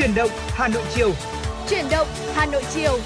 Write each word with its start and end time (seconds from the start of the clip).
Chuyển 0.00 0.14
động 0.14 0.30
Hà 0.48 0.68
Nội 0.68 0.82
chiều. 0.94 1.12
Chuyển 1.68 1.84
động 1.90 2.08
Hà 2.34 2.46
Nội 2.46 2.62
chiều. 2.74 2.98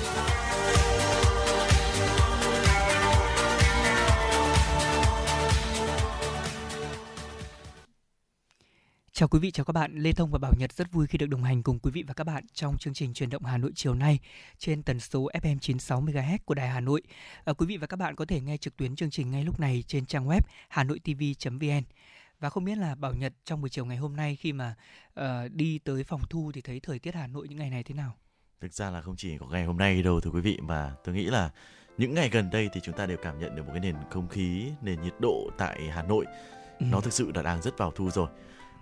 Chào 9.13 9.29
quý 9.29 9.39
vị, 9.39 9.51
chào 9.51 9.65
các 9.65 9.73
bạn. 9.73 9.95
Lê 9.95 10.13
Thông 10.13 10.31
và 10.31 10.39
Bảo 10.39 10.53
Nhật 10.59 10.73
rất 10.73 10.93
vui 10.93 11.07
khi 11.07 11.19
được 11.19 11.27
đồng 11.27 11.43
hành 11.43 11.63
cùng 11.63 11.79
quý 11.79 11.91
vị 11.91 12.05
và 12.07 12.15
các 12.15 12.25
bạn 12.25 12.45
trong 12.53 12.79
chương 12.79 12.95
trình 12.95 13.15
truyền 13.15 13.31
động 13.31 13.45
Hà 13.45 13.59
Nội 13.59 13.73
chiều 13.75 13.95
nay 13.95 14.19
trên 14.59 14.83
tần 14.83 15.01
số 15.01 15.29
FM 15.43 15.59
96 15.59 16.03
MHz 16.03 16.39
của 16.45 16.55
Đài 16.55 16.69
Hà 16.69 16.81
Nội. 16.81 17.03
À, 17.45 17.53
quý 17.53 17.67
vị 17.67 17.77
và 17.77 17.87
các 17.87 17.97
bạn 17.97 18.15
có 18.17 18.25
thể 18.25 18.41
nghe 18.41 18.57
trực 18.57 18.77
tuyến 18.77 18.97
chương 18.97 19.11
trình 19.11 19.31
ngay 19.31 19.45
lúc 19.45 19.61
này 19.61 19.85
trên 19.87 20.07
trang 20.07 20.29
web 20.29 20.41
hanoitv.vn. 20.69 21.83
Và 22.45 22.51
không 22.51 22.65
biết 22.65 22.79
là 22.79 22.95
Bảo 22.95 23.15
Nhật 23.15 23.33
trong 23.45 23.61
buổi 23.61 23.71
chiều 23.71 23.85
ngày 23.85 23.97
hôm 23.97 24.17
nay 24.17 24.37
khi 24.37 24.53
mà 24.53 24.75
uh, 25.21 25.25
đi 25.53 25.79
tới 25.79 26.05
phòng 26.05 26.21
thu 26.31 26.51
thì 26.55 26.61
thấy 26.61 26.81
thời 26.81 26.99
tiết 26.99 27.15
Hà 27.15 27.27
Nội 27.27 27.49
những 27.49 27.59
ngày 27.59 27.71
này 27.71 27.83
thế 27.83 27.95
nào? 27.95 28.13
Thực 28.61 28.73
ra 28.73 28.91
là 28.91 29.03
không 29.03 29.17
chỉ 29.17 29.39
có 29.39 29.47
ngày 29.47 29.65
hôm 29.65 29.79
nay 29.79 30.03
đâu 30.03 30.21
thưa 30.21 30.31
quý 30.31 30.41
vị 30.41 30.59
mà 30.63 30.95
tôi 31.05 31.15
nghĩ 31.15 31.25
là 31.25 31.51
những 31.99 32.15
ngày 32.15 32.29
gần 32.29 32.51
đây 32.51 32.69
thì 32.73 32.81
chúng 32.85 32.97
ta 32.97 33.07
đều 33.07 33.17
cảm 33.23 33.39
nhận 33.39 33.57
được 33.57 33.63
một 33.63 33.71
cái 33.73 33.81
nền 33.81 33.97
không 34.11 34.29
khí, 34.29 34.71
nền 34.83 35.03
nhiệt 35.03 35.15
độ 35.21 35.51
tại 35.59 35.91
Hà 35.91 36.03
Nội 36.03 36.27
ừ. 36.79 36.87
nó 36.91 37.01
thực 37.01 37.13
sự 37.13 37.33
là 37.35 37.43
đang 37.43 37.63
rất 37.63 37.79
vào 37.79 37.91
thu 37.91 38.11
rồi 38.11 38.29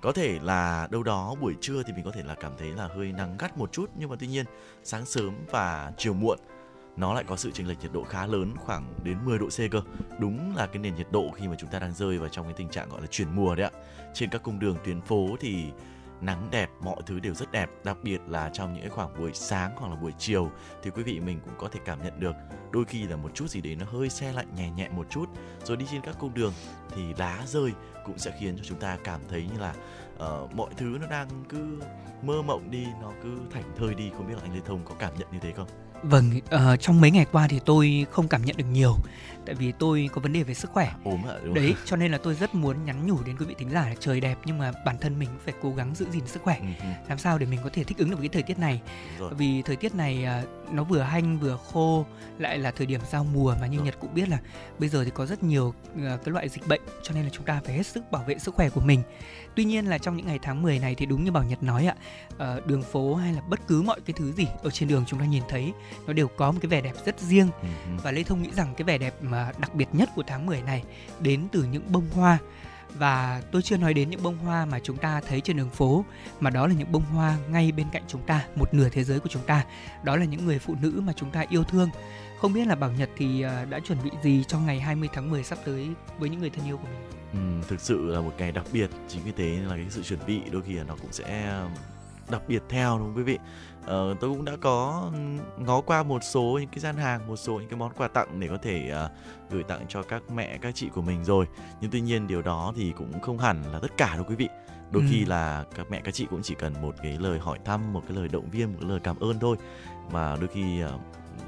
có 0.02 0.12
thể 0.12 0.38
là 0.42 0.88
đâu 0.90 1.02
đó 1.02 1.34
buổi 1.40 1.54
trưa 1.60 1.82
thì 1.82 1.92
mình 1.92 2.04
có 2.04 2.10
thể 2.10 2.22
là 2.22 2.34
cảm 2.34 2.52
thấy 2.58 2.68
là 2.68 2.86
hơi 2.86 3.12
nắng 3.12 3.36
gắt 3.38 3.58
một 3.58 3.72
chút 3.72 3.90
nhưng 3.98 4.10
mà 4.10 4.16
tuy 4.18 4.26
nhiên 4.26 4.46
sáng 4.84 5.06
sớm 5.06 5.34
và 5.50 5.92
chiều 5.98 6.14
muộn 6.14 6.38
nó 6.96 7.14
lại 7.14 7.24
có 7.24 7.36
sự 7.36 7.50
chênh 7.50 7.68
lệch 7.68 7.80
nhiệt 7.80 7.92
độ 7.92 8.04
khá 8.04 8.26
lớn 8.26 8.54
khoảng 8.56 8.94
đến 9.02 9.18
10 9.24 9.38
độ 9.38 9.46
C 9.46 9.70
cơ. 9.70 9.82
Đúng 10.18 10.56
là 10.56 10.66
cái 10.66 10.78
nền 10.78 10.94
nhiệt 10.94 11.06
độ 11.10 11.30
khi 11.34 11.48
mà 11.48 11.54
chúng 11.58 11.70
ta 11.70 11.78
đang 11.78 11.94
rơi 11.94 12.18
vào 12.18 12.28
trong 12.28 12.44
cái 12.44 12.54
tình 12.56 12.68
trạng 12.68 12.88
gọi 12.88 13.00
là 13.00 13.06
chuyển 13.06 13.28
mùa 13.36 13.54
đấy 13.54 13.70
ạ. 13.72 13.78
Trên 14.14 14.30
các 14.30 14.42
cung 14.42 14.58
đường 14.58 14.76
tuyến 14.84 15.00
phố 15.00 15.36
thì 15.40 15.64
nắng 16.20 16.48
đẹp, 16.50 16.70
mọi 16.80 16.96
thứ 17.06 17.20
đều 17.20 17.34
rất 17.34 17.52
đẹp, 17.52 17.70
đặc 17.84 17.96
biệt 18.02 18.20
là 18.28 18.50
trong 18.52 18.74
những 18.74 18.90
khoảng 18.90 19.18
buổi 19.18 19.30
sáng 19.34 19.72
hoặc 19.76 19.88
là 19.88 19.94
buổi 19.94 20.12
chiều 20.18 20.50
thì 20.82 20.90
quý 20.90 21.02
vị 21.02 21.20
mình 21.20 21.40
cũng 21.44 21.54
có 21.58 21.68
thể 21.68 21.80
cảm 21.84 22.02
nhận 22.02 22.20
được 22.20 22.34
đôi 22.72 22.84
khi 22.84 23.02
là 23.02 23.16
một 23.16 23.30
chút 23.34 23.50
gì 23.50 23.60
đấy 23.60 23.76
nó 23.80 23.86
hơi 23.86 24.08
xe 24.08 24.32
lạnh 24.32 24.54
nhẹ 24.56 24.70
nhẹ 24.70 24.88
một 24.88 25.06
chút 25.10 25.26
rồi 25.64 25.76
đi 25.76 25.86
trên 25.90 26.00
các 26.00 26.16
cung 26.18 26.34
đường 26.34 26.52
thì 26.90 27.02
lá 27.18 27.42
rơi 27.46 27.72
cũng 28.04 28.18
sẽ 28.18 28.32
khiến 28.40 28.56
cho 28.56 28.64
chúng 28.64 28.80
ta 28.80 28.98
cảm 29.04 29.20
thấy 29.28 29.48
như 29.52 29.60
là 29.60 29.74
uh, 30.14 30.54
mọi 30.54 30.70
thứ 30.76 30.98
nó 31.00 31.06
đang 31.06 31.28
cứ 31.48 31.80
mơ 32.22 32.42
mộng 32.42 32.70
đi 32.70 32.86
nó 33.00 33.12
cứ 33.22 33.38
thảnh 33.50 33.72
thơi 33.76 33.94
đi 33.94 34.10
không 34.16 34.26
biết 34.28 34.34
là 34.34 34.42
anh 34.42 34.54
Lê 34.54 34.60
Thông 34.64 34.80
có 34.84 34.94
cảm 34.98 35.14
nhận 35.18 35.28
như 35.32 35.38
thế 35.38 35.52
không? 35.52 35.68
Vâng, 36.02 36.30
uh, 36.54 36.80
trong 36.80 37.00
mấy 37.00 37.10
ngày 37.10 37.26
qua 37.32 37.46
thì 37.48 37.60
tôi 37.64 38.06
không 38.10 38.28
cảm 38.28 38.44
nhận 38.44 38.56
được 38.56 38.64
nhiều 38.72 38.96
tại 39.46 39.54
vì 39.54 39.72
tôi 39.72 40.10
có 40.12 40.20
vấn 40.20 40.32
đề 40.32 40.42
về 40.42 40.54
sức 40.54 40.70
khỏe. 40.70 40.92
Ốm 41.04 41.28
ạ. 41.28 41.34
Đúng 41.44 41.54
Đấy, 41.54 41.74
cho 41.84 41.96
nên 41.96 42.12
là 42.12 42.18
tôi 42.18 42.34
rất 42.34 42.54
muốn 42.54 42.84
nhắn 42.84 43.06
nhủ 43.06 43.22
đến 43.22 43.36
quý 43.36 43.46
vị 43.46 43.54
thính 43.58 43.70
giả 43.70 43.88
là 43.88 43.94
trời 44.00 44.20
đẹp 44.20 44.38
nhưng 44.44 44.58
mà 44.58 44.72
bản 44.84 44.98
thân 45.00 45.18
mình 45.18 45.28
phải 45.44 45.54
cố 45.62 45.70
gắng 45.74 45.94
giữ 45.94 46.06
gìn 46.12 46.26
sức 46.26 46.42
khỏe. 46.42 46.58
Ừ, 46.60 46.86
Làm 47.08 47.18
sao 47.18 47.38
để 47.38 47.46
mình 47.46 47.60
có 47.64 47.70
thể 47.72 47.84
thích 47.84 47.98
ứng 47.98 48.10
được 48.10 48.16
với 48.18 48.28
cái 48.28 48.34
thời 48.34 48.42
tiết 48.42 48.58
này. 48.58 48.80
Vì 49.30 49.62
thời 49.62 49.76
tiết 49.76 49.94
này 49.94 50.26
uh, 50.42 50.72
nó 50.74 50.84
vừa 50.84 51.00
hanh 51.00 51.38
vừa 51.38 51.58
khô, 51.72 52.06
lại 52.38 52.58
là 52.58 52.70
thời 52.70 52.86
điểm 52.86 53.00
giao 53.10 53.24
mùa 53.24 53.54
mà 53.60 53.66
như 53.66 53.76
Rồi. 53.76 53.86
Nhật 53.86 53.94
cũng 54.00 54.14
biết 54.14 54.28
là 54.28 54.38
bây 54.78 54.88
giờ 54.88 55.04
thì 55.04 55.10
có 55.14 55.26
rất 55.26 55.42
nhiều 55.42 55.68
uh, 55.68 56.24
cái 56.24 56.32
loại 56.32 56.48
dịch 56.48 56.66
bệnh 56.68 56.80
cho 57.02 57.14
nên 57.14 57.24
là 57.24 57.30
chúng 57.32 57.44
ta 57.44 57.60
phải 57.64 57.74
hết 57.74 57.86
sức 57.86 58.10
bảo 58.10 58.24
vệ 58.26 58.38
sức 58.38 58.54
khỏe 58.54 58.70
của 58.70 58.80
mình. 58.80 59.02
Tuy 59.54 59.64
nhiên 59.64 59.86
là 59.86 59.98
trong 59.98 60.16
những 60.16 60.26
ngày 60.26 60.38
tháng 60.42 60.62
10 60.62 60.78
này 60.78 60.94
thì 60.94 61.06
đúng 61.06 61.24
như 61.24 61.30
Bảo 61.32 61.44
Nhật 61.44 61.62
nói 61.62 61.86
ạ, 61.86 61.96
uh, 62.34 62.66
đường 62.66 62.82
phố 62.82 63.14
hay 63.14 63.32
là 63.32 63.40
bất 63.48 63.60
cứ 63.68 63.82
mọi 63.82 64.00
cái 64.00 64.14
thứ 64.18 64.32
gì 64.32 64.46
ở 64.62 64.70
trên 64.70 64.88
đường 64.88 65.04
chúng 65.06 65.20
ta 65.20 65.26
nhìn 65.26 65.42
thấy 65.48 65.72
nó 66.06 66.12
đều 66.12 66.28
có 66.28 66.52
một 66.52 66.58
cái 66.62 66.68
vẻ 66.68 66.80
đẹp 66.80 66.94
rất 67.06 67.20
riêng 67.20 67.48
ừ, 67.62 67.68
ừ. 67.84 67.90
và 68.02 68.12
Lê 68.12 68.22
Thông 68.22 68.42
nghĩ 68.42 68.50
rằng 68.56 68.74
cái 68.76 68.84
vẻ 68.84 68.98
đẹp 68.98 69.14
đặc 69.58 69.74
biệt 69.74 69.88
nhất 69.92 70.10
của 70.14 70.22
tháng 70.26 70.46
10 70.46 70.62
này 70.62 70.84
đến 71.20 71.48
từ 71.52 71.64
những 71.64 71.92
bông 71.92 72.10
hoa. 72.10 72.38
Và 72.94 73.42
tôi 73.52 73.62
chưa 73.62 73.76
nói 73.76 73.94
đến 73.94 74.10
những 74.10 74.22
bông 74.22 74.38
hoa 74.38 74.64
mà 74.64 74.78
chúng 74.78 74.96
ta 74.96 75.20
thấy 75.28 75.40
trên 75.40 75.56
đường 75.56 75.70
phố 75.70 76.04
mà 76.40 76.50
đó 76.50 76.66
là 76.66 76.74
những 76.74 76.92
bông 76.92 77.04
hoa 77.04 77.36
ngay 77.50 77.72
bên 77.72 77.86
cạnh 77.92 78.02
chúng 78.08 78.22
ta 78.26 78.44
một 78.56 78.74
nửa 78.74 78.88
thế 78.88 79.04
giới 79.04 79.20
của 79.20 79.28
chúng 79.28 79.42
ta. 79.46 79.64
Đó 80.04 80.16
là 80.16 80.24
những 80.24 80.46
người 80.46 80.58
phụ 80.58 80.74
nữ 80.82 81.02
mà 81.06 81.12
chúng 81.16 81.30
ta 81.30 81.44
yêu 81.50 81.64
thương. 81.64 81.88
Không 82.40 82.52
biết 82.52 82.66
là 82.66 82.74
Bảo 82.74 82.92
Nhật 82.92 83.10
thì 83.16 83.42
ờ, 83.42 83.64
đã 83.64 83.80
chuẩn 83.80 83.98
bị 84.04 84.10
gì 84.22 84.44
cho 84.48 84.58
ngày 84.58 84.80
20 84.80 85.08
tháng 85.12 85.30
10 85.30 85.44
sắp 85.44 85.58
tới 85.64 85.88
với 86.18 86.28
những 86.28 86.40
người 86.40 86.50
thân 86.50 86.66
yêu 86.66 86.76
của 86.76 86.88
mình? 86.92 87.02
Ừ, 87.32 87.66
thực 87.68 87.80
sự 87.80 88.06
là 88.06 88.20
một 88.20 88.32
ngày 88.38 88.52
đặc 88.52 88.64
biệt 88.72 88.90
chính 89.08 89.22
vì 89.24 89.32
thế 89.36 89.58
là 89.68 89.76
cái 89.76 89.86
sự 89.90 90.02
chuẩn 90.02 90.20
bị 90.26 90.40
đôi 90.50 90.62
khi 90.62 90.72
là 90.72 90.84
nó 90.84 90.96
cũng 91.02 91.12
sẽ 91.12 91.58
đặc 92.30 92.42
biệt 92.48 92.62
theo 92.68 92.98
đúng 92.98 93.06
không 93.06 93.16
quý 93.16 93.22
vị? 93.22 93.38
Ờ, 93.86 94.14
tôi 94.20 94.30
cũng 94.30 94.44
đã 94.44 94.52
có 94.60 95.10
ngó 95.58 95.80
qua 95.80 96.02
một 96.02 96.20
số 96.22 96.58
những 96.60 96.68
cái 96.68 96.80
gian 96.80 96.96
hàng 96.96 97.26
một 97.28 97.36
số 97.36 97.52
những 97.52 97.68
cái 97.68 97.78
món 97.78 97.92
quà 97.92 98.08
tặng 98.08 98.40
để 98.40 98.48
có 98.48 98.58
thể 98.62 98.92
uh, 99.04 99.10
gửi 99.50 99.62
tặng 99.62 99.84
cho 99.88 100.02
các 100.02 100.22
mẹ 100.34 100.58
các 100.62 100.74
chị 100.74 100.88
của 100.88 101.02
mình 101.02 101.24
rồi. 101.24 101.46
Nhưng 101.80 101.90
tuy 101.90 102.00
nhiên 102.00 102.26
điều 102.26 102.42
đó 102.42 102.72
thì 102.76 102.92
cũng 102.96 103.20
không 103.20 103.38
hẳn 103.38 103.62
là 103.72 103.78
tất 103.78 103.96
cả 103.96 104.14
đâu 104.14 104.24
quý 104.28 104.34
vị. 104.34 104.48
Đôi 104.90 105.02
ừ. 105.02 105.08
khi 105.10 105.24
là 105.24 105.64
các 105.74 105.86
mẹ 105.90 106.00
các 106.04 106.14
chị 106.14 106.26
cũng 106.30 106.42
chỉ 106.42 106.54
cần 106.54 106.74
một 106.82 106.94
cái 107.02 107.18
lời 107.20 107.38
hỏi 107.38 107.58
thăm 107.64 107.92
một 107.92 108.02
cái 108.08 108.16
lời 108.16 108.28
động 108.28 108.50
viên 108.50 108.72
một 108.72 108.78
cái 108.80 108.90
lời 108.90 109.00
cảm 109.04 109.18
ơn 109.18 109.38
thôi. 109.38 109.56
Mà 110.12 110.36
đôi 110.36 110.48
khi 110.48 110.84
uh, 110.84 111.00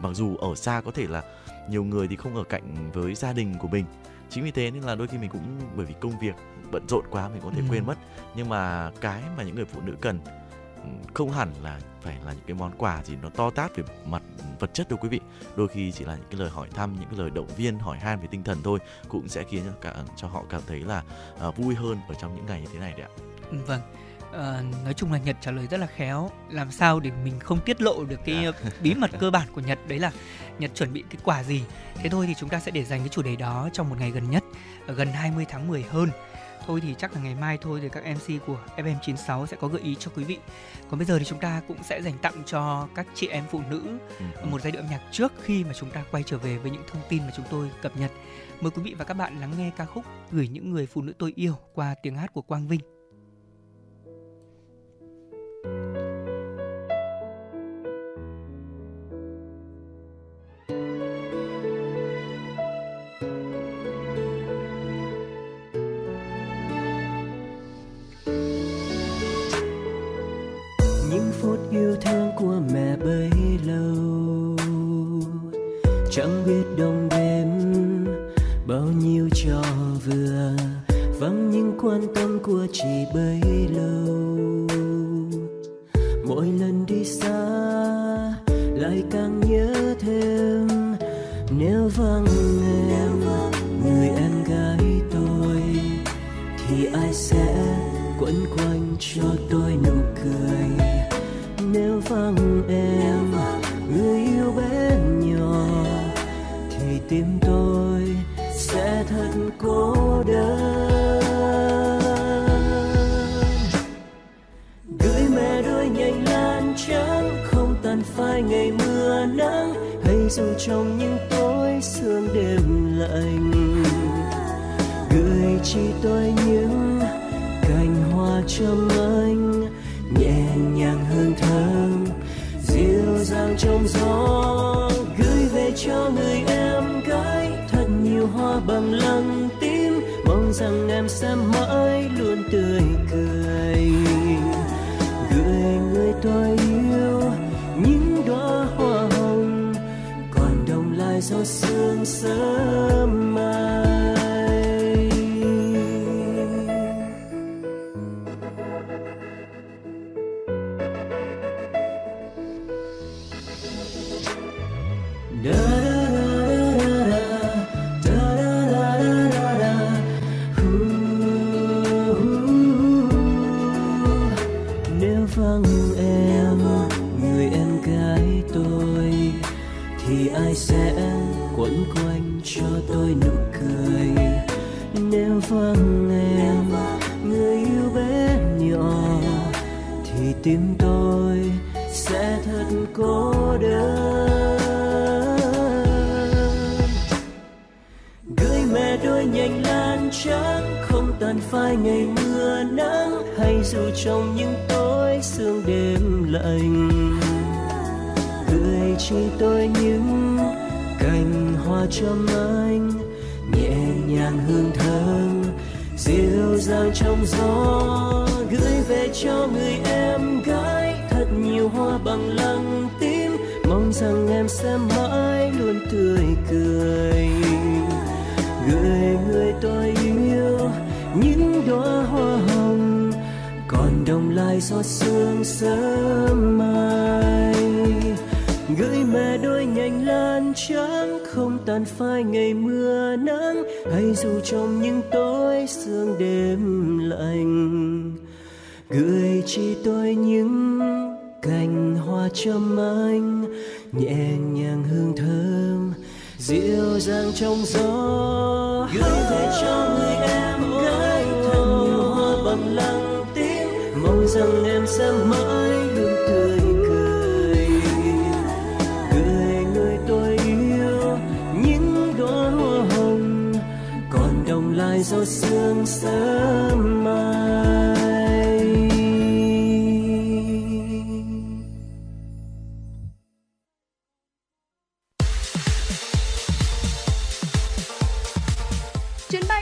mặc 0.03 0.11
dù 0.15 0.37
ở 0.37 0.55
xa 0.55 0.81
có 0.81 0.91
thể 0.91 1.07
là 1.07 1.23
nhiều 1.71 1.85
người 1.85 2.09
thì 2.09 2.17
không 2.17 2.37
ở 2.37 2.45
cạnh 2.45 2.91
với 2.93 3.15
gia 3.15 3.33
đình 3.33 3.55
của 3.59 3.69
mình. 3.69 3.85
Chính 4.31 4.45
vì 4.45 4.51
thế 4.51 4.71
nên 4.71 4.83
là 4.83 4.95
đôi 4.95 5.07
khi 5.07 5.19
mình 5.19 5.31
cũng 5.31 5.61
bởi 5.77 5.87
vì 5.87 5.95
công 6.01 6.19
việc 6.19 6.35
bận 6.73 6.85
rộn 6.89 7.05
quá 7.11 7.29
mình 7.29 7.41
có 7.45 7.51
thể 7.51 7.61
ừ. 7.61 7.65
quên 7.71 7.87
mất. 7.87 7.99
Nhưng 8.37 8.49
mà 8.49 8.91
cái 9.01 9.23
mà 9.37 9.43
những 9.43 9.55
người 9.55 9.65
phụ 9.65 9.81
nữ 9.81 9.97
cần 10.01 10.19
không 11.15 11.31
hẳn 11.31 11.53
là 11.63 11.81
phải 12.05 12.17
là 12.25 12.33
những 12.33 12.45
cái 12.47 12.55
món 12.55 12.73
quà 12.79 13.03
gì 13.05 13.17
nó 13.23 13.29
to 13.29 13.51
tát 13.51 13.77
về 13.77 13.85
mặt 14.07 14.23
vật 14.59 14.71
chất 14.75 14.89
đâu 14.89 14.99
quý 15.03 15.09
vị. 15.09 15.21
Đôi 15.57 15.69
khi 15.69 15.93
chỉ 15.93 16.05
là 16.05 16.17
những 16.17 16.27
cái 16.31 16.41
lời 16.41 16.51
hỏi 16.51 16.69
thăm 16.75 16.97
những 17.01 17.09
cái 17.09 17.19
lời 17.19 17.31
động 17.31 17.47
viên 17.57 17.79
hỏi 17.79 17.99
han 17.99 18.21
về 18.21 18.27
tinh 18.31 18.45
thần 18.45 18.59
thôi 18.65 18.79
cũng 19.09 19.29
sẽ 19.29 19.45
khiến 19.45 19.63
cho 19.65 19.73
cả 19.81 19.95
cho 20.17 20.29
họ 20.29 20.45
cảm 20.51 20.61
thấy 20.67 20.81
là 20.81 21.03
uh, 21.49 21.57
vui 21.57 21.75
hơn 21.75 21.99
ở 22.09 22.15
trong 22.21 22.37
những 22.37 22.47
ngày 22.47 22.61
như 22.61 22.67
thế 22.73 22.79
này 22.79 22.95
đấy 22.97 23.03
ạ. 23.03 23.11
Vâng. 23.67 23.81
Uh, 24.31 24.85
nói 24.85 24.95
chung 24.95 25.13
là 25.13 25.19
Nhật 25.19 25.37
trả 25.41 25.51
lời 25.51 25.67
rất 25.71 25.81
là 25.81 25.87
khéo. 25.87 26.31
Làm 26.51 26.71
sao 26.71 27.01
để 27.01 27.11
mình 27.25 27.41
không 27.41 27.61
tiết 27.61 27.83
lộ 27.83 28.05
được 28.05 28.21
cái. 28.25 28.45
Dạ. 28.45 28.71
bí 28.83 28.95
mật 28.95 29.11
cơ 29.21 29.31
bản 29.31 29.49
của 29.55 29.61
Nhật? 29.61 29.79
Đấy 29.89 29.99
là 29.99 30.13
Nhật 30.59 30.71
chuẩn 30.75 30.93
bị 30.93 31.05
cái 31.11 31.19
quà 31.25 31.43
gì? 31.43 31.65
Thế 31.95 32.09
thôi 32.09 32.27
thì 32.27 32.35
chúng 32.35 32.49
ta 32.49 32.61
sẽ 32.61 32.71
để 32.71 32.85
dành 32.85 33.01
cái 33.01 33.09
chủ 33.09 33.23
đề 33.23 33.37
đó 33.37 33.69
trong 33.73 33.91
một 33.91 33.97
ngày 33.99 34.11
gần 34.11 34.31
nhất 34.31 34.45
gần 34.87 35.09
20 35.13 35.47
tháng 35.49 35.69
10 35.69 35.83
hơn 35.83 36.09
thôi 36.67 36.81
thì 36.83 36.95
chắc 36.99 37.15
là 37.15 37.21
ngày 37.21 37.35
mai 37.35 37.59
thôi 37.61 37.81
thì 37.83 37.89
các 37.89 38.05
MC 38.05 38.47
của 38.47 38.59
FM96 38.77 39.47
sẽ 39.47 39.57
có 39.61 39.69
gợi 39.69 39.81
ý 39.83 39.95
cho 39.95 40.11
quý 40.17 40.25
vị. 40.25 40.39
Còn 40.91 40.99
bây 40.99 41.07
giờ 41.07 41.19
thì 41.19 41.25
chúng 41.25 41.41
ta 41.41 41.63
cũng 41.69 41.83
sẽ 41.83 42.03
dành 42.03 42.19
tặng 42.23 42.43
cho 42.47 42.89
các 42.95 43.07
chị 43.15 43.27
em 43.27 43.45
phụ 43.51 43.61
nữ 43.71 43.83
ừ. 44.19 44.25
một 44.51 44.61
giai 44.61 44.73
điệu 44.73 44.83
âm 44.83 44.91
nhạc 44.91 45.01
trước 45.11 45.33
khi 45.43 45.65
mà 45.65 45.73
chúng 45.73 45.91
ta 45.91 46.05
quay 46.11 46.23
trở 46.23 46.39
về 46.39 46.59
với 46.59 46.71
những 46.71 46.83
thông 46.87 47.03
tin 47.09 47.23
mà 47.23 47.33
chúng 47.37 47.47
tôi 47.51 47.71
cập 47.83 47.97
nhật. 47.97 48.11
Mời 48.61 48.71
quý 48.71 48.83
vị 48.83 48.95
và 48.99 49.05
các 49.05 49.15
bạn 49.15 49.41
lắng 49.41 49.53
nghe 49.59 49.71
ca 49.77 49.85
khúc 49.85 50.05
Gửi 50.31 50.49
những 50.49 50.71
người 50.71 50.87
phụ 50.87 51.03
nữ 51.03 51.13
tôi 51.19 51.33
yêu 51.37 51.55
qua 51.75 51.95
tiếng 52.03 52.17
hát 52.17 52.33
của 52.33 52.43
Quang 52.43 52.69
Vinh. 52.69 52.94
Chẳng 76.15 76.45
biết 76.47 76.65
đâu. 76.77 76.94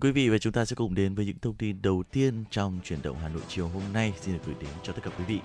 Thưa 0.00 0.08
quý 0.08 0.12
vị 0.12 0.28
và 0.28 0.38
chúng 0.38 0.52
ta 0.52 0.64
sẽ 0.64 0.74
cùng 0.76 0.94
đến 0.94 1.14
với 1.14 1.24
những 1.26 1.38
thông 1.42 1.54
tin 1.54 1.82
đầu 1.82 2.02
tiên 2.12 2.44
trong 2.50 2.80
chuyển 2.84 3.02
động 3.02 3.16
Hà 3.22 3.28
Nội 3.28 3.42
chiều 3.48 3.68
hôm 3.68 3.82
nay 3.92 4.12
xin 4.20 4.34
được 4.34 4.40
gửi 4.46 4.54
đến 4.60 4.70
cho 4.82 4.92
tất 4.92 5.00
cả 5.04 5.10
quý 5.18 5.24
vị. 5.24 5.40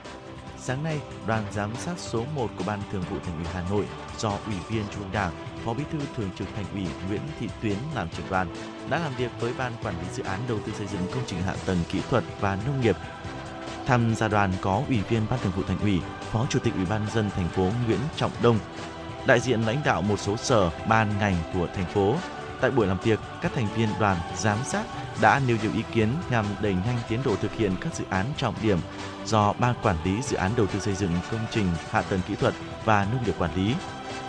Sáng 0.57 0.83
nay, 0.83 1.00
đoàn 1.27 1.44
giám 1.53 1.75
sát 1.75 2.00
số 2.00 2.25
1 2.35 2.47
của 2.57 2.63
Ban 2.67 2.79
Thường 2.91 3.03
vụ 3.09 3.17
Thành 3.25 3.35
ủy 3.35 3.45
Hà 3.53 3.69
Nội 3.69 3.85
do 4.17 4.29
Ủy 4.29 4.55
viên 4.69 4.83
Trung 4.91 5.03
ương 5.03 5.11
Đảng, 5.13 5.33
Phó 5.65 5.73
Bí 5.73 5.83
thư 5.91 6.00
Thường 6.15 6.29
trực 6.38 6.47
Thành 6.55 6.65
ủy 6.73 6.85
Nguyễn 7.07 7.21
Thị 7.39 7.47
Tuyến 7.61 7.77
làm 7.95 8.09
trưởng 8.09 8.25
đoàn 8.29 8.47
đã 8.89 9.00
làm 9.00 9.15
việc 9.17 9.31
với 9.39 9.53
Ban 9.57 9.73
Quản 9.83 9.95
lý 10.01 10.07
Dự 10.13 10.23
án 10.23 10.39
Đầu 10.47 10.59
tư 10.65 10.71
xây 10.77 10.88
dựng 10.88 11.01
công 11.13 11.23
trình 11.27 11.41
hạ 11.41 11.55
tầng 11.65 11.77
kỹ 11.91 12.00
thuật 12.09 12.23
và 12.39 12.59
nông 12.65 12.81
nghiệp. 12.81 12.95
Tham 13.85 14.15
gia 14.15 14.27
đoàn 14.27 14.51
có 14.61 14.83
Ủy 14.88 15.01
viên 15.01 15.21
Ban 15.29 15.39
Thường 15.39 15.53
vụ 15.55 15.63
Thành 15.63 15.79
ủy, 15.79 16.00
Phó 16.31 16.45
Chủ 16.50 16.59
tịch 16.59 16.73
Ủy 16.73 16.85
ban 16.85 17.07
dân 17.13 17.29
thành 17.29 17.50
phố 17.50 17.69
Nguyễn 17.88 18.00
Trọng 18.15 18.31
Đông, 18.44 18.59
đại 19.27 19.39
diện 19.39 19.61
lãnh 19.61 19.81
đạo 19.85 20.01
một 20.01 20.19
số 20.19 20.38
sở, 20.38 20.71
ban 20.88 21.17
ngành 21.19 21.35
của 21.53 21.67
thành 21.75 21.85
phố, 21.85 22.15
Tại 22.61 22.71
buổi 22.71 22.88
làm 22.88 22.97
việc, 23.03 23.19
các 23.41 23.51
thành 23.55 23.67
viên 23.75 23.89
đoàn 24.00 24.17
giám 24.38 24.57
sát 24.65 24.83
đã 25.21 25.41
nêu 25.47 25.57
nhiều 25.61 25.71
ý 25.75 25.83
kiến 25.94 26.09
nhằm 26.29 26.45
đẩy 26.61 26.73
nhanh 26.73 26.97
tiến 27.09 27.19
độ 27.25 27.35
thực 27.35 27.53
hiện 27.53 27.71
các 27.81 27.95
dự 27.95 28.03
án 28.09 28.25
trọng 28.38 28.55
điểm 28.61 28.79
do 29.25 29.53
Ban 29.59 29.75
Quản 29.83 29.95
lý 30.05 30.21
Dự 30.21 30.38
án 30.38 30.51
Đầu 30.57 30.67
tư 30.67 30.79
xây 30.79 30.95
dựng 30.95 31.11
công 31.31 31.45
trình 31.51 31.65
hạ 31.89 32.01
tầng 32.01 32.19
kỹ 32.27 32.35
thuật 32.35 32.53
và 32.85 33.07
nông 33.11 33.23
nghiệp 33.25 33.35
quản 33.39 33.55
lý. 33.55 33.73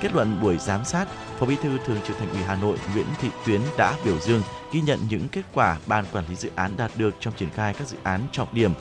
Kết 0.01 0.15
luận 0.15 0.41
buổi 0.43 0.59
giám 0.59 0.85
sát, 0.85 1.09
Phó 1.39 1.47
Bí 1.47 1.57
thư 1.57 1.79
Thường 1.87 1.99
trực 2.07 2.19
Thành 2.19 2.31
ủy 2.31 2.43
Hà 2.43 2.55
Nội 2.55 2.79
Nguyễn 2.95 3.07
Thị 3.21 3.29
Tuyến 3.47 3.61
đã 3.79 3.95
biểu 4.05 4.19
dương 4.19 4.43
ghi 4.73 4.81
nhận 4.81 4.99
những 5.09 5.29
kết 5.29 5.43
quả 5.53 5.77
Ban 5.87 6.05
Quản 6.13 6.25
lý 6.29 6.35
Dự 6.35 6.51
án 6.55 6.77
đạt 6.77 6.91
được 6.97 7.15
trong 7.21 7.35
triển 7.35 7.51
khai 7.51 7.75
các 7.75 7.89
dự 7.89 7.97
án 8.03 8.21
trọng 8.33 8.49
điểm 8.53 8.73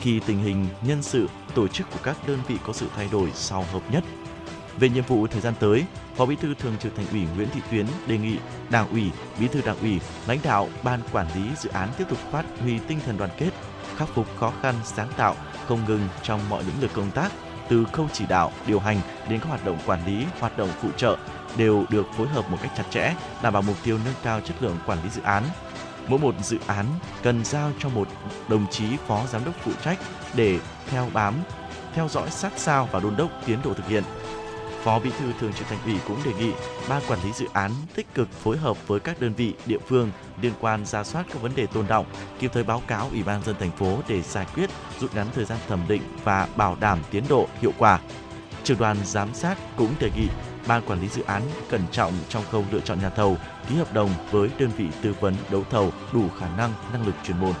khi 0.00 0.20
tình 0.26 0.38
hình 0.38 0.66
nhân 0.82 1.02
sự, 1.02 1.28
tổ 1.54 1.68
chức 1.68 1.90
của 1.90 1.98
các 2.02 2.16
đơn 2.26 2.38
vị 2.48 2.56
có 2.66 2.72
sự 2.72 2.86
thay 2.96 3.08
đổi 3.12 3.30
sau 3.34 3.66
hợp 3.72 3.82
nhất 3.92 4.04
về 4.78 4.88
nhiệm 4.88 5.04
vụ 5.04 5.26
thời 5.26 5.40
gian 5.40 5.54
tới, 5.60 5.84
Phó 6.16 6.26
Bí 6.26 6.36
thư 6.36 6.54
Thường 6.54 6.76
trực 6.80 6.96
Thành 6.96 7.06
ủy 7.12 7.20
Nguyễn 7.36 7.48
Thị 7.54 7.60
Tuyến 7.70 7.86
đề 8.06 8.18
nghị 8.18 8.36
Đảng 8.70 8.88
ủy, 8.90 9.10
Bí 9.40 9.48
thư 9.48 9.60
Đảng 9.60 9.78
ủy, 9.80 10.00
lãnh 10.26 10.38
đạo 10.42 10.68
ban 10.82 11.00
quản 11.12 11.26
lý 11.34 11.42
dự 11.56 11.70
án 11.70 11.88
tiếp 11.98 12.04
tục 12.08 12.18
phát 12.30 12.44
huy 12.60 12.78
tinh 12.78 12.98
thần 13.06 13.18
đoàn 13.18 13.30
kết, 13.38 13.50
khắc 13.96 14.08
phục 14.08 14.26
khó 14.36 14.52
khăn 14.62 14.74
sáng 14.84 15.08
tạo, 15.16 15.36
không 15.68 15.84
ngừng 15.88 16.08
trong 16.22 16.40
mọi 16.48 16.64
lĩnh 16.64 16.80
vực 16.80 16.90
công 16.94 17.10
tác, 17.10 17.32
từ 17.68 17.84
khâu 17.92 18.08
chỉ 18.12 18.26
đạo, 18.26 18.52
điều 18.66 18.80
hành 18.80 19.00
đến 19.28 19.40
các 19.40 19.46
hoạt 19.48 19.64
động 19.64 19.78
quản 19.86 20.06
lý, 20.06 20.24
hoạt 20.40 20.58
động 20.58 20.68
phụ 20.82 20.88
trợ 20.96 21.16
đều 21.56 21.84
được 21.88 22.06
phối 22.16 22.28
hợp 22.28 22.50
một 22.50 22.58
cách 22.62 22.72
chặt 22.76 22.84
chẽ, 22.90 23.14
đảm 23.42 23.52
bảo 23.52 23.62
mục 23.62 23.76
tiêu 23.84 23.98
nâng 24.04 24.14
cao 24.22 24.40
chất 24.40 24.62
lượng 24.62 24.78
quản 24.86 25.02
lý 25.02 25.10
dự 25.10 25.22
án. 25.22 25.42
Mỗi 26.08 26.18
một 26.18 26.34
dự 26.42 26.58
án 26.66 26.86
cần 27.22 27.44
giao 27.44 27.72
cho 27.78 27.88
một 27.88 28.08
đồng 28.48 28.66
chí 28.70 28.84
phó 29.06 29.26
giám 29.26 29.44
đốc 29.44 29.54
phụ 29.64 29.72
trách 29.84 29.98
để 30.34 30.58
theo 30.90 31.08
bám, 31.12 31.34
theo 31.94 32.08
dõi 32.08 32.30
sát 32.30 32.52
sao 32.56 32.88
và 32.92 33.00
đôn 33.00 33.16
đốc 33.16 33.30
tiến 33.46 33.58
độ 33.64 33.74
thực 33.74 33.88
hiện 33.88 34.04
Phó 34.84 34.98
Bí 34.98 35.10
thư 35.18 35.32
Thường 35.40 35.52
trực 35.52 35.68
Thành 35.68 35.78
ủy 35.84 35.94
cũng 36.08 36.18
đề 36.24 36.32
nghị 36.38 36.52
ban 36.88 37.02
quản 37.08 37.22
lý 37.24 37.32
dự 37.32 37.46
án 37.52 37.70
tích 37.94 38.14
cực 38.14 38.32
phối 38.32 38.56
hợp 38.56 38.88
với 38.88 39.00
các 39.00 39.20
đơn 39.20 39.32
vị 39.34 39.54
địa 39.66 39.78
phương 39.88 40.10
liên 40.40 40.52
quan 40.60 40.86
ra 40.86 41.04
soát 41.04 41.26
các 41.32 41.42
vấn 41.42 41.54
đề 41.54 41.66
tồn 41.66 41.86
động, 41.86 42.06
kịp 42.38 42.50
thời 42.54 42.64
báo 42.64 42.82
cáo 42.86 43.08
Ủy 43.10 43.22
ban 43.22 43.42
dân 43.42 43.56
thành 43.60 43.70
phố 43.70 43.98
để 44.08 44.22
giải 44.22 44.46
quyết, 44.54 44.70
rút 45.00 45.14
ngắn 45.14 45.26
thời 45.34 45.44
gian 45.44 45.58
thẩm 45.68 45.80
định 45.88 46.02
và 46.24 46.48
bảo 46.56 46.76
đảm 46.80 46.98
tiến 47.10 47.24
độ 47.28 47.48
hiệu 47.60 47.72
quả. 47.78 48.00
Trưởng 48.64 48.78
đoàn 48.78 48.96
giám 49.04 49.34
sát 49.34 49.58
cũng 49.76 49.94
đề 50.00 50.10
nghị 50.16 50.26
ban 50.66 50.82
quản 50.86 51.00
lý 51.00 51.08
dự 51.08 51.22
án 51.22 51.42
cẩn 51.70 51.80
trọng 51.92 52.12
trong 52.28 52.44
khâu 52.50 52.64
lựa 52.70 52.80
chọn 52.80 53.00
nhà 53.00 53.10
thầu, 53.10 53.36
ký 53.68 53.76
hợp 53.76 53.92
đồng 53.94 54.10
với 54.30 54.50
đơn 54.58 54.70
vị 54.76 54.86
tư 55.02 55.14
vấn 55.20 55.34
đấu 55.50 55.64
thầu 55.70 55.92
đủ 56.12 56.28
khả 56.38 56.56
năng, 56.56 56.72
năng 56.92 57.06
lực 57.06 57.14
chuyên 57.24 57.40
môn. 57.40 57.52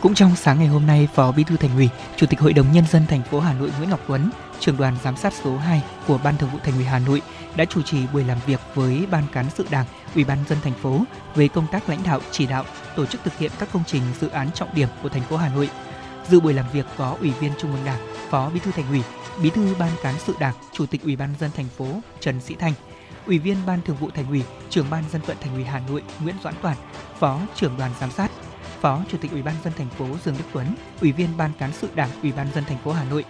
Cũng 0.00 0.14
trong 0.14 0.36
sáng 0.36 0.58
ngày 0.58 0.68
hôm 0.68 0.86
nay, 0.86 1.08
Phó 1.14 1.32
Bí 1.32 1.44
thư 1.44 1.56
Thành 1.56 1.76
ủy, 1.76 1.88
Chủ 2.16 2.26
tịch 2.26 2.40
Hội 2.40 2.52
đồng 2.52 2.72
nhân 2.72 2.84
dân 2.90 3.06
thành 3.06 3.22
phố 3.22 3.40
Hà 3.40 3.52
Nội 3.52 3.70
Nguyễn 3.78 3.90
Ngọc 3.90 4.00
Tuấn, 4.08 4.30
trưởng 4.60 4.76
đoàn 4.76 4.96
giám 5.04 5.16
sát 5.16 5.32
số 5.44 5.56
2 5.56 5.82
của 6.06 6.18
Ban 6.24 6.36
Thường 6.36 6.50
vụ 6.52 6.58
Thành 6.64 6.74
ủy 6.74 6.84
Hà 6.84 6.98
Nội 6.98 7.22
đã 7.56 7.64
chủ 7.64 7.82
trì 7.82 8.06
buổi 8.12 8.24
làm 8.24 8.38
việc 8.46 8.60
với 8.74 9.06
Ban 9.10 9.24
cán 9.32 9.46
sự 9.54 9.66
Đảng, 9.70 9.86
Ủy 10.14 10.24
ban 10.24 10.38
dân 10.48 10.58
thành 10.62 10.72
phố 10.72 11.00
về 11.34 11.48
công 11.48 11.66
tác 11.72 11.88
lãnh 11.88 12.00
đạo, 12.04 12.20
chỉ 12.30 12.46
đạo, 12.46 12.64
tổ 12.96 13.06
chức 13.06 13.20
thực 13.24 13.38
hiện 13.38 13.50
các 13.58 13.68
công 13.72 13.84
trình 13.86 14.02
dự 14.20 14.28
án 14.28 14.52
trọng 14.52 14.74
điểm 14.74 14.88
của 15.02 15.08
thành 15.08 15.22
phố 15.22 15.36
Hà 15.36 15.48
Nội. 15.48 15.70
Dự 16.28 16.40
buổi 16.40 16.54
làm 16.54 16.66
việc 16.72 16.86
có 16.96 17.16
Ủy 17.20 17.30
viên 17.30 17.52
Trung 17.58 17.72
ương 17.72 17.84
Đảng, 17.84 17.98
Phó 18.30 18.50
Bí 18.50 18.60
thư 18.60 18.70
Thành 18.70 18.88
ủy, 18.88 19.02
Bí 19.42 19.50
thư 19.50 19.74
Ban 19.78 19.90
cán 20.02 20.14
sự 20.18 20.34
Đảng, 20.40 20.54
Chủ 20.72 20.86
tịch 20.86 21.02
Ủy 21.02 21.16
ban 21.16 21.28
dân 21.40 21.50
thành 21.56 21.68
phố 21.76 21.86
Trần 22.20 22.40
Sĩ 22.40 22.54
Thanh, 22.54 22.72
Ủy 23.26 23.38
viên 23.38 23.56
Ban 23.66 23.80
Thường 23.82 23.96
vụ 23.96 24.10
Thành 24.10 24.28
ủy, 24.28 24.42
Trưởng 24.70 24.90
ban 24.90 25.04
dân 25.12 25.22
vận 25.26 25.36
Thành 25.40 25.54
ủy 25.54 25.64
Hà 25.64 25.80
Nội 25.88 26.02
Nguyễn 26.22 26.36
Doãn 26.44 26.54
Toàn, 26.62 26.76
Phó 27.18 27.40
trưởng 27.54 27.76
đoàn 27.76 27.90
giám 28.00 28.10
sát, 28.10 28.30
Phó 28.80 29.00
Chủ 29.10 29.18
tịch 29.20 29.30
Ủy 29.30 29.42
ban 29.42 29.54
dân 29.64 29.72
thành 29.76 29.88
phố 29.88 30.06
Dương 30.24 30.34
Đức 30.38 30.44
Tuấn, 30.52 30.74
Ủy 31.00 31.12
viên 31.12 31.36
Ban 31.36 31.50
cán 31.58 31.72
sự 31.72 31.88
Đảng 31.94 32.10
Ủy 32.22 32.32
ban 32.32 32.46
dân 32.54 32.64
thành 32.64 32.78
phố 32.84 32.92
Hà 32.92 33.04
Nội. 33.04 33.24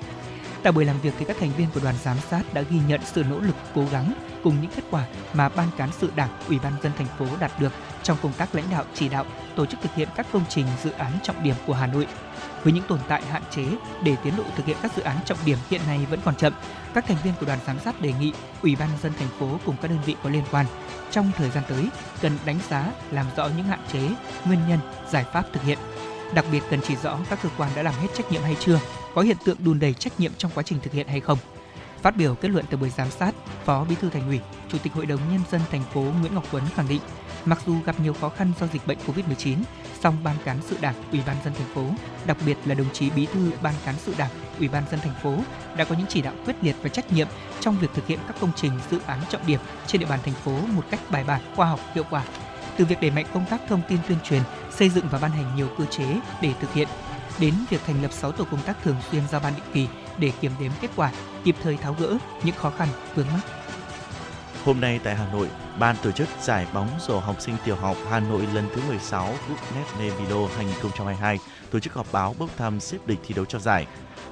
Tại 0.64 0.72
buổi 0.72 0.84
làm 0.84 1.00
việc 1.00 1.14
thì 1.18 1.24
các 1.24 1.36
thành 1.40 1.50
viên 1.56 1.68
của 1.74 1.80
đoàn 1.80 1.94
giám 2.02 2.16
sát 2.30 2.42
đã 2.54 2.62
ghi 2.62 2.78
nhận 2.88 3.00
sự 3.04 3.24
nỗ 3.30 3.40
lực 3.40 3.56
cố 3.74 3.84
gắng 3.92 4.14
cùng 4.42 4.60
những 4.60 4.70
kết 4.76 4.82
quả 4.90 5.06
mà 5.34 5.48
Ban 5.48 5.68
cán 5.76 5.90
sự 5.98 6.10
Đảng, 6.16 6.28
Ủy 6.48 6.58
ban 6.58 6.72
dân 6.82 6.92
thành 6.98 7.06
phố 7.18 7.26
đạt 7.40 7.60
được 7.60 7.72
trong 8.02 8.18
công 8.22 8.32
tác 8.32 8.54
lãnh 8.54 8.64
đạo 8.70 8.84
chỉ 8.94 9.08
đạo 9.08 9.24
tổ 9.56 9.66
chức 9.66 9.80
thực 9.82 9.94
hiện 9.94 10.08
các 10.16 10.26
công 10.32 10.44
trình 10.48 10.66
dự 10.84 10.90
án 10.90 11.12
trọng 11.22 11.42
điểm 11.42 11.54
của 11.66 11.74
Hà 11.74 11.86
Nội. 11.86 12.06
Với 12.62 12.72
những 12.72 12.84
tồn 12.88 12.98
tại 13.08 13.22
hạn 13.22 13.42
chế 13.50 13.64
để 14.02 14.16
tiến 14.24 14.36
độ 14.36 14.44
thực 14.56 14.66
hiện 14.66 14.76
các 14.82 14.92
dự 14.96 15.02
án 15.02 15.16
trọng 15.24 15.38
điểm 15.44 15.58
hiện 15.70 15.80
nay 15.86 16.06
vẫn 16.10 16.20
còn 16.24 16.36
chậm, 16.36 16.52
các 16.94 17.06
thành 17.06 17.16
viên 17.24 17.34
của 17.40 17.46
đoàn 17.46 17.58
giám 17.66 17.78
sát 17.78 18.00
đề 18.00 18.12
nghị 18.20 18.32
Ủy 18.62 18.76
ban 18.76 18.88
dân 19.02 19.12
thành 19.18 19.28
phố 19.38 19.58
cùng 19.66 19.76
các 19.82 19.88
đơn 19.88 20.00
vị 20.06 20.16
có 20.22 20.30
liên 20.30 20.44
quan 20.50 20.66
trong 21.10 21.30
thời 21.36 21.50
gian 21.50 21.64
tới 21.68 21.88
cần 22.20 22.38
đánh 22.44 22.58
giá 22.70 22.86
làm 23.10 23.26
rõ 23.36 23.48
những 23.56 23.66
hạn 23.66 23.80
chế, 23.92 24.08
nguyên 24.44 24.60
nhân, 24.68 24.78
giải 25.10 25.24
pháp 25.32 25.44
thực 25.52 25.62
hiện. 25.62 25.78
Đặc 26.34 26.44
biệt 26.52 26.62
cần 26.70 26.80
chỉ 26.88 26.96
rõ 26.96 27.18
các 27.30 27.38
cơ 27.42 27.48
quan 27.58 27.70
đã 27.76 27.82
làm 27.82 27.94
hết 27.94 28.08
trách 28.14 28.32
nhiệm 28.32 28.42
hay 28.42 28.56
chưa, 28.60 28.80
có 29.14 29.22
hiện 29.22 29.36
tượng 29.44 29.56
đùn 29.64 29.78
đầy 29.78 29.94
trách 29.94 30.20
nhiệm 30.20 30.32
trong 30.38 30.50
quá 30.54 30.62
trình 30.62 30.78
thực 30.82 30.92
hiện 30.92 31.08
hay 31.08 31.20
không. 31.20 31.38
Phát 32.02 32.16
biểu 32.16 32.34
kết 32.34 32.48
luận 32.48 32.64
tại 32.70 32.76
buổi 32.76 32.90
giám 32.90 33.10
sát, 33.10 33.34
Phó 33.64 33.84
Bí 33.84 33.94
thư 33.94 34.10
Thành 34.10 34.28
ủy, 34.28 34.40
Chủ 34.68 34.78
tịch 34.78 34.92
Hội 34.92 35.06
đồng 35.06 35.20
nhân 35.32 35.40
dân 35.50 35.60
thành 35.70 35.82
phố 35.92 36.00
Nguyễn 36.00 36.34
Ngọc 36.34 36.44
Tuấn 36.52 36.62
khẳng 36.76 36.88
định, 36.88 37.00
mặc 37.44 37.58
dù 37.66 37.76
gặp 37.86 38.00
nhiều 38.00 38.14
khó 38.20 38.28
khăn 38.28 38.52
do 38.60 38.66
dịch 38.66 38.86
bệnh 38.86 38.98
Covid-19, 39.06 39.56
song 40.00 40.16
ban 40.24 40.36
cán 40.44 40.58
sự 40.66 40.76
Đảng, 40.80 40.94
Ủy 41.12 41.20
ban 41.26 41.36
dân 41.44 41.54
thành 41.54 41.74
phố, 41.74 41.84
đặc 42.26 42.36
biệt 42.46 42.56
là 42.64 42.74
đồng 42.74 42.92
chí 42.92 43.10
Bí 43.10 43.26
thư 43.26 43.50
ban 43.62 43.74
cán 43.84 43.94
sự 43.98 44.14
Đảng, 44.18 44.30
Ủy 44.58 44.68
ban 44.68 44.84
dân 44.90 45.00
thành 45.00 45.14
phố 45.22 45.36
đã 45.76 45.84
có 45.84 45.94
những 45.98 46.06
chỉ 46.08 46.22
đạo 46.22 46.34
quyết 46.44 46.56
liệt 46.62 46.76
và 46.82 46.88
trách 46.88 47.12
nhiệm 47.12 47.28
trong 47.60 47.78
việc 47.78 47.90
thực 47.94 48.06
hiện 48.06 48.18
các 48.26 48.36
công 48.40 48.52
trình 48.56 48.72
dự 48.90 48.98
án 49.06 49.20
trọng 49.30 49.46
điểm 49.46 49.60
trên 49.86 50.00
địa 50.00 50.06
bàn 50.06 50.20
thành 50.24 50.34
phố 50.34 50.58
một 50.72 50.84
cách 50.90 51.00
bài 51.10 51.24
bản, 51.24 51.40
khoa 51.56 51.66
học, 51.66 51.80
hiệu 51.94 52.04
quả. 52.10 52.24
Từ 52.76 52.84
việc 52.84 53.00
đẩy 53.00 53.10
mạnh 53.10 53.26
công 53.34 53.46
tác 53.50 53.60
thông 53.68 53.82
tin 53.88 53.98
tuyên 54.08 54.18
truyền, 54.24 54.42
xây 54.70 54.88
dựng 54.88 55.04
và 55.10 55.18
ban 55.18 55.30
hành 55.30 55.56
nhiều 55.56 55.68
cơ 55.78 55.84
chế 55.90 56.06
để 56.42 56.52
thực 56.60 56.72
hiện 56.72 56.88
đến 57.38 57.54
việc 57.70 57.80
thành 57.86 58.02
lập 58.02 58.12
6 58.12 58.32
tổ 58.32 58.44
công 58.50 58.62
tác 58.62 58.82
thường 58.82 58.96
xuyên 59.10 59.22
giao 59.28 59.40
ban 59.40 59.54
định 59.54 59.64
kỳ 59.72 59.88
để 60.18 60.32
kiểm 60.40 60.52
đếm 60.60 60.72
kết 60.80 60.90
quả, 60.96 61.12
kịp 61.44 61.56
thời 61.62 61.76
tháo 61.76 61.94
gỡ 61.98 62.18
những 62.42 62.54
khó 62.56 62.70
khăn 62.70 62.88
vướng 63.14 63.26
mắc. 63.32 63.40
Hôm 64.64 64.80
nay 64.80 65.00
tại 65.04 65.16
Hà 65.16 65.32
Nội, 65.32 65.48
ban 65.78 65.96
tổ 66.02 66.10
chức 66.10 66.28
giải 66.42 66.66
bóng 66.74 66.88
rổ 67.00 67.18
học 67.18 67.36
sinh 67.40 67.56
tiểu 67.64 67.76
học 67.76 67.96
Hà 68.10 68.20
Nội 68.20 68.48
lần 68.54 68.68
thứ 68.74 68.82
16 68.88 69.34
Cúp 69.48 69.58
Net 69.74 69.84
2022 69.96 71.38
tổ 71.70 71.80
chức 71.80 71.94
họp 71.94 72.06
báo 72.12 72.34
bốc 72.38 72.50
thăm 72.56 72.80
xếp 72.80 72.98
lịch 73.06 73.18
thi 73.26 73.34
đấu 73.34 73.44
cho 73.44 73.58
giải. 73.58 73.86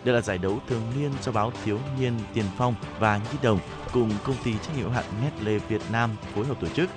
Đây 0.05 0.15
là 0.15 0.21
giải 0.21 0.39
đấu 0.39 0.61
thường 0.69 0.93
niên 0.97 1.13
do 1.23 1.33
báo 1.33 1.53
Thiếu 1.65 1.79
niên 2.01 2.19
Tiền 2.35 2.45
Phong 2.59 2.75
và 2.99 3.17
Nhi 3.17 3.39
Đồng 3.43 3.59
cùng 3.93 4.11
công 4.25 4.37
ty 4.45 4.53
trách 4.53 4.77
nhiệm 4.77 4.85
hữu 4.85 4.93
hạn 4.93 5.05
Nestle 5.23 5.59
Việt 5.69 5.83
Nam 5.93 6.11
phối 6.35 6.47
hợp 6.47 6.61
tổ 6.61 6.69
chức. 6.69 6.91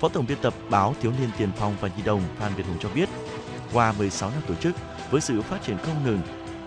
Phó 0.00 0.08
tổng 0.08 0.26
biên 0.28 0.38
tập 0.42 0.54
báo 0.70 0.94
Thiếu 1.00 1.12
niên 1.20 1.30
Tiền 1.38 1.50
Phong 1.56 1.76
và 1.80 1.88
Nhi 1.96 2.02
Đồng 2.02 2.22
Phan 2.38 2.54
Việt 2.54 2.66
Hùng 2.66 2.76
cho 2.80 2.88
biết, 2.94 3.08
qua 3.72 3.92
16 3.98 4.30
năm 4.30 4.42
tổ 4.48 4.54
chức, 4.54 4.74
với 5.10 5.20
sự 5.20 5.42
phát 5.42 5.62
triển 5.62 5.78
không 5.78 6.04
ngừng, 6.04 6.20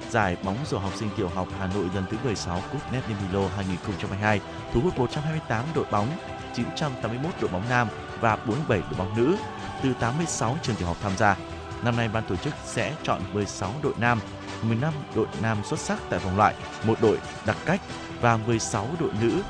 giải 0.10 0.38
bóng 0.44 0.58
rổ 0.66 0.78
học 0.78 0.92
sinh 0.96 1.10
tiểu 1.18 1.28
học 1.28 1.48
Hà 1.60 1.68
Nội 1.68 1.86
lần 1.96 2.06
thứ 2.12 2.18
16 2.24 2.62
Cúp 2.72 2.82
Net 2.94 3.02
Milo 3.08 3.48
2022 3.56 4.42
thu 4.74 4.82
hút 4.82 4.98
128 4.98 5.66
đội 5.76 5.86
bóng, 5.92 6.08
981 6.54 7.32
đội 7.42 7.52
bóng 7.52 7.70
nam 7.70 7.88
và 8.22 8.36
47 8.36 8.80
đội 8.80 8.98
bóng 8.98 9.18
nữ 9.18 9.38
từ 9.84 9.94
86 10.00 10.58
trường 10.62 10.76
tiểu 10.76 10.88
học 10.88 10.98
tham 11.02 11.18
gia. 11.18 11.38
Năm 11.84 11.98
nay 11.98 12.10
ban 12.14 12.24
tổ 12.24 12.36
chức 12.36 12.54
sẽ 12.66 12.94
chọn 13.04 13.22
16 13.34 13.74
đội 13.84 13.94
nam, 14.00 14.20
15 14.62 14.94
đội 15.16 15.28
nam 15.42 15.58
xuất 15.64 15.80
sắc 15.80 16.00
tại 16.10 16.20
vòng 16.20 16.38
loại, 16.38 16.56
một 16.84 17.02
đội 17.02 17.18
đặc 17.46 17.58
cách 17.66 17.82
và 18.22 18.38
16 18.38 18.88
đội 19.00 19.10
nữ, 19.22 19.42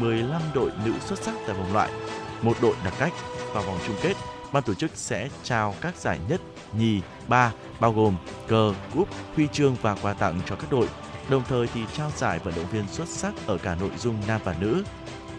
15 0.00 0.42
đội 0.54 0.70
nữ 0.84 0.92
xuất 1.00 1.18
sắc 1.18 1.34
tại 1.46 1.56
vòng 1.56 1.72
loại, 1.72 1.90
một 2.42 2.56
đội 2.62 2.74
đặc 2.84 2.94
cách 2.98 3.12
vào 3.52 3.62
vòng 3.62 3.78
chung 3.86 3.96
kết. 4.02 4.35
Ban 4.56 4.62
tổ 4.62 4.74
chức 4.74 4.90
sẽ 4.94 5.28
trao 5.42 5.74
các 5.80 5.96
giải 5.96 6.18
nhất, 6.28 6.40
nhì, 6.78 7.00
ba 7.28 7.52
bao 7.80 7.92
gồm 7.92 8.16
cờ, 8.48 8.74
cúp, 8.94 9.08
huy 9.34 9.48
chương 9.52 9.76
và 9.82 9.94
quà 10.02 10.12
tặng 10.12 10.40
cho 10.46 10.56
các 10.56 10.70
đội. 10.70 10.88
Đồng 11.28 11.42
thời 11.48 11.66
thì 11.74 11.80
trao 11.96 12.10
giải 12.16 12.38
vận 12.38 12.54
động 12.56 12.66
viên 12.72 12.88
xuất 12.88 13.08
sắc 13.08 13.34
ở 13.46 13.58
cả 13.58 13.76
nội 13.80 13.90
dung 13.98 14.16
nam 14.28 14.40
và 14.44 14.56
nữ. 14.60 14.84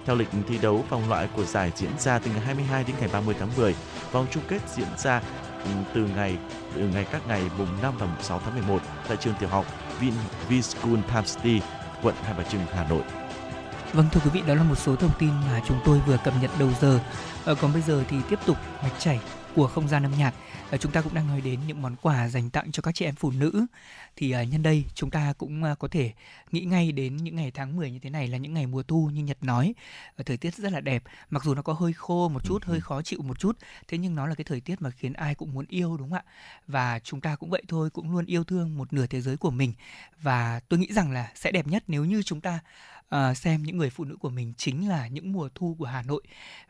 Theo 0.06 0.16
lịch 0.16 0.28
thi 0.48 0.58
đấu, 0.58 0.86
vòng 0.90 1.10
loại 1.10 1.30
của 1.36 1.46
giải 1.46 1.72
diễn 1.76 2.00
ra 2.00 2.20
từ 2.20 2.32
ngày 2.32 2.40
22 2.40 2.84
đến 2.84 2.96
ngày 3.00 3.10
30 3.14 3.36
tháng 3.40 3.50
10. 3.58 3.76
Vòng 4.12 4.28
chung 4.32 4.44
kết 4.48 4.60
diễn 4.76 4.88
ra 4.98 5.22
ừ, 5.64 5.70
từ 5.94 6.08
ngày 6.16 6.38
từ 6.76 6.88
ngày 6.88 7.06
các 7.12 7.28
ngày 7.28 7.42
mùng 7.58 7.82
5 7.82 7.94
và 8.00 8.06
mùng 8.06 8.24
6 8.24 8.42
tháng 8.46 8.54
11 8.54 8.82
tại 9.08 9.18
trường 9.18 9.34
tiểu 9.40 9.50
học 9.50 9.66
Vin 10.00 10.14
Vischool 10.50 11.00
Time 11.08 11.22
City, 11.22 11.62
quận 12.04 12.16
Hai 12.24 12.34
Bà 12.38 12.44
Trưng, 12.44 12.62
Hà 12.74 12.88
Nội. 12.90 13.04
Vâng 13.94 14.06
thưa 14.12 14.22
quý 14.24 14.30
vị, 14.34 14.42
đó 14.48 14.54
là 14.54 14.64
một 14.64 14.76
số 14.76 14.96
thông 14.96 15.12
tin 15.20 15.30
mà 15.30 15.62
chúng 15.68 15.80
tôi 15.86 16.02
vừa 16.08 16.18
cập 16.18 16.34
nhật 16.42 16.52
đầu 16.60 16.70
giờ. 16.82 17.00
Ờ, 17.48 17.56
còn 17.56 17.74
bây 17.74 17.82
giờ 17.82 18.04
thì 18.10 18.18
tiếp 18.30 18.40
tục 18.46 18.58
mạch 18.84 19.00
chảy 19.00 19.20
của 19.56 19.68
không 19.68 19.88
gian 19.88 20.04
âm 20.04 20.12
nhạc. 20.18 20.34
Uh, 20.74 20.80
chúng 20.80 20.92
ta 20.92 21.02
cũng 21.02 21.14
đang 21.14 21.28
nói 21.28 21.42
đến 21.42 21.60
những 21.68 21.82
món 21.82 21.96
quà 22.02 22.28
dành 22.28 22.50
tặng 22.50 22.72
cho 22.72 22.82
các 22.82 22.96
chị 22.96 23.06
em 23.06 23.16
phụ 23.16 23.32
nữ. 23.32 23.66
Thì 24.16 24.36
uh, 24.42 24.52
nhân 24.52 24.64
đây 24.64 24.86
chúng 24.96 25.10
ta 25.10 25.34
cũng 25.38 25.64
uh, 25.72 25.80
có 25.80 25.88
thể 25.88 26.12
nghĩ 26.52 26.62
ngay 26.62 26.92
đến 26.92 27.18
những 27.18 27.36
ngày 27.36 27.52
tháng 27.52 27.76
10 27.76 27.92
như 27.92 28.00
thế 28.00 28.10
này 28.10 28.28
là 28.28 28.38
những 28.38 28.54
ngày 28.54 28.66
mùa 28.68 28.84
thu 28.84 29.10
như 29.14 29.24
Nhật 29.24 29.38
nói. 29.44 29.74
Uh, 30.20 30.26
thời 30.26 30.38
tiết 30.38 30.56
rất 30.56 30.72
là 30.72 30.80
đẹp 30.80 31.04
mặc 31.30 31.44
dù 31.44 31.54
nó 31.54 31.62
có 31.62 31.74
hơi 31.74 31.94
khô 31.94 32.30
một 32.30 32.44
chút 32.44 32.64
hơi 32.66 32.82
khó 32.82 33.02
chịu 33.02 33.22
một 33.22 33.40
chút 33.40 33.58
thế 33.88 33.98
nhưng 33.98 34.16
nó 34.16 34.28
là 34.28 34.36
cái 34.36 34.46
thời 34.46 34.62
tiết 34.62 34.82
mà 34.82 34.90
khiến 34.90 35.14
ai 35.14 35.36
cũng 35.36 35.54
muốn 35.54 35.66
yêu 35.70 35.98
đúng 35.98 36.10
không 36.10 36.20
ạ? 36.20 36.32
Và 36.68 37.00
chúng 37.00 37.22
ta 37.22 37.36
cũng 37.36 37.50
vậy 37.50 37.64
thôi 37.68 37.90
cũng 37.90 38.12
luôn 38.12 38.26
yêu 38.26 38.44
thương 38.44 38.78
một 38.78 38.94
nửa 38.94 39.08
thế 39.08 39.22
giới 39.22 39.38
của 39.38 39.52
mình. 39.52 39.74
Và 40.22 40.60
tôi 40.70 40.80
nghĩ 40.80 40.88
rằng 40.94 41.12
là 41.12 41.32
sẽ 41.36 41.52
đẹp 41.52 41.68
nhất 41.68 41.84
nếu 41.88 42.06
như 42.06 42.24
chúng 42.24 42.42
ta 42.42 42.60
uh, 43.16 43.38
xem 43.38 43.64
những 43.64 43.78
người 43.78 43.90
phụ 43.90 44.04
nữ 44.04 44.16
của 44.20 44.30
mình 44.30 44.54
chính 44.58 44.90
là 44.90 45.08
những 45.08 45.32
mùa 45.32 45.50
thu 45.56 45.76
của 45.80 45.86
Hà 45.86 46.02
Nội. 46.02 46.24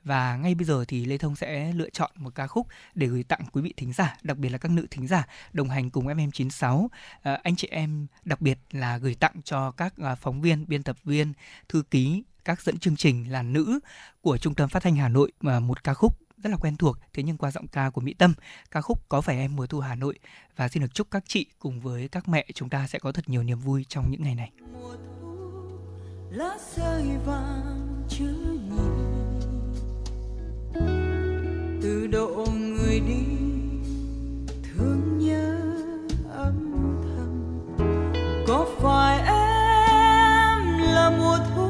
Và 0.04 0.38
ngay 0.38 0.56
bây 0.56 0.66
giờ 0.66 0.86
thì 0.88 1.06
Lê 1.06 1.18
Thông 1.18 1.36
sẽ 1.36 1.74
lựa 1.74 1.90
chọn 1.90 2.12
một 2.16 2.36
ca 2.36 2.48
khúc 2.48 2.68
để 2.96 3.08
gửi 3.08 3.24
tặng 3.24 3.42
quý 3.52 3.62
vị 3.62 3.74
thính 3.78 3.94
giả, 3.94 4.18
đặc 4.22 4.38
biệt 4.38 4.50
là 4.50 4.58
các 4.58 4.72
nữ 4.72 4.88
thính 4.92 5.08
giả 5.08 5.28
đồng 5.54 5.70
hành 5.70 5.90
cùng 5.90 6.08
FM96. 6.08 6.84
Uh, 6.84 6.92
ờ, 7.22 7.40
anh 7.44 7.56
chị 7.56 7.68
em 7.72 8.08
đặc 8.26 8.42
biệt 8.42 8.60
là 8.72 8.98
gửi 8.98 9.16
tặng 9.16 9.42
cho 9.44 9.72
các 9.72 9.94
uh, 10.12 10.18
phóng 10.20 10.42
viên, 10.42 10.66
biên 10.68 10.84
tập 10.84 10.98
viên, 11.04 11.34
thư 11.70 11.84
ký, 11.92 12.24
các 12.46 12.62
dẫn 12.62 12.78
chương 12.78 12.96
trình 12.96 13.32
là 13.32 13.42
nữ 13.42 13.80
của 14.22 14.38
Trung 14.38 14.56
tâm 14.56 14.70
Phát 14.70 14.84
thanh 14.84 14.96
Hà 14.96 15.10
Nội 15.10 15.32
mà 15.42 15.60
một 15.60 15.84
ca 15.84 15.94
khúc 15.94 16.20
rất 16.44 16.50
là 16.50 16.58
quen 16.58 16.78
thuộc 16.78 16.98
thế 17.14 17.24
nhưng 17.24 17.38
qua 17.38 17.52
giọng 17.52 17.68
ca 17.68 17.90
của 17.90 18.02
Mỹ 18.02 18.14
Tâm. 18.14 18.34
Ca 18.72 18.82
khúc 18.82 19.10
có 19.10 19.22
phải 19.22 19.38
em 19.38 19.56
mùa 19.56 19.68
thu 19.68 19.80
Hà 19.80 19.96
Nội. 19.96 20.20
Và 20.56 20.68
xin 20.68 20.84
được 20.84 20.94
chúc 20.94 21.08
các 21.12 21.24
chị 21.28 21.46
cùng 21.60 21.80
với 21.80 22.08
các 22.08 22.28
mẹ 22.28 22.46
chúng 22.54 22.70
ta 22.70 22.88
sẽ 22.88 23.00
có 23.00 23.12
thật 23.12 23.30
nhiều 23.30 23.44
niềm 23.44 23.60
vui 23.60 23.86
trong 23.90 24.12
những 24.12 24.24
ngày 24.24 24.36
này. 24.36 24.52
Mùa 24.74 24.96
thu 24.96 25.17
lá 26.30 26.58
rơi 26.76 27.18
vàng 27.26 28.04
chưa 28.10 28.34
nhìn 28.70 28.98
từ 31.82 32.08
độ 32.08 32.46
người 32.52 33.00
đi, 33.00 33.26
thương 34.64 35.18
nhớ 35.18 35.58
âm 36.34 36.74
thầm. 37.04 37.58
Có 38.48 38.66
phải 38.78 39.18
em 39.18 40.78
là 40.78 41.10
mùa 41.18 41.38
thu 41.56 41.70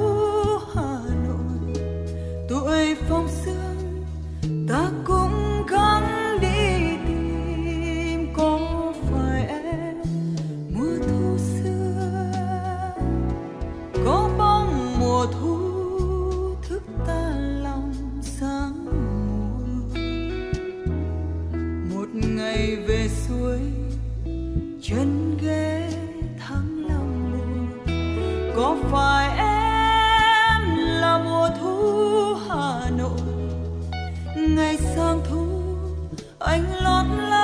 hà 0.74 1.00
nội? 1.28 1.74
Tuổi 2.50 2.96
phong 3.10 3.28
sương 3.46 4.04
ta 4.70 4.92
cũng 5.06 5.66
gắng 5.70 6.07
chân 24.90 25.38
ghế 25.42 25.90
thăng 26.40 26.86
lòng 26.90 27.32
buồn 27.32 27.88
có 28.56 28.78
phải 28.92 29.38
em 29.38 30.78
là 30.78 31.18
mùa 31.26 31.50
thu 31.62 32.36
hà 32.50 32.90
nội? 32.98 33.20
Ngày 34.36 34.78
sang 34.78 35.22
thu, 35.30 35.48
anh 36.40 36.64
lót 36.84 37.06
lá 37.20 37.37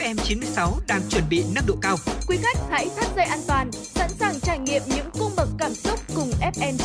FM96 0.00 0.80
đang 0.88 1.02
chuẩn 1.10 1.24
bị 1.28 1.44
nâng 1.54 1.66
độ 1.66 1.74
cao. 1.82 1.96
Quý 2.28 2.36
khách 2.42 2.58
hãy 2.70 2.88
thắt 2.96 3.06
dây 3.16 3.24
an 3.24 3.40
toàn, 3.46 3.72
sẵn 3.72 4.10
sàng 4.18 4.40
trải 4.40 4.58
nghiệm 4.58 4.82
những 4.86 5.09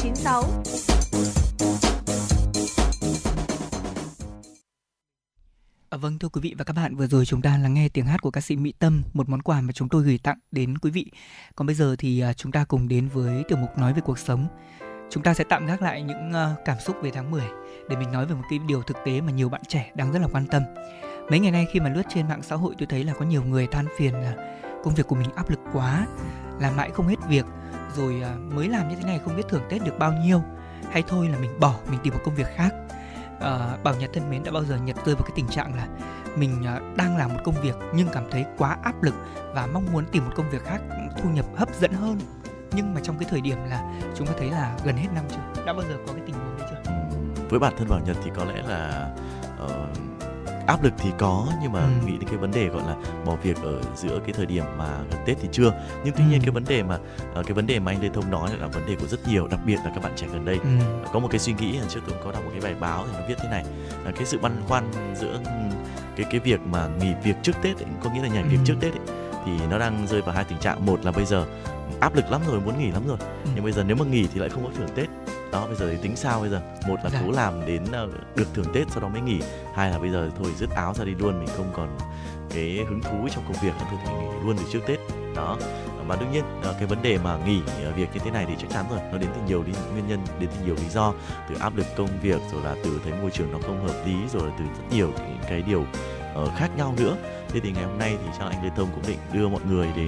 96. 0.05 0.43
À, 5.89 5.97
vâng 5.97 6.19
thưa 6.19 6.29
quý 6.29 6.41
vị 6.41 6.55
và 6.57 6.63
các 6.63 6.73
bạn, 6.73 6.95
vừa 6.95 7.07
rồi 7.07 7.25
chúng 7.25 7.41
ta 7.41 7.57
lắng 7.57 7.73
nghe 7.73 7.89
tiếng 7.89 8.05
hát 8.05 8.21
của 8.21 8.31
ca 8.31 8.41
sĩ 8.41 8.55
Mỹ 8.55 8.73
Tâm, 8.79 9.03
một 9.13 9.29
món 9.29 9.41
quà 9.41 9.61
mà 9.61 9.73
chúng 9.73 9.89
tôi 9.89 10.03
gửi 10.03 10.19
tặng 10.23 10.39
đến 10.51 10.77
quý 10.77 10.91
vị. 10.91 11.11
Còn 11.55 11.67
bây 11.67 11.75
giờ 11.75 11.95
thì 11.99 12.19
à, 12.19 12.33
chúng 12.33 12.51
ta 12.51 12.65
cùng 12.65 12.87
đến 12.87 13.07
với 13.07 13.43
tiểu 13.47 13.57
mục 13.57 13.77
nói 13.77 13.93
về 13.93 14.01
cuộc 14.05 14.19
sống. 14.19 14.47
Chúng 15.09 15.23
ta 15.23 15.33
sẽ 15.33 15.43
tạm 15.49 15.65
gác 15.65 15.81
lại 15.81 16.01
những 16.01 16.33
à, 16.33 16.55
cảm 16.65 16.77
xúc 16.79 16.95
về 17.01 17.11
tháng 17.13 17.31
10 17.31 17.43
để 17.89 17.95
mình 17.95 18.11
nói 18.11 18.25
về 18.25 18.35
một 18.35 18.43
cái 18.49 18.59
điều 18.59 18.81
thực 18.81 18.97
tế 19.05 19.21
mà 19.21 19.31
nhiều 19.31 19.49
bạn 19.49 19.61
trẻ 19.67 19.91
đang 19.95 20.11
rất 20.11 20.19
là 20.19 20.27
quan 20.31 20.47
tâm 20.47 20.63
mấy 21.29 21.39
ngày 21.39 21.51
nay 21.51 21.67
khi 21.71 21.79
mà 21.79 21.89
lướt 21.89 22.03
trên 22.09 22.27
mạng 22.27 22.41
xã 22.43 22.55
hội 22.55 22.75
tôi 22.77 22.87
thấy 22.87 23.03
là 23.03 23.13
có 23.13 23.25
nhiều 23.25 23.43
người 23.43 23.67
than 23.67 23.85
phiền 23.97 24.13
là 24.13 24.35
công 24.83 24.95
việc 24.95 25.07
của 25.07 25.15
mình 25.15 25.29
áp 25.35 25.49
lực 25.49 25.59
quá 25.73 26.07
làm 26.59 26.75
mãi 26.75 26.89
không 26.93 27.07
hết 27.07 27.15
việc 27.29 27.45
rồi 27.95 28.21
à, 28.23 28.35
mới 28.55 28.67
làm 28.67 28.89
như 28.89 28.95
thế 28.95 29.03
này 29.03 29.19
không 29.25 29.35
biết 29.35 29.43
thưởng 29.49 29.63
tết 29.69 29.83
được 29.83 29.99
bao 29.99 30.13
nhiêu. 30.13 30.41
Hay 30.91 31.03
thôi 31.07 31.27
là 31.27 31.37
mình 31.37 31.59
bỏ 31.59 31.75
mình 31.89 31.99
tìm 32.03 32.13
một 32.13 32.19
công 32.25 32.35
việc 32.35 32.47
khác. 32.55 32.73
À, 33.39 33.77
bảo 33.83 33.95
nhật 33.99 34.09
thân 34.13 34.29
mến 34.29 34.43
đã 34.43 34.51
bao 34.51 34.63
giờ 34.63 34.77
nhật 34.77 34.95
rơi 35.05 35.15
vào 35.15 35.23
cái 35.23 35.31
tình 35.35 35.47
trạng 35.47 35.75
là 35.75 35.87
mình 36.37 36.65
à, 36.65 36.79
đang 36.95 37.17
làm 37.17 37.33
một 37.33 37.39
công 37.43 37.61
việc 37.61 37.75
nhưng 37.93 38.07
cảm 38.07 38.23
thấy 38.31 38.45
quá 38.57 38.77
áp 38.83 39.03
lực 39.03 39.13
và 39.53 39.67
mong 39.73 39.85
muốn 39.93 40.05
tìm 40.11 40.25
một 40.25 40.31
công 40.35 40.49
việc 40.49 40.63
khác 40.63 40.81
ừ, 40.89 41.21
thu 41.21 41.29
nhập 41.29 41.45
hấp 41.55 41.75
dẫn 41.75 41.93
hơn? 41.93 42.19
Nhưng 42.71 42.93
mà 42.93 43.01
trong 43.03 43.17
cái 43.17 43.27
thời 43.31 43.41
điểm 43.41 43.57
là 43.69 43.93
chúng 44.15 44.27
ta 44.27 44.33
thấy 44.37 44.49
là 44.49 44.77
gần 44.83 44.97
hết 44.97 45.07
năm 45.15 45.23
chưa? 45.29 45.63
Đã 45.65 45.73
bao 45.73 45.83
giờ 45.89 45.97
có 46.07 46.13
cái 46.13 46.21
tình 46.25 46.35
huống 46.35 46.57
đấy 46.57 46.67
chưa? 46.71 46.91
Với 47.49 47.59
bản 47.59 47.73
thân 47.77 47.89
bảo 47.89 47.99
nhật 48.05 48.17
thì 48.23 48.31
có 48.35 48.45
lẽ 48.45 48.61
là 48.67 49.09
uh, 49.63 50.14
áp 50.67 50.83
lực 50.83 50.93
thì 50.97 51.09
có 51.17 51.47
nhưng 51.61 51.71
mà 51.71 51.79
ừ. 51.79 51.89
nghĩ 52.05 52.11
đến 52.11 52.29
cái 52.29 52.37
vấn 52.37 52.51
đề 52.51 52.67
gọi 52.67 52.83
là 52.87 52.95
bỏ 53.25 53.35
việc 53.35 53.57
ở 53.63 53.81
giữa 53.95 54.19
cái 54.19 54.33
thời 54.33 54.45
điểm 54.45 54.65
mà 54.77 54.97
gần 55.11 55.19
tết 55.25 55.37
thì 55.41 55.47
chưa 55.51 55.73
nhưng 56.03 56.13
tuy 56.17 56.23
nhiên 56.23 56.39
ừ. 56.39 56.43
cái 56.45 56.51
vấn 56.51 56.63
đề 56.67 56.83
mà 56.83 56.97
ờ, 57.33 57.43
cái 57.43 57.53
vấn 57.53 57.67
đề 57.67 57.79
mà 57.79 57.91
anh 57.91 58.01
lê 58.01 58.09
thông 58.13 58.31
nói 58.31 58.49
là 58.59 58.67
vấn 58.67 58.85
đề 58.87 58.95
của 58.95 59.07
rất 59.07 59.27
nhiều 59.27 59.47
đặc 59.47 59.59
biệt 59.65 59.75
là 59.75 59.91
các 59.95 60.03
bạn 60.03 60.11
trẻ 60.15 60.27
gần 60.33 60.45
đây 60.45 60.59
ừ. 60.63 60.69
có 61.13 61.19
một 61.19 61.27
cái 61.31 61.39
suy 61.39 61.53
nghĩ 61.53 61.79
trước 61.89 61.99
tôi 62.07 62.17
có 62.23 62.31
đọc 62.31 62.45
một 62.45 62.51
cái 62.51 62.61
bài 62.61 62.75
báo 62.79 63.05
thì 63.07 63.17
nó 63.19 63.27
viết 63.27 63.35
thế 63.37 63.49
này 63.49 63.65
là 64.05 64.11
cái 64.11 64.25
sự 64.25 64.39
băn 64.39 64.61
khoăn 64.67 64.91
giữa 65.15 65.39
cái 66.15 66.25
cái 66.31 66.39
việc 66.39 66.59
mà 66.61 66.87
nghỉ 66.87 67.13
việc 67.23 67.35
trước 67.43 67.55
tết 67.61 67.77
ấy, 67.77 67.85
có 68.03 68.09
nghĩa 68.09 68.21
là 68.21 68.27
nhảy 68.27 68.43
việc 68.43 68.57
ừ. 68.57 68.63
trước 68.65 68.75
tết 68.79 68.93
ấy, 68.93 69.17
thì 69.45 69.51
nó 69.69 69.79
đang 69.79 70.07
rơi 70.07 70.21
vào 70.21 70.35
hai 70.35 70.43
tình 70.43 70.57
trạng 70.57 70.85
một 70.85 71.05
là 71.05 71.11
bây 71.11 71.25
giờ 71.25 71.45
áp 71.99 72.15
lực 72.15 72.31
lắm 72.31 72.41
rồi 72.47 72.59
muốn 72.59 72.79
nghỉ 72.79 72.91
lắm 72.91 73.07
rồi. 73.07 73.17
Ừ. 73.19 73.49
nhưng 73.55 73.63
bây 73.63 73.73
giờ 73.73 73.83
nếu 73.83 73.95
mà 73.95 74.05
nghỉ 74.05 74.27
thì 74.33 74.39
lại 74.39 74.49
không 74.49 74.63
có 74.63 74.71
thưởng 74.77 74.89
tết. 74.95 75.07
Đó 75.51 75.67
bây 75.67 75.75
giờ 75.75 75.89
thì 75.91 75.97
tính 76.01 76.15
sao 76.15 76.39
bây 76.39 76.49
giờ? 76.49 76.61
Một 76.87 76.95
là 77.03 77.09
dạ. 77.09 77.21
cố 77.25 77.31
làm 77.31 77.65
đến 77.65 77.83
uh, 77.83 78.35
được 78.35 78.47
thưởng 78.53 78.73
tết 78.73 78.87
sau 78.91 79.01
đó 79.01 79.07
mới 79.07 79.21
nghỉ. 79.21 79.39
Hai 79.75 79.91
là 79.91 79.99
bây 79.99 80.11
giờ 80.11 80.29
thôi 80.37 80.51
dứt 80.57 80.69
áo 80.69 80.93
ra 80.93 81.05
đi 81.05 81.15
luôn 81.15 81.39
mình 81.39 81.49
không 81.57 81.69
còn 81.73 81.97
cái 82.49 82.85
hứng 82.89 83.01
thú 83.01 83.27
trong 83.35 83.43
công 83.43 83.61
việc 83.61 83.73
thôi 83.79 83.99
thì 84.05 84.13
nghỉ 84.13 84.25
luôn 84.45 84.55
từ 84.57 84.63
trước 84.71 84.79
tết. 84.87 84.99
Đó. 85.35 85.57
Và 86.07 86.15
đương 86.15 86.31
nhiên 86.31 86.43
uh, 86.59 86.75
cái 86.77 86.85
vấn 86.85 87.01
đề 87.01 87.17
mà 87.17 87.37
nghỉ 87.45 87.59
uh, 87.89 87.95
việc 87.95 88.09
như 88.13 88.19
thế 88.23 88.31
này 88.31 88.45
thì 88.47 88.53
chắc 88.61 88.69
chắn 88.69 88.85
rồi. 88.89 88.99
Nó 89.11 89.17
đến 89.17 89.29
từ 89.35 89.41
nhiều 89.47 89.63
lý, 89.63 89.73
nguyên 89.93 90.07
nhân 90.07 90.19
đến 90.39 90.49
từ 90.55 90.65
nhiều 90.65 90.75
lý 90.75 90.89
do. 90.89 91.13
Từ 91.49 91.55
áp 91.59 91.75
lực 91.75 91.85
công 91.95 92.09
việc 92.21 92.41
rồi 92.51 92.63
là 92.63 92.75
từ 92.83 92.99
thấy 93.03 93.13
môi 93.21 93.31
trường 93.31 93.51
nó 93.51 93.57
không 93.61 93.87
hợp 93.87 94.05
lý 94.05 94.15
rồi 94.33 94.49
là 94.49 94.55
từ 94.59 94.65
rất 94.65 94.95
nhiều 94.95 95.11
cái, 95.17 95.31
cái 95.49 95.61
điều 95.61 95.81
uh, 95.81 96.49
khác 96.55 96.69
nhau 96.77 96.93
nữa. 96.97 97.15
Thế 97.49 97.59
thì 97.63 97.71
ngày 97.71 97.83
hôm 97.83 97.97
nay 97.97 98.17
thì 98.23 98.29
chắc 98.39 98.45
anh 98.45 98.63
Lê 98.63 98.69
Thông 98.75 98.87
cũng 98.95 99.03
định 99.07 99.19
đưa 99.33 99.47
mọi 99.47 99.61
người 99.69 99.87
đến 99.95 100.07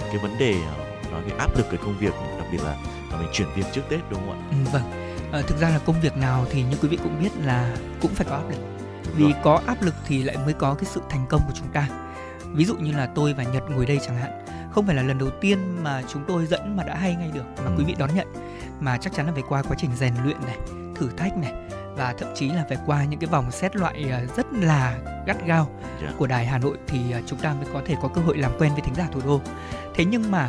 cái 0.00 0.18
vấn 0.18 0.38
đề 0.38 0.54
uh, 0.54 0.95
nói 1.10 1.22
về 1.22 1.36
áp 1.38 1.56
lực 1.56 1.66
cái 1.70 1.80
công 1.82 1.98
việc 1.98 2.14
đặc 2.38 2.46
biệt 2.52 2.58
là 2.64 2.76
và 3.10 3.18
mình 3.18 3.28
chuyển 3.32 3.48
việc 3.54 3.66
trước 3.72 3.82
Tết 3.88 4.00
đúng 4.10 4.20
không 4.20 4.30
ạ? 4.30 4.46
Ừ, 4.50 4.56
vâng. 4.72 4.82
À, 5.32 5.42
thực 5.46 5.58
ra 5.58 5.68
là 5.68 5.78
công 5.78 6.00
việc 6.00 6.16
nào 6.16 6.46
thì 6.50 6.62
như 6.62 6.76
quý 6.82 6.88
vị 6.88 6.98
cũng 7.02 7.22
biết 7.22 7.30
là 7.44 7.76
cũng 8.00 8.14
phải 8.14 8.26
có 8.30 8.36
áp 8.36 8.50
lực. 8.50 8.58
Vì 9.16 9.24
rồi. 9.24 9.34
có 9.42 9.60
áp 9.66 9.82
lực 9.82 9.94
thì 10.06 10.22
lại 10.22 10.36
mới 10.44 10.52
có 10.52 10.74
cái 10.74 10.84
sự 10.84 11.00
thành 11.10 11.26
công 11.28 11.40
của 11.46 11.52
chúng 11.54 11.68
ta. 11.68 11.88
Ví 12.52 12.64
dụ 12.64 12.76
như 12.76 12.92
là 12.92 13.06
tôi 13.06 13.34
và 13.34 13.42
Nhật 13.42 13.70
ngồi 13.70 13.86
đây 13.86 13.98
chẳng 14.06 14.16
hạn, 14.16 14.46
không 14.72 14.86
phải 14.86 14.94
là 14.94 15.02
lần 15.02 15.18
đầu 15.18 15.30
tiên 15.40 15.58
mà 15.82 16.02
chúng 16.08 16.24
tôi 16.28 16.46
dẫn 16.46 16.76
mà 16.76 16.84
đã 16.84 16.96
hay 16.96 17.14
ngay 17.14 17.30
được 17.34 17.44
mà 17.58 17.64
ừ. 17.64 17.74
quý 17.78 17.84
vị 17.84 17.94
đón 17.98 18.14
nhận 18.14 18.26
mà 18.80 18.98
chắc 18.98 19.12
chắn 19.12 19.26
là 19.26 19.32
phải 19.32 19.42
qua 19.48 19.62
quá 19.62 19.76
trình 19.78 19.90
rèn 19.96 20.14
luyện 20.24 20.36
này, 20.46 20.56
thử 20.94 21.08
thách 21.16 21.36
này 21.36 21.52
và 21.96 22.14
thậm 22.18 22.28
chí 22.34 22.50
là 22.50 22.64
phải 22.68 22.78
qua 22.86 23.04
những 23.04 23.20
cái 23.20 23.28
vòng 23.28 23.50
xét 23.50 23.76
loại 23.76 24.10
à, 24.10 24.22
rất 24.36 24.46
là 24.52 24.98
gắt 25.26 25.46
gao 25.46 25.68
yeah. 25.80 26.02
Dạ. 26.02 26.12
của 26.18 26.26
đài 26.26 26.46
Hà 26.46 26.58
Nội 26.58 26.76
thì 26.86 27.12
à, 27.12 27.20
chúng 27.26 27.38
ta 27.38 27.54
mới 27.54 27.66
có 27.72 27.82
thể 27.86 27.94
có 28.02 28.08
cơ 28.08 28.20
hội 28.20 28.38
làm 28.38 28.52
quen 28.58 28.72
với 28.72 28.80
thính 28.80 28.94
giả 28.94 29.08
thủ 29.12 29.20
đô. 29.24 29.40
Thế 29.94 30.04
nhưng 30.04 30.30
mà 30.30 30.48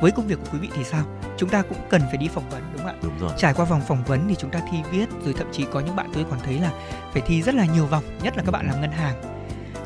với 0.00 0.10
công 0.10 0.26
việc 0.26 0.38
của 0.40 0.46
quý 0.52 0.58
vị 0.58 0.68
thì 0.74 0.84
sao? 0.84 1.04
Chúng 1.36 1.48
ta 1.48 1.62
cũng 1.62 1.78
cần 1.90 2.02
phải 2.08 2.16
đi 2.16 2.28
phỏng 2.28 2.50
vấn 2.50 2.62
đúng 2.72 2.82
không 2.82 2.86
ạ? 2.86 2.94
Đúng 3.02 3.18
rồi. 3.18 3.30
Trải 3.36 3.54
qua 3.54 3.64
vòng 3.64 3.82
phỏng 3.88 4.04
vấn 4.04 4.28
thì 4.28 4.34
chúng 4.38 4.50
ta 4.50 4.60
thi 4.70 4.78
viết 4.90 5.08
rồi 5.24 5.34
thậm 5.34 5.46
chí 5.52 5.66
có 5.72 5.80
những 5.80 5.96
bạn 5.96 6.10
tôi 6.14 6.24
còn 6.30 6.38
thấy 6.44 6.58
là 6.58 6.72
phải 7.12 7.22
thi 7.26 7.42
rất 7.42 7.54
là 7.54 7.66
nhiều 7.66 7.86
vòng 7.86 8.04
nhất 8.22 8.36
là 8.36 8.42
các 8.42 8.52
bạn 8.52 8.66
làm 8.66 8.80
ngân 8.80 8.90
hàng. 8.90 9.22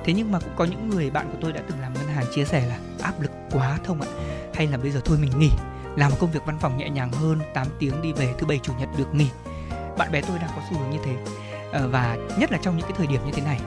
Thế 0.05 0.13
nhưng 0.13 0.33
mà 0.33 0.41
cũng 0.41 0.53
có 0.57 0.65
những 0.65 0.91
người 0.91 1.11
bạn 1.11 1.29
của 1.33 1.39
tôi 1.41 1.53
đã 1.53 1.61
từng 1.69 1.81
làm 1.81 1.95
ngân 1.95 2.09
hàng 2.09 2.25
chia 2.35 2.45
sẻ 2.45 2.67
là 2.67 2.79
áp 3.03 3.21
lực 3.21 3.31
quá 3.51 3.79
thông 3.85 4.01
ạ. 4.01 4.09
Hay 4.55 4.67
là 4.67 4.77
bây 4.77 4.91
giờ 4.91 5.01
thôi 5.05 5.19
mình 5.21 5.39
nghỉ 5.39 5.51
làm 5.97 6.11
một 6.11 6.17
công 6.21 6.31
việc 6.31 6.41
văn 6.47 6.59
phòng 6.61 6.79
nhẹ 6.79 6.89
nhàng 6.89 7.13
hơn 7.13 7.39
8 7.55 7.67
tiếng 7.79 8.03
đi 8.03 8.13
về 8.13 8.35
thứ 8.39 8.47
bảy 8.47 8.61
chủ 8.63 8.73
nhật 8.79 8.89
được 8.99 9.15
nghỉ. 9.15 9.29
Bạn 9.99 10.13
bè 10.13 10.21
tôi 10.21 10.39
đang 10.39 10.51
có 10.57 10.63
xu 10.71 10.79
hướng 10.79 10.91
như 10.91 10.99
thế. 11.05 11.17
Ờ, 11.73 11.89
và 11.89 12.17
nhất 12.39 12.53
là 12.53 12.59
trong 12.63 12.77
những 12.77 12.87
cái 12.87 12.97
thời 12.99 13.07
điểm 13.07 13.21
như 13.27 13.33
thế 13.33 13.43
này 13.43 13.61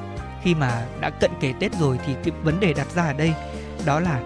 khi 0.43 0.55
mà 0.55 0.86
đã 1.01 1.10
cận 1.10 1.31
kề 1.39 1.53
tết 1.60 1.73
rồi 1.79 1.99
thì 2.05 2.15
cái 2.23 2.31
vấn 2.43 2.60
đề 2.60 2.73
đặt 2.73 2.88
ra 2.95 3.03
ở 3.03 3.13
đây 3.13 3.34
đó 3.86 3.99
là 3.99 4.21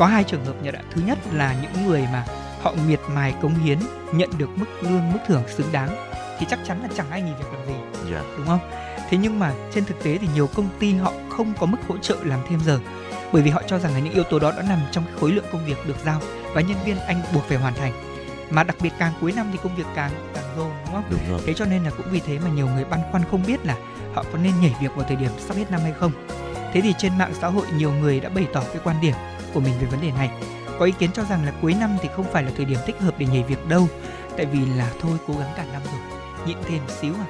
có 0.00 0.06
hai 0.06 0.24
trường 0.24 0.44
hợp 0.44 0.54
nhận 0.62 0.74
ạ 0.74 0.82
thứ 0.90 1.02
nhất 1.06 1.18
là 1.32 1.56
những 1.62 1.86
người 1.86 2.06
mà 2.12 2.24
họ 2.62 2.74
miệt 2.88 3.00
mài 3.14 3.34
cống 3.42 3.54
hiến 3.54 3.78
nhận 4.12 4.30
được 4.38 4.48
mức 4.56 4.66
lương 4.80 5.12
mức 5.12 5.18
thưởng 5.26 5.42
xứng 5.48 5.72
đáng 5.72 5.88
thì 6.38 6.46
chắc 6.50 6.58
chắn 6.66 6.82
là 6.82 6.88
chẳng 6.96 7.10
ai 7.10 7.22
nghỉ 7.22 7.32
việc 7.38 7.52
làm 7.52 7.66
gì 7.66 7.72
yeah. 7.72 7.84
Dạ. 8.10 8.34
đúng 8.36 8.46
không 8.46 8.58
thế 9.10 9.18
nhưng 9.18 9.38
mà 9.38 9.52
trên 9.74 9.84
thực 9.84 10.02
tế 10.02 10.18
thì 10.18 10.28
nhiều 10.34 10.48
công 10.54 10.68
ty 10.78 10.94
họ 10.94 11.12
không 11.30 11.52
có 11.60 11.66
mức 11.66 11.78
hỗ 11.88 11.98
trợ 11.98 12.16
làm 12.24 12.40
thêm 12.48 12.60
giờ 12.60 12.78
bởi 13.32 13.42
vì 13.42 13.50
họ 13.50 13.62
cho 13.66 13.78
rằng 13.78 13.92
là 13.92 13.98
những 13.98 14.12
yếu 14.12 14.24
tố 14.24 14.38
đó 14.38 14.52
đã 14.56 14.62
nằm 14.68 14.78
trong 14.90 15.04
khối 15.20 15.32
lượng 15.32 15.44
công 15.52 15.66
việc 15.66 15.86
được 15.86 15.96
giao 16.04 16.20
và 16.54 16.60
nhân 16.60 16.78
viên 16.84 16.98
anh 16.98 17.22
buộc 17.34 17.44
phải 17.44 17.58
hoàn 17.58 17.74
thành 17.74 17.92
mà 18.50 18.64
đặc 18.64 18.76
biệt 18.82 18.92
càng 18.98 19.12
cuối 19.20 19.32
năm 19.32 19.48
thì 19.52 19.58
công 19.62 19.76
việc 19.76 19.86
càng 19.94 20.10
càng 20.34 20.44
dồn 20.56 20.70
đúng 20.84 20.94
không? 20.94 21.04
Đúng 21.10 21.20
rồi. 21.30 21.40
Thế 21.46 21.54
cho 21.54 21.64
nên 21.64 21.84
là 21.84 21.90
cũng 21.90 22.06
vì 22.10 22.20
thế 22.20 22.38
mà 22.38 22.50
nhiều 22.50 22.66
người 22.66 22.84
băn 22.84 23.00
khoăn 23.10 23.22
không 23.30 23.42
biết 23.46 23.66
là 23.66 23.76
họ 24.14 24.24
có 24.32 24.38
nên 24.38 24.52
nhảy 24.60 24.74
việc 24.80 24.96
vào 24.96 25.06
thời 25.08 25.16
điểm 25.16 25.30
sắp 25.38 25.56
hết 25.56 25.70
năm 25.70 25.80
hay 25.80 25.92
không. 25.92 26.12
Thế 26.72 26.80
thì 26.80 26.94
trên 26.98 27.18
mạng 27.18 27.32
xã 27.40 27.48
hội 27.48 27.66
nhiều 27.76 27.92
người 27.92 28.20
đã 28.20 28.28
bày 28.28 28.46
tỏ 28.52 28.60
cái 28.72 28.80
quan 28.84 28.96
điểm 29.00 29.14
của 29.54 29.60
mình 29.60 29.74
về 29.80 29.86
vấn 29.86 30.00
đề 30.00 30.10
này. 30.10 30.30
Có 30.78 30.84
ý 30.84 30.92
kiến 30.92 31.10
cho 31.14 31.24
rằng 31.24 31.44
là 31.44 31.52
cuối 31.62 31.74
năm 31.80 31.96
thì 32.02 32.08
không 32.16 32.32
phải 32.32 32.42
là 32.42 32.50
thời 32.56 32.64
điểm 32.64 32.78
thích 32.86 33.00
hợp 33.00 33.14
để 33.18 33.26
nhảy 33.26 33.42
việc 33.42 33.68
đâu, 33.68 33.88
tại 34.36 34.46
vì 34.46 34.66
là 34.66 34.90
thôi 35.00 35.18
cố 35.26 35.34
gắng 35.34 35.52
cả 35.56 35.64
năm 35.72 35.82
rồi, 35.84 36.00
nhịn 36.46 36.56
thêm 36.68 36.82
xíu 36.88 37.14
à. 37.14 37.26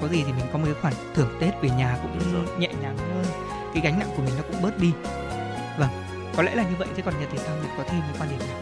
Có 0.00 0.08
gì 0.08 0.22
thì 0.26 0.32
mình 0.32 0.46
có 0.52 0.58
một 0.58 0.64
cái 0.64 0.74
khoản 0.82 0.94
thưởng 1.14 1.36
Tết 1.40 1.54
về 1.62 1.70
nhà 1.70 1.98
cũng 2.02 2.44
nhẹ 2.58 2.68
nhàng 2.82 2.96
hơn, 2.98 3.24
cái 3.74 3.82
gánh 3.82 3.98
nặng 3.98 4.08
của 4.16 4.22
mình 4.22 4.34
nó 4.36 4.42
cũng 4.52 4.62
bớt 4.62 4.78
đi. 4.78 4.92
Vâng, 5.78 5.90
có 6.36 6.42
lẽ 6.42 6.54
là 6.54 6.62
như 6.62 6.76
vậy 6.78 6.88
chứ 6.96 7.02
còn 7.02 7.20
Nhật 7.20 7.28
thì 7.32 7.38
sao 7.38 7.56
Nhật 7.56 7.70
có 7.78 7.84
thêm 7.88 8.00
cái 8.00 8.20
quan 8.20 8.30
điểm 8.30 8.38
nào? 8.38 8.58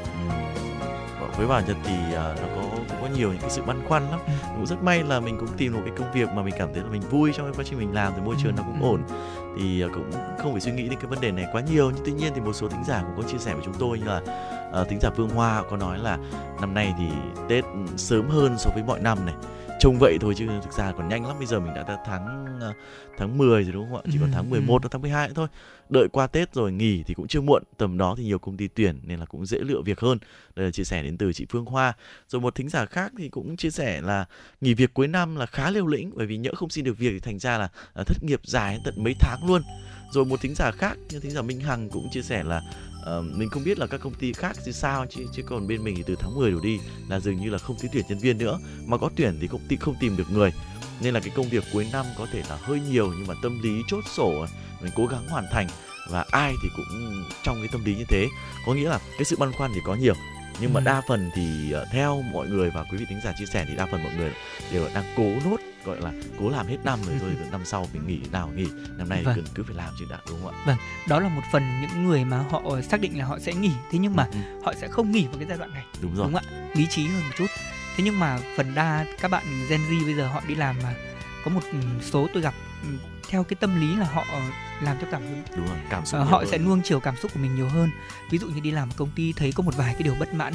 Với 1.40 1.48
bà 1.48 1.60
Nhật 1.60 1.76
thì 1.84 1.94
uh, 2.08 2.14
nó 2.16 2.48
có 2.56 2.62
cũng 2.76 2.98
có 3.02 3.08
nhiều 3.16 3.32
những 3.32 3.40
cái 3.40 3.50
sự 3.50 3.62
băn 3.62 3.80
khoăn 3.88 4.10
lắm. 4.10 4.20
Ừ. 4.26 4.32
Cũng 4.54 4.66
rất 4.66 4.82
may 4.82 5.02
là 5.02 5.20
mình 5.20 5.36
cũng 5.38 5.48
tìm 5.56 5.72
một 5.72 5.80
cái 5.84 5.94
công 5.96 6.12
việc 6.12 6.28
mà 6.28 6.42
mình 6.42 6.54
cảm 6.58 6.68
thấy 6.74 6.82
là 6.82 6.90
mình 6.90 7.02
vui 7.10 7.32
trong 7.36 7.46
cái 7.46 7.54
quá 7.56 7.64
trình 7.68 7.78
mình 7.78 7.94
làm 7.94 8.12
thì 8.16 8.22
môi 8.22 8.34
trường 8.42 8.56
ừ. 8.56 8.56
nó 8.56 8.62
cũng 8.62 8.82
ừ. 8.82 8.86
ổn 8.86 9.02
thì 9.58 9.84
uh, 9.84 9.92
cũng 9.94 10.10
không 10.38 10.52
phải 10.52 10.60
suy 10.60 10.72
nghĩ 10.72 10.88
đến 10.88 10.98
cái 10.98 11.06
vấn 11.06 11.20
đề 11.20 11.30
này 11.30 11.46
quá 11.52 11.62
nhiều 11.72 11.90
nhưng 11.94 12.04
tuy 12.04 12.12
nhiên 12.12 12.32
thì 12.34 12.40
một 12.40 12.52
số 12.52 12.68
thính 12.68 12.84
giả 12.84 13.02
cũng 13.02 13.22
có 13.22 13.28
chia 13.28 13.38
sẻ 13.38 13.54
với 13.54 13.62
chúng 13.64 13.74
tôi 13.78 13.98
như 13.98 14.04
là 14.04 14.20
uh, 14.80 14.88
thính 14.88 14.98
giả 15.00 15.10
Phương 15.16 15.28
Hoa 15.28 15.62
có 15.70 15.76
nói 15.76 15.98
là 15.98 16.18
năm 16.60 16.74
nay 16.74 16.94
thì 16.98 17.06
Tết 17.48 17.64
sớm 17.96 18.28
hơn 18.28 18.58
so 18.58 18.70
với 18.74 18.82
mọi 18.82 19.00
năm 19.00 19.18
này 19.26 19.34
trông 19.80 19.98
vậy 19.98 20.18
thôi 20.20 20.34
chứ 20.36 20.46
thực 20.62 20.72
ra 20.72 20.92
còn 20.92 21.08
nhanh 21.08 21.26
lắm. 21.26 21.36
Bây 21.38 21.46
giờ 21.46 21.60
mình 21.60 21.74
đã 21.74 21.98
tháng 22.06 22.46
tháng 23.18 23.38
10 23.38 23.64
rồi 23.64 23.72
đúng 23.72 23.88
không 23.90 23.96
ạ? 23.96 24.02
Chỉ 24.12 24.18
còn 24.20 24.32
tháng 24.32 24.50
11 24.50 24.82
tháng 24.90 25.02
12 25.02 25.28
nữa 25.28 25.34
thôi. 25.36 25.48
Đợi 25.88 26.08
qua 26.12 26.26
Tết 26.26 26.54
rồi 26.54 26.72
nghỉ 26.72 27.02
thì 27.06 27.14
cũng 27.14 27.28
chưa 27.28 27.40
muộn. 27.40 27.62
Tầm 27.76 27.98
đó 27.98 28.14
thì 28.18 28.24
nhiều 28.24 28.38
công 28.38 28.56
ty 28.56 28.68
tuyển 28.68 29.00
nên 29.02 29.20
là 29.20 29.26
cũng 29.26 29.46
dễ 29.46 29.58
lựa 29.58 29.82
việc 29.82 30.00
hơn. 30.00 30.18
Đây 30.56 30.66
là 30.66 30.70
chia 30.70 30.84
sẻ 30.84 31.02
đến 31.02 31.16
từ 31.16 31.32
chị 31.32 31.46
Phương 31.50 31.64
Hoa. 31.64 31.92
Rồi 32.28 32.40
một 32.40 32.54
thính 32.54 32.68
giả 32.68 32.86
khác 32.86 33.12
thì 33.18 33.28
cũng 33.28 33.56
chia 33.56 33.70
sẻ 33.70 34.00
là 34.00 34.24
nghỉ 34.60 34.74
việc 34.74 34.94
cuối 34.94 35.08
năm 35.08 35.36
là 35.36 35.46
khá 35.46 35.70
liều 35.70 35.86
lĩnh 35.86 36.10
bởi 36.14 36.26
vì 36.26 36.36
nhỡ 36.36 36.50
không 36.54 36.70
xin 36.70 36.84
được 36.84 36.98
việc 36.98 37.10
thì 37.10 37.20
thành 37.20 37.38
ra 37.38 37.58
là, 37.58 37.68
là 37.94 38.04
thất 38.04 38.22
nghiệp 38.22 38.40
dài 38.44 38.78
tận 38.84 38.94
mấy 38.96 39.14
tháng 39.20 39.38
luôn. 39.48 39.62
Rồi 40.12 40.24
một 40.24 40.40
thính 40.40 40.54
giả 40.54 40.70
khác 40.70 40.98
như 41.10 41.20
thính 41.20 41.30
giả 41.30 41.42
Minh 41.42 41.60
Hằng 41.60 41.90
cũng 41.90 42.08
chia 42.10 42.22
sẻ 42.22 42.42
là 42.42 42.60
uh, 43.00 43.24
mình 43.24 43.48
không 43.48 43.64
biết 43.64 43.78
là 43.78 43.86
các 43.86 44.00
công 44.00 44.14
ty 44.14 44.32
khác 44.32 44.56
thì 44.64 44.72
sao 44.72 45.06
chứ 45.10 45.26
chứ 45.32 45.42
còn 45.46 45.66
bên 45.66 45.84
mình 45.84 45.96
thì 45.96 46.02
từ 46.06 46.16
tháng 46.16 46.34
10 46.34 46.50
đổ 46.50 46.60
đi 46.60 46.80
là 47.08 47.20
dường 47.20 47.36
như 47.36 47.50
là 47.50 47.58
không 47.58 47.76
tuyển 47.92 48.04
nhân 48.08 48.18
viên 48.18 48.38
nữa. 48.38 48.58
Mà 48.86 48.96
có 48.96 49.10
tuyển 49.16 49.38
thì 49.40 49.46
công 49.46 49.66
ty 49.68 49.76
không 49.76 49.94
tìm 50.00 50.16
được 50.16 50.30
người. 50.30 50.52
Nên 51.00 51.14
là 51.14 51.20
cái 51.20 51.30
công 51.36 51.48
việc 51.48 51.64
cuối 51.72 51.86
năm 51.92 52.06
có 52.18 52.26
thể 52.32 52.42
là 52.48 52.56
hơi 52.62 52.80
nhiều 52.90 53.12
nhưng 53.18 53.26
mà 53.26 53.34
tâm 53.42 53.62
lý 53.62 53.82
chốt 53.88 54.04
sổ 54.16 54.46
mình 54.82 54.92
cố 54.96 55.06
gắng 55.06 55.28
hoàn 55.28 55.44
thành. 55.52 55.68
Và 56.10 56.24
ai 56.30 56.54
thì 56.62 56.68
cũng 56.76 57.24
trong 57.44 57.56
cái 57.56 57.68
tâm 57.72 57.84
lý 57.84 57.96
như 57.96 58.04
thế. 58.08 58.28
Có 58.66 58.74
nghĩa 58.74 58.88
là 58.88 58.98
cái 58.98 59.24
sự 59.24 59.36
băn 59.36 59.52
khoăn 59.52 59.70
thì 59.74 59.80
có 59.84 59.94
nhiều 59.94 60.14
nhưng 60.60 60.72
mà 60.72 60.80
ừ. 60.80 60.84
đa 60.84 61.00
phần 61.08 61.30
thì 61.34 61.74
uh, 61.82 61.88
theo 61.92 62.22
mọi 62.32 62.48
người 62.48 62.70
và 62.70 62.84
quý 62.90 62.98
vị 62.98 63.06
thính 63.08 63.20
giả 63.24 63.32
chia 63.38 63.46
sẻ 63.46 63.64
thì 63.68 63.76
đa 63.76 63.86
phần 63.86 64.02
mọi 64.02 64.12
người 64.14 64.32
đều 64.72 64.88
đang 64.94 65.04
cố 65.16 65.24
nốt 65.44 65.56
gọi 65.84 66.00
là 66.00 66.12
cố 66.38 66.50
làm 66.50 66.66
hết 66.66 66.76
năm 66.84 66.98
rồi 67.06 67.16
thôi 67.20 67.30
năm 67.52 67.64
sau 67.64 67.88
mình 67.92 68.06
nghỉ 68.06 68.20
nào 68.32 68.50
nghỉ 68.56 68.66
năm 68.96 69.08
nay 69.08 69.22
vâng. 69.24 69.44
cứ 69.54 69.62
phải 69.62 69.76
làm 69.76 69.94
chứ 69.98 70.04
đã 70.10 70.18
đúng 70.28 70.42
không 70.42 70.52
ạ 70.52 70.62
vâng 70.66 70.76
đó 71.08 71.20
là 71.20 71.28
một 71.28 71.42
phần 71.52 71.80
những 71.80 72.04
người 72.04 72.24
mà 72.24 72.38
họ 72.50 72.62
xác 72.82 73.00
định 73.00 73.18
là 73.18 73.24
họ 73.24 73.38
sẽ 73.38 73.54
nghỉ 73.54 73.72
thế 73.90 73.98
nhưng 73.98 74.16
mà 74.16 74.26
ừ. 74.32 74.38
ừ. 74.52 74.60
họ 74.64 74.74
sẽ 74.74 74.88
không 74.88 75.12
nghỉ 75.12 75.26
vào 75.26 75.36
cái 75.38 75.46
giai 75.48 75.58
đoạn 75.58 75.74
này 75.74 75.84
đúng 76.02 76.16
rồi 76.16 76.24
đúng 76.24 76.40
không 76.40 76.50
ạ 76.54 76.70
lý 76.74 76.86
trí 76.90 77.06
hơn 77.06 77.22
một 77.22 77.34
chút 77.38 77.46
thế 77.96 78.04
nhưng 78.04 78.18
mà 78.18 78.38
phần 78.56 78.74
đa 78.74 79.04
các 79.20 79.30
bạn 79.30 79.44
Gen 79.68 79.80
Z 79.80 80.04
bây 80.04 80.14
giờ 80.14 80.26
họ 80.26 80.42
đi 80.48 80.54
làm 80.54 80.76
mà 80.82 80.94
có 81.44 81.50
một 81.50 81.60
số 82.00 82.28
tôi 82.32 82.42
gặp 82.42 82.54
theo 83.30 83.44
cái 83.44 83.56
tâm 83.60 83.80
lý 83.80 83.96
là 83.96 84.06
họ 84.06 84.24
làm 84.80 84.96
theo 84.98 85.08
cảm 85.10 85.22
hứng 85.22 85.42
đúng 85.56 85.66
rồi 85.66 85.76
cảm 85.90 86.06
xúc 86.06 86.20
uh, 86.22 86.28
họ 86.28 86.38
hơn. 86.38 86.48
sẽ 86.50 86.58
nuông 86.58 86.80
chiều 86.84 87.00
cảm 87.00 87.16
xúc 87.16 87.30
của 87.34 87.40
mình 87.40 87.54
nhiều 87.54 87.68
hơn 87.68 87.90
ví 88.30 88.38
dụ 88.38 88.46
như 88.46 88.60
đi 88.60 88.70
làm 88.70 88.88
công 88.96 89.10
ty 89.16 89.32
thấy 89.32 89.52
có 89.52 89.62
một 89.62 89.76
vài 89.76 89.94
cái 89.94 90.02
điều 90.02 90.14
bất 90.20 90.34
mãn 90.34 90.54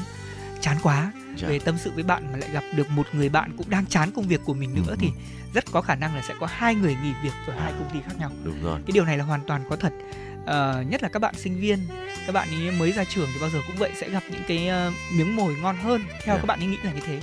chán 0.62 0.78
quá 0.84 1.12
dạ. 1.36 1.48
về 1.48 1.60
tâm 1.60 1.76
sự 1.78 1.92
với 1.96 2.04
bạn 2.04 2.32
mà 2.32 2.38
lại 2.38 2.50
gặp 2.52 2.64
được 2.76 2.90
một 2.90 3.08
người 3.14 3.30
bạn 3.30 3.52
cũng 3.58 3.70
đang 3.70 3.86
chán 3.86 4.12
công 4.12 4.28
việc 4.28 4.42
của 4.46 4.54
mình 4.54 4.76
nữa 4.76 4.92
ừ. 4.92 4.96
thì 5.00 5.10
rất 5.54 5.66
có 5.72 5.82
khả 5.82 5.96
năng 5.96 6.16
là 6.16 6.22
sẽ 6.22 6.34
có 6.40 6.48
hai 6.52 6.76
người 6.76 6.98
nghỉ 7.04 7.14
việc 7.24 7.34
ở 7.48 7.54
hai 7.60 7.72
công 7.72 7.90
ty 7.94 8.00
khác 8.06 8.14
nhau 8.20 8.32
đúng 8.44 8.64
rồi 8.64 8.80
cái 8.86 8.92
điều 8.94 9.06
này 9.06 9.18
là 9.18 9.24
hoàn 9.24 9.42
toàn 9.48 9.64
có 9.70 9.76
thật 9.76 9.94
uh, 10.42 10.92
nhất 10.92 11.04
là 11.04 11.10
các 11.10 11.20
bạn 11.20 11.36
sinh 11.38 11.60
viên 11.60 11.80
các 12.26 12.32
bạn 12.34 12.48
ấy 12.50 12.72
mới 12.72 12.92
ra 12.92 13.04
trường 13.04 13.30
thì 13.34 13.42
bao 13.42 13.50
giờ 13.50 13.60
cũng 13.68 13.76
vậy 13.76 13.92
sẽ 13.96 14.10
gặp 14.10 14.24
những 14.32 14.44
cái 14.48 14.70
uh, 14.88 14.94
miếng 15.14 15.36
mồi 15.36 15.56
ngon 15.62 15.78
hơn 15.78 16.02
theo 16.02 16.12
yeah. 16.12 16.28
Dạ. 16.28 16.38
các 16.38 16.46
bạn 16.46 16.60
ấy 16.60 16.68
nghĩ 16.68 16.78
là 16.84 16.92
như 16.92 17.02
thế 17.06 17.22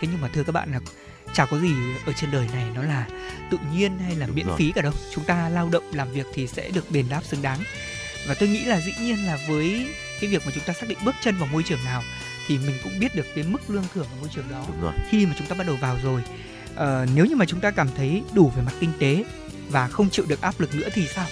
thế 0.00 0.08
nhưng 0.12 0.20
mà 0.20 0.28
thưa 0.32 0.42
các 0.42 0.52
bạn 0.52 0.72
là 0.72 0.80
chả 1.34 1.46
có 1.46 1.58
gì 1.58 1.72
ở 2.06 2.12
trên 2.12 2.30
đời 2.30 2.48
này 2.52 2.64
nó 2.74 2.82
là 2.82 3.06
tự 3.50 3.58
nhiên 3.74 3.98
hay 3.98 4.16
là 4.16 4.26
Đúng 4.26 4.36
miễn 4.36 4.46
rồi. 4.46 4.56
phí 4.58 4.72
cả 4.74 4.82
đâu 4.82 4.92
chúng 5.14 5.24
ta 5.24 5.48
lao 5.48 5.68
động 5.72 5.84
làm 5.92 6.12
việc 6.12 6.26
thì 6.34 6.46
sẽ 6.46 6.70
được 6.70 6.90
đền 6.90 7.06
đáp 7.08 7.24
xứng 7.24 7.42
đáng 7.42 7.58
và 8.28 8.34
tôi 8.34 8.48
nghĩ 8.48 8.64
là 8.64 8.80
dĩ 8.80 8.92
nhiên 9.00 9.26
là 9.26 9.38
với 9.48 9.86
cái 10.20 10.30
việc 10.30 10.42
mà 10.46 10.52
chúng 10.54 10.64
ta 10.64 10.72
xác 10.72 10.88
định 10.88 10.98
bước 11.04 11.14
chân 11.24 11.36
vào 11.36 11.48
môi 11.52 11.62
trường 11.62 11.84
nào 11.84 12.02
thì 12.48 12.58
mình 12.58 12.76
cũng 12.84 12.98
biết 12.98 13.14
được 13.14 13.26
cái 13.34 13.44
mức 13.44 13.70
lương 13.70 13.84
thưởng 13.94 14.06
ở 14.10 14.16
môi 14.20 14.28
trường 14.34 14.48
đó 14.50 14.64
Đúng 14.68 14.82
rồi. 14.82 14.92
khi 15.10 15.26
mà 15.26 15.34
chúng 15.38 15.46
ta 15.46 15.54
bắt 15.54 15.66
đầu 15.66 15.76
vào 15.76 15.96
rồi 16.02 16.22
ờ, 16.74 17.06
nếu 17.14 17.26
như 17.26 17.36
mà 17.36 17.44
chúng 17.44 17.60
ta 17.60 17.70
cảm 17.70 17.88
thấy 17.96 18.22
đủ 18.34 18.52
về 18.56 18.62
mặt 18.62 18.72
kinh 18.80 18.92
tế 18.98 19.24
và 19.70 19.88
không 19.88 20.10
chịu 20.10 20.24
được 20.28 20.40
áp 20.40 20.60
lực 20.60 20.74
nữa 20.74 20.88
thì 20.94 21.06
sao 21.14 21.26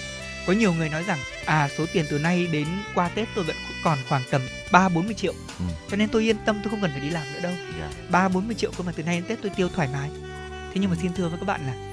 có 0.47 0.53
nhiều 0.53 0.73
người 0.73 0.89
nói 0.89 1.03
rằng 1.03 1.19
à 1.45 1.69
số 1.77 1.85
tiền 1.93 2.05
từ 2.09 2.19
nay 2.19 2.47
đến 2.51 2.67
qua 2.95 3.09
tết 3.09 3.27
tôi 3.35 3.43
vẫn 3.43 3.55
còn 3.83 3.97
khoảng 4.09 4.21
tầm 4.31 4.41
ba 4.71 4.89
bốn 4.89 5.05
mươi 5.05 5.15
triệu 5.15 5.33
ừ. 5.59 5.65
cho 5.89 5.97
nên 5.97 6.09
tôi 6.09 6.23
yên 6.23 6.37
tâm 6.45 6.59
tôi 6.63 6.71
không 6.71 6.81
cần 6.81 6.91
phải 6.91 7.01
đi 7.01 7.09
làm 7.09 7.33
nữa 7.33 7.39
đâu 7.43 7.53
dạ. 7.79 7.89
ba 8.09 8.27
bốn 8.27 8.47
mươi 8.47 8.55
triệu 8.55 8.71
cơ 8.77 8.83
mà 8.83 8.91
từ 8.95 9.03
nay 9.03 9.15
đến 9.15 9.25
tết 9.27 9.39
tôi 9.41 9.51
tiêu 9.55 9.69
thoải 9.75 9.89
mái 9.93 10.09
thế 10.43 10.81
nhưng 10.81 10.89
mà 10.89 10.95
xin 11.01 11.13
thưa 11.13 11.29
với 11.29 11.39
các 11.39 11.45
bạn 11.45 11.61
là 11.67 11.86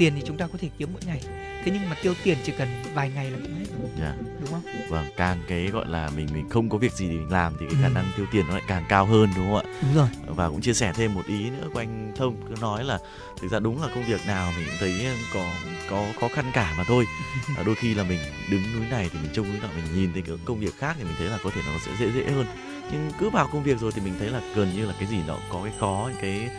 tiền 0.00 0.12
thì 0.16 0.22
chúng 0.26 0.36
ta 0.36 0.46
có 0.46 0.58
thể 0.58 0.68
kiếm 0.78 0.88
mỗi 0.92 1.02
ngày 1.06 1.20
thế 1.64 1.72
nhưng 1.72 1.90
mà 1.90 1.96
tiêu 2.02 2.14
tiền 2.24 2.38
chỉ 2.44 2.52
cần 2.58 2.68
vài 2.94 3.10
ngày 3.10 3.30
là 3.30 3.38
cũng 3.42 3.54
hết 3.54 3.64
yeah. 3.98 4.14
Dạ. 4.18 4.32
đúng 4.40 4.50
không 4.50 4.62
vâng 4.88 5.06
càng 5.16 5.38
cái 5.48 5.66
gọi 5.66 5.88
là 5.88 6.10
mình 6.16 6.28
mình 6.34 6.48
không 6.48 6.68
có 6.68 6.78
việc 6.78 6.92
gì 6.92 7.08
để 7.08 7.14
mình 7.14 7.30
làm 7.30 7.56
thì 7.60 7.66
cái 7.70 7.80
khả 7.82 7.88
ừ. 7.88 7.92
năng 7.94 8.10
tiêu 8.16 8.26
tiền 8.32 8.46
nó 8.46 8.52
lại 8.52 8.62
càng 8.66 8.84
cao 8.88 9.06
hơn 9.06 9.28
đúng 9.36 9.46
không 9.46 9.56
ạ 9.56 9.72
đúng 9.82 9.94
rồi 9.94 10.08
và 10.26 10.48
cũng 10.48 10.60
chia 10.60 10.74
sẻ 10.74 10.92
thêm 10.96 11.14
một 11.14 11.26
ý 11.26 11.50
nữa 11.50 11.68
của 11.72 11.78
anh 11.78 12.12
thông 12.16 12.36
cứ 12.48 12.54
nói 12.60 12.84
là 12.84 12.98
thực 13.40 13.50
ra 13.50 13.58
đúng 13.58 13.82
là 13.82 13.88
công 13.94 14.04
việc 14.04 14.20
nào 14.26 14.52
mình 14.56 14.66
cũng 14.66 14.76
thấy 14.80 15.06
có 15.34 15.52
có 15.90 16.06
khó 16.20 16.28
khăn 16.34 16.44
cả 16.54 16.74
mà 16.78 16.84
thôi 16.84 17.04
à, 17.56 17.62
đôi 17.66 17.74
khi 17.74 17.94
là 17.94 18.04
mình 18.04 18.18
đứng 18.50 18.62
núi 18.76 18.86
này 18.90 19.10
thì 19.12 19.18
mình 19.22 19.30
trông 19.32 19.48
núi 19.48 19.58
nọ 19.62 19.68
mình 19.76 20.00
nhìn 20.00 20.12
thấy 20.12 20.22
cái 20.22 20.36
công 20.44 20.58
việc 20.58 20.78
khác 20.78 20.96
thì 20.98 21.04
mình 21.04 21.14
thấy 21.18 21.28
là 21.28 21.38
có 21.44 21.50
thể 21.50 21.60
nó 21.66 21.78
sẽ 21.86 21.92
dễ 22.00 22.12
dễ 22.12 22.30
hơn 22.30 22.46
nhưng 22.92 23.10
cứ 23.18 23.30
vào 23.30 23.48
công 23.52 23.62
việc 23.62 23.80
rồi 23.80 23.92
thì 23.94 24.00
mình 24.00 24.14
thấy 24.18 24.28
là 24.28 24.40
gần 24.54 24.72
như 24.76 24.86
là 24.86 24.94
cái 25.00 25.08
gì 25.08 25.18
nó 25.26 25.38
có 25.52 25.60
cái 25.64 25.72
khó 25.80 26.10
cái 26.20 26.50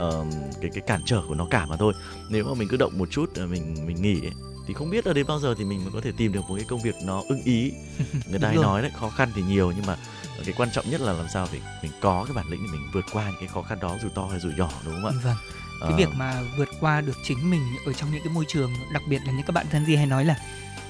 uh, 0.00 0.26
cái 0.60 0.70
cái 0.74 0.82
cản 0.86 1.00
trở 1.06 1.22
của 1.28 1.34
nó 1.34 1.46
cả 1.50 1.66
mà 1.66 1.76
thôi. 1.76 1.92
Nếu 2.28 2.44
mà 2.44 2.54
mình 2.54 2.68
cứ 2.68 2.76
động 2.76 2.98
một 2.98 3.10
chút 3.10 3.30
mình 3.50 3.86
mình 3.86 4.02
nghỉ 4.02 4.20
ấy, 4.20 4.32
thì 4.66 4.74
không 4.74 4.90
biết 4.90 5.06
là 5.06 5.12
đến 5.12 5.26
bao 5.26 5.40
giờ 5.40 5.54
thì 5.58 5.64
mình 5.64 5.84
mới 5.84 5.92
có 5.92 6.00
thể 6.00 6.12
tìm 6.16 6.32
được 6.32 6.40
một 6.48 6.54
cái 6.56 6.64
công 6.68 6.82
việc 6.82 6.94
nó 7.04 7.22
ưng 7.28 7.42
ý. 7.44 7.72
Người 8.30 8.38
ta 8.38 8.48
hay 8.48 8.56
nói 8.56 8.82
đấy 8.82 8.90
khó 8.94 9.10
khăn 9.10 9.30
thì 9.34 9.42
nhiều 9.42 9.72
nhưng 9.76 9.86
mà 9.86 9.96
cái 10.44 10.54
quan 10.56 10.70
trọng 10.70 10.90
nhất 10.90 11.00
là 11.00 11.12
làm 11.12 11.26
sao 11.28 11.48
để 11.52 11.58
mình 11.82 11.92
có 12.00 12.24
cái 12.24 12.34
bản 12.34 12.46
lĩnh 12.50 12.60
để 12.66 12.72
mình 12.72 12.90
vượt 12.92 13.04
qua 13.12 13.24
những 13.24 13.40
cái 13.40 13.48
khó 13.48 13.62
khăn 13.62 13.78
đó 13.80 13.96
dù 14.02 14.08
to 14.08 14.26
hay 14.26 14.40
dù 14.40 14.48
nhỏ 14.56 14.70
đúng 14.84 14.94
không 14.94 15.04
ạ? 15.04 15.12
Vâng. 15.24 15.36
Cái 15.80 15.90
à... 15.92 15.96
việc 15.96 16.08
mà 16.14 16.42
vượt 16.58 16.68
qua 16.80 17.00
được 17.00 17.16
chính 17.22 17.50
mình 17.50 17.62
ở 17.86 17.92
trong 17.92 18.10
những 18.12 18.22
cái 18.24 18.32
môi 18.32 18.44
trường 18.48 18.72
đặc 18.92 19.02
biệt 19.08 19.18
là 19.26 19.32
những 19.32 19.46
các 19.46 19.52
bạn 19.52 19.66
thân 19.70 19.86
gì 19.86 19.96
hay 19.96 20.06
nói 20.06 20.24
là 20.24 20.36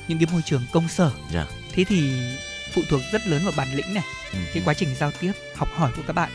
những 0.08 0.18
cái 0.18 0.28
môi 0.32 0.42
trường 0.44 0.62
công 0.72 0.88
sở. 0.88 1.10
Yeah. 1.10 1.32
Dạ. 1.32 1.46
thế 1.72 1.84
thì 1.84 2.12
phụ 2.74 2.82
thuộc 2.88 3.00
rất 3.12 3.26
lớn 3.26 3.42
vào 3.44 3.52
bản 3.56 3.68
lĩnh 3.74 3.94
này 3.94 4.04
ừ. 4.32 4.38
cái 4.54 4.62
quá 4.66 4.74
trình 4.74 4.94
giao 4.94 5.10
tiếp 5.20 5.32
học 5.56 5.68
hỏi 5.74 5.92
của 5.96 6.02
các 6.06 6.12
bạn 6.12 6.30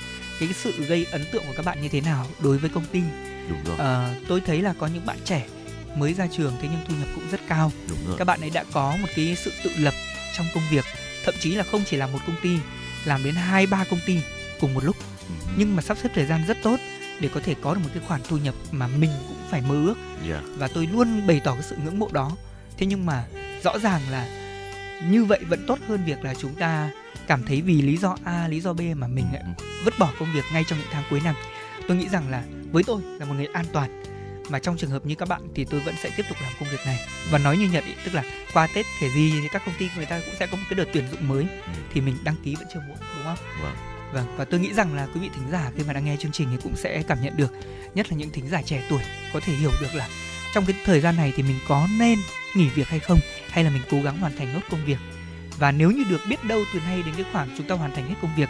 cái 0.47 0.53
sự 0.53 0.85
gây 0.85 1.05
ấn 1.11 1.21
tượng 1.31 1.43
của 1.47 1.53
các 1.55 1.65
bạn 1.65 1.81
như 1.81 1.89
thế 1.89 2.01
nào 2.01 2.25
đối 2.39 2.57
với 2.57 2.69
công 2.69 2.85
ty 2.85 3.01
đúng 3.49 3.63
rồi 3.65 3.77
à, 3.79 4.15
tôi 4.27 4.41
thấy 4.45 4.61
là 4.61 4.73
có 4.79 4.87
những 4.87 5.05
bạn 5.05 5.17
trẻ 5.25 5.47
mới 5.95 6.13
ra 6.13 6.27
trường 6.31 6.53
thế 6.61 6.67
nhưng 6.71 6.79
thu 6.87 6.95
nhập 6.99 7.07
cũng 7.15 7.23
rất 7.31 7.39
cao 7.47 7.71
đúng 7.89 7.97
rồi. 8.07 8.15
các 8.17 8.25
bạn 8.25 8.41
ấy 8.41 8.49
đã 8.49 8.63
có 8.73 8.95
một 9.01 9.07
cái 9.15 9.35
sự 9.35 9.51
tự 9.63 9.71
lập 9.77 9.93
trong 10.37 10.45
công 10.53 10.63
việc 10.71 10.85
thậm 11.25 11.35
chí 11.39 11.55
là 11.55 11.63
không 11.63 11.81
chỉ 11.85 11.97
làm 11.97 12.11
một 12.11 12.19
công 12.27 12.35
ty 12.43 12.57
làm 13.05 13.23
đến 13.23 13.35
hai 13.35 13.67
ba 13.67 13.85
công 13.89 13.99
ty 14.05 14.19
cùng 14.61 14.73
một 14.73 14.83
lúc 14.83 14.95
ừ. 15.27 15.33
nhưng 15.57 15.75
mà 15.75 15.81
sắp 15.81 15.97
xếp 16.03 16.09
thời 16.15 16.25
gian 16.25 16.41
rất 16.47 16.57
tốt 16.63 16.79
để 17.19 17.29
có 17.33 17.39
thể 17.43 17.55
có 17.61 17.73
được 17.73 17.79
một 17.83 17.89
cái 17.93 18.03
khoản 18.07 18.21
thu 18.27 18.37
nhập 18.37 18.55
mà 18.71 18.87
mình 18.87 19.11
cũng 19.27 19.37
phải 19.49 19.61
mơ 19.61 19.75
ước 19.85 19.95
yeah. 20.29 20.43
và 20.57 20.67
tôi 20.67 20.87
luôn 20.93 21.27
bày 21.27 21.41
tỏ 21.43 21.53
cái 21.53 21.63
sự 21.63 21.75
ngưỡng 21.85 21.99
mộ 21.99 22.09
đó 22.11 22.31
thế 22.77 22.85
nhưng 22.85 23.05
mà 23.05 23.25
rõ 23.63 23.79
ràng 23.79 24.01
là 24.11 24.27
như 25.09 25.25
vậy 25.25 25.39
vẫn 25.49 25.65
tốt 25.67 25.79
hơn 25.87 26.05
việc 26.05 26.23
là 26.23 26.33
chúng 26.33 26.55
ta 26.55 26.89
cảm 27.31 27.43
thấy 27.43 27.61
vì 27.61 27.81
lý 27.81 27.97
do 27.97 28.15
A, 28.23 28.47
lý 28.47 28.61
do 28.61 28.73
B 28.73 28.81
mà 28.95 29.07
mình 29.07 29.25
lại 29.33 29.43
ừ. 29.57 29.63
vứt 29.83 29.93
bỏ 29.99 30.09
công 30.19 30.33
việc 30.33 30.43
ngay 30.53 30.63
trong 30.67 30.79
những 30.79 30.87
tháng 30.91 31.03
cuối 31.09 31.21
năm. 31.23 31.35
Tôi 31.87 31.97
nghĩ 31.97 32.07
rằng 32.09 32.29
là 32.29 32.43
với 32.71 32.83
tôi 32.83 33.01
là 33.19 33.25
một 33.25 33.33
người 33.33 33.45
an 33.45 33.65
toàn 33.73 34.03
mà 34.49 34.59
trong 34.59 34.77
trường 34.77 34.89
hợp 34.89 35.05
như 35.05 35.15
các 35.15 35.29
bạn 35.29 35.41
thì 35.55 35.65
tôi 35.65 35.79
vẫn 35.79 35.95
sẽ 36.03 36.09
tiếp 36.17 36.23
tục 36.29 36.37
làm 36.41 36.51
công 36.59 36.69
việc 36.69 36.79
này 36.85 36.99
và 37.31 37.37
nói 37.37 37.57
như 37.57 37.69
Nhật 37.69 37.83
ý, 37.85 37.93
tức 38.05 38.13
là 38.13 38.23
qua 38.53 38.67
Tết 38.75 38.85
thể 38.99 39.09
gì 39.09 39.31
thì 39.41 39.47
các 39.51 39.61
công 39.65 39.75
ty 39.79 39.89
người 39.95 40.05
ta 40.05 40.21
cũng 40.25 40.35
sẽ 40.39 40.47
có 40.47 40.57
một 40.57 40.63
cái 40.69 40.77
đợt 40.77 40.85
tuyển 40.93 41.03
dụng 41.11 41.27
mới 41.27 41.43
ừ. 41.43 41.71
thì 41.93 42.01
mình 42.01 42.15
đăng 42.23 42.35
ký 42.43 42.55
vẫn 42.55 42.67
chưa 42.73 42.79
muộn 42.87 42.97
đúng 42.99 43.23
không? 43.23 43.37
Vâng. 43.61 43.75
Vâng 44.13 44.37
và 44.37 44.45
tôi 44.45 44.59
nghĩ 44.59 44.73
rằng 44.73 44.95
là 44.95 45.07
quý 45.13 45.19
vị 45.21 45.29
thính 45.35 45.51
giả 45.51 45.71
khi 45.77 45.83
mà 45.87 45.93
đang 45.93 46.05
nghe 46.05 46.17
chương 46.19 46.31
trình 46.31 46.47
thì 46.51 46.57
cũng 46.63 46.75
sẽ 46.75 47.03
cảm 47.07 47.17
nhận 47.23 47.37
được 47.37 47.51
nhất 47.95 48.11
là 48.11 48.17
những 48.17 48.29
thính 48.29 48.49
giả 48.49 48.61
trẻ 48.61 48.83
tuổi 48.89 49.01
có 49.33 49.39
thể 49.39 49.53
hiểu 49.53 49.71
được 49.81 49.95
là 49.95 50.07
trong 50.53 50.65
cái 50.65 50.75
thời 50.85 50.99
gian 50.99 51.15
này 51.15 51.33
thì 51.35 51.43
mình 51.43 51.59
có 51.67 51.87
nên 51.99 52.19
nghỉ 52.55 52.69
việc 52.69 52.87
hay 52.87 52.99
không 52.99 53.19
hay 53.49 53.63
là 53.63 53.69
mình 53.69 53.81
cố 53.91 54.01
gắng 54.01 54.17
hoàn 54.17 54.37
thành 54.37 54.53
nốt 54.53 54.61
công 54.69 54.85
việc 54.85 54.97
và 55.57 55.71
nếu 55.71 55.91
như 55.91 56.03
được 56.09 56.21
biết 56.29 56.43
đâu 56.43 56.63
từ 56.73 56.79
nay 56.79 57.03
đến 57.05 57.15
cái 57.17 57.25
khoảng 57.31 57.49
chúng 57.57 57.67
ta 57.67 57.75
hoàn 57.75 57.95
thành 57.95 58.07
hết 58.07 58.15
công 58.21 58.35
việc 58.37 58.49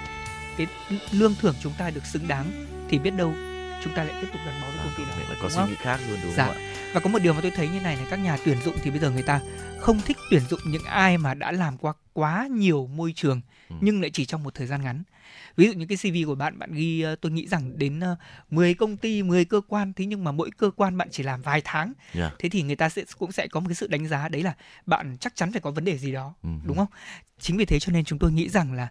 cái 0.58 0.68
lương 1.12 1.36
thưởng 1.42 1.56
chúng 1.64 1.74
ta 1.78 1.90
được 1.90 2.06
xứng 2.06 2.28
đáng 2.28 2.66
thì 2.90 3.00
biết 3.00 3.12
đâu 3.12 3.34
chúng 3.84 3.96
ta 3.96 4.04
lại 4.04 4.16
tiếp 4.22 4.28
tục 4.34 4.42
gắn 4.46 4.62
bó 4.62 4.68
với 4.68 4.78
công 4.84 4.94
ty 4.98 5.04
đó 5.04 5.30
là 5.30 5.36
có 5.42 5.50
suy 5.50 5.72
nghĩ 5.72 5.76
khác 5.80 6.00
luôn 6.10 6.20
đúng 6.24 6.34
dạ. 6.36 6.46
không 6.46 6.56
ạ 6.56 6.72
và 6.94 7.00
có 7.00 7.10
một 7.10 7.20
điều 7.20 7.34
mà 7.34 7.42
tôi 7.42 7.52
thấy 7.52 7.70
như 7.70 7.80
này 7.80 7.98
là 7.98 8.04
các 8.10 8.18
nhà 8.18 8.38
tuyển 8.46 8.58
dụng 8.66 8.76
thì 8.82 8.92
bây 8.92 9.00
giờ 9.00 9.12
người 9.12 9.24
ta 9.24 9.40
không 9.80 10.02
thích 10.02 10.18
tuyển 10.32 10.42
dụng 10.50 10.60
những 10.66 10.84
ai 10.84 11.18
mà 11.18 11.34
đã 11.34 11.52
làm 11.52 11.78
qua 11.78 11.94
quá 12.14 12.48
nhiều 12.52 12.88
môi 12.88 13.14
trường 13.16 13.42
ừ. 13.70 13.76
nhưng 13.82 14.02
lại 14.02 14.10
chỉ 14.14 14.26
trong 14.26 14.44
một 14.44 14.54
thời 14.54 14.68
gian 14.68 14.82
ngắn 14.82 15.04
ví 15.56 15.68
dụ 15.68 15.74
như 15.74 15.86
cái 15.86 15.98
CV 15.98 16.28
của 16.28 16.36
bạn 16.36 16.60
bạn 16.60 16.72
ghi 16.74 17.02
ờ, 17.02 17.16
tôi 17.16 17.32
nghĩ 17.32 17.48
rằng 17.48 17.78
đến 17.78 18.00
10 18.50 18.70
ờ, 18.70 18.74
công 18.80 18.98
ty 18.98 19.24
10 19.24 19.46
cơ 19.46 19.62
quan 19.68 19.94
thế 19.94 20.06
nhưng 20.06 20.24
mà 20.24 20.32
mỗi 20.32 20.52
cơ 20.58 20.72
quan 20.76 20.98
bạn 20.98 21.08
chỉ 21.12 21.24
làm 21.24 21.42
vài 21.42 21.62
tháng. 21.64 21.94
Yeah. 22.14 22.34
thế 22.40 22.50
thì 22.50 22.62
người 22.62 22.76
ta 22.76 22.90
sẽ 22.90 23.04
cũng 23.18 23.32
sẽ 23.32 23.48
có 23.48 23.60
một 23.60 23.68
cái 23.68 23.76
sự 23.76 23.88
đánh 23.88 24.08
giá 24.08 24.30
đấy 24.30 24.44
là 24.44 24.54
bạn 24.86 25.18
chắc 25.20 25.36
chắn 25.36 25.52
phải 25.52 25.62
có 25.62 25.72
vấn 25.72 25.86
đề 25.86 25.98
gì 25.98 26.12
đó 26.12 26.34
uh 26.48 26.66
đúng 26.66 26.78
không? 26.78 26.88
Chính 27.40 27.58
vì 27.58 27.66
thế 27.66 27.80
cho 27.80 27.92
nên 27.92 28.06
chúng 28.06 28.20
tôi 28.20 28.32
nghĩ 28.32 28.50
rằng 28.50 28.74
là 28.74 28.88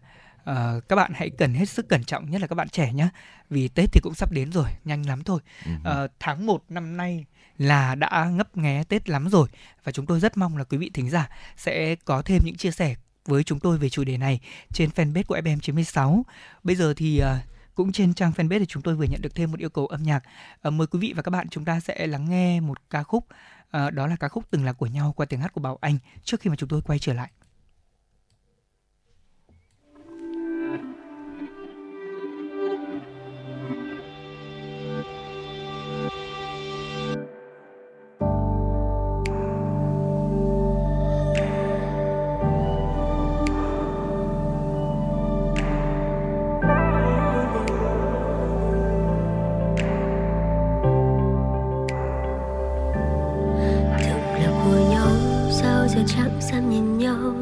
uh, 0.51 0.88
các 0.88 0.96
bạn 0.96 1.12
hãy 1.14 1.31
cần 1.31 1.55
hết 1.55 1.68
sức 1.68 1.88
cẩn 1.88 2.05
trọng 2.05 2.31
nhất 2.31 2.40
là 2.40 2.46
các 2.46 2.55
bạn 2.55 2.68
trẻ 2.68 2.92
nhé 2.92 3.09
vì 3.51 3.68
tết 3.68 3.92
thì 3.92 4.01
cũng 4.03 4.14
sắp 4.14 4.33
đến 4.33 4.53
rồi 4.53 4.68
nhanh 4.85 5.07
lắm 5.07 5.23
thôi. 5.23 5.40
Uh, 5.75 6.11
tháng 6.20 6.46
1 6.46 6.64
năm 6.68 6.96
nay 6.96 7.25
là 7.59 7.94
đã 7.94 8.31
ngấp 8.33 8.57
nghé 8.57 8.85
tết 8.88 9.09
lắm 9.09 9.29
rồi. 9.29 9.49
Và 9.85 9.92
chúng 9.92 10.07
tôi 10.07 10.20
rất 10.20 10.37
mong 10.37 10.57
là 10.57 10.64
quý 10.64 10.79
vị 10.79 10.90
thính 10.94 11.11
giả 11.11 11.29
sẽ 11.57 11.94
có 11.94 12.23
thêm 12.23 12.42
những 12.44 12.57
chia 12.57 12.70
sẻ 12.70 12.94
với 13.24 13.44
chúng 13.44 13.61
tôi 13.61 13.78
về 13.78 13.88
chủ 13.88 14.04
đề 14.04 14.16
này 14.16 14.40
trên 14.72 14.90
fanpage 14.90 15.24
của 15.24 15.38
FM96. 15.38 16.22
Bây 16.62 16.76
giờ 16.76 16.94
thì 16.96 17.18
à, 17.18 17.40
cũng 17.74 17.92
trên 17.92 18.14
trang 18.14 18.33
fanpage 18.37 18.59
thì 18.59 18.66
chúng 18.66 18.83
tôi 18.83 18.94
vừa 18.94 19.04
nhận 19.04 19.22
được 19.22 19.35
thêm 19.35 19.50
một 19.50 19.61
yêu 19.61 19.70
cầu 19.70 19.87
âm 19.87 20.02
nhạc. 20.02 20.22
À, 20.62 20.70
mời 20.70 20.87
quý 20.87 20.98
vị 20.98 21.12
và 21.16 21.22
các 21.22 21.30
bạn 21.30 21.48
chúng 21.48 21.64
ta 21.64 21.80
sẽ 21.80 22.06
lắng 22.06 22.30
nghe 22.30 22.61
một 22.61 22.90
ca 22.90 23.02
khúc 23.02 23.26
à, 23.70 23.90
đó 23.90 24.06
là 24.06 24.16
ca 24.16 24.28
khúc 24.28 24.44
từng 24.50 24.64
là 24.64 24.72
của 24.72 24.87
nhau 24.87 25.12
qua 25.16 25.26
tiếng 25.26 25.40
hát 25.40 25.52
của 25.52 25.61
Bảo 25.61 25.78
Anh 25.80 25.98
trước 26.24 26.40
khi 26.40 26.50
mà 26.50 26.56
chúng 26.56 26.68
tôi 26.68 26.83
quay 26.83 26.98
trở 26.98 27.12
lại. 27.12 27.30
Nhau. 57.11 57.35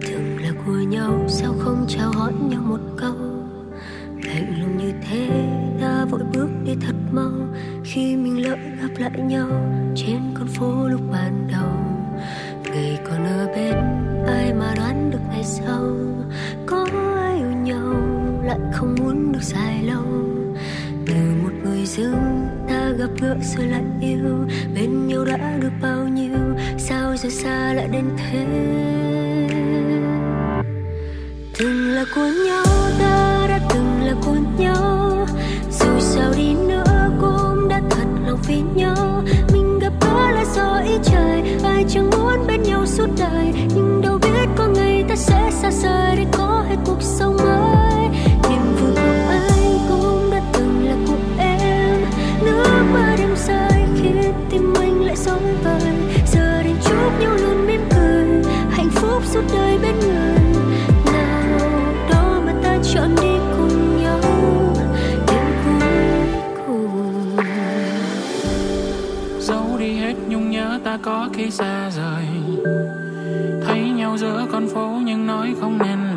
Từng 0.00 0.38
là 0.42 0.50
của 0.66 0.72
nhau, 0.72 1.24
sao 1.28 1.54
không 1.58 1.84
chào 1.88 2.12
hỏi 2.12 2.32
nhau 2.50 2.62
một 2.64 2.80
câu? 2.96 3.14
Lạnh 4.24 4.60
lùng 4.60 4.78
như 4.78 4.92
thế, 5.08 5.28
ta 5.80 6.04
vội 6.10 6.20
bước 6.32 6.48
đi 6.64 6.72
thật 6.80 6.94
mau. 7.12 7.32
Khi 7.84 8.16
mình 8.16 8.42
lỡ 8.42 8.56
gặp 8.82 8.88
lại 8.98 9.10
nhau, 9.20 9.48
trên 9.96 10.20
con 10.34 10.46
phố 10.46 10.88
lúc 10.88 11.00
ban 11.12 11.48
đầu. 11.52 11.68
Người 12.64 12.98
còn 13.08 13.26
ở 13.26 13.46
bên, 13.46 13.74
ai 14.26 14.54
mà 14.54 14.74
đoán 14.76 15.10
được 15.10 15.18
ngày 15.30 15.44
sau? 15.44 15.96
Có 16.66 16.86
ai 17.16 17.36
yêu 17.36 17.52
nhau, 17.62 17.94
lại 18.44 18.58
không 18.72 18.94
muốn 18.98 19.32
được 19.32 19.42
dài 19.42 19.82
lâu? 19.82 20.04
Từ 21.06 21.14
một 21.42 21.52
người 21.64 21.86
dưng, 21.86 22.46
ta 22.68 22.90
gặp 22.98 23.10
gỡ 23.20 23.36
rồi 23.42 23.66
lại 23.66 23.82
yêu. 24.00 24.46
Bên 24.74 25.06
nhau 25.06 25.24
đã 25.24 25.58
được 25.60 25.72
bao 25.82 26.08
nhiêu 26.08 26.51
sao 26.88 27.16
rồi 27.16 27.30
xa 27.30 27.72
lại 27.74 27.88
đến 27.88 28.04
thế? 28.16 28.46
Từng 31.58 31.94
là 31.94 32.04
của 32.14 32.30
nhau, 32.46 32.64
ta 32.98 33.46
đã 33.48 33.60
từng 33.74 34.02
là 34.04 34.14
của 34.26 34.36
nhau. 34.58 35.26
Dù 35.70 36.00
sao 36.00 36.32
đi 36.36 36.54
nữa 36.54 37.10
cũng 37.20 37.68
đã 37.68 37.80
thật 37.90 38.06
lòng 38.26 38.38
vì 38.46 38.62
nhau. 38.74 39.22
Mình 39.52 39.78
gặp 39.78 39.92
gỡ 40.00 40.30
là 40.30 40.44
do 40.54 40.80
ý 40.84 40.98
trời, 41.02 41.42
ai 41.64 41.84
chẳng 41.88 42.10
muốn 42.10 42.46
bên 42.46 42.62
nhau 42.62 42.86
suốt 42.86 43.08
đời. 43.18 43.52
Nhưng 43.74 44.00
đâu 44.02 44.18
biết 44.18 44.48
có 44.56 44.68
ngày 44.68 45.04
ta 45.08 45.16
sẽ 45.16 45.50
xa 45.50 45.70
rời 45.70 46.16
để 46.16 46.26
có 46.32 46.64
hết 46.68 46.76
cuộc 46.84 47.02
sống 47.02 47.36
mới. 47.36 47.81
nhau 57.20 57.36
luôn 57.36 57.66
mỉm 57.66 57.80
cười. 57.90 58.26
Hạnh 58.70 58.90
phúc 58.90 59.22
suốt 59.24 59.42
đời 59.52 59.78
bên 59.82 60.00
người. 60.00 60.38
Nào 61.12 61.58
đó 62.10 62.40
mà 62.46 62.52
ta 62.62 62.78
chọn 62.94 63.14
đi 63.22 63.36
cùng 63.56 64.02
nhau. 64.02 64.20
Đến 65.26 65.44
cuối 65.64 65.88
cùng. 66.66 67.36
Dẫu 69.40 69.76
đi 69.78 69.96
hết 69.96 70.14
nhung 70.28 70.50
nhớ 70.50 70.78
ta 70.84 70.98
có 71.02 71.28
khi 71.32 71.50
xa 71.50 71.90
rời. 71.90 72.26
Thấy 73.66 73.80
nhau 73.80 74.16
giữa 74.18 74.46
con 74.52 74.68
phố 74.74 75.00
nhưng 75.04 75.26
nói 75.26 75.54
không 75.60 75.78
nên 75.78 75.98
lời 75.98 76.11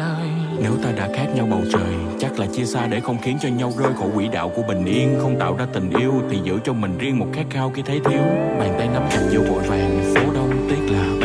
nếu 0.65 0.77
ta 0.83 0.91
đã 0.91 1.09
khác 1.13 1.25
nhau 1.35 1.47
bầu 1.51 1.61
trời, 1.71 1.93
chắc 2.19 2.39
là 2.39 2.45
chia 2.45 2.65
xa 2.65 2.87
để 2.87 2.99
không 2.99 3.17
khiến 3.21 3.37
cho 3.41 3.49
nhau 3.49 3.71
rơi 3.77 3.93
khỏi 3.93 4.09
quỹ 4.15 4.27
đạo 4.27 4.51
của 4.55 4.61
bình 4.67 4.85
yên. 4.85 5.15
Không 5.21 5.39
tạo 5.39 5.55
ra 5.57 5.65
tình 5.73 5.89
yêu 5.89 6.13
thì 6.31 6.37
giữ 6.43 6.59
cho 6.63 6.73
mình 6.73 6.97
riêng 6.97 7.19
một 7.19 7.27
khát 7.33 7.43
khao 7.49 7.71
khi 7.75 7.81
thấy 7.81 7.99
thiếu. 8.05 8.21
Bàn 8.59 8.75
tay 8.77 8.87
nắm 8.93 9.03
chặt 9.11 9.21
vô 9.33 9.41
vội 9.49 9.63
vàng, 9.63 10.13
phố 10.15 10.33
đông 10.33 10.67
tiếc 10.69 10.93
là 10.93 11.24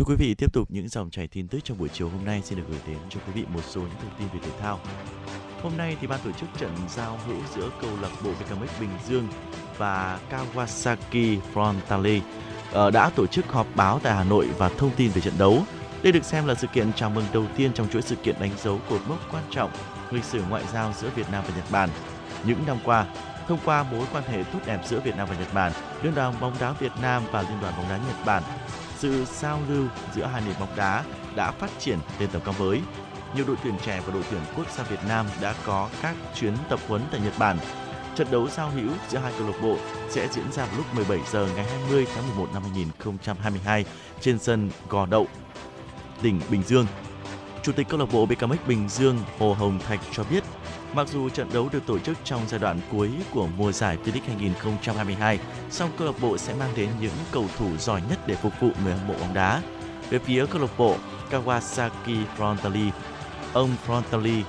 Thưa 0.00 0.06
quý 0.06 0.16
vị, 0.16 0.34
tiếp 0.34 0.52
tục 0.52 0.70
những 0.70 0.88
dòng 0.88 1.10
chảy 1.10 1.28
tin 1.28 1.48
tức 1.48 1.58
trong 1.64 1.78
buổi 1.78 1.88
chiều 1.88 2.08
hôm 2.08 2.24
nay 2.24 2.42
xin 2.44 2.58
được 2.58 2.64
gửi 2.68 2.78
đến 2.86 2.96
cho 3.08 3.20
quý 3.26 3.32
vị 3.34 3.44
một 3.48 3.60
số 3.68 3.80
những 3.80 3.90
thông 4.02 4.10
tin 4.18 4.28
về 4.32 4.38
thể 4.42 4.58
thao. 4.60 4.80
Hôm 5.62 5.76
nay 5.76 5.96
thì 6.00 6.06
ban 6.06 6.20
tổ 6.24 6.32
chức 6.32 6.48
trận 6.58 6.70
giao 6.88 7.18
hữu 7.26 7.36
giữa 7.54 7.70
câu 7.80 7.90
lạc 8.02 8.08
bộ 8.24 8.30
BKMX 8.30 8.80
Bình 8.80 8.90
Dương 9.08 9.28
và 9.78 10.20
Kawasaki 10.30 11.38
Frontale 11.54 12.20
ờ, 12.72 12.90
đã 12.90 13.10
tổ 13.10 13.26
chức 13.26 13.46
họp 13.46 13.66
báo 13.74 14.00
tại 14.02 14.14
Hà 14.14 14.24
Nội 14.24 14.48
và 14.58 14.68
thông 14.68 14.90
tin 14.96 15.10
về 15.10 15.20
trận 15.20 15.34
đấu. 15.38 15.62
Đây 16.02 16.12
được 16.12 16.24
xem 16.24 16.46
là 16.46 16.54
sự 16.54 16.66
kiện 16.66 16.92
chào 16.92 17.10
mừng 17.10 17.24
đầu 17.32 17.46
tiên 17.56 17.70
trong 17.74 17.88
chuỗi 17.88 18.02
sự 18.02 18.16
kiện 18.16 18.36
đánh 18.40 18.52
dấu 18.62 18.80
cột 18.90 19.00
mốc 19.08 19.18
quan 19.32 19.44
trọng 19.50 19.70
lịch 20.10 20.24
sử 20.24 20.42
ngoại 20.48 20.64
giao 20.72 20.92
giữa 21.00 21.10
Việt 21.16 21.26
Nam 21.32 21.44
và 21.48 21.56
Nhật 21.56 21.70
Bản. 21.70 21.88
Những 22.44 22.66
năm 22.66 22.76
qua, 22.84 23.06
thông 23.48 23.58
qua 23.64 23.82
mối 23.82 24.06
quan 24.12 24.24
hệ 24.24 24.42
tốt 24.52 24.58
đẹp 24.66 24.80
giữa 24.86 25.00
Việt 25.00 25.16
Nam 25.16 25.28
và 25.30 25.36
Nhật 25.38 25.54
Bản, 25.54 25.72
Liên 26.02 26.14
đoàn 26.14 26.34
bóng 26.40 26.54
đá 26.60 26.72
Việt 26.72 26.92
Nam 27.02 27.22
và 27.32 27.42
Liên 27.42 27.60
đoàn 27.60 27.74
bóng 27.76 27.88
đá 27.88 27.96
Nhật 27.96 28.26
Bản 28.26 28.42
sự 29.00 29.24
giao 29.24 29.60
lưu 29.68 29.84
giữa 30.14 30.26
hai 30.26 30.42
nền 30.46 30.54
bóng 30.60 30.76
đá 30.76 31.04
đã 31.36 31.50
phát 31.50 31.70
triển 31.78 31.98
lên 32.18 32.28
tầm 32.32 32.42
cao 32.44 32.54
mới. 32.58 32.80
Nhiều 33.34 33.44
đội 33.46 33.56
tuyển 33.64 33.74
trẻ 33.86 34.02
và 34.06 34.12
đội 34.12 34.22
tuyển 34.30 34.40
quốc 34.56 34.66
gia 34.76 34.82
Việt 34.82 35.00
Nam 35.08 35.26
đã 35.40 35.54
có 35.64 35.88
các 36.02 36.16
chuyến 36.34 36.54
tập 36.68 36.80
huấn 36.88 37.02
tại 37.10 37.20
Nhật 37.24 37.32
Bản. 37.38 37.58
Trận 38.16 38.26
đấu 38.30 38.48
giao 38.48 38.70
hữu 38.70 38.90
giữa 39.08 39.18
hai 39.18 39.32
câu 39.38 39.46
lạc 39.46 39.58
bộ 39.62 39.76
sẽ 40.08 40.28
diễn 40.32 40.52
ra 40.52 40.64
vào 40.64 40.76
lúc 40.76 40.94
17 40.94 41.18
giờ 41.32 41.48
ngày 41.56 41.64
20 41.64 42.06
tháng 42.14 42.26
11 42.28 42.48
năm 42.52 42.62
2022 42.62 43.84
trên 44.20 44.38
sân 44.38 44.70
Gò 44.88 45.06
Đậu, 45.06 45.26
tỉnh 46.22 46.40
Bình 46.50 46.62
Dương. 46.62 46.86
Chủ 47.62 47.72
tịch 47.72 47.88
câu 47.88 48.00
lạc 48.00 48.12
bộ 48.12 48.26
BKMX 48.26 48.58
Bình 48.66 48.88
Dương 48.88 49.18
Hồ 49.38 49.54
Hồng 49.54 49.78
Thạch 49.78 50.00
cho 50.12 50.24
biết, 50.30 50.44
mặc 50.94 51.08
dù 51.08 51.28
trận 51.28 51.48
đấu 51.52 51.68
được 51.72 51.86
tổ 51.86 51.98
chức 51.98 52.16
trong 52.24 52.40
giai 52.48 52.60
đoạn 52.60 52.80
cuối 52.92 53.10
của 53.34 53.48
mùa 53.56 53.72
giải 53.72 53.98
V-League 54.04 54.26
2022, 54.26 55.38
song 55.70 55.90
câu 55.98 56.06
lạc 56.06 56.20
bộ 56.20 56.38
sẽ 56.38 56.54
mang 56.54 56.70
đến 56.76 56.88
những 57.00 57.12
cầu 57.32 57.46
thủ 57.58 57.76
giỏi 57.76 58.02
nhất 58.10 58.18
để 58.26 58.34
phục 58.34 58.52
vụ 58.60 58.70
người 58.84 58.94
hâm 58.94 59.08
mộ 59.08 59.14
bóng 59.20 59.34
đá. 59.34 59.62
Về 60.10 60.18
phía 60.18 60.46
câu 60.46 60.62
lạc 60.62 60.78
bộ 60.78 60.96
Kawasaki 61.30 62.24
Frontale, 62.38 62.90
ông 63.52 63.70
Frontale 63.86 64.42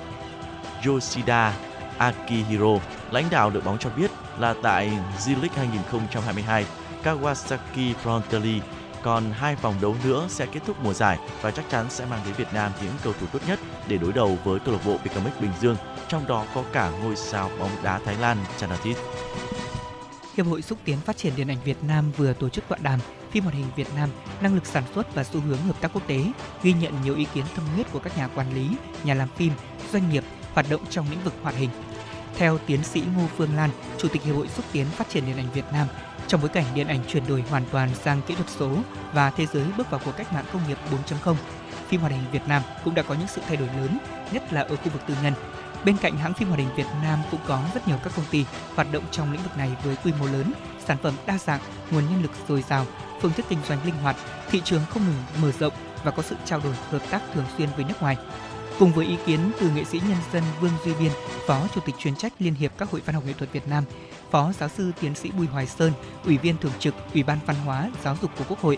Yoshida 0.86 1.54
Akihiro, 1.98 2.80
lãnh 3.12 3.26
đạo 3.32 3.50
đội 3.50 3.62
bóng 3.62 3.78
cho 3.78 3.90
biết 3.90 4.12
là 4.40 4.54
tại 4.64 4.92
J-League 5.20 5.56
2022, 5.56 6.66
Kawasaki 7.04 7.94
Frontale 8.04 8.60
còn 9.04 9.32
hai 9.32 9.56
vòng 9.56 9.76
đấu 9.82 9.96
nữa 10.04 10.28
sẽ 10.30 10.46
kết 10.46 10.60
thúc 10.66 10.78
mùa 10.84 10.94
giải 10.94 11.20
và 11.42 11.52
chắc 11.52 11.66
chắn 11.70 11.86
sẽ 11.90 12.06
mang 12.06 12.20
đến 12.26 12.34
Việt 12.34 12.54
Nam 12.54 12.72
những 12.84 12.94
cầu 13.04 13.14
thủ 13.20 13.28
tốt 13.34 13.40
nhất 13.48 13.60
để 13.88 13.98
đối 13.98 14.14
đầu 14.14 14.38
với 14.44 14.60
câu 14.60 14.74
lạc 14.74 14.82
bộ 14.86 14.98
BKMX 14.98 15.42
Bình 15.42 15.52
Dương, 15.62 15.76
trong 16.08 16.28
đó 16.28 16.46
có 16.56 16.64
cả 16.74 16.92
ngôi 17.04 17.16
sao 17.16 17.52
bóng 17.60 17.72
đá 17.84 18.00
Thái 18.06 18.16
Lan 18.16 18.38
Chanathit. 18.58 18.98
Hiệp 20.38 20.46
hội 20.46 20.62
xúc 20.62 20.78
tiến 20.86 20.98
phát 20.98 21.18
triển 21.18 21.34
điện 21.36 21.48
ảnh 21.48 21.58
Việt 21.64 21.84
Nam 21.84 22.12
vừa 22.18 22.34
tổ 22.34 22.50
chức 22.50 22.68
tọa 22.68 22.78
đàm 22.82 23.00
phim 23.32 23.44
hoạt 23.44 23.56
hình 23.56 23.68
Việt 23.76 23.88
Nam, 23.96 24.10
năng 24.42 24.56
lực 24.56 24.66
sản 24.66 24.84
xuất 24.96 25.16
và 25.16 25.24
xu 25.24 25.40
hướng 25.40 25.58
hợp 25.58 25.82
tác 25.82 25.94
quốc 25.94 26.08
tế, 26.08 26.24
ghi 26.64 26.74
nhận 26.74 26.94
nhiều 27.04 27.16
ý 27.16 27.26
kiến 27.34 27.46
tâm 27.56 27.66
huyết 27.76 27.92
của 27.92 28.00
các 28.00 28.18
nhà 28.18 28.28
quản 28.28 28.56
lý, 28.56 28.70
nhà 29.04 29.14
làm 29.14 29.28
phim, 29.36 29.54
doanh 29.92 30.10
nghiệp 30.10 30.24
hoạt 30.54 30.66
động 30.70 30.82
trong 30.90 31.10
lĩnh 31.10 31.24
vực 31.24 31.34
hoạt 31.42 31.56
hình. 31.56 31.70
Theo 32.38 32.58
tiến 32.58 32.84
sĩ 32.84 33.04
Ngô 33.16 33.24
Phương 33.38 33.56
Lan, 33.56 33.70
Chủ 33.98 34.08
tịch 34.08 34.24
Hiệp 34.24 34.36
hội 34.36 34.48
xúc 34.48 34.66
tiến 34.72 34.86
phát 34.86 35.10
triển 35.10 35.26
điện 35.26 35.38
ảnh 35.38 35.52
Việt 35.54 35.66
Nam, 35.74 35.88
trong 36.28 36.42
bối 36.42 36.50
cảnh 36.50 36.66
điện 36.76 36.88
ảnh 36.88 37.00
chuyển 37.08 37.28
đổi 37.28 37.44
hoàn 37.50 37.64
toàn 37.72 37.90
sang 37.96 38.22
kỹ 38.22 38.36
thuật 38.36 38.50
số 38.50 38.78
và 39.14 39.30
thế 39.30 39.46
giới 39.46 39.66
bước 39.78 39.90
vào 39.90 40.02
cuộc 40.06 40.12
cách 40.18 40.34
mạng 40.34 40.46
công 40.54 40.62
nghiệp 40.68 40.78
4.0, 41.08 41.36
phim 41.88 42.02
hoạt 42.02 42.12
hình 42.12 42.24
Việt 42.32 42.48
Nam 42.48 42.62
cũng 42.84 42.96
đã 42.96 43.04
có 43.04 43.14
những 43.14 43.28
sự 43.28 43.42
thay 43.48 43.58
đổi 43.58 43.68
lớn, 43.68 43.98
nhất 44.32 44.54
là 44.54 44.62
ở 44.62 44.76
khu 44.76 44.90
vực 44.94 45.02
tư 45.08 45.14
nhân. 45.24 45.34
Bên 45.86 45.98
cạnh 45.98 46.18
hãng 46.18 46.34
phim 46.34 46.48
hoạt 46.48 46.60
hình 46.60 46.76
Việt 46.76 46.88
Nam 47.04 47.20
cũng 47.32 47.40
có 47.48 47.62
rất 47.74 47.88
nhiều 47.88 47.98
các 48.04 48.14
công 48.16 48.26
ty 48.32 48.46
hoạt 48.76 48.92
động 48.92 49.04
trong 49.12 49.32
lĩnh 49.32 49.44
vực 49.44 49.58
này 49.58 49.72
với 49.84 49.96
quy 49.96 50.14
mô 50.20 50.26
lớn, 50.26 50.54
sản 50.86 50.98
phẩm 51.04 51.14
đa 51.26 51.38
dạng, 51.38 51.60
nguồn 51.92 52.04
nhân 52.10 52.22
lực 52.22 52.32
dồi 52.48 52.64
dào, 52.70 52.86
phương 53.22 53.34
thức 53.34 53.46
kinh 53.50 53.60
doanh 53.68 53.86
linh 53.86 53.96
hoạt, 53.96 54.16
thị 54.50 54.62
trường 54.64 54.82
không 54.90 55.04
ngừng 55.06 55.42
mở 55.42 55.52
rộng 55.60 55.74
và 56.04 56.12
có 56.12 56.24
sự 56.24 56.36
trao 56.46 56.60
đổi 56.64 56.74
hợp 56.90 57.02
tác 57.10 57.22
thường 57.34 57.46
xuyên 57.58 57.70
với 57.76 57.86
nước 57.86 58.02
ngoài. 58.02 58.18
Cùng 58.82 58.92
với 58.92 59.06
ý 59.06 59.18
kiến 59.26 59.40
từ 59.60 59.72
nghệ 59.76 59.84
sĩ 59.84 60.02
nhân 60.10 60.18
dân 60.34 60.44
Vương 60.62 60.72
Duy 60.86 60.94
Biên, 61.00 61.12
Phó 61.48 61.68
Chủ 61.76 61.82
tịch 61.86 61.96
chuyên 61.98 62.16
trách 62.16 62.34
Liên 62.40 62.54
hiệp 62.54 62.72
các 62.78 62.90
hội 62.92 63.02
văn 63.06 63.16
học 63.16 63.24
nghệ 63.26 63.34
thuật 63.34 63.52
Việt 63.52 63.68
Nam, 63.68 63.84
Phó 64.32 64.52
Giáo 64.60 64.70
sư 64.70 64.92
Tiến 65.02 65.16
sĩ 65.16 65.32
Bùi 65.32 65.48
Hoài 65.48 65.68
Sơn, 65.68 65.92
Ủy 66.26 66.38
viên 66.38 66.58
Thường 66.58 66.72
trực 66.80 66.96
Ủy 67.14 67.24
ban 67.24 67.38
Văn 67.46 67.56
hóa 67.66 67.90
Giáo 68.04 68.18
dục 68.22 68.32
của 68.38 68.44
Quốc 68.50 68.60
hội, 68.60 68.78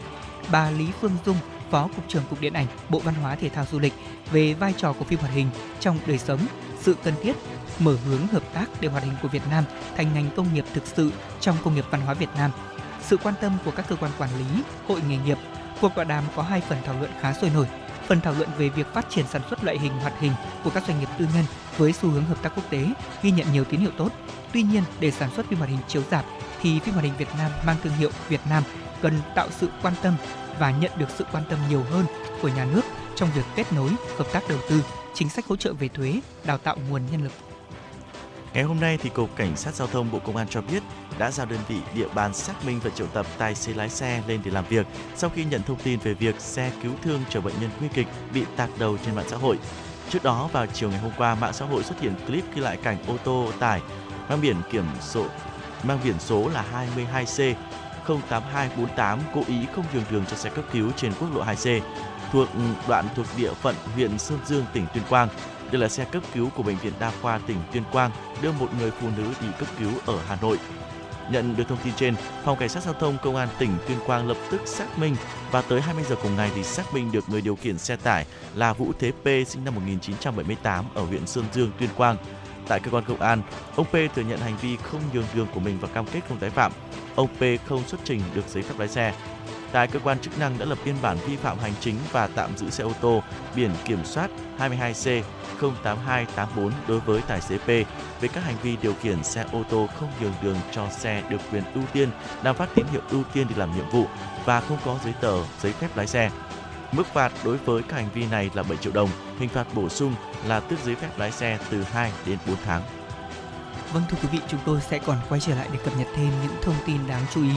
bà 0.51 0.69
Lý 0.69 0.87
Phương 1.01 1.17
Dung, 1.25 1.37
Phó 1.71 1.89
Cục 1.95 2.05
trưởng 2.07 2.23
Cục 2.29 2.41
Điện 2.41 2.53
ảnh, 2.53 2.67
Bộ 2.89 2.99
Văn 2.99 3.13
hóa 3.13 3.35
Thể 3.35 3.49
thao 3.49 3.65
Du 3.71 3.79
lịch 3.79 3.93
về 4.31 4.53
vai 4.53 4.73
trò 4.77 4.93
của 4.93 5.05
phim 5.05 5.19
hoạt 5.19 5.33
hình 5.33 5.47
trong 5.79 5.99
đời 6.05 6.17
sống, 6.17 6.39
sự 6.79 6.95
cần 7.03 7.13
thiết 7.23 7.35
mở 7.79 7.97
hướng 8.05 8.27
hợp 8.27 8.43
tác 8.53 8.65
để 8.81 8.87
hoạt 8.87 9.03
hình 9.03 9.15
của 9.21 9.27
Việt 9.27 9.47
Nam 9.49 9.63
thành 9.95 10.13
ngành 10.13 10.29
công 10.35 10.53
nghiệp 10.53 10.65
thực 10.73 10.87
sự 10.87 11.11
trong 11.39 11.55
công 11.63 11.75
nghiệp 11.75 11.85
văn 11.91 12.01
hóa 12.01 12.13
Việt 12.13 12.29
Nam. 12.37 12.51
sự 13.01 13.17
quan 13.17 13.35
tâm 13.41 13.57
của 13.65 13.71
các 13.71 13.85
cơ 13.89 13.95
quan 13.95 14.11
quản 14.17 14.29
lý, 14.37 14.63
hội 14.87 15.01
nghề 15.09 15.17
nghiệp. 15.17 15.37
Cuộc 15.81 15.95
tọa 15.95 16.03
đàm 16.03 16.23
có 16.35 16.43
hai 16.43 16.61
phần 16.61 16.77
thảo 16.85 16.95
luận 16.99 17.11
khá 17.21 17.33
sôi 17.33 17.49
nổi. 17.49 17.67
Phần 18.07 18.21
thảo 18.21 18.33
luận 18.37 18.49
về 18.57 18.69
việc 18.69 18.93
phát 18.93 19.05
triển 19.09 19.25
sản 19.27 19.41
xuất 19.49 19.63
loại 19.63 19.79
hình 19.79 19.91
hoạt 19.91 20.19
hình 20.19 20.31
của 20.63 20.69
các 20.69 20.83
doanh 20.87 20.99
nghiệp 20.99 21.09
tư 21.19 21.25
nhân 21.35 21.45
với 21.77 21.93
xu 21.93 22.09
hướng 22.09 22.25
hợp 22.25 22.41
tác 22.41 22.51
quốc 22.55 22.69
tế 22.69 22.85
ghi 23.23 23.31
nhận 23.31 23.47
nhiều 23.53 23.63
tín 23.63 23.79
hiệu 23.79 23.91
tốt. 23.97 24.09
Tuy 24.53 24.63
nhiên, 24.63 24.83
để 24.99 25.11
sản 25.11 25.29
xuất 25.35 25.45
phim 25.49 25.59
hoạt 25.59 25.69
hình 25.69 25.79
chiếu 25.87 26.01
rạp 26.11 26.25
thì 26.61 26.79
phim 26.79 26.93
hoạt 26.93 27.05
hình 27.05 27.17
Việt 27.17 27.27
Nam 27.37 27.51
mang 27.65 27.77
thương 27.83 27.93
hiệu 27.93 28.09
Việt 28.29 28.41
Nam 28.49 28.63
cần 29.01 29.13
tạo 29.35 29.47
sự 29.51 29.67
quan 29.81 29.93
tâm 30.01 30.15
và 30.59 30.71
nhận 30.71 30.91
được 30.97 31.09
sự 31.17 31.25
quan 31.31 31.43
tâm 31.49 31.59
nhiều 31.69 31.83
hơn 31.91 32.05
của 32.41 32.47
nhà 32.47 32.65
nước 32.65 32.81
trong 33.15 33.29
việc 33.35 33.45
kết 33.55 33.73
nối, 33.73 33.89
hợp 34.17 34.27
tác 34.33 34.49
đầu 34.49 34.59
tư, 34.69 34.83
chính 35.13 35.29
sách 35.29 35.45
hỗ 35.45 35.55
trợ 35.55 35.73
về 35.73 35.87
thuế, 35.87 36.19
đào 36.45 36.57
tạo 36.57 36.77
nguồn 36.89 37.01
nhân 37.11 37.23
lực. 37.23 37.31
Ngày 38.53 38.63
hôm 38.63 38.79
nay 38.79 38.97
thì 38.97 39.09
Cục 39.09 39.35
Cảnh 39.35 39.55
sát 39.55 39.73
Giao 39.73 39.87
thông 39.87 40.11
Bộ 40.11 40.19
Công 40.19 40.35
an 40.35 40.47
cho 40.49 40.61
biết 40.61 40.83
đã 41.19 41.31
giao 41.31 41.45
đơn 41.45 41.59
vị 41.67 41.75
địa 41.95 42.07
bàn 42.15 42.33
xác 42.33 42.65
minh 42.65 42.79
và 42.83 42.89
triệu 42.89 43.07
tập 43.07 43.25
tài 43.37 43.55
xế 43.55 43.73
lái 43.73 43.89
xe 43.89 44.23
lên 44.27 44.41
để 44.45 44.51
làm 44.51 44.65
việc 44.69 44.87
sau 45.15 45.29
khi 45.29 45.45
nhận 45.45 45.63
thông 45.63 45.77
tin 45.83 45.99
về 45.99 46.13
việc 46.13 46.39
xe 46.39 46.71
cứu 46.83 46.91
thương 47.03 47.21
chở 47.29 47.41
bệnh 47.41 47.53
nhân 47.61 47.69
nguy 47.79 47.87
kịch 47.93 48.07
bị 48.33 48.43
tạt 48.55 48.69
đầu 48.79 48.97
trên 49.05 49.15
mạng 49.15 49.25
xã 49.27 49.37
hội. 49.37 49.57
Trước 50.09 50.23
đó 50.23 50.49
vào 50.51 50.65
chiều 50.67 50.89
ngày 50.89 50.99
hôm 50.99 51.11
qua, 51.17 51.35
mạng 51.35 51.53
xã 51.53 51.65
hội 51.65 51.83
xuất 51.83 52.01
hiện 52.01 52.13
clip 52.27 52.43
ghi 52.55 52.61
lại 52.61 52.77
cảnh 52.77 52.97
ô 53.07 53.17
tô 53.23 53.51
tải 53.59 53.81
mang 54.29 54.41
biển 54.41 54.55
kiểm 54.71 54.85
số 55.01 55.25
mang 55.83 55.99
biển 56.03 56.19
số 56.19 56.49
là 56.49 56.65
22C 56.95 57.53
08248 58.07 59.19
cố 59.33 59.43
ý 59.47 59.65
không 59.75 59.85
nhường 59.93 60.03
đường 60.11 60.25
cho 60.29 60.35
xe 60.35 60.49
cấp 60.49 60.65
cứu 60.71 60.91
trên 60.95 61.11
quốc 61.19 61.35
lộ 61.35 61.43
2C 61.43 61.81
thuộc 62.31 62.47
đoạn 62.87 63.05
thuộc 63.15 63.25
địa 63.37 63.53
phận 63.53 63.75
huyện 63.95 64.17
Sơn 64.19 64.39
Dương, 64.45 64.65
tỉnh 64.73 64.85
Tuyên 64.93 65.03
Quang. 65.09 65.29
Đây 65.73 65.81
là 65.81 65.89
xe 65.89 66.05
cấp 66.05 66.23
cứu 66.33 66.49
của 66.49 66.63
bệnh 66.63 66.77
viện 66.77 66.93
đa 66.99 67.11
khoa 67.21 67.37
tỉnh 67.47 67.57
Tuyên 67.71 67.83
Quang 67.91 68.11
đưa 68.41 68.51
một 68.51 68.69
người 68.79 68.91
phụ 68.91 69.07
nữ 69.17 69.23
đi 69.41 69.47
cấp 69.59 69.67
cứu 69.79 69.91
ở 70.05 70.19
Hà 70.27 70.37
Nội. 70.41 70.57
Nhận 71.31 71.55
được 71.55 71.63
thông 71.69 71.77
tin 71.83 71.93
trên, 71.95 72.15
Phòng 72.43 72.57
Cảnh 72.57 72.69
sát 72.69 72.83
Giao 72.83 72.93
thông 72.93 73.17
Công 73.23 73.35
an 73.35 73.49
tỉnh 73.59 73.69
Tuyên 73.87 73.97
Quang 74.05 74.27
lập 74.27 74.37
tức 74.51 74.61
xác 74.65 74.99
minh 74.99 75.15
và 75.51 75.61
tới 75.61 75.81
20 75.81 76.03
giờ 76.09 76.15
cùng 76.23 76.35
ngày 76.35 76.51
thì 76.55 76.63
xác 76.63 76.93
minh 76.93 77.11
được 77.11 77.29
người 77.29 77.41
điều 77.41 77.55
khiển 77.55 77.77
xe 77.77 77.95
tải 77.95 78.25
là 78.55 78.73
Vũ 78.73 78.91
Thế 78.99 79.11
P 79.11 79.47
sinh 79.47 79.65
năm 79.65 79.75
1978 79.75 80.85
ở 80.93 81.03
huyện 81.03 81.27
Sơn 81.27 81.45
Dương, 81.53 81.71
Tuyên 81.79 81.89
Quang. 81.97 82.17
Tại 82.67 82.79
cơ 82.79 82.91
quan 82.91 83.03
công 83.07 83.21
an, 83.21 83.41
ông 83.75 83.85
P 83.85 83.93
thừa 84.15 84.21
nhận 84.21 84.39
hành 84.39 84.57
vi 84.61 84.77
không 84.77 85.01
nhường 85.13 85.25
đường 85.33 85.47
của 85.53 85.59
mình 85.59 85.77
và 85.81 85.87
cam 85.87 86.05
kết 86.05 86.21
không 86.29 86.37
tái 86.37 86.49
phạm. 86.49 86.71
Ông 87.15 87.27
P 87.27 87.41
không 87.65 87.87
xuất 87.87 88.01
trình 88.03 88.21
được 88.33 88.47
giấy 88.47 88.63
phép 88.63 88.75
lái 88.79 88.87
xe. 88.87 89.13
Tại 89.71 89.87
cơ 89.87 89.99
quan 89.99 90.19
chức 90.19 90.39
năng 90.39 90.59
đã 90.59 90.65
lập 90.65 90.77
biên 90.85 90.95
bản 91.01 91.17
vi 91.27 91.35
phạm 91.35 91.59
hành 91.59 91.73
chính 91.79 91.95
và 92.11 92.27
tạm 92.27 92.57
giữ 92.57 92.69
xe 92.69 92.83
ô 92.83 92.91
tô 93.01 93.23
biển 93.55 93.71
kiểm 93.85 94.05
soát 94.05 94.29
22C 94.59 95.21
08284 95.61 96.71
đối 96.87 96.99
với 96.99 97.21
tài 97.27 97.41
xế 97.41 97.57
P 97.57 97.67
về 98.21 98.27
các 98.33 98.43
hành 98.43 98.55
vi 98.63 98.77
điều 98.81 98.93
khiển 98.93 99.23
xe 99.23 99.45
ô 99.51 99.63
tô 99.69 99.89
không 99.95 100.09
nhường 100.21 100.33
đường 100.41 100.57
cho 100.71 100.89
xe 100.89 101.23
được 101.29 101.41
quyền 101.51 101.63
ưu 101.73 101.83
tiên, 101.93 102.09
đang 102.43 102.55
phát 102.55 102.69
tín 102.75 102.85
hiệu 102.91 103.01
ưu 103.09 103.23
tiên 103.33 103.47
đi 103.47 103.55
làm 103.55 103.75
nhiệm 103.75 103.89
vụ 103.89 104.05
và 104.45 104.61
không 104.61 104.77
có 104.85 104.99
giấy 105.03 105.13
tờ, 105.21 105.43
giấy 105.61 105.71
phép 105.71 105.87
lái 105.95 106.07
xe. 106.07 106.29
Mức 106.91 107.07
phạt 107.07 107.31
đối 107.43 107.57
với 107.57 107.83
các 107.83 107.95
hành 107.95 108.09
vi 108.13 108.25
này 108.25 108.49
là 108.53 108.63
7 108.63 108.77
triệu 108.77 108.93
đồng, 108.93 109.09
hình 109.39 109.49
phạt 109.49 109.67
bổ 109.73 109.89
sung 109.89 110.15
là 110.47 110.59
tước 110.59 110.79
giấy 110.83 110.95
phép 110.95 111.09
lái 111.17 111.31
xe 111.31 111.59
từ 111.69 111.83
2 111.83 112.11
đến 112.25 112.37
4 112.47 112.55
tháng. 112.65 112.81
Vâng 113.93 114.03
thưa 114.09 114.17
quý 114.21 114.27
vị, 114.31 114.39
chúng 114.47 114.59
tôi 114.65 114.81
sẽ 114.81 114.99
còn 115.05 115.17
quay 115.29 115.41
trở 115.41 115.55
lại 115.55 115.69
để 115.73 115.79
cập 115.85 115.97
nhật 115.97 116.07
thêm 116.15 116.31
những 116.43 116.55
thông 116.61 116.75
tin 116.85 117.07
đáng 117.07 117.25
chú 117.33 117.43
ý. 117.43 117.55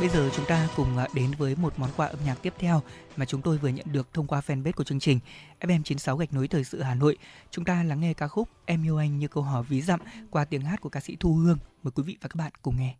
Bây 0.00 0.08
giờ 0.08 0.30
chúng 0.36 0.44
ta 0.44 0.68
cùng 0.76 0.98
à, 0.98 1.08
đến 1.14 1.30
với 1.38 1.56
một 1.56 1.78
món 1.78 1.90
quà 1.96 2.06
âm 2.06 2.18
nhạc 2.26 2.34
tiếp 2.42 2.54
theo 2.58 2.82
mà 3.16 3.24
chúng 3.24 3.42
tôi 3.42 3.58
vừa 3.58 3.68
nhận 3.68 3.86
được 3.92 4.08
thông 4.12 4.26
qua 4.26 4.40
fanpage 4.46 4.72
của 4.72 4.84
chương 4.84 5.00
trình 5.00 5.20
FM96 5.60 6.16
gạch 6.16 6.32
nối 6.32 6.48
thời 6.48 6.64
sự 6.64 6.82
Hà 6.82 6.94
Nội. 6.94 7.16
Chúng 7.50 7.64
ta 7.64 7.82
lắng 7.82 8.00
nghe 8.00 8.14
ca 8.14 8.28
khúc 8.28 8.48
Em 8.64 8.84
yêu 8.84 8.96
anh 8.96 9.18
như 9.18 9.28
câu 9.28 9.42
hỏi 9.42 9.64
ví 9.68 9.82
dặm 9.82 10.00
qua 10.30 10.44
tiếng 10.44 10.62
hát 10.62 10.80
của 10.80 10.88
ca 10.88 11.00
sĩ 11.00 11.16
Thu 11.20 11.34
Hương. 11.34 11.58
Mời 11.82 11.92
quý 11.94 12.02
vị 12.02 12.16
và 12.20 12.28
các 12.28 12.36
bạn 12.36 12.52
cùng 12.62 12.76
nghe. 12.78 12.94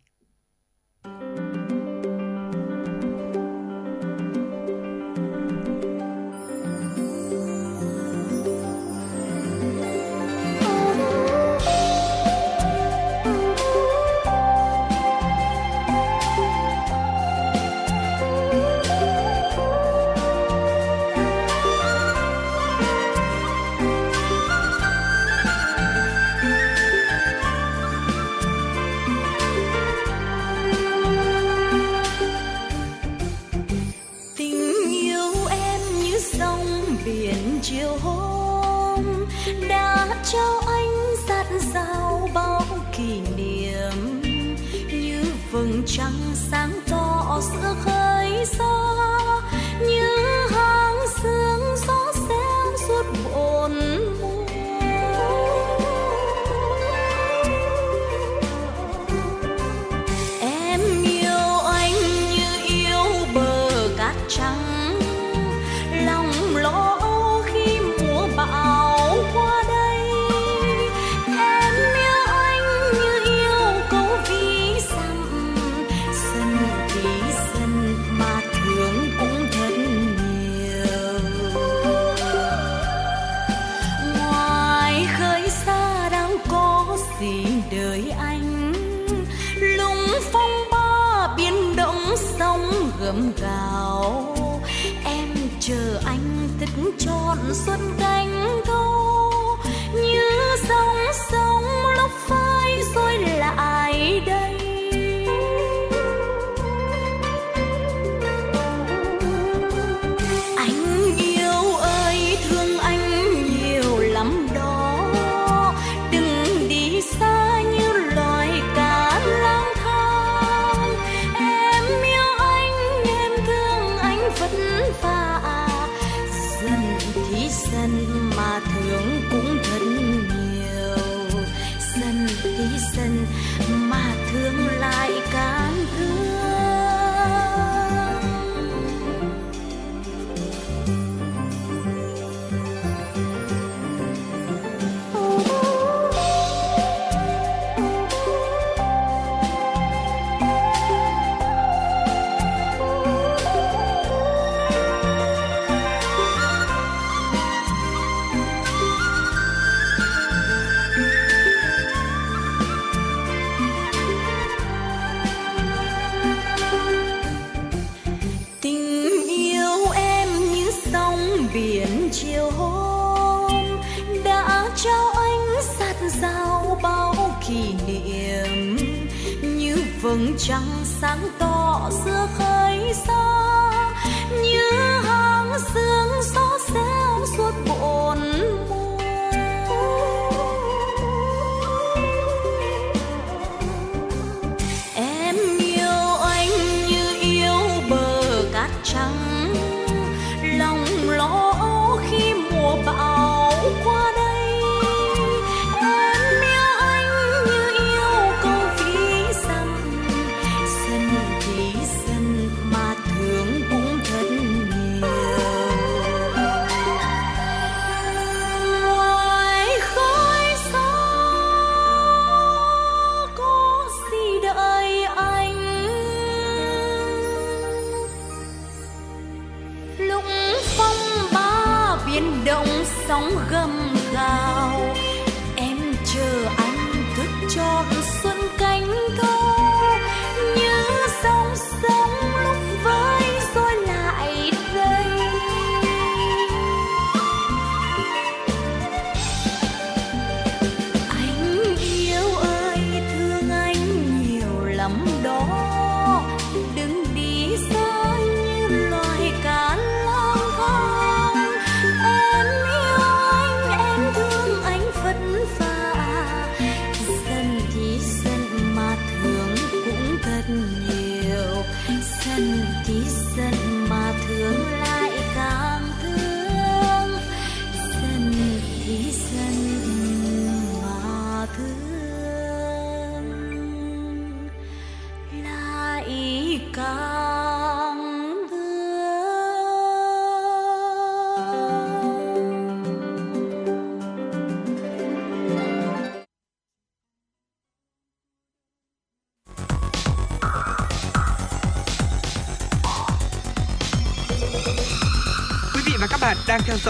Sóng 233.25 233.47
gầm 233.49 233.84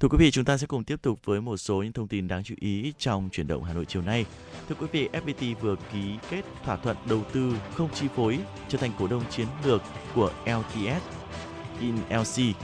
Thưa 0.00 0.08
quý 0.08 0.18
vị, 0.18 0.30
chúng 0.30 0.44
ta 0.44 0.56
sẽ 0.56 0.66
cùng 0.66 0.84
tiếp 0.84 1.02
tục 1.02 1.18
với 1.24 1.40
một 1.40 1.56
số 1.56 1.82
những 1.82 1.92
thông 1.92 2.08
tin 2.08 2.28
đáng 2.28 2.44
chú 2.44 2.54
ý 2.60 2.92
trong 2.98 3.28
chuyển 3.32 3.46
động 3.46 3.64
Hà 3.64 3.72
Nội 3.72 3.84
chiều 3.84 4.02
nay. 4.02 4.26
Thưa 4.68 4.74
quý 4.80 4.86
vị, 4.92 5.08
FPT 5.12 5.54
vừa 5.60 5.76
ký 5.92 6.14
kết 6.30 6.42
thỏa 6.64 6.76
thuận 6.76 6.96
đầu 7.08 7.24
tư 7.32 7.56
không 7.74 7.88
chi 7.94 8.06
phối 8.16 8.38
trở 8.68 8.78
thành 8.78 8.90
cổ 8.98 9.06
đông 9.06 9.22
chiến 9.30 9.46
lược 9.64 9.82
của 10.14 10.32
LTS 10.44 11.02
in 11.80 11.96
LC 11.96 12.56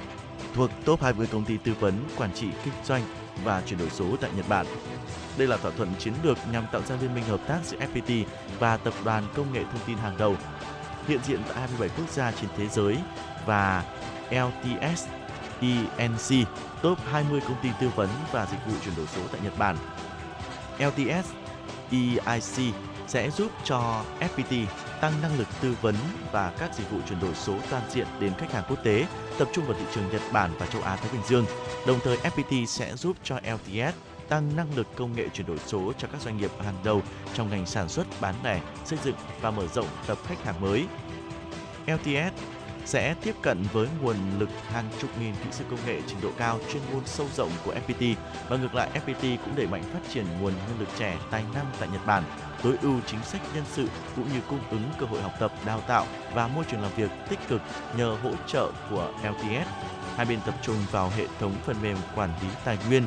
thuộc 0.55 0.71
top 0.85 1.03
20 1.03 1.27
công 1.33 1.45
ty 1.45 1.57
tư 1.57 1.73
vấn, 1.81 1.95
quản 2.17 2.33
trị, 2.35 2.47
kinh 2.65 2.75
doanh 2.85 3.03
và 3.45 3.63
chuyển 3.67 3.79
đổi 3.79 3.91
số 3.91 4.17
tại 4.21 4.31
Nhật 4.37 4.49
Bản. 4.49 4.67
Đây 5.39 5.49
là 5.49 5.57
thỏa 5.57 5.71
thuận 5.71 5.89
chiến 5.99 6.15
lược 6.23 6.39
nhằm 6.53 6.65
tạo 6.73 6.83
ra 6.83 6.97
liên 7.01 7.15
minh 7.15 7.25
hợp 7.25 7.41
tác 7.49 7.61
giữa 7.65 7.79
FPT 7.79 8.25
và 8.59 8.77
tập 8.77 8.95
đoàn 9.05 9.25
công 9.35 9.53
nghệ 9.53 9.65
thông 9.65 9.83
tin 9.87 9.97
hàng 9.97 10.17
đầu 10.19 10.37
hiện 11.09 11.21
diện 11.27 11.41
tại 11.49 11.59
27 11.59 11.89
quốc 11.89 12.11
gia 12.11 12.33
trên 12.33 12.51
thế 12.57 12.69
giới 12.69 12.99
và 13.47 13.85
LTS 14.31 15.24
ENC, 15.61 16.49
top 16.83 16.99
20 17.11 17.41
công 17.41 17.57
ty 17.63 17.69
tư 17.81 17.91
vấn 17.97 18.09
và 18.33 18.47
dịch 18.47 18.67
vụ 18.67 18.73
chuyển 18.85 18.95
đổi 18.97 19.07
số 19.07 19.21
tại 19.33 19.41
Nhật 19.45 19.59
Bản. 19.59 19.77
LTS 20.79 21.31
EIC 21.91 22.75
sẽ 23.07 23.31
giúp 23.31 23.53
cho 23.65 24.05
FPT 24.21 24.67
tăng 25.01 25.13
năng 25.23 25.39
lực 25.39 25.49
tư 25.61 25.77
vấn 25.83 25.95
và 26.33 26.53
các 26.59 26.75
dịch 26.75 26.91
vụ 26.91 26.99
chuyển 27.09 27.21
đổi 27.21 27.35
số 27.35 27.55
toàn 27.71 27.83
diện 27.91 28.07
đến 28.21 28.33
khách 28.39 28.53
hàng 28.53 28.65
quốc 28.69 28.85
tế, 28.85 29.07
tập 29.39 29.49
trung 29.53 29.65
vào 29.65 29.77
thị 29.79 29.85
trường 29.95 30.11
Nhật 30.13 30.23
Bản 30.33 30.51
và 30.59 30.67
châu 30.67 30.83
Á 30.83 30.97
Thái 30.97 31.09
Bình 31.13 31.23
Dương. 31.29 31.47
Đồng 31.87 31.99
thời 32.05 32.17
FPT 32.17 32.67
sẽ 32.67 32.97
giúp 32.97 33.17
cho 33.23 33.37
LTS 33.37 33.97
tăng 34.29 34.57
năng 34.57 34.77
lực 34.77 34.87
công 34.97 35.17
nghệ 35.17 35.29
chuyển 35.29 35.47
đổi 35.47 35.59
số 35.67 35.93
cho 35.99 36.09
các 36.13 36.21
doanh 36.21 36.37
nghiệp 36.37 36.51
hàng 36.65 36.77
đầu 36.85 37.03
trong 37.35 37.51
ngành 37.51 37.67
sản 37.67 37.89
xuất, 37.89 38.07
bán 38.21 38.35
lẻ, 38.45 38.61
xây 38.85 38.99
dựng 39.05 39.17
và 39.41 39.51
mở 39.51 39.67
rộng 39.67 39.87
tập 40.07 40.19
khách 40.27 40.45
hàng 40.45 40.61
mới. 40.61 40.87
LTS 41.87 42.35
sẽ 42.85 43.15
tiếp 43.23 43.35
cận 43.43 43.63
với 43.73 43.89
nguồn 44.03 44.17
lực 44.39 44.51
hàng 44.69 44.89
chục 45.01 45.11
nghìn 45.21 45.35
kỹ 45.35 45.49
sư 45.51 45.65
công 45.71 45.79
nghệ 45.87 46.01
trình 46.07 46.21
độ 46.23 46.29
cao 46.39 46.59
chuyên 46.73 46.83
môn 46.93 47.03
sâu 47.07 47.27
rộng 47.37 47.51
của 47.65 47.75
FPT 47.87 48.15
và 48.49 48.57
ngược 48.57 48.75
lại 48.75 48.89
FPT 48.95 49.37
cũng 49.45 49.57
đẩy 49.57 49.67
mạnh 49.67 49.83
phát 49.83 50.01
triển 50.13 50.25
nguồn 50.41 50.53
nhân 50.53 50.79
lực 50.79 50.89
trẻ 50.99 51.19
tài 51.31 51.45
năng 51.55 51.67
tại 51.81 51.89
Nhật 51.93 52.07
Bản, 52.07 52.23
tối 52.63 52.77
ưu 52.83 53.01
chính 53.07 53.23
sách 53.23 53.41
nhân 53.55 53.65
sự 53.73 53.89
cũng 54.17 54.29
như 54.33 54.41
cung 54.49 54.61
ứng 54.71 54.91
cơ 54.99 55.07
hội 55.07 55.23
học 55.23 55.33
tập, 55.41 55.53
đào 55.67 55.81
tạo 55.81 56.07
và 56.35 56.49
môi 56.49 56.65
trường 56.71 56.83
làm 56.83 56.91
việc 56.97 57.11
tích 57.29 57.39
cực 57.49 57.63
nhờ 57.97 58.17
hỗ 58.23 58.31
trợ 58.47 58.71
của 58.91 59.13
LTS. 59.23 59.69
Hai 60.17 60.27
bên 60.27 60.39
tập 60.47 60.55
trung 60.63 60.77
vào 60.91 61.11
hệ 61.17 61.27
thống 61.41 61.55
phần 61.65 61.77
mềm 61.83 61.97
quản 62.15 62.31
lý 62.43 62.49
tài 62.65 62.79
nguyên 62.89 63.07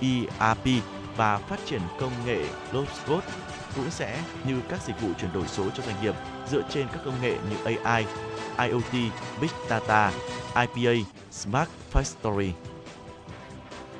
ERP 0.00 0.82
và 1.16 1.38
phát 1.38 1.60
triển 1.66 1.80
công 2.00 2.12
nghệ 2.26 2.44
Logos 2.72 3.24
cũng 3.76 3.90
sẽ 3.90 4.22
như 4.46 4.60
các 4.68 4.80
dịch 4.86 5.00
vụ 5.00 5.08
chuyển 5.20 5.32
đổi 5.32 5.48
số 5.48 5.70
cho 5.70 5.82
doanh 5.82 6.02
nghiệp 6.02 6.14
dựa 6.50 6.62
trên 6.70 6.86
các 6.92 7.00
công 7.04 7.22
nghệ 7.22 7.36
như 7.50 7.56
AI, 7.64 8.06
IoT, 8.58 9.12
Big 9.40 9.50
Data, 9.68 10.12
IPA, 10.54 11.08
Smart 11.30 11.68
Factory. 11.92 12.50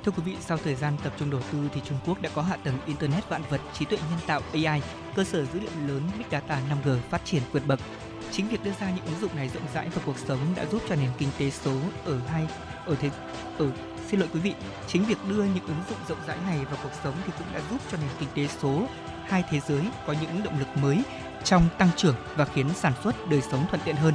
Thưa 0.05 0.13
quý 0.17 0.23
vị, 0.27 0.37
sau 0.41 0.59
thời 0.65 0.75
gian 0.75 0.97
tập 1.05 1.13
trung 1.19 1.31
đầu 1.31 1.41
tư 1.53 1.59
thì 1.75 1.81
Trung 1.85 1.99
Quốc 2.07 2.23
đã 2.23 2.31
có 2.35 2.43
hạ 2.43 2.57
tầng 2.57 2.79
Internet 2.87 3.29
vạn 3.29 3.43
vật, 3.51 3.61
trí 3.79 3.85
tuệ 3.85 3.99
nhân 3.99 4.21
tạo 4.27 4.41
AI, 4.53 4.83
cơ 5.17 5.25
sở 5.25 5.45
dữ 5.45 5.61
liệu 5.61 5.71
lớn 5.87 6.03
Big 6.19 6.27
Data 6.31 6.61
5G 6.71 6.99
phát 7.11 7.25
triển 7.25 7.43
vượt 7.53 7.67
bậc. 7.67 7.81
Chính 8.33 8.49
việc 8.49 8.65
đưa 8.65 8.73
ra 8.81 8.91
những 8.91 9.05
ứng 9.05 9.21
dụng 9.21 9.37
này 9.37 9.49
rộng 9.49 9.63
rãi 9.75 9.89
vào 9.89 10.03
cuộc 10.07 10.19
sống 10.19 10.39
đã 10.57 10.67
giúp 10.67 10.83
cho 10.89 10.95
nền 10.95 11.11
kinh 11.19 11.29
tế 11.39 11.51
số 11.51 11.73
ở 12.05 12.19
hai 12.19 12.49
ở 12.87 12.97
thế 13.01 13.11
ở 13.59 13.71
xin 14.09 14.21
lỗi 14.21 14.29
quý 14.33 14.41
vị, 14.41 14.55
chính 14.87 15.05
việc 15.05 15.19
đưa 15.29 15.45
những 15.45 15.67
ứng 15.67 15.83
dụng 15.89 15.99
rộng 16.09 16.19
rãi 16.27 16.39
này 16.47 16.65
vào 16.65 16.77
cuộc 16.83 16.93
sống 17.05 17.15
thì 17.27 17.33
cũng 17.39 17.47
đã 17.55 17.61
giúp 17.71 17.81
cho 17.91 17.99
nền 17.99 18.11
kinh 18.19 18.29
tế 18.35 18.55
số 18.61 18.87
hai 19.29 19.45
thế 19.51 19.61
giới 19.69 19.83
có 20.07 20.15
những 20.21 20.43
động 20.45 20.59
lực 20.59 20.77
mới 20.83 21.03
trong 21.45 21.69
tăng 21.79 21.89
trưởng 21.97 22.15
và 22.37 22.45
khiến 22.45 22.67
sản 22.75 22.93
xuất 23.05 23.31
đời 23.31 23.43
sống 23.51 23.67
thuận 23.69 23.81
tiện 23.85 23.97
hơn. 23.97 24.15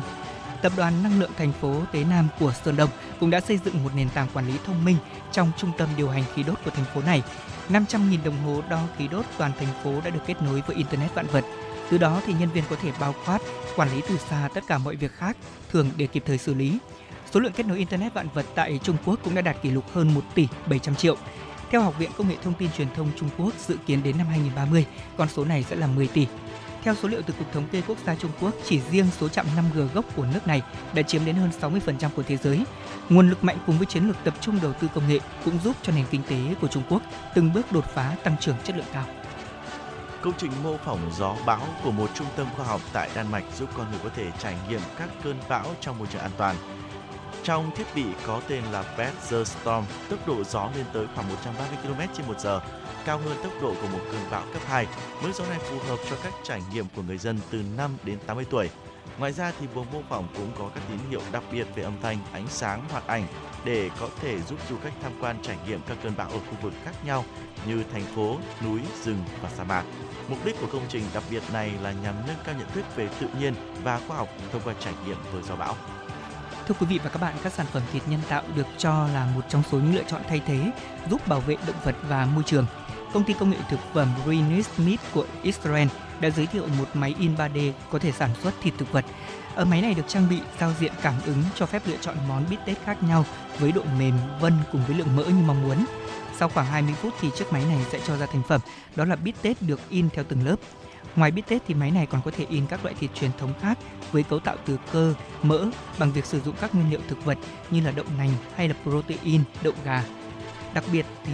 Tập 0.62 0.72
đoàn 0.78 1.03
Năng 1.03 1.20
lượng 1.20 1.32
thành 1.38 1.53
phố 1.53 1.82
Tế 1.91 2.03
Nam 2.03 2.28
của 2.39 2.53
Sơn 2.53 2.76
Đông 2.76 2.89
cũng 3.20 3.30
đã 3.30 3.41
xây 3.41 3.59
dựng 3.66 3.84
một 3.84 3.89
nền 3.95 4.09
tảng 4.09 4.28
quản 4.34 4.47
lý 4.47 4.53
thông 4.66 4.86
minh 4.86 4.97
trong 5.32 5.51
trung 5.57 5.72
tâm 5.78 5.89
điều 5.97 6.09
hành 6.09 6.24
khí 6.34 6.43
đốt 6.43 6.59
của 6.66 6.72
thành 6.72 6.86
phố 6.93 7.01
này. 7.01 7.24
500.000 7.70 8.18
đồng 8.24 8.38
hồ 8.45 8.62
đo 8.70 8.80
khí 8.97 9.07
đốt 9.07 9.26
toàn 9.38 9.51
thành 9.59 9.68
phố 9.84 10.01
đã 10.03 10.09
được 10.09 10.20
kết 10.28 10.41
nối 10.41 10.62
với 10.68 10.76
Internet 10.76 11.14
vạn 11.14 11.26
vật. 11.28 11.45
Từ 11.89 11.97
đó 11.97 12.22
thì 12.26 12.34
nhân 12.34 12.49
viên 12.49 12.64
có 12.70 12.76
thể 12.76 12.91
bao 12.99 13.16
quát, 13.26 13.39
quản 13.76 13.91
lý 13.95 14.01
từ 14.09 14.18
xa 14.18 14.49
tất 14.53 14.64
cả 14.68 14.78
mọi 14.78 14.95
việc 14.95 15.12
khác, 15.12 15.38
thường 15.72 15.89
để 15.97 16.07
kịp 16.07 16.24
thời 16.26 16.38
xử 16.38 16.53
lý. 16.53 16.78
Số 17.32 17.39
lượng 17.39 17.51
kết 17.55 17.66
nối 17.66 17.78
Internet 17.78 18.14
vạn 18.14 18.28
vật 18.34 18.45
tại 18.55 18.80
Trung 18.84 18.97
Quốc 19.05 19.20
cũng 19.24 19.36
đã 19.36 19.41
đạt 19.41 19.62
kỷ 19.62 19.70
lục 19.70 19.86
hơn 19.93 20.14
1 20.14 20.22
tỷ 20.36 20.47
700 20.66 20.95
triệu. 20.95 21.18
Theo 21.72 21.82
Học 21.82 22.00
viện 22.00 22.12
Công 22.18 22.30
nghệ 22.30 22.36
Thông 22.44 22.54
tin 22.54 22.70
Truyền 22.78 22.88
thông 22.96 23.12
Trung 23.16 23.30
Quốc, 23.38 23.54
dự 23.68 23.78
kiến 23.86 24.04
đến 24.04 24.18
năm 24.18 24.28
2030, 24.28 24.86
con 25.18 25.30
số 25.30 25.46
này 25.46 25.64
sẽ 25.64 25.76
là 25.76 25.88
10 25.88 26.08
tỷ. 26.08 26.28
Theo 26.84 26.96
số 26.96 27.08
liệu 27.08 27.22
từ 27.22 27.34
Cục 27.34 27.52
Thống 27.52 27.68
kê 27.72 27.82
Quốc 27.88 27.98
gia 28.06 28.16
Trung 28.16 28.32
Quốc, 28.42 28.54
chỉ 28.66 28.82
riêng 28.92 29.06
số 29.20 29.30
trạm 29.30 29.46
5G 29.56 29.88
gốc 29.94 30.06
của 30.16 30.26
nước 30.34 30.48
này 30.48 30.62
đã 30.94 31.02
chiếm 31.02 31.26
đến 31.26 31.36
hơn 31.36 31.52
60% 31.62 32.10
của 32.16 32.24
thế 32.24 32.38
giới. 32.38 32.64
Nguồn 33.10 33.30
lực 33.30 33.44
mạnh 33.44 33.58
cùng 33.66 33.78
với 33.78 33.86
chiến 33.86 34.08
lược 34.08 34.16
tập 34.24 34.34
trung 34.42 34.60
đầu 34.62 34.74
tư 34.74 34.88
công 34.96 35.08
nghệ 35.08 35.20
cũng 35.46 35.60
giúp 35.64 35.76
cho 35.82 35.94
nền 35.94 36.06
kinh 36.12 36.24
tế 36.30 36.56
của 36.62 36.68
Trung 36.68 36.84
Quốc 36.90 37.02
từng 37.36 37.54
bước 37.54 37.72
đột 37.72 37.86
phá 37.94 38.16
tăng 38.24 38.38
trưởng 38.40 38.56
chất 38.64 38.78
lượng 38.78 38.86
cao. 38.94 39.06
Công 40.22 40.34
trình 40.38 40.52
mô 40.64 40.78
phỏng 40.78 41.12
gió 41.18 41.36
bão 41.46 41.62
của 41.84 41.92
một 41.92 42.10
trung 42.14 42.28
tâm 42.36 42.48
khoa 42.56 42.66
học 42.66 42.82
tại 42.94 43.10
Đan 43.16 43.32
Mạch 43.32 43.44
giúp 43.58 43.70
con 43.78 43.92
người 43.92 44.00
có 44.04 44.10
thể 44.16 44.26
trải 44.40 44.56
nghiệm 44.70 44.82
các 44.98 45.10
cơn 45.24 45.38
bão 45.50 45.66
trong 45.82 46.00
môi 46.00 46.08
trường 46.12 46.22
an 46.22 46.32
toàn. 46.38 46.56
Trong 47.44 47.72
thiết 47.76 47.86
bị 47.96 48.04
có 48.28 48.42
tên 48.48 48.64
là 48.72 48.84
Weather 48.98 49.44
Storm, 49.44 49.86
tốc 50.10 50.28
độ 50.28 50.44
gió 50.44 50.70
lên 50.76 50.86
tới 50.94 51.08
khoảng 51.16 51.30
130 51.30 51.78
km 51.84 52.14
trên 52.18 52.28
một 52.28 52.39
giờ, 52.39 52.62
cao 53.06 53.18
hơn 53.18 53.38
tốc 53.44 53.54
độ 53.62 53.74
của 53.82 53.88
một 53.88 54.00
cơn 54.12 54.22
bão 54.32 54.44
cấp 54.54 54.62
2. 54.66 54.88
Mức 55.24 55.32
gió 55.36 55.46
này 55.46 55.60
phù 55.60 55.80
hợp 55.80 55.98
cho 56.10 56.16
các 56.24 56.34
trải 56.44 56.62
nghiệm 56.74 56.86
của 56.96 57.02
người 57.02 57.18
dân 57.18 57.39
từ 57.52 57.62
5 57.78 57.98
đến 58.04 58.20
80 58.28 58.46
tuổi. 58.50 58.70
Ngoài 59.20 59.32
ra 59.32 59.52
thì 59.60 59.68
buồng 59.76 59.86
mô 59.94 60.02
phỏng 60.10 60.28
cũng 60.38 60.52
có 60.60 60.70
các 60.76 60.84
tín 60.89 60.98
hiệu 61.10 61.22
đặc 61.32 61.44
biệt 61.52 61.68
về 61.76 61.84
âm 61.84 61.94
thanh, 62.02 62.18
ánh 62.34 62.48
sáng, 62.48 62.84
hoạt 62.92 63.08
ảnh 63.08 63.28
để 63.66 63.89
có 64.00 64.10
thể 64.22 64.42
giúp 64.42 64.60
du 64.70 64.76
khách 64.84 64.94
tham 65.02 65.12
quan 65.22 65.36
trải 65.42 65.58
nghiệm 65.68 65.82
các 65.88 65.98
cơn 66.04 66.14
bão 66.18 66.30
ở 66.30 66.39
khu 66.39 66.58
vực 66.62 66.74
khác 66.84 67.06
nhau 67.06 67.26
như 67.68 67.84
thành 67.94 68.06
phố, 68.16 68.38
núi, 68.64 68.82
rừng 69.04 69.24
và 69.42 69.50
sa 69.58 69.64
mạc. 69.64 69.84
Mục 70.30 70.46
đích 70.46 70.56
của 70.62 70.68
công 70.72 70.86
trình 70.89 71.04
đặc 71.14 71.24
biệt 71.30 71.44
này 71.54 71.72
là 71.82 71.92
nhằm 71.92 72.16
nâng 72.28 72.38
cao 72.46 72.56
nhận 72.60 72.70
thức 72.70 72.86
về 72.96 73.10
tự 73.20 73.28
nhiên 73.39 73.54
và 73.84 74.00
khoa 74.08 74.18
học 74.18 74.30
thông 74.52 74.62
qua 74.66 74.74
trải 74.80 74.94
nghiệm 75.06 75.18
với 75.32 75.44
gió 75.44 75.56
bão. 75.56 75.76
Thưa 76.72 76.78
quý 76.80 76.86
vị 76.90 77.00
và 77.04 77.10
các 77.10 77.22
bạn, 77.22 77.36
các 77.44 77.54
sản 77.54 77.66
phẩm 77.72 77.84
thịt 77.94 78.04
nhân 78.08 78.20
tạo 78.30 78.44
được 78.56 78.68
cho 78.78 79.08
là 79.08 79.26
một 79.36 79.42
trong 79.50 79.64
số 79.72 79.78
những 79.78 79.96
lựa 79.96 80.04
chọn 80.08 80.22
thay 80.30 80.42
thế 80.46 80.72
giúp 81.10 81.28
bảo 81.28 81.40
vệ 81.40 81.56
động 81.68 81.76
vật 81.84 81.96
và 82.08 82.26
môi 82.26 82.44
trường. 82.44 82.66
Công 83.14 83.24
ty 83.24 83.34
công 83.34 83.50
nghệ 83.50 83.58
thực 83.70 83.80
phẩm 83.94 84.08
Green 84.26 84.64
Meat 84.78 85.00
của 85.14 85.26
Israel 85.44 85.88
đã 86.20 86.30
giới 86.30 86.46
thiệu 86.46 86.68
một 86.80 86.86
máy 86.94 87.16
in 87.20 87.36
3D 87.36 87.72
có 87.92 88.00
thể 88.00 88.12
sản 88.12 88.30
xuất 88.44 88.54
thịt 88.62 88.74
thực 88.78 88.92
vật. 88.92 89.06
Ở 89.56 89.66
máy 89.66 89.82
này 89.82 89.94
được 89.94 90.04
trang 90.08 90.30
bị 90.30 90.40
giao 90.60 90.74
diện 90.80 90.92
cảm 91.02 91.14
ứng 91.26 91.44
cho 91.56 91.66
phép 91.66 91.82
lựa 91.86 91.98
chọn 92.02 92.16
món 92.28 92.46
bít 92.50 92.60
tết 92.66 92.78
khác 92.86 93.04
nhau 93.04 93.26
với 93.60 93.72
độ 93.72 93.82
mềm, 94.00 94.14
vân 94.40 94.54
cùng 94.72 94.82
với 94.88 94.96
lượng 94.96 95.16
mỡ 95.16 95.24
như 95.24 95.44
mong 95.46 95.64
muốn. 95.64 95.86
Sau 96.40 96.50
khoảng 96.50 96.66
20 96.66 96.94
phút 97.02 97.14
thì 97.22 97.30
chiếc 97.38 97.54
máy 97.54 97.66
này 97.66 97.86
sẽ 97.92 98.00
cho 98.08 98.18
ra 98.18 98.26
thành 98.26 98.44
phẩm, 98.48 98.62
đó 98.96 99.06
là 99.06 99.16
bít 99.16 99.36
tết 99.42 99.62
được 99.62 99.80
in 99.90 100.10
theo 100.10 100.26
từng 100.30 100.46
lớp. 100.46 100.56
Ngoài 101.16 101.32
bít 101.32 101.47
tết 101.47 101.62
thì 101.68 101.74
máy 101.74 101.91
này 101.91 102.05
còn 102.05 102.22
có 102.26 102.32
thể 102.32 102.45
in 102.49 102.66
các 102.68 102.84
loại 102.84 102.95
thịt 102.99 103.12
truyền 103.14 103.32
thống 103.38 103.53
khác 103.62 103.78
với 104.12 104.24
cấu 104.24 104.39
tạo 104.39 104.55
từ 104.66 104.78
cơ, 104.91 105.14
mỡ 105.43 105.66
bằng 105.99 106.12
việc 106.12 106.26
sử 106.26 106.41
dụng 106.41 106.55
các 106.62 106.76
nguyên 106.76 106.91
liệu 106.91 106.99
thực 107.07 107.26
vật 107.26 107.38
như 107.70 107.82
là 107.82 107.91
đậu 107.91 108.05
nành 108.18 108.32
hay 108.55 108.68
là 108.68 108.76
protein, 108.84 109.43
đậu 109.64 109.74
gà. 109.84 110.03
Đặc 110.74 110.84
biệt 110.91 111.05
thì 111.26 111.34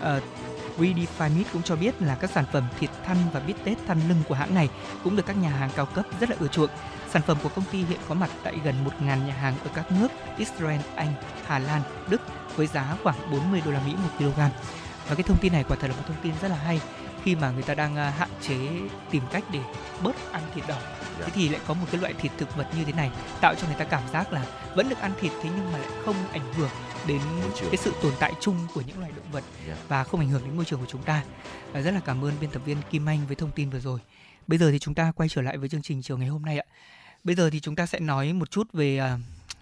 ờ, 0.00 0.16
uh, 0.16 0.22
Redefined 0.78 1.36
Meat 1.36 1.52
cũng 1.52 1.62
cho 1.62 1.76
biết 1.76 2.02
là 2.02 2.14
các 2.14 2.30
sản 2.30 2.44
phẩm 2.52 2.64
thịt 2.78 2.90
thăn 3.04 3.16
và 3.32 3.40
bít 3.40 3.56
tết 3.64 3.78
thăn 3.86 3.98
lưng 4.08 4.22
của 4.28 4.34
hãng 4.34 4.54
này 4.54 4.68
cũng 5.04 5.16
được 5.16 5.26
các 5.26 5.36
nhà 5.36 5.48
hàng 5.48 5.70
cao 5.76 5.86
cấp 5.86 6.06
rất 6.20 6.30
là 6.30 6.36
ưa 6.40 6.48
chuộng. 6.48 6.70
Sản 7.10 7.22
phẩm 7.22 7.36
của 7.42 7.48
công 7.48 7.64
ty 7.72 7.78
hiện 7.78 8.00
có 8.08 8.14
mặt 8.14 8.30
tại 8.42 8.54
gần 8.64 8.74
1.000 9.00 9.26
nhà 9.26 9.34
hàng 9.34 9.54
ở 9.64 9.70
các 9.74 9.92
nước 9.92 10.08
Israel, 10.38 10.80
Anh, 10.94 11.12
Hà 11.46 11.58
Lan, 11.58 11.82
Đức 12.08 12.20
với 12.56 12.66
giá 12.66 12.96
khoảng 13.02 13.30
40 13.30 13.62
đô 13.64 13.70
la 13.70 13.80
Mỹ 13.86 13.94
một 14.02 14.10
kg. 14.18 14.38
Và 15.08 15.14
cái 15.14 15.22
thông 15.22 15.38
tin 15.40 15.52
này 15.52 15.64
quả 15.68 15.76
thật 15.80 15.88
là 15.88 15.96
một 15.96 16.02
thông 16.06 16.16
tin 16.22 16.32
rất 16.42 16.48
là 16.48 16.56
hay 16.56 16.80
khi 17.26 17.36
mà 17.36 17.50
người 17.50 17.62
ta 17.62 17.74
đang 17.74 17.96
à, 17.96 18.10
hạn 18.10 18.28
chế 18.40 18.56
tìm 19.10 19.22
cách 19.32 19.44
để 19.52 19.60
bớt 20.02 20.32
ăn 20.32 20.42
thịt 20.54 20.64
đỏ. 20.68 20.78
Thế 21.18 21.32
thì 21.34 21.48
lại 21.48 21.60
có 21.66 21.74
một 21.74 21.86
cái 21.90 22.00
loại 22.00 22.14
thịt 22.14 22.32
thực 22.38 22.56
vật 22.56 22.68
như 22.76 22.84
thế 22.84 22.92
này 22.92 23.10
tạo 23.40 23.54
cho 23.54 23.66
người 23.66 23.76
ta 23.76 23.84
cảm 23.84 24.02
giác 24.12 24.32
là 24.32 24.46
vẫn 24.74 24.88
được 24.88 24.98
ăn 24.98 25.12
thịt 25.20 25.32
thế 25.42 25.50
nhưng 25.56 25.72
mà 25.72 25.78
lại 25.78 25.90
không 26.04 26.16
ảnh 26.32 26.54
hưởng 26.54 26.70
đến 27.06 27.20
cái 27.58 27.76
sự 27.76 27.92
tồn 28.02 28.12
tại 28.20 28.32
chung 28.40 28.56
của 28.74 28.82
những 28.86 28.98
loài 28.98 29.12
động 29.16 29.32
vật 29.32 29.44
Yeah. 29.66 29.78
và 29.88 30.04
không 30.04 30.20
ảnh 30.20 30.28
hưởng 30.28 30.42
đến 30.44 30.56
môi 30.56 30.64
trường 30.64 30.80
của 30.80 30.86
chúng 30.88 31.02
ta. 31.02 31.24
Và 31.72 31.80
rất 31.80 31.90
là 31.90 32.00
cảm 32.00 32.24
ơn 32.24 32.34
biên 32.40 32.50
tập 32.50 32.62
viên 32.64 32.76
Kim 32.90 33.08
Anh 33.08 33.26
với 33.26 33.36
thông 33.36 33.50
tin 33.50 33.70
vừa 33.70 33.80
rồi. 33.80 34.00
Bây 34.46 34.58
giờ 34.58 34.70
thì 34.70 34.78
chúng 34.78 34.94
ta 34.94 35.12
quay 35.16 35.28
trở 35.28 35.42
lại 35.42 35.58
với 35.58 35.68
chương 35.68 35.82
trình 35.82 36.02
chiều 36.02 36.18
ngày 36.18 36.28
hôm 36.28 36.42
nay 36.42 36.58
ạ. 36.58 36.64
Bây 37.24 37.34
giờ 37.34 37.50
thì 37.50 37.60
chúng 37.60 37.76
ta 37.76 37.86
sẽ 37.86 38.00
nói 38.00 38.32
một 38.32 38.50
chút 38.50 38.72
về 38.72 38.98
à, 38.98 39.18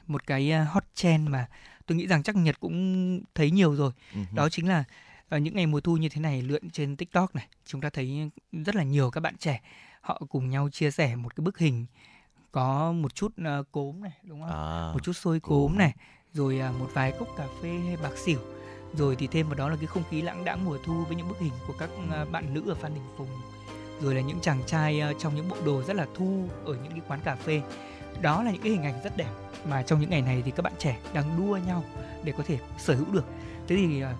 một 0.06 0.26
cái 0.26 0.52
à, 0.52 0.66
hot 0.70 0.84
trend 0.94 1.28
mà 1.28 1.46
tôi 1.86 1.96
nghĩ 1.98 2.06
rằng 2.06 2.22
chắc 2.22 2.36
Nhật 2.36 2.60
cũng 2.60 3.20
thấy 3.34 3.50
nhiều 3.50 3.74
rồi. 3.74 3.92
Ừ 4.14 4.20
đó 4.34 4.48
chính 4.48 4.68
là 4.68 4.84
ở 5.28 5.38
những 5.38 5.54
ngày 5.54 5.66
mùa 5.66 5.80
thu 5.80 5.96
như 5.96 6.08
thế 6.08 6.20
này 6.20 6.42
lượn 6.42 6.70
trên 6.70 6.96
TikTok 6.96 7.34
này 7.34 7.46
chúng 7.64 7.80
ta 7.80 7.90
thấy 7.90 8.30
rất 8.52 8.74
là 8.74 8.82
nhiều 8.82 9.10
các 9.10 9.20
bạn 9.20 9.36
trẻ 9.36 9.60
họ 10.00 10.22
cùng 10.28 10.50
nhau 10.50 10.68
chia 10.70 10.90
sẻ 10.90 11.16
một 11.16 11.36
cái 11.36 11.42
bức 11.42 11.58
hình 11.58 11.86
có 12.52 12.92
một 12.92 13.14
chút 13.14 13.32
ờ, 13.44 13.64
cốm 13.72 14.02
này 14.02 14.12
đúng 14.22 14.40
không? 14.40 14.50
À, 14.50 14.92
một 14.92 15.02
chút 15.02 15.12
xôi 15.12 15.40
cốm. 15.40 15.50
cốm 15.50 15.78
này 15.78 15.94
rồi 16.32 16.60
à, 16.60 16.72
một 16.78 16.90
vài 16.94 17.12
cốc 17.18 17.28
cà 17.36 17.46
phê 17.62 17.80
hay 17.86 17.96
bạc 17.96 18.18
xỉu. 18.18 18.38
Rồi 18.94 19.16
thì 19.16 19.26
thêm 19.26 19.46
vào 19.48 19.54
đó 19.54 19.68
là 19.68 19.76
cái 19.76 19.86
không 19.86 20.02
khí 20.10 20.22
lãng 20.22 20.44
đãng 20.44 20.64
mùa 20.64 20.78
thu 20.84 21.04
với 21.04 21.16
những 21.16 21.28
bức 21.28 21.38
hình 21.38 21.52
của 21.66 21.74
các 21.78 21.90
à, 22.10 22.24
bạn 22.24 22.54
nữ 22.54 22.62
ở 22.66 22.74
Phan 22.74 22.94
Đình 22.94 23.04
Phùng. 23.16 23.28
Rồi 24.00 24.14
là 24.14 24.20
những 24.20 24.40
chàng 24.40 24.62
trai 24.66 25.00
à, 25.00 25.12
trong 25.18 25.34
những 25.34 25.48
bộ 25.48 25.56
đồ 25.64 25.82
rất 25.82 25.96
là 25.96 26.06
thu 26.14 26.48
ở 26.64 26.74
những 26.74 26.90
cái 26.90 27.00
quán 27.08 27.20
cà 27.24 27.36
phê. 27.36 27.62
Đó 28.22 28.42
là 28.42 28.50
những 28.50 28.62
cái 28.62 28.72
hình 28.72 28.82
ảnh 28.82 29.02
rất 29.04 29.16
đẹp 29.16 29.30
mà 29.68 29.82
trong 29.82 30.00
những 30.00 30.10
ngày 30.10 30.22
này 30.22 30.42
thì 30.44 30.50
các 30.50 30.62
bạn 30.62 30.72
trẻ 30.78 30.98
đang 31.14 31.36
đua 31.36 31.56
nhau 31.56 31.84
để 32.24 32.32
có 32.36 32.44
thể 32.46 32.58
sở 32.78 32.94
hữu 32.94 33.10
được. 33.12 33.24
Thế 33.68 33.76
thì 33.76 34.00
à, 34.00 34.14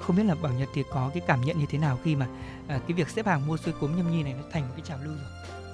không 0.00 0.16
biết 0.16 0.24
là 0.24 0.34
Bảo 0.34 0.52
Nhật 0.52 0.68
thì 0.74 0.84
có 0.90 1.10
cái 1.14 1.22
cảm 1.26 1.40
nhận 1.40 1.58
như 1.58 1.66
thế 1.68 1.78
nào 1.78 1.98
khi 2.04 2.16
mà 2.16 2.26
à, 2.68 2.80
cái 2.88 2.92
việc 2.94 3.08
xếp 3.08 3.26
hàng 3.26 3.46
mua 3.46 3.56
xôi 3.56 3.74
cốm 3.80 3.96
nhâm 3.96 4.10
nhi 4.10 4.22
này 4.22 4.32
nó 4.32 4.42
thành 4.52 4.62
một 4.62 4.72
cái 4.76 4.84
trào 4.86 4.98
lưu 4.98 5.14
rồi? 5.14 5.26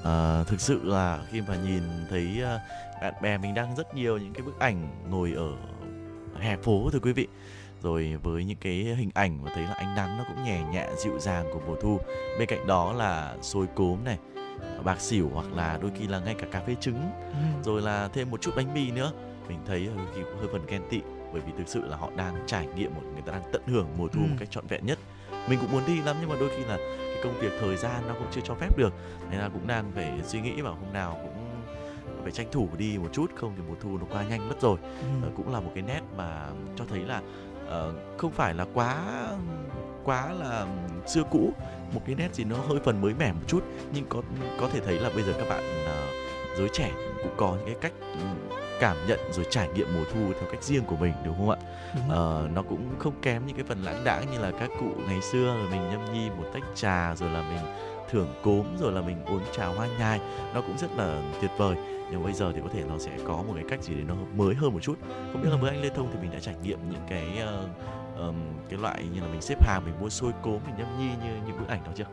À, 0.05 0.45
thực 0.45 0.61
sự 0.61 0.81
là 0.85 1.21
khi 1.31 1.41
mà 1.41 1.57
nhìn 1.57 1.83
thấy 2.11 2.43
à, 2.43 2.61
bạn 3.03 3.15
bè 3.23 3.39
mình 3.39 3.55
đăng 3.55 3.77
rất 3.77 3.95
nhiều 3.95 4.19
những 4.19 4.33
cái 4.33 4.43
bức 4.43 4.59
ảnh 4.59 4.89
ngồi 5.11 5.33
ở 5.33 5.53
hè 6.41 6.57
phố 6.57 6.91
thưa 6.93 6.99
quý 6.99 7.13
vị 7.13 7.27
rồi 7.83 8.17
với 8.23 8.45
những 8.45 8.59
cái 8.61 8.75
hình 8.75 9.11
ảnh 9.15 9.45
mà 9.45 9.51
thấy 9.55 9.65
là 9.65 9.75
ánh 9.75 9.95
nắng 9.95 10.19
nó 10.19 10.25
cũng 10.29 10.45
nhẹ 10.45 10.63
nhẹ 10.73 10.89
dịu 11.05 11.19
dàng 11.19 11.47
của 11.53 11.61
mùa 11.67 11.77
thu. 11.83 12.01
Bên 12.39 12.49
cạnh 12.49 12.67
đó 12.67 12.93
là 12.93 13.37
xôi 13.43 13.67
cốm 13.75 14.05
này 14.05 14.19
bạc 14.85 15.01
xỉu 15.01 15.31
hoặc 15.35 15.53
là 15.53 15.79
đôi 15.83 15.91
khi 15.99 16.07
là 16.07 16.19
ngay 16.19 16.35
cả 16.35 16.47
cà 16.53 16.61
phê 16.67 16.75
trứng. 16.81 17.11
Rồi 17.65 17.83
là 17.83 18.09
thêm 18.13 18.31
một 18.31 18.41
chút 18.41 18.51
bánh 18.57 18.75
mì 18.75 18.91
nữa. 18.91 19.13
Mình 19.49 19.59
thấy 19.67 19.89
đôi 19.97 20.07
khi 20.15 20.21
cũng 20.23 20.39
hơi 20.39 20.49
phần 20.53 20.67
ghen 20.67 20.83
tị 20.91 21.01
bởi 21.37 21.45
vì 21.47 21.53
thực 21.59 21.69
sự 21.69 21.85
là 21.89 21.97
họ 21.97 22.11
đang 22.17 22.35
trải 22.47 22.67
nghiệm 22.77 22.95
một 22.95 23.03
người 23.13 23.23
ta 23.27 23.33
đang 23.33 23.43
tận 23.53 23.63
hưởng 23.67 23.89
mùa 23.97 24.09
thu 24.09 24.21
Ừ. 24.21 24.27
một 24.31 24.37
cách 24.39 24.51
trọn 24.51 24.67
vẹn 24.67 24.87
nhất 24.87 24.99
mình 25.49 25.59
cũng 25.63 25.73
muốn 25.73 25.83
đi 25.87 26.03
lắm 26.03 26.17
nhưng 26.21 26.29
mà 26.31 26.37
đôi 26.41 26.49
khi 26.57 26.65
là 26.65 26.77
cái 26.77 27.21
công 27.25 27.39
việc 27.41 27.53
thời 27.61 27.77
gian 27.77 28.03
nó 28.09 28.15
cũng 28.15 28.27
chưa 28.31 28.41
cho 28.45 28.55
phép 28.55 28.77
được 28.79 28.93
nên 29.31 29.41
là 29.41 29.49
cũng 29.49 29.67
đang 29.67 29.93
phải 29.95 30.13
suy 30.27 30.41
nghĩ 30.41 30.61
vào 30.61 30.75
hôm 30.75 30.93
nào 30.93 31.19
cũng 31.23 31.63
phải 32.23 32.33
tranh 32.33 32.47
thủ 32.53 32.69
đi 32.79 32.99
một 32.99 33.09
chút 33.13 33.31
không 33.37 33.53
thì 33.57 33.63
mùa 33.69 33.75
thu 33.81 33.99
nó 33.99 34.05
qua 34.13 34.25
nhanh 34.29 34.49
mất 34.49 34.61
rồi 34.61 34.79
Ừ. 34.83 35.07
Ờ, 35.23 35.29
cũng 35.37 35.53
là 35.53 35.61
một 35.61 35.71
cái 35.75 35.83
nét 35.87 36.01
mà 36.17 36.47
cho 36.77 36.85
thấy 36.89 37.01
là 37.01 37.21
ờ, 37.69 37.93
không 38.19 38.33
phải 38.33 38.55
là 38.55 38.67
quá 38.75 38.97
quá 40.05 40.33
là 40.33 40.67
xưa 41.07 41.23
cũ 41.31 41.53
một 41.95 42.01
cái 42.07 42.15
nét 42.15 42.35
gì 42.35 42.45
nó 42.45 42.57
hơi 42.69 42.79
phần 42.85 43.01
mới 43.01 43.15
mẻ 43.19 43.33
một 43.33 43.41
chút 43.47 43.61
nhưng 43.95 44.05
có 44.09 44.23
có 44.61 44.69
thể 44.69 44.81
thấy 44.81 44.99
là 44.99 45.11
bây 45.15 45.23
giờ 45.23 45.33
các 45.39 45.49
bạn 45.49 45.63
ờ, 45.87 46.07
giới 46.59 46.69
trẻ 46.73 46.91
cũng 47.23 47.33
có 47.37 47.57
những 47.57 47.67
cái 47.67 47.77
cách 47.81 47.93
ừ, 48.01 48.57
cảm 48.81 48.97
nhận 49.09 49.21
rồi 49.33 49.47
trải 49.51 49.69
nghiệm 49.69 49.95
mùa 49.95 50.05
thu 50.15 50.33
theo 50.41 50.51
cách 50.53 50.63
riêng 50.63 50.85
của 50.85 50.97
mình 50.97 51.13
đúng 51.25 51.37
không 51.37 51.51
ạ? 51.51 51.57
Đúng. 51.95 52.11
Ờ, 52.11 52.49
nó 52.55 52.63
cũng 52.63 52.89
không 52.99 53.13
kém 53.23 53.47
những 53.47 53.57
cái 53.57 53.65
phần 53.69 53.83
lãng 53.83 54.05
đãng 54.05 54.31
như 54.33 54.39
là 54.39 54.51
các 54.61 54.71
cụ 54.81 54.91
ngày 55.09 55.21
xưa 55.23 55.47
rồi 55.47 55.69
mình 55.71 55.91
nhâm 55.91 56.13
nhi 56.13 56.31
một 56.31 56.45
tách 56.53 56.65
trà 56.75 57.15
rồi 57.15 57.31
là 57.31 57.43
mình 57.43 57.61
thưởng 58.11 58.29
cốm 58.43 58.65
rồi 58.81 58.93
là 58.93 59.01
mình 59.01 59.25
uống 59.25 59.41
trà 59.57 59.67
hoa 59.67 59.89
nhài 59.99 60.21
nó 60.55 60.61
cũng 60.61 60.79
rất 60.79 60.97
là 60.97 61.23
tuyệt 61.41 61.51
vời. 61.57 61.77
Nhưng 62.11 62.25
bây 62.25 62.33
giờ 62.33 62.53
thì 62.55 62.61
có 62.63 62.69
thể 62.75 62.85
nó 62.89 62.99
sẽ 62.99 63.11
có 63.27 63.37
một 63.37 63.53
cái 63.55 63.65
cách 63.69 63.83
gì 63.83 63.95
đấy 63.95 64.05
nó 64.09 64.15
mới 64.37 64.55
hơn 64.55 64.73
một 64.73 64.81
chút. 64.83 64.95
Không 65.33 65.43
biết 65.43 65.49
là 65.51 65.57
với 65.57 65.71
anh 65.71 65.83
Lê 65.83 65.89
Thông 65.89 66.11
thì 66.13 66.19
mình 66.23 66.31
đã 66.33 66.39
trải 66.41 66.55
nghiệm 66.63 66.79
những 66.91 67.03
cái 67.09 67.39
ờ, 67.41 67.69
ờm, 68.17 68.35
cái 68.69 68.79
loại 68.79 69.05
như 69.15 69.21
là 69.21 69.27
mình 69.27 69.41
xếp 69.43 69.67
hàng 69.67 69.83
mình 69.85 69.95
mua 70.01 70.09
xôi 70.09 70.33
cốm 70.43 70.59
mình 70.67 70.75
nhâm 70.79 70.99
nhi 70.99 71.09
như 71.25 71.31
những 71.47 71.59
bức 71.59 71.69
ảnh 71.69 71.85
đó 71.85 71.91
chưa? 71.95 72.05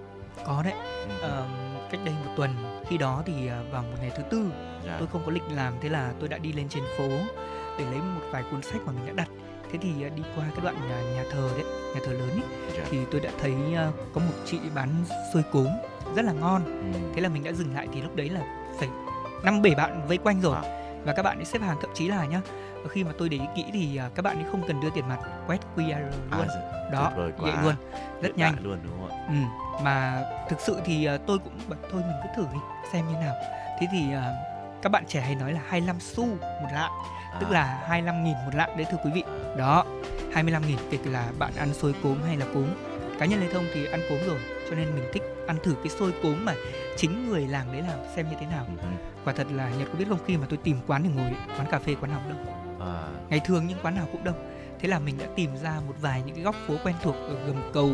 Có 0.45 0.63
đấy. 0.63 0.73
Ừ. 1.21 1.29
Ờm, 1.29 1.47
cách 1.93 2.01
đây 2.05 2.15
một 2.25 2.31
tuần 2.35 2.51
khi 2.89 2.97
đó 2.97 3.23
thì 3.25 3.47
à, 3.47 3.61
vào 3.71 3.81
một 3.81 3.97
ngày 4.01 4.11
thứ 4.17 4.23
tư 4.29 4.45
Dạ. 4.85 4.95
tôi 4.99 5.07
không 5.11 5.21
có 5.25 5.31
lịch 5.31 5.43
làm 5.51 5.73
thế 5.81 5.89
là 5.89 6.13
tôi 6.19 6.29
đã 6.29 6.37
đi 6.37 6.51
lên 6.53 6.69
trên 6.69 6.83
phố 6.97 7.07
để 7.79 7.85
lấy 7.85 7.99
một 8.01 8.21
vài 8.31 8.43
cuốn 8.51 8.61
sách 8.61 8.81
mà 8.85 8.91
mình 8.91 9.05
đã 9.05 9.13
đặt 9.15 9.27
thế 9.71 9.79
thì 9.81 9.89
à, 10.03 10.09
đi 10.15 10.23
qua 10.35 10.45
cái 10.55 10.63
đoạn 10.63 10.75
nhà, 10.89 11.01
nhà 11.01 11.23
thờ 11.31 11.49
đấy 11.55 11.65
nhà 11.95 12.01
thờ 12.05 12.11
lớn 12.13 12.29
ấy, 12.29 12.41
Dạ. 12.77 12.83
thì 12.91 12.97
tôi 13.11 13.21
đã 13.21 13.31
thấy 13.41 13.53
à, 13.75 13.91
có 14.13 14.21
một 14.21 14.33
chị 14.45 14.57
bán 14.75 14.89
xôi 15.33 15.43
cốm 15.51 15.67
rất 16.15 16.25
là 16.25 16.31
ngon 16.33 16.65
Ừ. 16.65 16.99
thế 17.15 17.21
là 17.21 17.29
mình 17.29 17.43
đã 17.43 17.51
dừng 17.51 17.73
lại 17.75 17.87
thì 17.93 18.01
lúc 18.01 18.15
đấy 18.15 18.29
là 18.29 18.41
phải 18.79 18.89
năm 19.43 19.61
bảy 19.61 19.75
bạn 19.75 20.07
vây 20.07 20.17
quanh 20.17 20.41
rồi 20.41 20.55
À. 20.55 20.82
và 21.05 21.13
các 21.13 21.21
bạn 21.23 21.39
ấy 21.39 21.45
xếp 21.45 21.59
hàng 21.61 21.77
thậm 21.81 21.89
chí 21.93 22.07
là 22.07 22.25
nhá 22.25 22.41
khi 22.89 23.03
mà 23.03 23.11
tôi 23.17 23.29
để 23.29 23.37
ý 23.37 23.43
kỹ 23.55 23.65
thì 23.73 23.97
à, 23.97 24.09
các 24.15 24.21
bạn 24.21 24.35
ấy 24.37 24.45
không 24.51 24.63
cần 24.67 24.81
đưa 24.81 24.89
tiền 24.89 25.07
mặt 25.09 25.19
quét 25.47 25.59
QR 25.75 25.93
À, 26.31 26.37
luôn 26.37 26.47
dạ, 26.49 26.89
đó 26.91 27.11
vậy 27.37 27.51
luôn 27.63 27.75
rất 28.21 28.37
đại 28.37 28.51
nhanh 28.51 28.55
luôn 28.63 28.79
đúng 28.83 28.93
không 28.99 29.09
ạ 29.09 29.25
Ừ, 29.27 29.33
mà 29.83 30.23
thực 30.49 30.59
sự 30.59 30.77
thì 30.85 31.05
à, 31.05 31.17
tôi 31.27 31.39
cũng 31.39 31.59
bảo 31.67 31.79
thôi 31.91 32.01
mình 32.07 32.15
cứ 32.23 32.29
thử 32.35 32.47
đi 32.53 32.59
xem 32.93 33.07
như 33.07 33.13
nào. 33.13 33.35
Thế 33.79 33.87
thì 33.91 34.13
à, 34.13 34.33
các 34.81 34.89
bạn 34.91 35.03
trẻ 35.07 35.21
hay 35.21 35.35
nói 35.35 35.51
là 35.53 35.59
25 35.67 35.99
xu 35.99 36.25
một 36.25 36.69
lạng, 36.73 36.91
tức 37.39 37.47
À. 37.49 37.53
là 37.53 37.79
25 37.87 38.23
nghìn 38.23 38.33
một 38.45 38.55
lạng 38.55 38.77
đấy 38.77 38.85
thưa 38.91 38.97
quý 39.03 39.11
vị. 39.13 39.23
Đó, 39.57 39.85
25 40.33 40.67
nghìn 40.67 40.77
kể 40.91 40.97
là 41.05 41.27
bạn 41.39 41.51
ăn 41.57 41.73
xôi 41.73 41.93
cốm 42.03 42.17
hay 42.27 42.37
là 42.37 42.45
cốm. 42.53 42.67
Cá 43.19 43.25
nhân 43.25 43.39
Lê 43.41 43.53
Thông 43.53 43.65
thì 43.73 43.85
ăn 43.85 43.99
cốm 44.09 44.19
rồi, 44.27 44.39
cho 44.69 44.75
nên 44.75 44.95
mình 44.95 45.03
thích 45.13 45.23
ăn 45.47 45.57
thử 45.63 45.75
cái 45.83 45.89
xôi 45.89 46.13
cốm 46.23 46.45
mà 46.45 46.55
chính 46.97 47.29
người 47.29 47.47
làng 47.47 47.71
đấy 47.71 47.81
làm 47.81 47.99
xem 48.15 48.29
như 48.29 48.35
thế 48.39 48.45
nào. 48.45 48.65
Ừ, 48.67 48.73
ừ. 48.81 48.87
Quả 49.25 49.33
thật 49.33 49.47
là 49.51 49.69
Nhật 49.69 49.87
có 49.91 49.99
biết 49.99 50.05
không 50.09 50.19
khi 50.27 50.37
mà 50.37 50.45
tôi 50.49 50.59
tìm 50.63 50.77
quán 50.87 51.03
để 51.03 51.09
ngồi, 51.15 51.31
quán 51.57 51.67
cà 51.71 51.79
phê 51.79 51.95
quán 52.01 52.11
nào 52.11 52.21
đông. 52.29 52.45
À, 52.79 53.07
Ngày 53.29 53.41
thường 53.45 53.65
nhưng 53.67 53.77
quán 53.81 53.95
nào 53.95 54.07
cũng 54.11 54.23
đông. 54.23 54.49
Thế 54.79 54.87
là 54.87 54.99
mình 54.99 55.17
đã 55.17 55.25
tìm 55.35 55.49
ra 55.63 55.79
một 55.87 55.93
vài 56.01 56.21
những 56.25 56.35
cái 56.35 56.43
góc 56.43 56.55
phố 56.67 56.75
quen 56.83 56.95
thuộc 57.03 57.15
ở 57.15 57.45
gầm 57.47 57.71
cầu 57.73 57.91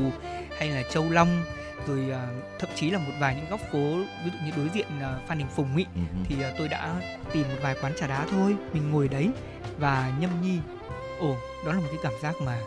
hay 0.58 0.70
là 0.70 0.84
Châu 0.92 1.10
Long 1.10 1.44
rồi 1.88 2.12
à, 2.12 2.28
thậm 2.60 2.70
chí 2.76 2.90
là 2.90 3.00
một 3.00 3.12
vài 3.20 3.36
những 3.36 3.50
góc 3.50 3.60
phố 3.72 3.96
ví 4.26 4.32
dụ 4.32 4.38
như 4.46 4.52
đối 4.58 4.70
diện 4.74 4.88
à, 5.02 5.20
Phan 5.28 5.38
Đình 5.38 5.48
Phùng 5.56 5.76
ừ, 5.76 5.84
ừ. 5.96 6.02
thì 6.24 6.44
à, 6.44 6.52
tôi 6.58 6.68
đã 6.68 6.96
tìm 7.34 7.44
một 7.50 7.56
vài 7.62 7.76
quán 7.82 7.94
trà 8.00 8.08
đá 8.08 8.26
thôi 8.32 8.56
mình 8.74 8.92
ngồi 8.92 9.08
đấy 9.08 9.30
và 9.80 10.12
nhâm 10.20 10.42
nhi 10.42 10.60
ồ 11.20 11.36
đó 11.66 11.74
là 11.74 11.80
một 11.80 11.88
cái 11.88 12.00
cảm 12.04 12.14
giác 12.22 12.36
mà 12.42 12.58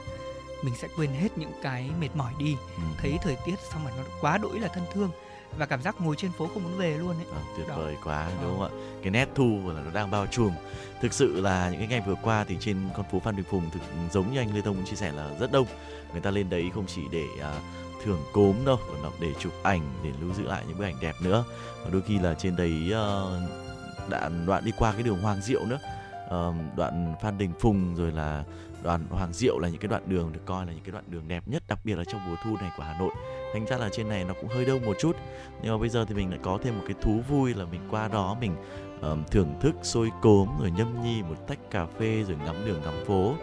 mình 0.62 0.74
sẽ 0.76 0.88
quên 0.96 1.10
hết 1.10 1.38
những 1.38 1.52
cái 1.62 1.90
mệt 2.00 2.08
mỏi 2.14 2.32
đi 2.38 2.56
Ừ. 2.76 2.82
thấy 2.98 3.18
thời 3.22 3.36
tiết 3.46 3.54
xong 3.72 3.82
rồi 3.84 3.92
nó 3.96 4.02
quá 4.20 4.38
đỗi 4.38 4.60
là 4.60 4.68
thân 4.68 4.84
thương 4.92 5.10
và 5.58 5.66
cảm 5.66 5.82
giác 5.82 6.00
ngồi 6.00 6.16
trên 6.16 6.32
phố 6.32 6.48
không 6.54 6.62
muốn 6.64 6.78
về 6.78 6.98
luôn 6.98 7.16
ấy 7.16 7.26
À, 7.34 7.40
tuyệt 7.56 7.68
Đó. 7.68 7.74
vời 7.76 7.96
quá 8.04 8.24
Ờ. 8.24 8.32
đúng 8.42 8.58
không 8.58 8.62
ạ 8.62 8.70
cái 9.02 9.10
nét 9.10 9.28
thu 9.34 9.58
là 9.66 9.82
nó 9.82 9.90
đang 9.90 10.10
bao 10.10 10.26
trùm 10.26 10.52
thực 11.02 11.12
sự 11.12 11.40
là 11.40 11.68
những 11.70 11.78
cái 11.78 11.88
ngày 11.88 12.02
vừa 12.06 12.14
qua 12.22 12.44
thì 12.48 12.56
trên 12.60 12.76
con 12.96 13.06
phố 13.12 13.20
Phan 13.20 13.36
Đình 13.36 13.44
Phùng 13.50 13.70
thực 13.70 13.80
giống 14.12 14.32
như 14.32 14.38
anh 14.40 14.54
Lê 14.54 14.60
Thông 14.60 14.84
chia 14.84 14.96
sẻ 14.96 15.12
là 15.12 15.30
rất 15.40 15.52
đông 15.52 15.66
người 16.12 16.20
ta 16.20 16.30
lên 16.30 16.50
đấy 16.50 16.70
không 16.74 16.86
chỉ 16.86 17.02
để 17.10 17.24
à, 17.42 17.52
thưởng 18.04 18.20
cốm 18.32 18.54
đâu 18.64 18.78
còn 19.02 19.12
để 19.20 19.28
chụp 19.38 19.52
ảnh 19.62 19.80
để 20.04 20.10
lưu 20.20 20.34
giữ 20.34 20.42
lại 20.42 20.64
những 20.68 20.78
bức 20.78 20.84
ảnh 20.84 20.96
đẹp 21.00 21.14
nữa 21.22 21.44
và 21.84 21.90
đôi 21.90 22.02
khi 22.02 22.18
là 22.18 22.34
trên 22.34 22.56
đấy 22.56 22.90
ờ, 22.92 23.40
đã 24.08 24.30
đoạn 24.46 24.64
đi 24.64 24.72
qua 24.78 24.92
cái 24.92 25.02
đường 25.02 25.20
Hoàng 25.22 25.40
Diệu 25.42 25.64
nữa 25.66 25.78
Ờ, 26.28 26.52
đoạn 26.76 27.14
Phan 27.22 27.38
Đình 27.38 27.52
Phùng 27.60 27.94
rồi 27.94 28.12
là 28.12 28.44
đoàn 28.82 29.06
Hoàng 29.10 29.32
Diệu 29.32 29.58
là 29.58 29.68
những 29.68 29.80
cái 29.80 29.88
đoạn 29.88 30.02
đường 30.06 30.32
được 30.32 30.40
coi 30.46 30.66
là 30.66 30.72
những 30.72 30.84
cái 30.84 30.92
đoạn 30.92 31.04
đường 31.08 31.28
đẹp 31.28 31.42
nhất 31.46 31.62
đặc 31.68 31.78
biệt 31.84 31.98
là 31.98 32.04
trong 32.04 32.20
mùa 32.28 32.36
thu 32.44 32.56
này 32.56 32.70
của 32.76 32.82
Hà 32.82 32.98
Nội. 32.98 33.10
Thành 33.52 33.66
ra 33.66 33.76
là 33.76 33.88
trên 33.92 34.08
này 34.08 34.24
nó 34.24 34.34
cũng 34.40 34.50
hơi 34.50 34.64
đông 34.64 34.86
một 34.86 34.96
chút 35.00 35.16
nhưng 35.62 35.72
mà 35.72 35.78
bây 35.78 35.88
giờ 35.88 36.04
thì 36.04 36.14
mình 36.14 36.30
lại 36.30 36.38
có 36.42 36.58
thêm 36.62 36.78
một 36.78 36.84
cái 36.86 36.96
thú 37.02 37.20
vui 37.28 37.54
là 37.54 37.64
mình 37.64 37.80
qua 37.90 38.08
đó 38.08 38.36
mình 38.40 38.56
um, 39.02 39.24
thưởng 39.24 39.54
thức 39.60 39.74
xôi 39.82 40.10
cốm 40.22 40.48
rồi 40.60 40.70
nhâm 40.70 41.02
nhi 41.02 41.22
một 41.22 41.36
tách 41.48 41.70
cà 41.70 41.86
phê 41.86 42.24
rồi 42.28 42.36
ngắm 42.44 42.56
đường 42.66 42.80
ngắm 42.84 43.04
phố. 43.06 43.34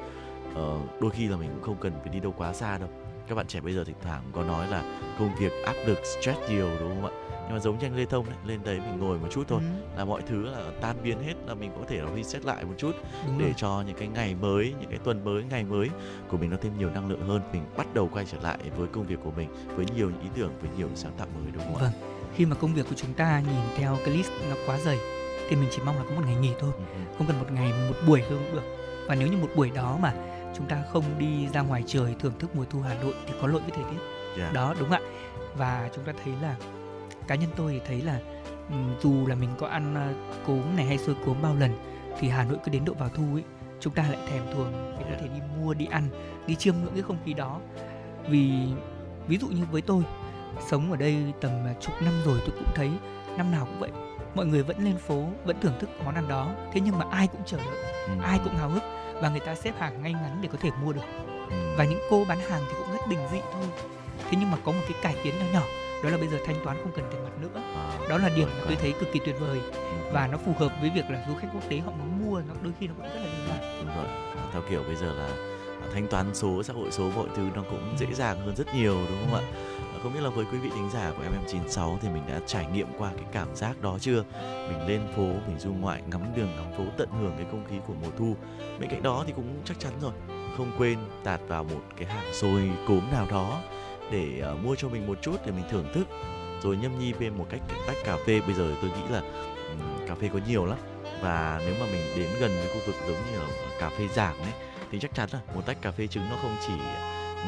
Uh, 0.51 1.01
đôi 1.01 1.11
khi 1.11 1.27
là 1.27 1.37
mình 1.37 1.49
cũng 1.53 1.63
không 1.63 1.77
cần 1.81 1.93
phải 2.01 2.09
đi 2.09 2.19
đâu 2.19 2.33
quá 2.37 2.53
xa 2.53 2.77
đâu. 2.77 2.89
Các 3.27 3.35
bạn 3.35 3.47
trẻ 3.47 3.61
bây 3.61 3.73
giờ 3.73 3.83
thỉnh 3.83 3.95
thoảng 4.01 4.21
cũng 4.23 4.33
có 4.33 4.43
nói 4.43 4.67
là 4.67 4.99
công 5.19 5.35
việc 5.39 5.51
áp 5.65 5.75
lực 5.85 5.99
stress 6.05 6.39
nhiều 6.49 6.69
đúng 6.79 6.89
không 6.89 7.05
ạ? 7.05 7.28
Nhưng 7.49 7.57
mà 7.57 7.59
giống 7.63 7.79
như 7.79 7.85
anh 7.85 7.95
Lê 7.97 8.05
Thông 8.05 8.25
đấy 8.25 8.35
lên 8.45 8.59
đấy 8.63 8.79
mình 8.79 8.99
ngồi 8.99 9.19
một 9.19 9.27
chút 9.31 9.43
thôi 9.47 9.59
Ừ, 9.61 9.97
là 9.97 10.05
mọi 10.05 10.21
thứ 10.27 10.41
là 10.45 10.63
tan 10.81 10.95
biến 11.03 11.23
hết 11.23 11.33
là 11.47 11.53
mình 11.53 11.71
có 11.79 11.81
thể 11.87 11.97
là 11.97 12.07
reset 12.15 12.45
lại 12.45 12.65
một 12.65 12.73
chút 12.77 12.91
đúng 13.27 13.37
để 13.39 13.45
rồi. 13.45 13.53
cho 13.57 13.83
những 13.87 13.95
cái 13.99 14.07
ngày 14.07 14.35
mới 14.35 14.73
những 14.79 14.89
cái 14.89 14.99
tuần 15.03 15.23
mới 15.23 15.43
ngày 15.43 15.63
mới 15.63 15.89
của 16.29 16.37
mình 16.37 16.49
nó 16.49 16.57
thêm 16.61 16.77
nhiều 16.77 16.89
năng 16.89 17.09
lượng 17.09 17.27
hơn 17.27 17.41
mình 17.53 17.61
bắt 17.77 17.87
đầu 17.93 18.09
quay 18.13 18.25
trở 18.31 18.37
lại 18.41 18.57
với 18.77 18.87
công 18.87 19.03
việc 19.05 19.19
của 19.23 19.31
mình 19.31 19.49
với 19.75 19.85
nhiều 19.95 20.09
những 20.09 20.21
ý 20.21 20.27
tưởng 20.35 20.51
với 20.61 20.69
nhiều 20.77 20.87
những 20.87 20.95
sáng 20.97 21.11
tạo 21.17 21.27
mới 21.35 21.51
đúng 21.53 21.63
không 21.63 21.75
ạ 21.75 21.79
Vâng. 21.81 21.91
khi 22.35 22.45
mà 22.45 22.55
công 22.55 22.73
việc 22.73 22.85
của 22.89 22.95
chúng 22.95 23.13
ta 23.13 23.39
nhìn 23.39 23.61
theo 23.77 23.97
cái 24.05 24.13
list 24.15 24.29
nó 24.49 24.55
quá 24.67 24.77
dày 24.79 24.97
thì 25.49 25.55
mình 25.55 25.69
chỉ 25.71 25.81
mong 25.85 25.95
là 25.97 26.03
có 26.09 26.15
một 26.15 26.21
ngày 26.25 26.35
nghỉ 26.35 26.51
thôi 26.59 26.71
Ừ, 26.77 26.83
ừ. 26.93 26.99
không 27.17 27.27
cần 27.27 27.39
một 27.39 27.51
ngày 27.51 27.71
một 27.89 27.95
buổi 28.07 28.21
thôi 28.29 28.39
cũng 28.45 28.55
được 28.55 28.67
và 29.07 29.15
nếu 29.15 29.27
như 29.27 29.37
một 29.37 29.49
buổi 29.55 29.69
đó 29.69 29.97
mà 30.01 30.13
chúng 30.57 30.65
ta 30.67 30.83
không 30.91 31.03
đi 31.19 31.47
ra 31.53 31.61
ngoài 31.61 31.83
trời 31.87 32.15
thưởng 32.19 32.33
thức 32.39 32.55
mùa 32.55 32.65
thu 32.69 32.81
Hà 32.81 32.93
Nội 33.03 33.13
thì 33.27 33.33
có 33.41 33.47
lỗi 33.47 33.61
với 33.61 33.71
thời 33.75 33.83
tiết 33.91 33.99
Yeah. 34.37 34.53
đó 34.53 34.75
đúng 34.79 34.91
ạ 34.91 34.99
và 35.57 35.89
chúng 35.95 36.03
ta 36.05 36.13
thấy 36.23 36.33
là 36.41 36.55
cá 37.29 37.35
nhân 37.35 37.49
tôi 37.55 37.71
thì 37.73 37.81
thấy 37.87 38.01
là 38.01 38.19
dù 39.01 39.27
là 39.27 39.35
mình 39.35 39.49
có 39.59 39.67
ăn 39.67 40.13
cốm 40.47 40.75
này 40.75 40.85
hay 40.85 40.97
xôi 40.97 41.15
cốm 41.25 41.37
bao 41.41 41.55
lần 41.55 41.71
thì 42.19 42.29
Hà 42.29 42.43
Nội 42.43 42.57
cứ 42.65 42.71
đến 42.71 42.85
độ 42.85 42.93
vào 42.93 43.09
thu 43.09 43.23
ấy 43.33 43.43
chúng 43.79 43.93
ta 43.93 44.03
lại 44.09 44.17
thèm 44.29 44.43
thuồng 44.53 44.71
để 44.71 45.03
có 45.03 45.09
Yeah. 45.09 45.21
thể 45.21 45.27
đi 45.27 45.39
mua 45.57 45.73
đi 45.73 45.85
ăn 45.85 46.03
đi 46.47 46.55
chiêm 46.55 46.75
ngưỡng 46.83 46.93
cái 46.93 47.03
không 47.03 47.17
khí 47.25 47.33
đó 47.33 47.59
vì 48.29 48.51
ví 49.27 49.37
dụ 49.37 49.47
như 49.47 49.63
với 49.71 49.81
tôi 49.81 50.03
sống 50.69 50.91
ở 50.91 50.97
đây 50.97 51.15
tầm 51.41 51.51
ờ, 51.65 51.73
chục 51.81 51.93
năm 52.01 52.13
rồi 52.25 52.39
tôi 52.45 52.55
cũng 52.59 52.67
thấy 52.75 52.89
năm 53.37 53.51
nào 53.51 53.65
cũng 53.65 53.79
vậy 53.79 53.89
mọi 54.35 54.45
người 54.45 54.63
vẫn 54.63 54.85
lên 54.85 54.97
phố 54.97 55.23
vẫn 55.45 55.57
thưởng 55.61 55.73
thức 55.79 55.89
món 56.05 56.15
ăn 56.15 56.27
đó 56.27 56.51
thế 56.73 56.81
nhưng 56.81 56.97
mà 56.97 57.05
ai 57.11 57.27
cũng 57.27 57.41
chờ 57.45 57.57
đợi 57.57 57.75
Ừ. 58.07 58.13
ai 58.23 58.39
cũng 58.43 58.55
háo 58.55 58.69
hức 58.69 58.83
và 59.21 59.29
người 59.29 59.39
ta 59.39 59.55
xếp 59.55 59.73
hàng 59.79 60.01
ngay 60.03 60.13
ngắn 60.13 60.39
để 60.41 60.49
có 60.51 60.57
thể 60.61 60.69
mua 60.83 60.93
được 60.93 61.01
Ừ. 61.49 61.55
và 61.77 61.85
những 61.85 61.99
cô 62.09 62.25
bán 62.29 62.39
hàng 62.39 62.61
thì 62.67 62.73
cũng 62.79 62.91
rất 62.95 63.07
bình 63.09 63.19
dị 63.31 63.39
thôi 63.53 63.65
thế 64.29 64.37
nhưng 64.39 64.51
mà 64.51 64.57
có 64.65 64.71
một 64.71 64.81
cái 64.89 64.97
cải 65.01 65.15
tiến 65.23 65.33
nhỏ 65.39 65.45
nhỏ 65.53 65.61
đó 66.03 66.09
là 66.09 66.17
bây 66.17 66.27
giờ 66.27 66.37
thanh 66.45 66.55
toán 66.63 66.77
không 66.83 66.91
cần 66.95 67.05
tiền 67.11 67.23
mặt 67.23 67.31
nữa. 67.41 67.61
À, 67.75 67.99
đó 68.09 68.17
là 68.17 68.29
điểm 68.29 68.47
mà 68.57 68.63
tôi 68.67 68.75
thấy 68.75 68.93
cực 68.99 69.09
kỳ 69.13 69.19
tuyệt 69.25 69.35
vời 69.39 69.59
ừ. 69.73 69.79
và 70.11 70.27
nó 70.27 70.37
phù 70.37 70.53
hợp 70.57 70.71
với 70.81 70.89
việc 70.89 71.09
là 71.09 71.25
du 71.27 71.35
khách 71.35 71.47
quốc 71.53 71.63
tế 71.69 71.77
họ 71.77 71.91
muốn 71.91 72.25
mua 72.25 72.41
nó 72.47 72.53
đôi 72.61 72.73
khi 72.79 72.87
nó 72.87 72.93
cũng 72.97 73.05
rất 73.05 73.15
là 73.15 73.25
đơn 73.25 73.47
giản. 73.47 73.85
Đúng 73.85 73.95
rồi. 73.95 74.05
À, 74.35 74.43
theo 74.51 74.61
kiểu 74.69 74.83
bây 74.83 74.95
giờ 74.95 75.13
là 75.13 75.27
à, 75.81 75.87
thanh 75.93 76.07
toán 76.07 76.35
số 76.35 76.63
xã 76.63 76.73
hội 76.73 76.91
số 76.91 77.11
mọi 77.15 77.27
thứ 77.35 77.43
nó 77.55 77.63
cũng 77.69 77.95
dễ 77.97 78.07
dàng 78.13 78.39
hơn 78.45 78.55
rất 78.55 78.75
nhiều 78.75 78.95
đúng 79.09 79.17
không 79.25 79.39
ạ? 79.39 79.41
À, 79.93 79.99
không 80.03 80.13
biết 80.13 80.21
là 80.21 80.29
với 80.29 80.45
quý 80.51 80.57
vị 80.57 80.69
thính 80.75 80.89
giả 80.93 81.11
của 81.17 81.23
FM96 81.23 81.97
thì 82.01 82.09
mình 82.09 82.23
đã 82.27 82.39
trải 82.45 82.65
nghiệm 82.73 82.87
qua 82.97 83.11
cái 83.15 83.25
cảm 83.31 83.55
giác 83.55 83.81
đó 83.81 83.97
chưa? 84.01 84.23
Mình 84.43 84.87
lên 84.87 85.01
phố 85.15 85.23
mình 85.23 85.59
du 85.59 85.73
ngoại 85.73 86.03
ngắm 86.11 86.21
đường 86.35 86.55
ngắm 86.55 86.65
phố 86.77 86.83
tận 86.97 87.09
hưởng 87.11 87.33
cái 87.37 87.45
không 87.51 87.63
khí 87.69 87.75
của 87.87 87.93
mùa 88.01 88.11
thu. 88.17 88.35
Bên 88.79 88.89
cạnh 88.89 89.03
đó 89.03 89.23
thì 89.27 89.33
cũng 89.35 89.61
chắc 89.65 89.79
chắn 89.79 89.93
rồi 90.01 90.13
không 90.57 90.71
quên 90.77 90.97
tạt 91.23 91.39
vào 91.47 91.63
một 91.63 91.81
cái 91.97 92.07
hàng 92.09 92.33
xôi 92.33 92.71
cốm 92.87 93.01
nào 93.11 93.27
đó 93.31 93.61
để 94.11 94.43
uh, 94.53 94.63
mua 94.63 94.75
cho 94.75 94.89
mình 94.89 95.07
một 95.07 95.17
chút 95.21 95.37
để 95.45 95.51
mình 95.51 95.65
thưởng 95.71 95.85
thức. 95.93 96.07
Rồi 96.63 96.77
nhâm 96.77 96.99
nhi 96.99 97.13
bên 97.13 97.37
một 97.37 97.45
cách 97.49 97.61
tách 97.87 97.97
cà 98.03 98.17
phê. 98.25 98.41
Bây 98.41 98.55
giờ 98.55 98.75
tôi 98.81 98.91
nghĩ 98.91 99.03
là 99.09 99.19
um, 99.69 100.07
cà 100.07 100.15
phê 100.15 100.29
có 100.33 100.39
nhiều 100.47 100.65
lắm. 100.65 100.77
Và 101.21 101.61
nếu 101.65 101.75
mà 101.79 101.85
mình 101.85 102.01
đến 102.15 102.29
gần 102.39 102.51
với 102.51 102.67
khu 102.67 102.79
vực 102.85 102.95
giống 103.07 103.17
như 103.31 103.39
là 103.39 103.47
cà 103.79 103.89
phê 103.89 104.07
giảng 104.15 104.37
ấy 104.37 104.51
thì 104.91 104.99
chắc 104.99 105.15
chắn 105.15 105.29
là 105.31 105.39
một 105.55 105.61
tách 105.65 105.81
cà 105.81 105.91
phê 105.91 106.07
trứng 106.07 106.29
nó 106.29 106.35
không 106.41 106.55
chỉ 106.67 106.73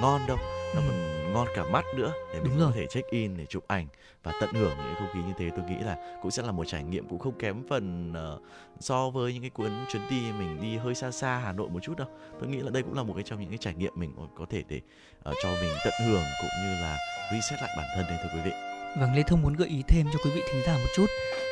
ngon 0.02 0.22
đâu 0.28 0.38
nó 0.76 0.82
còn 0.88 1.34
ngon 1.34 1.48
cả 1.56 1.64
mắt 1.72 1.86
nữa. 1.96 2.14
Để 2.34 2.40
mình 2.40 2.44
Đúng 2.50 2.60
có 2.60 2.64
rồi. 2.64 2.72
thể 2.76 2.88
check 2.90 3.10
in 3.10 3.38
để 3.38 3.46
chụp 3.46 3.64
ảnh 3.68 3.88
và 4.24 4.32
tận 4.42 4.50
hưởng 4.54 4.78
những 4.78 4.96
không 5.00 5.08
khí 5.14 5.20
như 5.28 5.34
thế 5.38 5.50
tôi 5.58 5.66
nghĩ 5.70 5.76
là 5.86 5.98
cũng 6.22 6.32
sẽ 6.32 6.44
là 6.44 6.52
một 6.52 6.64
trải 6.68 6.84
nghiệm 6.84 7.08
cũng 7.10 7.20
không 7.20 7.38
kém 7.40 7.64
phần 7.70 8.14
ờ, 8.14 8.40
so 8.80 9.10
với 9.10 9.34
những 9.34 9.42
cái 9.42 9.50
cuốn 9.50 9.72
chuyến 9.92 10.02
đi 10.10 10.22
mình 10.40 10.62
đi 10.62 10.78
hơi 10.78 10.96
xa 10.96 11.12
xa 11.12 11.38
Hà 11.44 11.52
Nội 11.52 11.70
một 11.70 11.80
chút 11.84 11.98
đâu. 11.98 12.08
Tôi 12.40 12.50
nghĩ 12.50 12.58
là 12.60 12.70
đây 12.70 12.84
cũng 12.84 12.94
là 12.94 13.04
một 13.04 13.14
cái 13.14 13.24
trong 13.24 13.40
những 13.40 13.50
cái 13.50 13.58
trải 13.58 13.74
nghiệm 13.74 13.94
mình 13.96 14.14
có- 14.38 14.46
thể 14.50 14.64
để 14.68 14.82
ờ, 15.24 15.34
cho 15.44 15.50
mình 15.62 15.72
tận 15.84 15.94
hưởng 16.06 16.24
cũng 16.42 16.50
như 16.64 16.82
là 16.82 16.98
reset 17.32 17.60
lại 17.62 17.76
bản 17.78 17.86
thân 17.96 18.06
đây 18.10 18.18
thưa 18.24 18.30
quý 18.34 18.42
vị. 18.46 18.52
Vâng, 19.00 19.16
Lê 19.16 19.24
Thông 19.24 19.42
muốn 19.42 19.54
gợi 19.54 19.68
ý 19.68 19.84
thêm 19.88 20.06
cho 20.14 20.20
quý 20.26 20.32
vị 20.36 20.42
thính 20.52 20.62
giả 20.66 20.74
một 20.74 20.90
chút. 20.96 21.06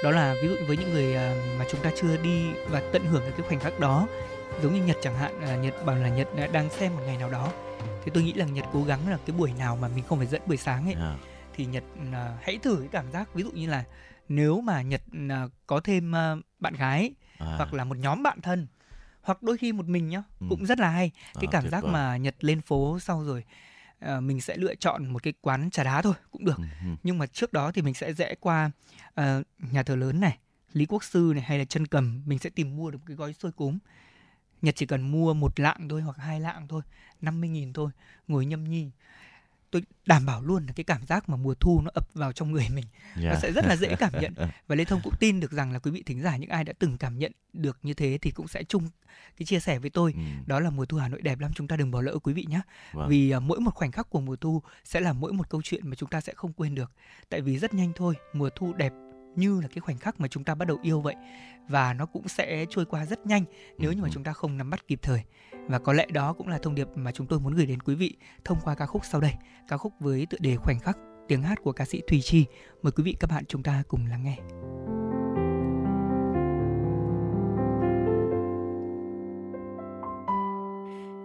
Đó 0.04 0.12
là 0.12 0.36
ví 0.42 0.48
dụ 0.50 0.56
với 0.68 0.78
những 0.78 0.94
người 0.94 1.16
à, 1.16 1.36
mà 1.60 1.66
chúng 1.72 1.82
ta 1.82 1.92
chưa 1.96 2.18
đi 2.18 2.46
và 2.70 2.82
tận 2.92 3.06
hưởng 3.06 3.22
được 3.26 3.32
cái 3.38 3.48
khoảnh 3.48 3.60
khắc 3.60 3.80
đó 3.80 4.08
Giống 4.64 4.74
như 4.74 4.84
Nhật 4.84 4.98
chẳng 5.02 5.16
hạn, 5.16 5.42
à, 5.42 5.56
Nhật 5.56 5.86
bảo 5.86 5.96
là 5.96 6.10
Nhật 6.10 6.28
đang 6.52 6.70
xem 6.70 6.96
một 6.96 7.02
ngày 7.06 7.18
nào 7.18 7.30
đó 7.30 7.50
Thì 8.04 8.12
tôi 8.14 8.24
nghĩ 8.24 8.34
là 8.34 8.46
Nhật 8.46 8.66
cố 8.74 8.84
gắng 8.84 9.10
là 9.10 9.18
cái 9.26 9.36
buổi 9.38 9.54
nào 9.54 9.76
mà 9.82 9.88
mình 9.88 10.04
không 10.04 10.18
phải 10.18 10.28
dẫn 10.28 10.42
buổi 10.46 10.58
sáng 10.58 10.86
ấy 10.86 10.94
à, 10.94 11.18
Thì 11.54 11.66
Nhật 11.66 11.84
à, 12.14 12.38
hãy 12.42 12.58
thử 12.58 12.78
cái 12.80 12.88
cảm 12.92 13.12
giác 13.12 13.34
ví 13.34 13.44
dụ 13.44 13.52
như 13.52 13.68
là 13.68 13.84
Nếu 14.30 14.62
mà 14.62 14.82
Nhật 14.82 15.02
à, 15.30 15.48
có 15.68 15.80
thêm 15.80 16.16
à, 16.16 16.36
bạn 16.60 16.74
gái 16.74 17.14
à, 17.38 17.46
hoặc 17.58 17.74
là 17.74 17.84
một 17.84 17.98
nhóm 17.98 18.24
bạn 18.24 18.42
thân 18.42 18.68
Hoặc 19.22 19.44
đôi 19.44 19.58
khi 19.58 19.72
một 19.72 19.86
mình 19.86 20.10
nhá, 20.10 20.24
Ừ. 20.40 20.46
cũng 20.50 20.66
rất 20.66 20.80
là 20.80 20.90
hay 20.90 21.12
Cái 21.34 21.44
à, 21.48 21.52
cảm 21.52 21.70
giác 21.70 21.84
vời. 21.84 21.94
mà 21.94 22.18
Nhật 22.18 22.36
lên 22.44 22.62
phố 22.62 23.00
sau 23.00 23.24
rồi 23.24 23.44
à, 24.00 24.20
mình 24.20 24.42
sẽ 24.42 24.58
lựa 24.58 24.76
chọn 24.76 25.08
một 25.14 25.24
cái 25.24 25.34
quán 25.42 25.70
trà 25.70 25.84
đá 25.84 26.02
thôi 26.02 26.14
cũng 26.32 26.46
được 26.46 26.58
Ừ, 26.58 26.64
ừ. 26.84 26.88
nhưng 27.04 27.18
mà 27.18 27.26
trước 27.26 27.54
đó 27.54 27.72
thì 27.72 27.82
mình 27.82 27.94
sẽ 27.94 28.14
rẽ 28.14 28.36
qua 28.40 28.72
ờ, 29.14 29.44
nhà 29.72 29.84
thờ 29.84 29.96
lớn 29.96 30.20
này 30.20 30.38
lý 30.74 30.86
quốc 30.86 31.04
sư 31.04 31.32
này 31.36 31.44
hay 31.44 31.60
là 31.60 31.66
chân 31.66 31.88
cầm 31.88 32.22
mình 32.26 32.40
sẽ 32.40 32.50
tìm 32.50 32.78
mua 32.78 32.92
được 32.92 32.98
một 32.98 33.04
cái 33.08 33.16
gói 33.16 33.34
xôi 33.34 33.52
cốm 33.52 33.78
nhật 34.62 34.76
chỉ 34.76 34.86
cần 34.86 35.12
mua 35.12 35.34
một 35.34 35.60
lạng 35.60 35.90
thôi 35.90 36.02
hoặc 36.02 36.18
hai 36.18 36.40
lạng 36.40 36.68
thôi 36.68 36.82
50.000 37.22 37.74
thôi 37.74 37.92
ngồi 38.28 38.46
nhâm 38.46 38.64
nhi. 38.64 38.92
Tôi 39.72 39.84
đảm 40.06 40.26
bảo 40.26 40.42
luôn 40.42 40.66
là 40.66 40.74
cái 40.76 40.84
cảm 40.84 41.06
giác 41.06 41.30
mà 41.30 41.36
mùa 41.36 41.54
thu 41.54 41.82
nó 41.82 41.92
ập 41.94 42.14
vào 42.14 42.32
trong 42.34 42.52
người 42.52 42.68
mình 42.74 42.86
nó 43.16 43.22
Yeah. 43.22 43.42
sẽ 43.42 43.52
rất 43.52 43.66
là 43.66 43.76
dễ 43.76 43.96
cảm 43.96 44.14
nhận. 44.22 44.34
Và 44.68 44.76
lê 44.76 44.86
thông 44.86 45.02
cũng 45.04 45.14
tin 45.20 45.40
được 45.40 45.52
rằng 45.52 45.72
là 45.72 45.80
quý 45.80 45.92
vị 45.92 46.04
thính 46.06 46.22
giả 46.22 46.38
những 46.38 46.50
ai 46.50 46.64
đã 46.64 46.74
từng 46.80 46.98
cảm 46.98 47.20
nhận 47.20 47.32
được 47.54 47.78
như 47.84 47.94
thế 47.94 48.18
thì 48.22 48.32
cũng 48.32 48.48
sẽ 48.48 48.64
chung 48.64 48.90
cái 49.38 49.46
chia 49.46 49.60
sẻ 49.60 49.80
với 49.80 49.90
tôi. 49.90 50.14
Ừ, 50.16 50.22
đó 50.46 50.60
là 50.60 50.70
mùa 50.70 50.86
thu 50.86 50.98
Hà 50.98 51.08
Nội 51.10 51.22
đẹp 51.22 51.40
lắm 51.40 51.52
chúng 51.56 51.68
ta 51.68 51.76
đừng 51.76 51.92
bỏ 51.92 52.02
lỡ 52.02 52.20
quý 52.24 52.34
vị 52.34 52.46
nhé 52.50 52.62
vâng. 52.94 53.10
vì 53.10 53.32
à, 53.32 53.40
mỗi 53.40 53.60
một 53.60 53.76
khoảnh 53.76 53.92
khắc 53.92 54.10
của 54.10 54.22
mùa 54.22 54.36
thu 54.36 54.62
sẽ 54.84 55.00
là 55.00 55.14
mỗi 55.14 55.34
một 55.34 55.50
câu 55.50 55.62
chuyện 55.64 55.90
mà 55.90 55.96
chúng 55.96 56.10
ta 56.10 56.22
sẽ 56.22 56.34
không 56.36 56.54
quên 56.54 56.76
được. 56.76 56.92
Tại 57.30 57.42
vì 57.42 57.58
rất 57.58 57.74
nhanh 57.74 57.92
thôi 57.96 58.16
mùa 58.34 58.50
thu 58.56 58.74
đẹp 58.74 58.94
như 59.36 59.62
là 59.62 59.68
cái 59.68 59.80
khoảnh 59.80 59.98
khắc 59.98 60.20
mà 60.20 60.28
chúng 60.28 60.44
ta 60.44 60.56
bắt 60.56 60.68
đầu 60.68 60.78
yêu 60.82 61.02
vậy. 61.02 61.16
Và 61.68 61.94
nó 61.94 62.06
cũng 62.06 62.28
sẽ 62.28 62.66
trôi 62.70 62.86
qua 62.86 63.06
rất 63.06 63.26
nhanh 63.26 63.44
nếu 63.78 63.92
như 63.94 64.02
mà 64.02 64.08
Ừ, 64.08 64.10
ừ. 64.10 64.14
chúng 64.14 64.24
ta 64.24 64.34
không 64.34 64.58
nắm 64.58 64.70
bắt 64.70 64.88
kịp 64.88 65.00
thời. 65.02 65.24
Và 65.68 65.80
có 65.80 65.94
lẽ 65.94 66.06
đó 66.14 66.34
cũng 66.34 66.48
là 66.48 66.58
thông 66.58 66.76
điệp 66.76 66.88
mà 66.96 67.12
chúng 67.12 67.28
tôi 67.28 67.40
muốn 67.40 67.54
gửi 67.54 67.66
đến 67.66 67.82
quý 67.82 67.96
vị 67.96 68.18
thông 68.46 68.58
qua 68.64 68.76
ca 68.76 68.86
khúc 68.86 69.02
sau 69.06 69.22
đây. 69.22 69.34
Ca 69.68 69.78
khúc 69.78 69.94
với 70.00 70.26
tựa 70.30 70.38
đề 70.42 70.56
khoảnh 70.56 70.80
khắc 70.80 70.98
tiếng 71.28 71.42
hát 71.44 71.60
của 71.64 71.72
ca 71.72 71.86
sĩ 71.86 72.02
Thùy 72.08 72.22
Chi. 72.22 72.46
Mời 72.82 72.92
quý 72.92 73.04
vị 73.04 73.16
các 73.20 73.30
bạn 73.30 73.46
chúng 73.48 73.64
ta 73.64 73.84
cùng 73.88 74.06
lắng 74.06 74.24
nghe. 74.24 74.38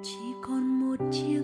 Chỉ 0.02 0.34
còn 0.42 0.80
một 0.80 0.96
chiếc 1.12 1.42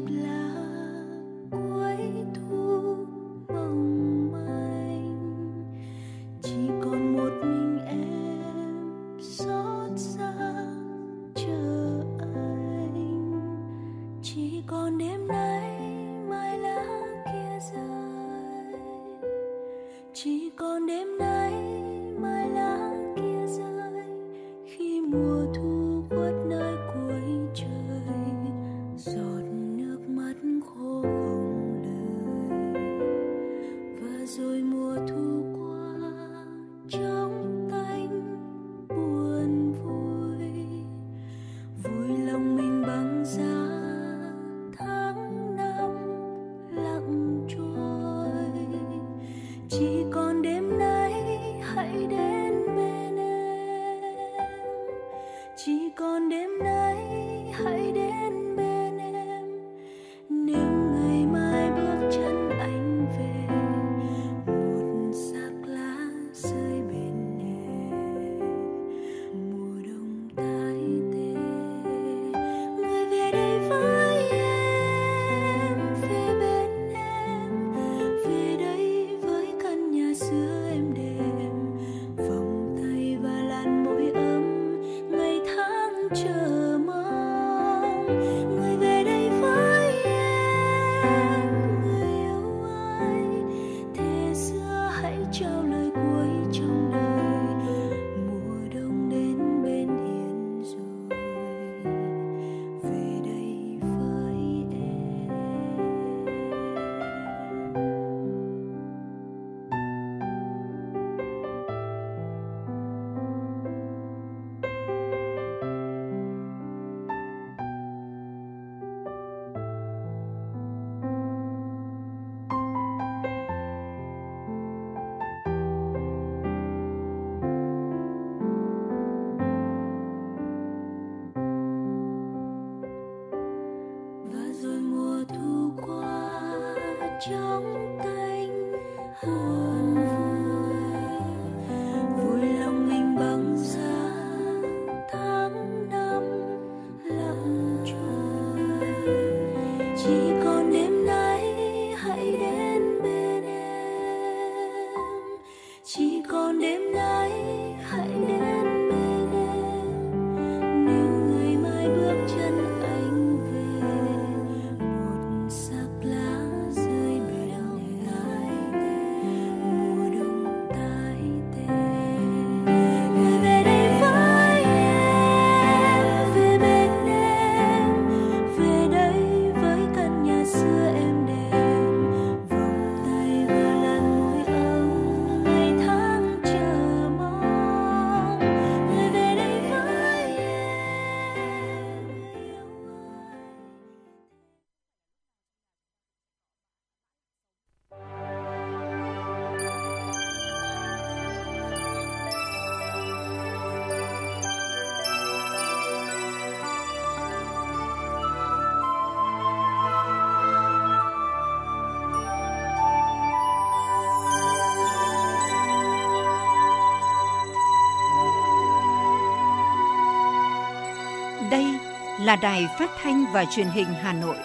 là 222.30 222.36
đài 222.36 222.68
phát 222.78 222.90
thanh 223.02 223.24
và 223.32 223.44
truyền 223.44 223.68
hình 223.68 223.86
Hà 223.86 224.12
Nội. 224.12 224.36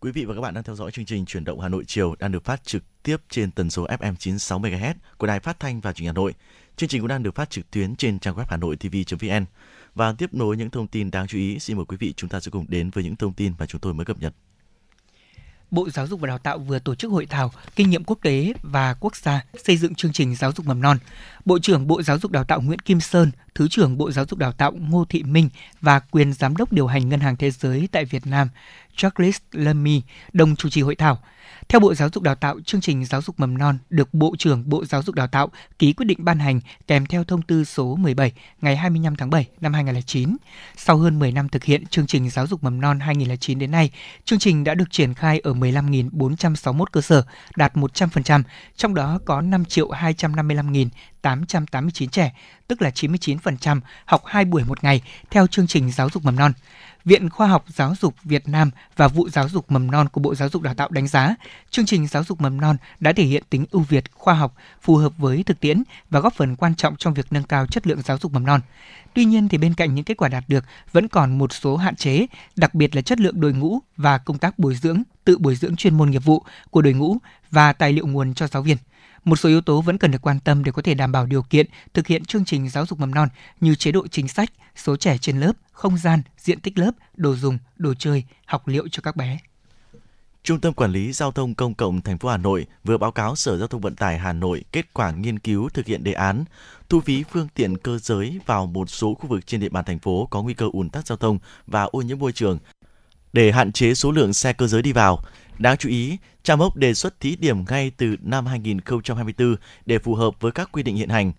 Quý 0.00 0.12
vị 0.12 0.24
và 0.24 0.34
các 0.34 0.40
bạn 0.40 0.54
đang 0.54 0.64
theo 0.64 0.74
dõi 0.74 0.90
chương 0.90 1.04
trình 1.04 1.26
Chuyển 1.26 1.44
động 1.44 1.60
Hà 1.60 1.68
Nội 1.68 1.84
chiều 1.86 2.14
đang 2.18 2.32
được 2.32 2.44
phát 2.44 2.64
trực 2.64 2.82
tiếp 3.02 3.16
trên 3.30 3.50
tần 3.50 3.70
số 3.70 3.86
FM 3.86 4.14
96 4.18 4.60
MHz 4.60 4.94
của 5.18 5.26
Đài 5.26 5.40
Phát 5.40 5.60
thanh 5.60 5.80
và 5.80 5.92
Truyền 5.92 6.04
hình 6.04 6.14
Hà 6.14 6.20
Nội. 6.20 6.34
Chương 6.76 6.88
trình 6.88 7.00
cũng 7.00 7.08
đang 7.08 7.22
được 7.22 7.34
phát 7.34 7.50
trực 7.50 7.70
tuyến 7.70 7.96
trên 7.96 8.18
trang 8.18 8.34
web 8.34 8.44
hanoitv.vn. 8.48 9.44
Và 9.96 10.12
tiếp 10.12 10.34
nối 10.34 10.56
những 10.56 10.70
thông 10.70 10.86
tin 10.86 11.10
đáng 11.10 11.26
chú 11.26 11.38
ý, 11.38 11.58
xin 11.58 11.76
mời 11.76 11.86
quý 11.88 11.96
vị 11.96 12.14
chúng 12.16 12.30
ta 12.30 12.40
sẽ 12.40 12.50
cùng 12.50 12.64
đến 12.68 12.90
với 12.90 13.04
những 13.04 13.16
thông 13.16 13.32
tin 13.32 13.52
mà 13.58 13.66
chúng 13.66 13.80
tôi 13.80 13.94
mới 13.94 14.06
cập 14.06 14.18
nhật. 14.20 14.34
Bộ 15.70 15.90
Giáo 15.90 16.06
dục 16.06 16.20
và 16.20 16.28
Đào 16.28 16.38
tạo 16.38 16.58
vừa 16.58 16.78
tổ 16.78 16.94
chức 16.94 17.10
hội 17.10 17.26
thảo 17.26 17.52
kinh 17.76 17.90
nghiệm 17.90 18.04
quốc 18.04 18.18
tế 18.22 18.52
và 18.62 18.94
quốc 18.94 19.16
gia 19.16 19.44
xây 19.64 19.76
dựng 19.76 19.94
chương 19.94 20.12
trình 20.12 20.36
giáo 20.36 20.52
dục 20.52 20.66
mầm 20.66 20.80
non. 20.80 20.98
Bộ 21.44 21.58
trưởng 21.58 21.86
Bộ 21.86 22.02
Giáo 22.02 22.18
dục 22.18 22.30
Đào 22.32 22.44
tạo 22.44 22.60
Nguyễn 22.60 22.78
Kim 22.78 23.00
Sơn, 23.00 23.30
Thứ 23.54 23.68
trưởng 23.68 23.98
Bộ 23.98 24.10
Giáo 24.10 24.24
dục 24.28 24.38
Đào 24.38 24.52
tạo 24.52 24.72
Ngô 24.72 25.04
Thị 25.08 25.22
Minh 25.22 25.48
và 25.80 25.98
quyền 25.98 26.32
giám 26.32 26.56
đốc 26.56 26.72
điều 26.72 26.86
hành 26.86 27.08
Ngân 27.08 27.20
hàng 27.20 27.36
Thế 27.36 27.50
giới 27.50 27.88
tại 27.92 28.04
Việt 28.04 28.26
Nam 28.26 28.48
charles 28.96 29.36
Lamy 29.52 30.02
đồng 30.32 30.56
chủ 30.56 30.68
trì 30.68 30.82
hội 30.82 30.94
thảo. 30.94 31.22
Theo 31.68 31.80
Bộ 31.80 31.94
Giáo 31.94 32.08
dục 32.12 32.22
Đào 32.22 32.34
tạo, 32.34 32.60
chương 32.60 32.80
trình 32.80 33.04
giáo 33.04 33.22
dục 33.22 33.40
mầm 33.40 33.58
non 33.58 33.78
được 33.90 34.14
Bộ 34.14 34.34
trưởng 34.38 34.68
Bộ 34.68 34.84
Giáo 34.84 35.02
dục 35.02 35.14
Đào 35.14 35.26
tạo 35.26 35.50
ký 35.78 35.92
quyết 35.92 36.06
định 36.06 36.24
ban 36.24 36.38
hành 36.38 36.60
kèm 36.86 37.06
theo 37.06 37.24
thông 37.24 37.42
tư 37.42 37.64
số 37.64 37.96
17 37.96 38.32
ngày 38.60 38.76
25 38.76 39.16
tháng 39.16 39.30
7 39.30 39.46
năm 39.60 39.72
2009. 39.72 40.36
Sau 40.76 40.96
hơn 40.96 41.18
10 41.18 41.32
năm 41.32 41.48
thực 41.48 41.64
hiện 41.64 41.86
chương 41.86 42.06
trình 42.06 42.30
giáo 42.30 42.46
dục 42.46 42.64
mầm 42.64 42.80
non 42.80 43.00
2009 43.00 43.58
đến 43.58 43.70
nay, 43.70 43.90
chương 44.24 44.38
trình 44.38 44.64
đã 44.64 44.74
được 44.74 44.90
triển 44.90 45.14
khai 45.14 45.38
ở 45.38 45.52
15.461 45.52 46.84
cơ 46.92 47.00
sở, 47.00 47.22
đạt 47.56 47.74
100%, 47.74 48.42
trong 48.76 48.94
đó 48.94 49.18
có 49.24 49.40
5.255.889 49.40 52.08
trẻ, 52.08 52.32
tức 52.68 52.82
là 52.82 52.90
99% 52.90 53.80
học 54.04 54.22
2 54.26 54.44
buổi 54.44 54.64
một 54.64 54.84
ngày 54.84 55.02
theo 55.30 55.46
chương 55.46 55.66
trình 55.66 55.90
giáo 55.90 56.10
dục 56.10 56.24
mầm 56.24 56.36
non. 56.36 56.52
Viện 57.06 57.30
Khoa 57.30 57.46
học 57.46 57.64
Giáo 57.68 57.94
dục 58.00 58.14
Việt 58.24 58.48
Nam 58.48 58.70
và 58.96 59.08
vụ 59.08 59.28
giáo 59.28 59.48
dục 59.48 59.70
mầm 59.70 59.90
non 59.90 60.08
của 60.08 60.20
Bộ 60.20 60.34
Giáo 60.34 60.48
dục 60.48 60.62
Đào 60.62 60.74
tạo 60.74 60.88
đánh 60.90 61.06
giá, 61.06 61.34
chương 61.70 61.86
trình 61.86 62.06
giáo 62.06 62.24
dục 62.24 62.40
mầm 62.40 62.60
non 62.60 62.76
đã 63.00 63.12
thể 63.12 63.24
hiện 63.24 63.42
tính 63.50 63.66
ưu 63.70 63.82
việt, 63.82 64.12
khoa 64.12 64.34
học, 64.34 64.54
phù 64.82 64.96
hợp 64.96 65.12
với 65.18 65.42
thực 65.42 65.60
tiễn 65.60 65.82
và 66.10 66.20
góp 66.20 66.34
phần 66.34 66.56
quan 66.56 66.74
trọng 66.74 66.96
trong 66.96 67.14
việc 67.14 67.26
nâng 67.30 67.42
cao 67.42 67.66
chất 67.66 67.86
lượng 67.86 68.02
giáo 68.02 68.18
dục 68.18 68.32
mầm 68.32 68.46
non. 68.46 68.60
Tuy 69.14 69.24
nhiên 69.24 69.48
thì 69.48 69.58
bên 69.58 69.74
cạnh 69.74 69.94
những 69.94 70.04
kết 70.04 70.16
quả 70.16 70.28
đạt 70.28 70.44
được 70.48 70.64
vẫn 70.92 71.08
còn 71.08 71.38
một 71.38 71.52
số 71.52 71.76
hạn 71.76 71.96
chế, 71.96 72.26
đặc 72.56 72.74
biệt 72.74 72.96
là 72.96 73.02
chất 73.02 73.20
lượng 73.20 73.40
đội 73.40 73.52
ngũ 73.52 73.78
và 73.96 74.18
công 74.18 74.38
tác 74.38 74.58
bồi 74.58 74.74
dưỡng, 74.74 75.02
tự 75.24 75.38
bồi 75.38 75.56
dưỡng 75.56 75.76
chuyên 75.76 75.96
môn 75.96 76.10
nghiệp 76.10 76.24
vụ 76.24 76.42
của 76.70 76.82
đội 76.82 76.92
ngũ 76.92 77.16
và 77.50 77.72
tài 77.72 77.92
liệu 77.92 78.06
nguồn 78.06 78.34
cho 78.34 78.46
giáo 78.46 78.62
viên. 78.62 78.76
Một 79.26 79.36
số 79.36 79.48
yếu 79.48 79.60
tố 79.60 79.80
vẫn 79.80 79.98
cần 79.98 80.10
được 80.10 80.22
quan 80.22 80.40
tâm 80.40 80.64
để 80.64 80.72
có 80.72 80.82
thể 80.82 80.94
đảm 80.94 81.12
bảo 81.12 81.26
điều 81.26 81.42
kiện 81.42 81.66
thực 81.94 82.06
hiện 82.06 82.24
chương 82.24 82.44
trình 82.44 82.68
giáo 82.68 82.86
dục 82.86 83.00
mầm 83.00 83.14
non 83.14 83.28
như 83.60 83.74
chế 83.74 83.92
độ 83.92 84.06
chính 84.06 84.28
sách, 84.28 84.50
số 84.76 84.96
trẻ 84.96 85.18
trên 85.18 85.40
lớp, 85.40 85.52
không 85.72 85.98
gian, 85.98 86.22
diện 86.38 86.60
tích 86.60 86.78
lớp, 86.78 86.90
đồ 87.16 87.34
dùng, 87.36 87.58
đồ 87.76 87.94
chơi, 87.94 88.24
học 88.44 88.68
liệu 88.68 88.88
cho 88.88 89.00
các 89.02 89.16
bé. 89.16 89.38
Trung 90.42 90.60
tâm 90.60 90.74
Quản 90.74 90.92
lý 90.92 91.12
Giao 91.12 91.32
thông 91.32 91.54
Công 91.54 91.74
cộng 91.74 92.00
thành 92.00 92.18
phố 92.18 92.28
Hà 92.28 92.36
Nội 92.36 92.66
vừa 92.84 92.98
báo 92.98 93.12
cáo 93.12 93.36
Sở 93.36 93.58
Giao 93.58 93.68
thông 93.68 93.80
Vận 93.80 93.96
tải 93.96 94.18
Hà 94.18 94.32
Nội 94.32 94.64
kết 94.72 94.86
quả 94.92 95.10
nghiên 95.10 95.38
cứu 95.38 95.68
thực 95.68 95.86
hiện 95.86 96.04
đề 96.04 96.12
án 96.12 96.44
thu 96.88 97.00
phí 97.00 97.24
phương 97.32 97.48
tiện 97.54 97.76
cơ 97.76 97.98
giới 97.98 98.40
vào 98.46 98.66
một 98.66 98.90
số 98.90 99.14
khu 99.14 99.26
vực 99.28 99.46
trên 99.46 99.60
địa 99.60 99.68
bàn 99.68 99.84
thành 99.84 99.98
phố 99.98 100.28
có 100.30 100.42
nguy 100.42 100.54
cơ 100.54 100.68
ùn 100.72 100.90
tắc 100.90 101.06
giao 101.06 101.18
thông 101.18 101.38
và 101.66 101.82
ô 101.82 102.02
nhiễm 102.02 102.18
môi 102.18 102.32
trường 102.32 102.58
để 103.32 103.52
hạn 103.52 103.72
chế 103.72 103.94
số 103.94 104.10
lượng 104.10 104.32
xe 104.32 104.52
cơ 104.52 104.66
giới 104.66 104.82
đi 104.82 104.92
vào. 104.92 105.22
Đáng 105.58 105.76
chú 105.76 105.88
ý, 105.88 106.18
Trà 106.42 106.56
Mốc 106.56 106.76
đề 106.76 106.94
xuất 106.94 107.20
thí 107.20 107.36
điểm 107.36 107.64
ngay 107.68 107.92
từ 107.96 108.16
năm 108.22 108.46
2024 108.46 109.56
để 109.86 109.98
phù 109.98 110.14
hợp 110.14 110.40
với 110.40 110.52
các 110.52 110.68
quy 110.72 110.82
định 110.82 110.96
hiện 110.96 111.08
hành. 111.08 111.32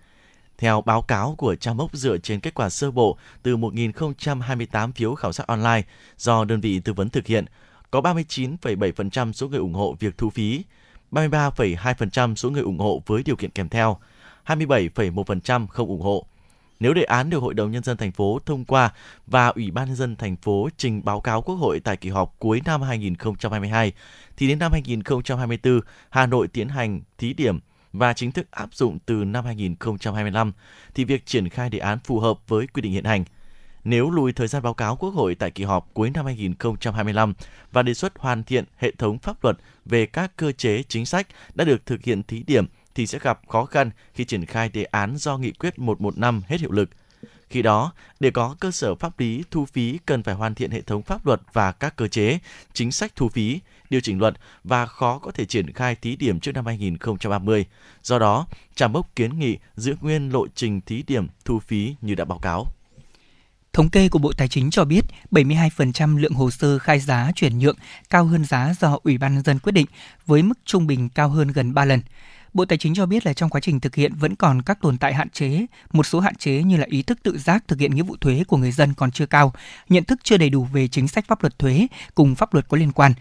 Theo 0.57 0.81
báo 0.81 1.01
cáo 1.01 1.35
của 1.37 1.55
Trà 1.55 1.73
Mốc 1.73 1.93
dựa 1.93 2.17
trên 2.17 2.39
kết 2.39 2.53
quả 2.53 2.69
sơ 2.69 2.91
bộ 2.91 3.17
từ 3.43 3.57
1.028 3.57 4.91
phiếu 4.91 5.15
khảo 5.15 5.33
sát 5.33 5.47
online 5.47 5.81
do 6.17 6.45
đơn 6.45 6.61
vị 6.61 6.79
tư 6.79 6.93
vấn 6.93 7.09
thực 7.09 7.27
hiện, 7.27 7.45
có 7.91 8.01
39,7% 8.01 9.31
số 9.31 9.47
người 9.47 9.59
ủng 9.59 9.73
hộ 9.73 9.95
việc 9.99 10.17
thu 10.17 10.29
phí, 10.29 10.63
33,2% 11.11 12.35
số 12.35 12.49
người 12.49 12.61
ủng 12.61 12.79
hộ 12.79 13.01
với 13.05 13.23
điều 13.23 13.35
kiện 13.35 13.51
kèm 13.51 13.69
theo, 13.69 13.97
27,1% 14.45 15.67
không 15.67 15.87
ủng 15.87 16.01
hộ. 16.01 16.27
Nếu 16.79 16.93
đề 16.93 17.03
án 17.03 17.29
được 17.29 17.39
Hội 17.39 17.53
đồng 17.53 17.71
nhân 17.71 17.83
dân 17.83 17.97
thành 17.97 18.11
phố 18.11 18.39
thông 18.45 18.65
qua 18.65 18.93
và 19.27 19.47
Ủy 19.47 19.71
ban 19.71 19.87
nhân 19.87 19.95
dân 19.95 20.15
thành 20.15 20.35
phố 20.35 20.69
trình 20.77 21.01
báo 21.05 21.21
cáo 21.21 21.41
Quốc 21.41 21.55
hội 21.55 21.79
tại 21.79 21.97
kỳ 21.97 22.09
họp 22.09 22.35
cuối 22.39 22.61
năm 22.65 22.81
2022 22.81 23.91
thì 24.37 24.47
đến 24.47 24.59
năm 24.59 24.71
2024 24.71 25.81
Hà 26.09 26.25
Nội 26.25 26.47
tiến 26.47 26.69
hành 26.69 27.01
thí 27.17 27.33
điểm 27.33 27.59
và 27.93 28.13
chính 28.13 28.31
thức 28.31 28.51
áp 28.51 28.73
dụng 28.73 28.99
từ 29.05 29.13
năm 29.13 29.45
2025 29.45 30.51
thì 30.95 31.03
việc 31.03 31.25
triển 31.25 31.49
khai 31.49 31.69
đề 31.69 31.79
án 31.79 31.99
phù 31.99 32.19
hợp 32.19 32.37
với 32.47 32.67
quy 32.67 32.81
định 32.81 32.91
hiện 32.91 33.03
hành. 33.03 33.23
Nếu 33.83 34.09
lùi 34.09 34.33
thời 34.33 34.47
gian 34.47 34.63
báo 34.63 34.73
cáo 34.73 34.95
Quốc 34.95 35.09
hội 35.09 35.35
tại 35.35 35.51
kỳ 35.51 35.63
họp 35.63 35.89
cuối 35.93 36.11
năm 36.13 36.25
2025 36.25 37.33
và 37.71 37.83
đề 37.83 37.93
xuất 37.93 38.13
hoàn 38.17 38.43
thiện 38.43 38.65
hệ 38.77 38.91
thống 38.91 39.17
pháp 39.19 39.43
luật 39.43 39.57
về 39.85 40.05
các 40.05 40.31
cơ 40.37 40.51
chế 40.51 40.83
chính 40.83 41.05
sách 41.05 41.27
đã 41.55 41.65
được 41.65 41.85
thực 41.85 42.03
hiện 42.03 42.23
thí 42.23 42.43
điểm 42.43 42.65
thì 42.97 43.07
sẽ 43.07 43.19
gặp 43.21 43.39
khó 43.47 43.65
khăn 43.65 43.91
khi 44.13 44.25
triển 44.25 44.45
khai 44.45 44.69
đề 44.69 44.83
án 44.83 45.17
do 45.17 45.37
nghị 45.37 45.51
quyết 45.51 45.79
115 45.79 46.41
hết 46.47 46.59
hiệu 46.59 46.71
lực. 46.71 46.89
Khi 47.49 47.61
đó, 47.61 47.91
để 48.19 48.31
có 48.31 48.55
cơ 48.59 48.71
sở 48.71 48.95
pháp 48.95 49.19
lý 49.19 49.43
thu 49.51 49.65
phí 49.65 49.99
cần 50.05 50.23
phải 50.23 50.35
hoàn 50.35 50.55
thiện 50.55 50.71
hệ 50.71 50.81
thống 50.81 51.01
pháp 51.01 51.25
luật 51.25 51.41
và 51.53 51.71
các 51.71 51.95
cơ 51.95 52.07
chế, 52.07 52.39
chính 52.73 52.91
sách 52.91 53.11
thu 53.15 53.29
phí, 53.29 53.59
điều 53.89 54.01
chỉnh 54.01 54.19
luật 54.19 54.33
và 54.63 54.85
khó 54.85 55.19
có 55.19 55.31
thể 55.31 55.45
triển 55.45 55.73
khai 55.73 55.95
thí 55.95 56.15
điểm 56.15 56.39
trước 56.39 56.51
năm 56.51 56.65
2030. 56.65 57.65
Do 58.03 58.19
đó, 58.19 58.47
Trà 58.75 58.87
Mốc 58.87 59.15
kiến 59.15 59.39
nghị 59.39 59.57
giữ 59.75 59.95
nguyên 60.01 60.29
lộ 60.29 60.47
trình 60.55 60.81
thí 60.81 61.03
điểm 61.07 61.27
thu 61.45 61.59
phí 61.59 61.95
như 62.01 62.15
đã 62.15 62.25
báo 62.25 62.39
cáo. 62.39 62.65
Thống 63.73 63.89
kê 63.89 64.09
của 64.09 64.19
Bộ 64.19 64.31
Tài 64.37 64.47
chính 64.47 64.69
cho 64.69 64.85
biết 64.85 65.05
72% 65.31 66.17
lượng 66.17 66.33
hồ 66.33 66.51
sơ 66.51 66.79
khai 66.79 66.99
giá 66.99 67.31
chuyển 67.35 67.59
nhượng 67.59 67.77
cao 68.09 68.25
hơn 68.25 68.45
giá 68.45 68.73
do 68.79 68.99
Ủy 69.03 69.17
ban 69.17 69.33
nhân 69.33 69.43
dân 69.43 69.59
quyết 69.59 69.71
định 69.71 69.85
với 70.25 70.43
mức 70.43 70.59
trung 70.65 70.87
bình 70.87 71.09
cao 71.09 71.29
hơn 71.29 71.47
gần 71.47 71.73
3 71.73 71.85
lần. 71.85 72.01
Bộ 72.57 72.65
Tài 72.65 72.77
chính 72.77 72.93
cho 72.93 73.05
biết 73.05 73.25
là 73.25 73.33
trong 73.33 73.49
quá 73.49 73.61
trình 73.61 73.79
thực 73.79 73.95
hiện 73.95 74.13
vẫn 74.15 74.35
còn 74.35 74.61
các 74.61 74.81
tồn 74.81 74.97
tại 74.97 75.13
hạn 75.13 75.29
chế, 75.29 75.65
một 75.93 76.05
số 76.05 76.19
hạn 76.19 76.35
chế 76.35 76.63
như 76.63 76.77
là 76.77 76.85
ý 76.89 77.01
thức 77.01 77.23
tự 77.23 77.37
giác 77.37 77.63
thực 77.67 77.79
hiện 77.79 77.95
nghĩa 77.95 78.03
vụ 78.03 78.15
thuế 78.21 78.43
của 78.47 78.57
người 78.57 78.71
dân 78.71 78.93
còn 78.93 79.11
chưa 79.11 79.25
cao, 79.25 79.53
nhận 79.89 80.03
thức 80.03 80.19
chưa 80.23 80.37
đầy 80.37 80.49
đủ 80.49 80.63
về 80.73 80.87
chính 80.87 81.07
sách 81.07 81.25
pháp 81.27 81.43
luật 81.43 81.59
thuế 81.59 81.87
cùng 82.15 82.35
pháp 82.35 82.53
luật 82.53 82.67
có 82.69 82.77
liên 82.77 82.91
quan, 82.91 83.13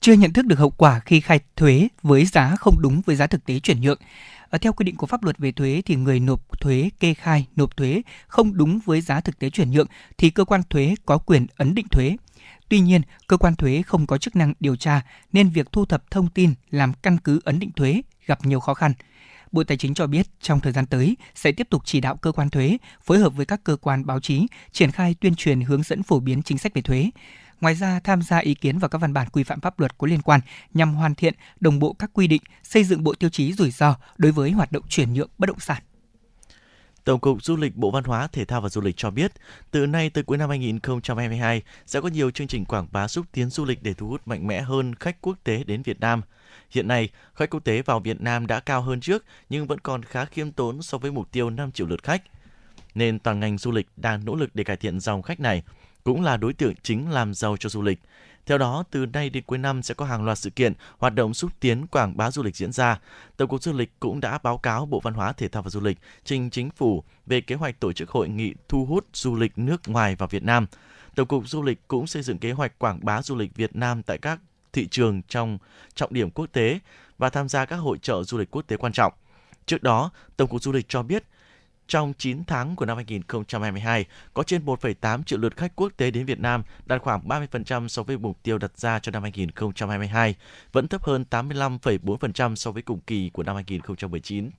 chưa 0.00 0.12
nhận 0.12 0.32
thức 0.32 0.46
được 0.46 0.58
hậu 0.58 0.70
quả 0.70 1.00
khi 1.00 1.20
khai 1.20 1.40
thuế 1.56 1.88
với 2.02 2.24
giá 2.24 2.56
không 2.56 2.76
đúng 2.80 3.00
với 3.06 3.16
giá 3.16 3.26
thực 3.26 3.44
tế 3.44 3.58
chuyển 3.58 3.80
nhượng. 3.80 3.98
Ở 4.50 4.58
theo 4.58 4.72
quy 4.72 4.84
định 4.84 4.96
của 4.96 5.06
pháp 5.06 5.24
luật 5.24 5.38
về 5.38 5.52
thuế 5.52 5.82
thì 5.84 5.96
người 5.96 6.20
nộp 6.20 6.60
thuế 6.60 6.90
kê 7.00 7.14
khai 7.14 7.46
nộp 7.56 7.76
thuế 7.76 8.02
không 8.26 8.56
đúng 8.56 8.80
với 8.84 9.00
giá 9.00 9.20
thực 9.20 9.38
tế 9.38 9.50
chuyển 9.50 9.70
nhượng 9.70 9.88
thì 10.18 10.30
cơ 10.30 10.44
quan 10.44 10.62
thuế 10.70 10.94
có 11.06 11.18
quyền 11.18 11.46
ấn 11.56 11.74
định 11.74 11.88
thuế. 11.88 12.16
Tuy 12.68 12.80
nhiên, 12.80 13.02
cơ 13.26 13.36
quan 13.36 13.56
thuế 13.56 13.82
không 13.82 14.06
có 14.06 14.18
chức 14.18 14.36
năng 14.36 14.54
điều 14.60 14.76
tra 14.76 15.02
nên 15.32 15.48
việc 15.48 15.72
thu 15.72 15.84
thập 15.84 16.10
thông 16.10 16.28
tin 16.28 16.54
làm 16.70 16.92
căn 17.02 17.18
cứ 17.18 17.40
ấn 17.44 17.58
định 17.58 17.70
thuế 17.76 18.02
gặp 18.28 18.46
nhiều 18.46 18.60
khó 18.60 18.74
khăn. 18.74 18.92
Bộ 19.52 19.64
Tài 19.64 19.76
chính 19.76 19.94
cho 19.94 20.06
biết 20.06 20.26
trong 20.40 20.60
thời 20.60 20.72
gian 20.72 20.86
tới 20.86 21.16
sẽ 21.34 21.52
tiếp 21.52 21.66
tục 21.70 21.82
chỉ 21.84 22.00
đạo 22.00 22.16
cơ 22.16 22.32
quan 22.32 22.50
thuế 22.50 22.78
phối 23.04 23.18
hợp 23.18 23.30
với 23.36 23.46
các 23.46 23.64
cơ 23.64 23.76
quan 23.76 24.06
báo 24.06 24.20
chí 24.20 24.46
triển 24.72 24.90
khai 24.90 25.14
tuyên 25.20 25.34
truyền 25.34 25.60
hướng 25.60 25.82
dẫn 25.82 26.02
phổ 26.02 26.20
biến 26.20 26.42
chính 26.42 26.58
sách 26.58 26.74
về 26.74 26.82
thuế. 26.82 27.10
Ngoài 27.60 27.74
ra, 27.74 28.00
tham 28.04 28.22
gia 28.22 28.38
ý 28.38 28.54
kiến 28.54 28.78
vào 28.78 28.88
các 28.88 28.98
văn 28.98 29.12
bản 29.12 29.28
quy 29.32 29.42
phạm 29.42 29.60
pháp 29.60 29.80
luật 29.80 29.98
có 29.98 30.06
liên 30.06 30.22
quan 30.22 30.40
nhằm 30.74 30.94
hoàn 30.94 31.14
thiện 31.14 31.34
đồng 31.60 31.78
bộ 31.78 31.92
các 31.92 32.10
quy 32.12 32.26
định, 32.26 32.42
xây 32.62 32.84
dựng 32.84 33.04
bộ 33.04 33.14
tiêu 33.14 33.30
chí 33.30 33.52
rủi 33.52 33.70
ro 33.70 33.96
đối 34.18 34.32
với 34.32 34.50
hoạt 34.50 34.72
động 34.72 34.88
chuyển 34.88 35.12
nhượng 35.12 35.30
bất 35.38 35.46
động 35.46 35.60
sản. 35.60 35.82
Tổng 37.04 37.20
cục 37.20 37.44
Du 37.44 37.56
lịch 37.56 37.76
Bộ 37.76 37.90
Văn 37.90 38.04
hóa, 38.04 38.28
Thể 38.32 38.44
thao 38.44 38.60
và 38.60 38.68
Du 38.68 38.80
lịch 38.80 38.96
cho 38.96 39.10
biết, 39.10 39.32
từ 39.70 39.86
nay 39.86 40.10
tới 40.10 40.24
cuối 40.24 40.38
năm 40.38 40.48
2022 40.48 41.62
sẽ 41.86 42.00
có 42.00 42.08
nhiều 42.08 42.30
chương 42.30 42.46
trình 42.46 42.64
quảng 42.64 42.86
bá 42.90 43.08
xúc 43.08 43.26
tiến 43.32 43.50
du 43.50 43.64
lịch 43.64 43.82
để 43.82 43.94
thu 43.94 44.08
hút 44.08 44.22
mạnh 44.26 44.46
mẽ 44.46 44.60
hơn 44.60 44.94
khách 44.94 45.20
quốc 45.20 45.36
tế 45.44 45.64
đến 45.64 45.82
Việt 45.82 46.00
Nam. 46.00 46.22
Hiện 46.70 46.88
nay, 46.88 47.08
khách 47.34 47.50
quốc 47.50 47.64
tế 47.64 47.82
vào 47.82 48.00
Việt 48.00 48.20
Nam 48.20 48.46
đã 48.46 48.60
cao 48.60 48.82
hơn 48.82 49.00
trước 49.00 49.24
nhưng 49.48 49.66
vẫn 49.66 49.80
còn 49.80 50.02
khá 50.02 50.24
khiêm 50.24 50.52
tốn 50.52 50.82
so 50.82 50.98
với 50.98 51.10
mục 51.10 51.32
tiêu 51.32 51.50
5 51.50 51.72
triệu 51.72 51.86
lượt 51.86 52.02
khách. 52.02 52.22
Nên 52.94 53.18
toàn 53.18 53.40
ngành 53.40 53.58
du 53.58 53.70
lịch 53.70 53.88
đang 53.96 54.24
nỗ 54.24 54.34
lực 54.34 54.50
để 54.54 54.64
cải 54.64 54.76
thiện 54.76 55.00
dòng 55.00 55.22
khách 55.22 55.40
này, 55.40 55.62
cũng 56.04 56.22
là 56.22 56.36
đối 56.36 56.52
tượng 56.52 56.74
chính 56.82 57.10
làm 57.10 57.34
giàu 57.34 57.56
cho 57.56 57.68
du 57.68 57.82
lịch. 57.82 57.98
Theo 58.48 58.58
đó, 58.58 58.84
từ 58.90 59.06
nay 59.06 59.30
đến 59.30 59.44
cuối 59.46 59.58
năm 59.58 59.82
sẽ 59.82 59.94
có 59.94 60.04
hàng 60.04 60.24
loạt 60.24 60.38
sự 60.38 60.50
kiện, 60.50 60.72
hoạt 60.98 61.14
động 61.14 61.34
xúc 61.34 61.52
tiến 61.60 61.86
quảng 61.86 62.16
bá 62.16 62.30
du 62.30 62.42
lịch 62.42 62.56
diễn 62.56 62.72
ra. 62.72 63.00
Tổng 63.36 63.48
cục 63.48 63.62
Du 63.62 63.72
lịch 63.72 64.00
cũng 64.00 64.20
đã 64.20 64.38
báo 64.38 64.58
cáo 64.58 64.86
Bộ 64.86 65.00
Văn 65.00 65.14
hóa, 65.14 65.32
Thể 65.32 65.48
thao 65.48 65.62
và 65.62 65.70
Du 65.70 65.80
lịch 65.80 65.98
trình 66.24 66.50
chính 66.50 66.70
phủ 66.70 67.04
về 67.26 67.40
kế 67.40 67.54
hoạch 67.54 67.80
tổ 67.80 67.92
chức 67.92 68.10
hội 68.10 68.28
nghị 68.28 68.54
thu 68.68 68.84
hút 68.84 69.06
du 69.12 69.36
lịch 69.36 69.58
nước 69.58 69.88
ngoài 69.88 70.16
vào 70.16 70.28
Việt 70.28 70.42
Nam. 70.42 70.66
Tổng 71.14 71.28
cục 71.28 71.48
Du 71.48 71.62
lịch 71.62 71.88
cũng 71.88 72.06
xây 72.06 72.22
dựng 72.22 72.38
kế 72.38 72.52
hoạch 72.52 72.78
quảng 72.78 73.00
bá 73.02 73.22
du 73.22 73.36
lịch 73.36 73.54
Việt 73.56 73.76
Nam 73.76 74.02
tại 74.02 74.18
các 74.18 74.40
thị 74.72 74.88
trường 74.88 75.22
trong 75.22 75.58
trọng 75.94 76.12
điểm 76.12 76.30
quốc 76.30 76.46
tế 76.52 76.78
và 77.18 77.30
tham 77.30 77.48
gia 77.48 77.64
các 77.64 77.76
hội 77.76 77.98
trợ 77.98 78.22
du 78.22 78.38
lịch 78.38 78.50
quốc 78.50 78.62
tế 78.66 78.76
quan 78.76 78.92
trọng. 78.92 79.12
Trước 79.66 79.82
đó, 79.82 80.10
Tổng 80.36 80.48
cục 80.48 80.62
Du 80.62 80.72
lịch 80.72 80.88
cho 80.88 81.02
biết 81.02 81.24
trong 81.88 82.12
9 82.18 82.44
tháng 82.44 82.76
của 82.76 82.86
năm 82.86 82.96
2022, 82.96 84.04
có 84.34 84.42
trên 84.42 84.64
1,8 84.64 85.22
triệu 85.22 85.38
lượt 85.38 85.56
khách 85.56 85.76
quốc 85.76 85.92
tế 85.96 86.10
đến 86.10 86.26
Việt 86.26 86.40
Nam, 86.40 86.62
đạt 86.86 87.02
khoảng 87.02 87.28
30% 87.28 87.88
so 87.88 88.02
với 88.02 88.18
mục 88.18 88.42
tiêu 88.42 88.58
đặt 88.58 88.78
ra 88.78 88.98
cho 88.98 89.12
năm 89.12 89.22
2022, 89.22 90.34
vẫn 90.72 90.88
thấp 90.88 91.04
hơn 91.04 91.24
85,4% 91.30 92.54
so 92.54 92.70
với 92.70 92.82
cùng 92.82 93.00
kỳ 93.00 93.30
của 93.32 93.42
năm 93.42 93.54
2019. 93.54 94.50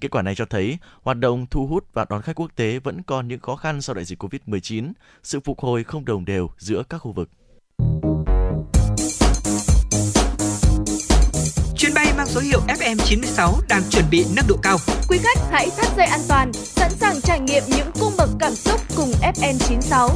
Kết 0.00 0.10
quả 0.10 0.22
này 0.22 0.34
cho 0.34 0.44
thấy 0.44 0.78
hoạt 1.02 1.18
động 1.18 1.46
thu 1.50 1.66
hút 1.66 1.84
và 1.92 2.06
đón 2.08 2.22
khách 2.22 2.36
quốc 2.36 2.50
tế 2.56 2.78
vẫn 2.78 3.02
còn 3.02 3.28
những 3.28 3.40
khó 3.40 3.56
khăn 3.56 3.80
sau 3.80 3.94
đại 3.94 4.04
dịch 4.04 4.22
Covid-19, 4.22 4.92
sự 5.22 5.40
phục 5.40 5.60
hồi 5.60 5.84
không 5.84 6.04
đồng 6.04 6.24
đều 6.24 6.50
giữa 6.58 6.82
các 6.88 6.98
khu 6.98 7.12
vực. 7.12 7.28
Số 12.32 12.40
hiệu 12.40 12.60
FM96 12.68 13.60
đang 13.68 13.82
chuẩn 13.90 14.04
bị 14.10 14.24
nâng 14.36 14.44
độ 14.48 14.56
cao. 14.62 14.78
Quý 15.08 15.18
khách 15.22 15.38
hãy 15.50 15.70
thắt 15.76 15.96
dây 15.96 16.06
an 16.06 16.20
toàn, 16.28 16.52
sẵn 16.52 16.90
sàng 16.90 17.20
trải 17.20 17.40
nghiệm 17.40 17.62
những 17.68 17.90
cung 18.00 18.12
bậc 18.18 18.28
cảm 18.38 18.54
xúc 18.54 18.80
cùng 18.96 19.12
FN96. 19.22 20.08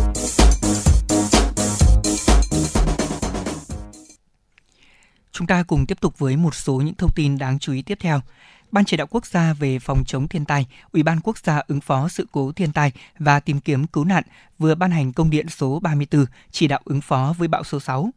Chúng 5.33 5.47
ta 5.47 5.63
cùng 5.63 5.87
tiếp 5.87 6.01
tục 6.01 6.19
với 6.19 6.37
một 6.37 6.55
số 6.55 6.75
những 6.75 6.95
thông 6.95 7.11
tin 7.15 7.39
đáng 7.39 7.59
chú 7.59 7.73
ý 7.73 7.83
tiếp 7.83 7.99
theo. 8.01 8.21
Ban 8.71 8.85
chỉ 8.85 8.97
đạo 8.97 9.07
quốc 9.11 9.27
gia 9.27 9.53
về 9.53 9.79
phòng 9.79 10.03
chống 10.07 10.29
thiên 10.29 10.45
tai, 10.45 10.67
Ủy 10.93 11.03
ban 11.03 11.21
quốc 11.21 11.39
gia 11.39 11.63
ứng 11.69 11.81
phó 11.81 12.09
sự 12.09 12.27
cố 12.33 12.53
thiên 12.53 12.73
tai 12.73 12.93
và 13.19 13.41
tìm 13.41 13.61
kiếm 13.61 13.87
cứu 13.87 14.05
nạn 14.05 14.23
vừa 14.59 14.75
ban 14.75 14.91
hành 14.91 15.13
công 15.13 15.31
điện 15.31 15.49
số 15.49 15.81
34 15.81 16.27
chỉ 16.51 16.69
đạo 16.69 16.81
ứng 16.85 17.01
phó 17.01 17.35
với 17.39 17.49
bão 17.49 17.65
số 17.65 17.81
6. 17.81 18.11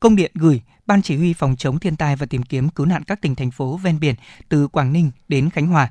Công 0.00 0.16
điện 0.16 0.32
gửi 0.34 0.62
Ban 0.86 1.02
chỉ 1.02 1.16
huy 1.16 1.32
phòng 1.32 1.56
chống 1.56 1.78
thiên 1.78 1.96
tai 1.96 2.16
và 2.16 2.26
tìm 2.26 2.42
kiếm 2.42 2.68
cứu 2.68 2.86
nạn 2.86 3.04
các 3.04 3.20
tỉnh, 3.20 3.34
thành 3.34 3.50
phố 3.50 3.76
ven 3.76 4.00
biển 4.00 4.14
từ 4.48 4.68
Quảng 4.68 4.92
Ninh 4.92 5.10
đến 5.28 5.50
Khánh 5.50 5.66
Hòa. 5.66 5.90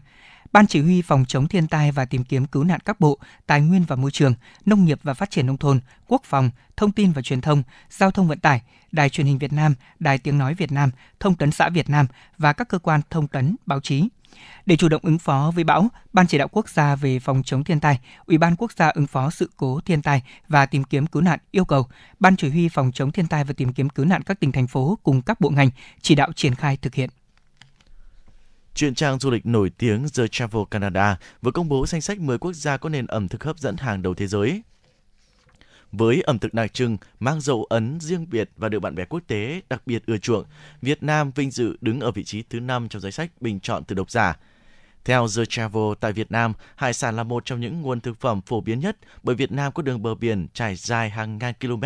Ban 0.52 0.68
chỉ 0.68 0.82
huy 0.82 1.02
phòng 1.02 1.26
chống 1.28 1.48
thiên 1.48 1.68
tai 1.68 1.92
và 1.92 2.06
tìm 2.06 2.24
kiếm 2.24 2.46
cứu 2.46 2.64
nạn 2.64 2.80
các 2.86 3.00
bộ 3.00 3.20
Tài 3.48 3.62
nguyên 3.62 3.84
và 3.84 3.96
Môi 3.96 4.12
trường, 4.12 4.34
Nông 4.66 4.86
nghiệp 4.86 5.00
và 5.04 5.14
Phát 5.14 5.32
triển 5.32 5.46
nông 5.46 5.58
thôn, 5.58 5.80
Quốc 6.08 6.22
phòng, 6.26 6.50
Thông 6.78 6.92
tin 6.92 7.12
và 7.12 7.22
Truyền 7.22 7.42
thông, 7.42 7.64
Giao 7.90 8.12
thông 8.12 8.28
vận 8.28 8.40
tải, 8.40 8.62
Đài 8.92 9.10
truyền 9.10 9.28
hình 9.28 9.38
Việt 9.38 9.54
Nam, 9.54 9.76
Đài 10.00 10.18
tiếng 10.18 10.38
nói 10.38 10.54
Việt 10.54 10.72
Nam, 10.72 10.92
Thông 11.20 11.36
tấn 11.36 11.52
xã 11.52 11.70
Việt 11.70 11.90
Nam 11.90 12.08
và 12.38 12.54
các 12.54 12.70
cơ 12.70 12.80
quan 12.80 13.02
thông 13.10 13.28
tấn, 13.28 13.56
báo 13.66 13.80
chí. 13.80 14.10
Để 14.66 14.76
chủ 14.76 14.90
động 14.90 15.02
ứng 15.04 15.20
phó 15.20 15.52
với 15.56 15.64
bão, 15.64 15.88
Ban 16.14 16.28
chỉ 16.28 16.38
đạo 16.38 16.48
quốc 16.48 16.70
gia 16.70 16.96
về 16.96 17.20
phòng 17.20 17.44
chống 17.46 17.64
thiên 17.64 17.80
tai, 17.80 18.00
Ủy 18.26 18.38
ban 18.38 18.56
quốc 18.56 18.72
gia 18.72 18.90
ứng 18.90 19.08
phó 19.08 19.30
sự 19.30 19.50
cố 19.58 19.80
thiên 19.86 20.02
tai 20.02 20.24
và 20.48 20.66
tìm 20.66 20.84
kiếm 20.84 21.08
cứu 21.08 21.22
nạn 21.22 21.40
yêu 21.52 21.66
cầu 21.66 21.88
Ban 22.20 22.36
chỉ 22.36 22.50
huy 22.50 22.70
phòng 22.70 22.92
chống 22.92 23.12
thiên 23.12 23.28
tai 23.28 23.44
và 23.44 23.54
tìm 23.54 23.74
kiếm 23.74 23.90
cứu 23.90 24.06
nạn 24.06 24.22
các 24.22 24.40
tỉnh 24.40 24.52
thành 24.52 24.68
phố 24.68 24.98
cùng 25.04 25.22
các 25.22 25.42
bộ 25.42 25.50
ngành 25.50 25.70
chỉ 26.02 26.16
đạo 26.16 26.32
triển 26.36 26.56
khai 26.56 26.78
thực 26.78 26.96
hiện. 26.96 27.10
Chuyên 28.76 28.96
trang 28.96 29.20
du 29.20 29.32
lịch 29.32 29.46
nổi 29.46 29.72
tiếng 29.78 30.06
The 30.18 30.28
Travel 30.28 30.64
Canada 30.72 31.18
vừa 31.42 31.52
công 31.52 31.70
bố 31.70 31.86
danh 31.88 32.02
sách 32.02 32.20
10 32.20 32.38
quốc 32.38 32.54
gia 32.54 32.78
có 32.78 32.90
nền 32.90 33.08
ẩm 33.08 33.28
thực 33.28 33.44
hấp 33.44 33.60
dẫn 33.60 33.78
hàng 33.78 34.02
đầu 34.02 34.14
thế 34.14 34.28
giới. 34.28 34.62
Với 35.92 36.22
ẩm 36.22 36.40
thực 36.40 36.54
đặc 36.54 36.74
trưng, 36.74 36.98
mang 37.20 37.42
dấu 37.42 37.64
ấn 37.64 38.00
riêng 38.00 38.30
biệt 38.30 38.50
và 38.58 38.70
được 38.70 38.80
bạn 38.80 38.96
bè 38.96 39.06
quốc 39.06 39.20
tế 39.28 39.62
đặc 39.70 39.82
biệt 39.86 40.06
ưa 40.06 40.18
chuộng, 40.18 40.46
Việt 40.82 41.04
Nam 41.04 41.32
vinh 41.32 41.52
dự 41.52 41.78
đứng 41.82 42.00
ở 42.00 42.12
vị 42.12 42.24
trí 42.24 42.42
thứ 42.42 42.60
5 42.60 42.90
trong 42.90 43.02
danh 43.02 43.12
sách 43.12 43.32
bình 43.42 43.60
chọn 43.60 43.84
từ 43.84 43.96
độc 43.96 44.12
giả. 44.12 44.38
Theo 45.06 45.28
The 45.38 45.44
Travel, 45.50 45.94
tại 46.00 46.14
Việt 46.14 46.32
Nam, 46.32 46.54
hải 46.76 46.94
sản 46.94 47.16
là 47.16 47.24
một 47.24 47.46
trong 47.46 47.60
những 47.60 47.82
nguồn 47.82 48.02
thực 48.02 48.20
phẩm 48.20 48.42
phổ 48.42 48.62
biến 48.62 48.80
nhất 48.80 48.98
bởi 49.24 49.36
Việt 49.36 49.52
Nam 49.52 49.72
có 49.72 49.84
đường 49.84 50.04
bờ 50.04 50.16
biển 50.16 50.48
trải 50.54 50.76
dài 50.76 51.10
hàng 51.10 51.38
ngàn 51.38 51.54
km 51.62 51.84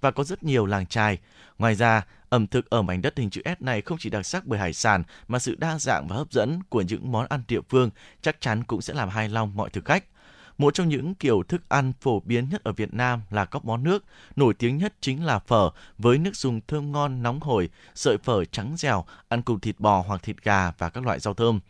và 0.00 0.10
có 0.10 0.24
rất 0.24 0.42
nhiều 0.42 0.66
làng 0.66 0.86
trài. 0.86 1.18
Ngoài 1.60 1.74
ra, 1.74 2.02
ẩm 2.28 2.46
thực 2.46 2.70
ở 2.70 2.82
mảnh 2.82 3.02
đất 3.02 3.18
hình 3.18 3.30
chữ 3.30 3.42
S 3.44 3.62
này 3.62 3.80
không 3.82 3.98
chỉ 3.98 4.10
đặc 4.10 4.26
sắc 4.26 4.46
bởi 4.46 4.58
hải 4.58 4.72
sản 4.72 5.02
mà 5.28 5.38
sự 5.38 5.54
đa 5.58 5.78
dạng 5.78 6.08
và 6.08 6.16
hấp 6.16 6.32
dẫn 6.32 6.60
của 6.68 6.82
những 6.82 7.12
món 7.12 7.26
ăn 7.28 7.42
địa 7.48 7.60
phương 7.68 7.90
chắc 8.22 8.40
chắn 8.40 8.64
cũng 8.64 8.80
sẽ 8.80 8.94
làm 8.94 9.08
hài 9.08 9.28
lòng 9.28 9.56
mọi 9.56 9.70
thực 9.70 9.84
khách. 9.84 10.04
Một 10.58 10.74
trong 10.74 10.88
những 10.88 11.14
kiểu 11.14 11.42
thức 11.42 11.62
ăn 11.68 11.92
phổ 12.00 12.20
biến 12.20 12.48
nhất 12.48 12.64
ở 12.64 12.72
Việt 12.72 12.94
Nam 12.94 13.22
là 13.30 13.44
các 13.44 13.64
món 13.64 13.82
nước. 13.82 14.04
Nổi 14.36 14.54
tiếng 14.54 14.78
nhất 14.78 14.94
chính 15.00 15.24
là 15.24 15.38
phở 15.38 15.70
với 15.98 16.18
nước 16.18 16.36
dùng 16.36 16.60
thơm 16.68 16.92
ngon 16.92 17.22
nóng 17.22 17.40
hổi, 17.40 17.68
sợi 17.94 18.18
phở 18.18 18.44
trắng 18.44 18.74
dẻo, 18.76 19.04
ăn 19.28 19.42
cùng 19.42 19.60
thịt 19.60 19.80
bò 19.80 20.04
hoặc 20.06 20.22
thịt 20.22 20.36
gà 20.42 20.70
và 20.78 20.90
các 20.90 21.04
loại 21.04 21.20
rau 21.20 21.34
thơm. 21.34 21.60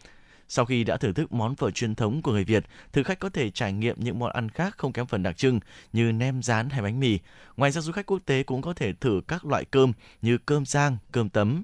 Sau 0.53 0.65
khi 0.65 0.85
đã 0.85 0.97
thưởng 0.97 1.15
thức 1.15 1.33
món 1.33 1.57
phở 1.57 1.71
truyền 1.71 1.95
thống 1.95 2.23
của 2.23 2.33
người 2.33 2.45
Việt, 2.45 2.65
thực 2.93 3.07
khách 3.07 3.19
có 3.19 3.29
thể 3.29 3.51
trải 3.51 3.73
nghiệm 3.73 3.97
những 3.99 4.19
món 4.19 4.33
ăn 4.33 4.49
khác 4.49 4.75
không 4.79 4.93
kém 4.93 5.07
phần 5.07 5.23
đặc 5.23 5.37
trưng 5.37 5.61
như 5.93 6.13
nem 6.13 6.43
rán 6.43 6.71
hay 6.71 6.83
bánh 6.83 7.01
mì. 7.01 7.19
Ngoài 7.57 7.71
ra 7.71 7.81
du 7.81 7.93
khách 7.93 8.07
quốc 8.07 8.19
tế 8.27 8.43
cũng 8.43 8.63
có 8.63 8.73
thể 8.73 8.93
thử 8.93 9.21
các 9.29 9.45
loại 9.45 9.65
cơm 9.65 9.93
như 10.23 10.39
cơm 10.39 10.67
rang, 10.67 10.97
cơm 11.13 11.29
tấm. 11.29 11.63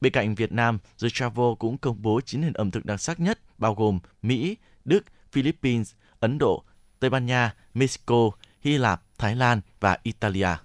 Bên 0.00 0.12
cạnh 0.12 0.34
Việt 0.34 0.52
Nam, 0.52 0.78
The 1.02 1.08
Travel 1.12 1.46
cũng 1.58 1.78
công 1.78 2.02
bố 2.02 2.20
9 2.20 2.40
nền 2.40 2.52
ẩm 2.52 2.70
thực 2.70 2.84
đặc 2.84 3.00
sắc 3.00 3.20
nhất 3.20 3.38
bao 3.58 3.74
gồm 3.74 3.98
Mỹ, 4.22 4.56
Đức, 4.84 5.04
Philippines, 5.32 5.94
Ấn 6.20 6.38
Độ, 6.38 6.64
Tây 7.00 7.10
Ban 7.10 7.26
Nha, 7.26 7.54
Mexico, 7.74 8.30
Hy 8.60 8.78
Lạp, 8.78 9.02
Thái 9.18 9.36
Lan 9.36 9.60
và 9.80 9.98
Italia. 10.02 10.56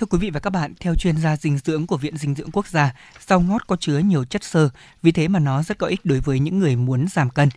Thưa 0.00 0.06
quý 0.06 0.18
vị 0.18 0.30
và 0.30 0.40
các 0.40 0.50
bạn, 0.50 0.74
theo 0.80 0.94
chuyên 0.94 1.16
gia 1.16 1.36
dinh 1.36 1.58
dưỡng 1.58 1.86
của 1.86 1.96
Viện 1.96 2.16
Dinh 2.16 2.34
dưỡng 2.34 2.50
Quốc 2.50 2.66
gia, 2.66 2.94
rau 3.26 3.40
ngót 3.40 3.66
có 3.66 3.76
chứa 3.76 3.98
nhiều 3.98 4.24
chất 4.24 4.44
xơ, 4.44 4.70
vì 5.02 5.12
thế 5.12 5.28
mà 5.28 5.38
nó 5.38 5.62
rất 5.62 5.78
có 5.78 5.86
ích 5.86 6.00
đối 6.04 6.20
với 6.20 6.38
những 6.38 6.58
người 6.58 6.76
muốn 6.76 7.08
giảm 7.08 7.30
cân. 7.30 7.48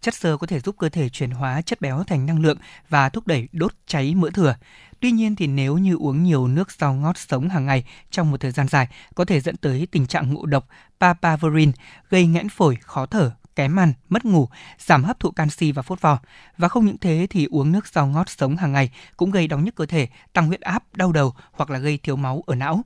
Chất 0.00 0.14
xơ 0.14 0.36
có 0.36 0.46
thể 0.46 0.60
giúp 0.60 0.74
cơ 0.78 0.88
thể 0.88 1.08
chuyển 1.08 1.30
hóa 1.30 1.62
chất 1.62 1.80
béo 1.80 2.04
thành 2.04 2.26
năng 2.26 2.40
lượng 2.40 2.58
và 2.88 3.08
thúc 3.08 3.26
đẩy 3.26 3.48
đốt 3.52 3.72
cháy 3.86 4.14
mỡ 4.14 4.30
thừa. 4.30 4.56
Tuy 5.00 5.10
nhiên 5.10 5.36
thì 5.36 5.46
nếu 5.46 5.78
như 5.78 5.96
uống 5.96 6.22
nhiều 6.24 6.48
nước 6.48 6.72
rau 6.72 6.94
ngót 6.94 7.18
sống 7.18 7.48
hàng 7.48 7.66
ngày 7.66 7.84
trong 8.10 8.30
một 8.30 8.40
thời 8.40 8.50
gian 8.50 8.68
dài 8.68 8.88
có 9.14 9.24
thể 9.24 9.40
dẫn 9.40 9.56
tới 9.56 9.86
tình 9.90 10.06
trạng 10.06 10.34
ngộ 10.34 10.46
độc 10.46 10.68
papaverine, 11.00 11.72
gây 12.10 12.26
nghẽn 12.26 12.48
phổi, 12.48 12.76
khó 12.80 13.06
thở, 13.06 13.32
kém 13.56 13.78
ăn, 13.78 13.92
mất 14.08 14.24
ngủ, 14.24 14.48
giảm 14.78 15.04
hấp 15.04 15.20
thụ 15.20 15.30
canxi 15.30 15.72
và 15.72 15.82
phốt 15.82 16.00
pho. 16.00 16.18
Và 16.58 16.68
không 16.68 16.86
những 16.86 16.98
thế 16.98 17.26
thì 17.30 17.46
uống 17.50 17.72
nước 17.72 17.86
rau 17.86 18.06
ngót 18.06 18.28
sống 18.28 18.56
hàng 18.56 18.72
ngày 18.72 18.90
cũng 19.16 19.30
gây 19.30 19.48
đau 19.48 19.60
nhức 19.60 19.74
cơ 19.74 19.86
thể, 19.86 20.08
tăng 20.32 20.46
huyết 20.46 20.60
áp, 20.60 20.84
đau 20.96 21.12
đầu 21.12 21.34
hoặc 21.52 21.70
là 21.70 21.78
gây 21.78 21.98
thiếu 22.02 22.16
máu 22.16 22.42
ở 22.46 22.54
não. 22.54 22.82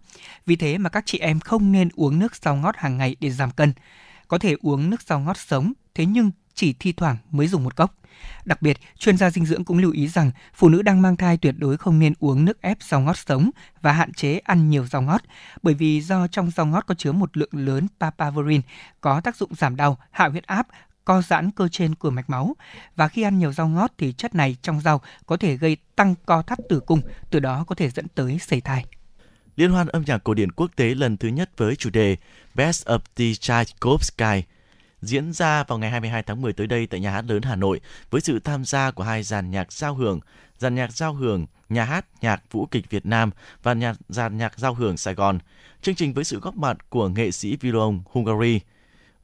Vì 0.46 0.56
thế 0.56 0.78
mà 0.78 0.90
các 0.90 1.02
chị 1.06 1.18
em 1.18 1.40
không 1.40 1.72
nên 1.72 1.88
uống 1.94 2.18
nước 2.18 2.36
rau 2.36 2.56
ngót 2.56 2.76
hàng 2.78 2.98
ngày 2.98 3.16
để 3.20 3.30
giảm 3.30 3.50
cân. 3.50 3.72
Có 4.28 4.38
thể 4.38 4.56
uống 4.60 4.90
nước 4.90 5.02
rau 5.02 5.20
ngót 5.20 5.38
sống, 5.38 5.72
thế 5.94 6.06
nhưng 6.06 6.30
chỉ 6.54 6.72
thi 6.72 6.92
thoảng 6.92 7.16
mới 7.30 7.46
dùng 7.46 7.64
một 7.64 7.76
cốc. 7.76 7.99
Đặc 8.44 8.62
biệt, 8.62 8.78
chuyên 8.98 9.16
gia 9.16 9.30
dinh 9.30 9.46
dưỡng 9.46 9.64
cũng 9.64 9.78
lưu 9.78 9.92
ý 9.92 10.08
rằng 10.08 10.30
phụ 10.54 10.68
nữ 10.68 10.82
đang 10.82 11.02
mang 11.02 11.16
thai 11.16 11.36
tuyệt 11.36 11.54
đối 11.58 11.76
không 11.76 11.98
nên 11.98 12.12
uống 12.18 12.44
nước 12.44 12.62
ép 12.62 12.82
rau 12.82 13.00
ngót 13.00 13.18
sống 13.18 13.50
và 13.82 13.92
hạn 13.92 14.12
chế 14.12 14.38
ăn 14.38 14.70
nhiều 14.70 14.86
rau 14.86 15.02
ngót, 15.02 15.20
bởi 15.62 15.74
vì 15.74 16.00
do 16.00 16.26
trong 16.26 16.50
rau 16.50 16.66
ngót 16.66 16.86
có 16.86 16.94
chứa 16.94 17.12
một 17.12 17.36
lượng 17.36 17.50
lớn 17.52 17.86
papaverine 18.00 18.62
có 19.00 19.20
tác 19.20 19.36
dụng 19.36 19.54
giảm 19.54 19.76
đau, 19.76 19.98
hạ 20.10 20.28
huyết 20.28 20.46
áp, 20.46 20.66
co 21.04 21.22
giãn 21.22 21.50
cơ 21.50 21.68
trên 21.68 21.94
của 21.94 22.10
mạch 22.10 22.30
máu 22.30 22.56
và 22.96 23.08
khi 23.08 23.22
ăn 23.22 23.38
nhiều 23.38 23.52
rau 23.52 23.68
ngót 23.68 23.90
thì 23.98 24.12
chất 24.12 24.34
này 24.34 24.56
trong 24.62 24.80
rau 24.80 25.00
có 25.26 25.36
thể 25.36 25.56
gây 25.56 25.76
tăng 25.96 26.14
co 26.26 26.42
thắt 26.42 26.58
tử 26.68 26.80
cung, 26.80 27.00
từ 27.30 27.40
đó 27.40 27.64
có 27.68 27.74
thể 27.74 27.90
dẫn 27.90 28.06
tới 28.14 28.38
sẩy 28.38 28.60
thai. 28.60 28.84
Liên 29.56 29.70
hoan 29.70 29.86
âm 29.86 30.02
nhạc 30.06 30.24
cổ 30.24 30.34
điển 30.34 30.52
quốc 30.52 30.70
tế 30.76 30.94
lần 30.94 31.16
thứ 31.16 31.28
nhất 31.28 31.50
với 31.56 31.76
chủ 31.76 31.90
đề 31.90 32.16
Best 32.54 32.86
of 32.86 32.98
the 33.16 33.24
Tchaikovsky 33.40 34.42
diễn 35.02 35.32
ra 35.32 35.64
vào 35.64 35.78
ngày 35.78 35.90
22 35.90 36.22
tháng 36.22 36.42
10 36.42 36.52
tới 36.52 36.66
đây 36.66 36.86
tại 36.86 37.00
Nhà 37.00 37.10
hát 37.10 37.24
lớn 37.28 37.42
Hà 37.42 37.56
Nội 37.56 37.80
với 38.10 38.20
sự 38.20 38.38
tham 38.38 38.64
gia 38.64 38.90
của 38.90 39.02
hai 39.02 39.22
dàn 39.22 39.50
nhạc 39.50 39.72
giao 39.72 39.94
hưởng, 39.94 40.20
dàn 40.58 40.74
nhạc 40.74 40.92
giao 40.92 41.14
hưởng 41.14 41.46
Nhà 41.68 41.84
hát 41.84 42.06
Nhạc 42.20 42.52
Vũ 42.52 42.66
kịch 42.66 42.90
Việt 42.90 43.06
Nam 43.06 43.30
và 43.62 43.72
nhạc, 43.72 43.96
dàn 44.08 44.38
nhạc 44.38 44.58
giao 44.58 44.74
hưởng 44.74 44.96
Sài 44.96 45.14
Gòn. 45.14 45.38
Chương 45.82 45.94
trình 45.94 46.12
với 46.12 46.24
sự 46.24 46.40
góp 46.40 46.56
mặt 46.56 46.90
của 46.90 47.08
nghệ 47.08 47.30
sĩ 47.30 47.56
violon 47.56 48.00
Hungary 48.10 48.60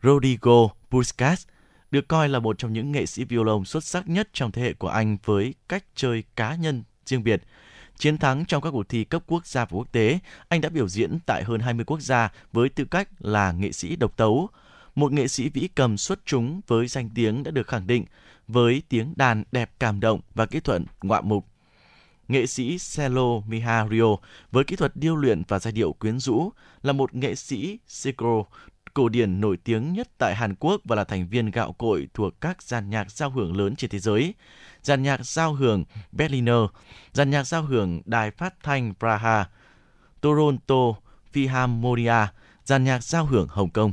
Rodrigo 0.02 0.68
Puskas 0.90 1.46
được 1.90 2.08
coi 2.08 2.28
là 2.28 2.38
một 2.38 2.58
trong 2.58 2.72
những 2.72 2.92
nghệ 2.92 3.06
sĩ 3.06 3.24
violon 3.24 3.64
xuất 3.64 3.84
sắc 3.84 4.08
nhất 4.08 4.28
trong 4.32 4.52
thế 4.52 4.62
hệ 4.62 4.72
của 4.72 4.88
anh 4.88 5.16
với 5.24 5.54
cách 5.68 5.84
chơi 5.94 6.24
cá 6.36 6.54
nhân 6.54 6.82
riêng 7.06 7.24
biệt. 7.24 7.42
Chiến 7.98 8.18
thắng 8.18 8.44
trong 8.44 8.62
các 8.62 8.70
cuộc 8.70 8.88
thi 8.88 9.04
cấp 9.04 9.22
quốc 9.26 9.46
gia 9.46 9.64
và 9.64 9.70
quốc 9.70 9.92
tế, 9.92 10.18
anh 10.48 10.60
đã 10.60 10.68
biểu 10.68 10.88
diễn 10.88 11.18
tại 11.26 11.44
hơn 11.44 11.60
20 11.60 11.84
quốc 11.84 12.00
gia 12.00 12.32
với 12.52 12.68
tư 12.68 12.84
cách 12.84 13.08
là 13.18 13.52
nghệ 13.52 13.72
sĩ 13.72 13.96
độc 13.96 14.16
tấu 14.16 14.48
một 14.96 15.12
nghệ 15.12 15.28
sĩ 15.28 15.48
vĩ 15.48 15.68
cầm 15.74 15.96
xuất 15.96 16.20
chúng 16.24 16.60
với 16.66 16.86
danh 16.86 17.10
tiếng 17.14 17.42
đã 17.42 17.50
được 17.50 17.66
khẳng 17.66 17.86
định 17.86 18.04
với 18.48 18.82
tiếng 18.88 19.14
đàn 19.16 19.44
đẹp 19.52 19.70
cảm 19.78 20.00
động 20.00 20.20
và 20.34 20.46
kỹ 20.46 20.60
thuật 20.60 20.82
ngoạ 21.02 21.20
mục. 21.20 21.46
Nghệ 22.28 22.46
sĩ 22.46 22.76
celo 22.96 23.40
Mihario 23.48 24.16
với 24.52 24.64
kỹ 24.64 24.76
thuật 24.76 24.96
điêu 24.96 25.16
luyện 25.16 25.42
và 25.48 25.58
giai 25.58 25.72
điệu 25.72 25.92
quyến 25.92 26.18
rũ 26.18 26.52
là 26.82 26.92
một 26.92 27.14
nghệ 27.14 27.34
sĩ 27.34 27.78
Sikro 27.86 28.44
cổ 28.96 29.08
điển 29.08 29.40
nổi 29.40 29.56
tiếng 29.64 29.92
nhất 29.92 30.08
tại 30.18 30.34
Hàn 30.34 30.54
Quốc 30.54 30.80
và 30.84 30.96
là 30.96 31.04
thành 31.04 31.28
viên 31.28 31.50
gạo 31.50 31.72
cội 31.72 32.08
thuộc 32.14 32.40
các 32.40 32.62
dàn 32.62 32.90
nhạc 32.90 33.10
giao 33.10 33.30
hưởng 33.30 33.56
lớn 33.56 33.76
trên 33.76 33.90
thế 33.90 33.98
giới. 33.98 34.34
Dàn 34.82 35.02
nhạc 35.02 35.26
giao 35.26 35.54
hưởng 35.54 35.84
Berliner, 36.12 36.64
dàn 37.12 37.30
nhạc 37.30 37.44
giao 37.44 37.62
hưởng 37.62 38.02
Đài 38.04 38.30
Phát 38.30 38.54
thanh 38.62 38.94
Praha, 38.98 39.48
Toronto 40.20 40.92
Philharmonia, 41.32 42.26
dàn 42.64 42.84
nhạc 42.84 43.04
giao 43.04 43.26
hưởng 43.26 43.48
Hồng 43.48 43.70
Kông. 43.70 43.92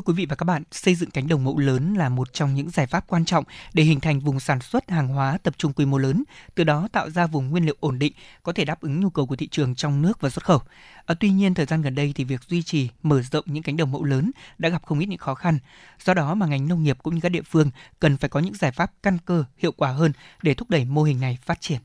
Thưa 0.00 0.12
quý 0.12 0.16
vị 0.16 0.26
và 0.26 0.36
các 0.36 0.44
bạn, 0.44 0.62
xây 0.70 0.94
dựng 0.94 1.10
cánh 1.10 1.28
đồng 1.28 1.44
mẫu 1.44 1.58
lớn 1.58 1.94
là 1.94 2.08
một 2.08 2.32
trong 2.32 2.54
những 2.54 2.70
giải 2.70 2.86
pháp 2.86 3.04
quan 3.06 3.24
trọng 3.24 3.44
để 3.72 3.82
hình 3.82 4.00
thành 4.00 4.20
vùng 4.20 4.40
sản 4.40 4.60
xuất 4.60 4.90
hàng 4.90 5.08
hóa 5.08 5.38
tập 5.42 5.54
trung 5.58 5.72
quy 5.72 5.84
mô 5.86 5.98
lớn, 5.98 6.24
từ 6.54 6.64
đó 6.64 6.88
tạo 6.92 7.10
ra 7.10 7.26
vùng 7.26 7.50
nguyên 7.50 7.64
liệu 7.64 7.76
ổn 7.80 7.98
định, 7.98 8.12
có 8.42 8.52
thể 8.52 8.64
đáp 8.64 8.80
ứng 8.80 9.00
nhu 9.00 9.10
cầu 9.10 9.26
của 9.26 9.36
thị 9.36 9.48
trường 9.48 9.74
trong 9.74 10.02
nước 10.02 10.20
và 10.20 10.30
xuất 10.30 10.44
khẩu. 10.44 10.62
À, 11.06 11.14
tuy 11.20 11.30
nhiên, 11.30 11.54
thời 11.54 11.66
gian 11.66 11.82
gần 11.82 11.94
đây 11.94 12.12
thì 12.16 12.24
việc 12.24 12.40
duy 12.48 12.62
trì, 12.62 12.88
mở 13.02 13.22
rộng 13.22 13.44
những 13.46 13.62
cánh 13.62 13.76
đồng 13.76 13.92
mẫu 13.92 14.04
lớn 14.04 14.30
đã 14.58 14.68
gặp 14.68 14.82
không 14.86 14.98
ít 14.98 15.06
những 15.06 15.18
khó 15.18 15.34
khăn. 15.34 15.58
Do 16.04 16.14
đó 16.14 16.34
mà 16.34 16.46
ngành 16.46 16.68
nông 16.68 16.82
nghiệp 16.82 16.98
cũng 17.02 17.14
như 17.14 17.20
các 17.20 17.28
địa 17.28 17.42
phương 17.42 17.70
cần 17.98 18.16
phải 18.16 18.30
có 18.30 18.40
những 18.40 18.54
giải 18.54 18.72
pháp 18.72 18.92
căn 19.02 19.18
cơ, 19.24 19.44
hiệu 19.58 19.72
quả 19.72 19.92
hơn 19.92 20.12
để 20.42 20.54
thúc 20.54 20.70
đẩy 20.70 20.84
mô 20.84 21.02
hình 21.02 21.20
này 21.20 21.38
phát 21.44 21.60
triển. 21.60 21.80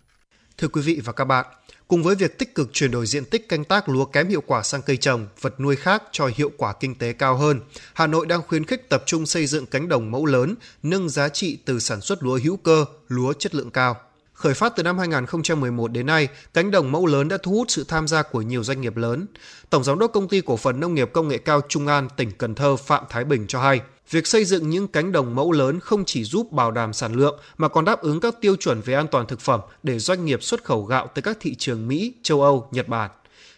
Thưa 0.57 0.67
quý 0.67 0.81
vị 0.81 1.01
và 1.03 1.13
các 1.13 1.25
bạn, 1.25 1.45
cùng 1.87 2.03
với 2.03 2.15
việc 2.15 2.37
tích 2.37 2.55
cực 2.55 2.69
chuyển 2.73 2.91
đổi 2.91 3.05
diện 3.05 3.25
tích 3.25 3.49
canh 3.49 3.63
tác 3.63 3.89
lúa 3.89 4.05
kém 4.05 4.27
hiệu 4.27 4.41
quả 4.47 4.63
sang 4.63 4.81
cây 4.81 4.97
trồng, 4.97 5.27
vật 5.41 5.59
nuôi 5.59 5.75
khác 5.75 6.03
cho 6.11 6.29
hiệu 6.35 6.51
quả 6.57 6.73
kinh 6.79 6.95
tế 6.95 7.13
cao 7.13 7.37
hơn, 7.37 7.59
Hà 7.93 8.07
Nội 8.07 8.25
đang 8.25 8.41
khuyến 8.41 8.65
khích 8.65 8.89
tập 8.89 9.03
trung 9.05 9.25
xây 9.25 9.45
dựng 9.47 9.65
cánh 9.65 9.89
đồng 9.89 10.11
mẫu 10.11 10.25
lớn, 10.25 10.55
nâng 10.83 11.09
giá 11.09 11.29
trị 11.29 11.57
từ 11.65 11.79
sản 11.79 12.01
xuất 12.01 12.23
lúa 12.23 12.39
hữu 12.43 12.57
cơ, 12.57 12.85
lúa 13.07 13.33
chất 13.33 13.55
lượng 13.55 13.71
cao. 13.71 13.97
Khởi 14.35 14.53
phát 14.53 14.75
từ 14.75 14.83
năm 14.83 14.97
2011 14.97 15.91
đến 15.91 16.05
nay, 16.05 16.27
cánh 16.53 16.71
đồng 16.71 16.91
mẫu 16.91 17.05
lớn 17.05 17.27
đã 17.27 17.37
thu 17.43 17.51
hút 17.51 17.69
sự 17.69 17.83
tham 17.87 18.07
gia 18.07 18.23
của 18.23 18.41
nhiều 18.41 18.63
doanh 18.63 18.81
nghiệp 18.81 18.97
lớn. 18.97 19.25
Tổng 19.69 19.83
giám 19.83 19.99
đốc 19.99 20.11
công 20.13 20.27
ty 20.27 20.41
cổ 20.41 20.57
phần 20.57 20.79
nông 20.79 20.93
nghiệp 20.93 21.09
công 21.13 21.27
nghệ 21.27 21.37
cao 21.37 21.61
Trung 21.69 21.87
An, 21.87 22.07
tỉnh 22.17 22.31
Cần 22.31 22.55
Thơ 22.55 22.75
Phạm 22.75 23.03
Thái 23.09 23.23
Bình 23.23 23.45
cho 23.47 23.61
hay, 23.61 23.81
việc 24.09 24.27
xây 24.27 24.45
dựng 24.45 24.69
những 24.69 24.87
cánh 24.87 25.11
đồng 25.11 25.35
mẫu 25.35 25.51
lớn 25.51 25.79
không 25.79 26.05
chỉ 26.05 26.23
giúp 26.23 26.51
bảo 26.51 26.71
đảm 26.71 26.93
sản 26.93 27.13
lượng 27.13 27.39
mà 27.57 27.67
còn 27.67 27.85
đáp 27.85 28.01
ứng 28.01 28.19
các 28.19 28.35
tiêu 28.41 28.55
chuẩn 28.55 28.81
về 28.81 28.93
an 28.93 29.07
toàn 29.11 29.27
thực 29.27 29.39
phẩm 29.39 29.61
để 29.83 29.99
doanh 29.99 30.25
nghiệp 30.25 30.43
xuất 30.43 30.63
khẩu 30.63 30.83
gạo 30.83 31.07
tới 31.07 31.21
các 31.21 31.37
thị 31.39 31.55
trường 31.55 31.87
Mỹ, 31.87 32.13
châu 32.23 32.41
Âu, 32.41 32.67
Nhật 32.71 32.87
Bản. 32.87 33.11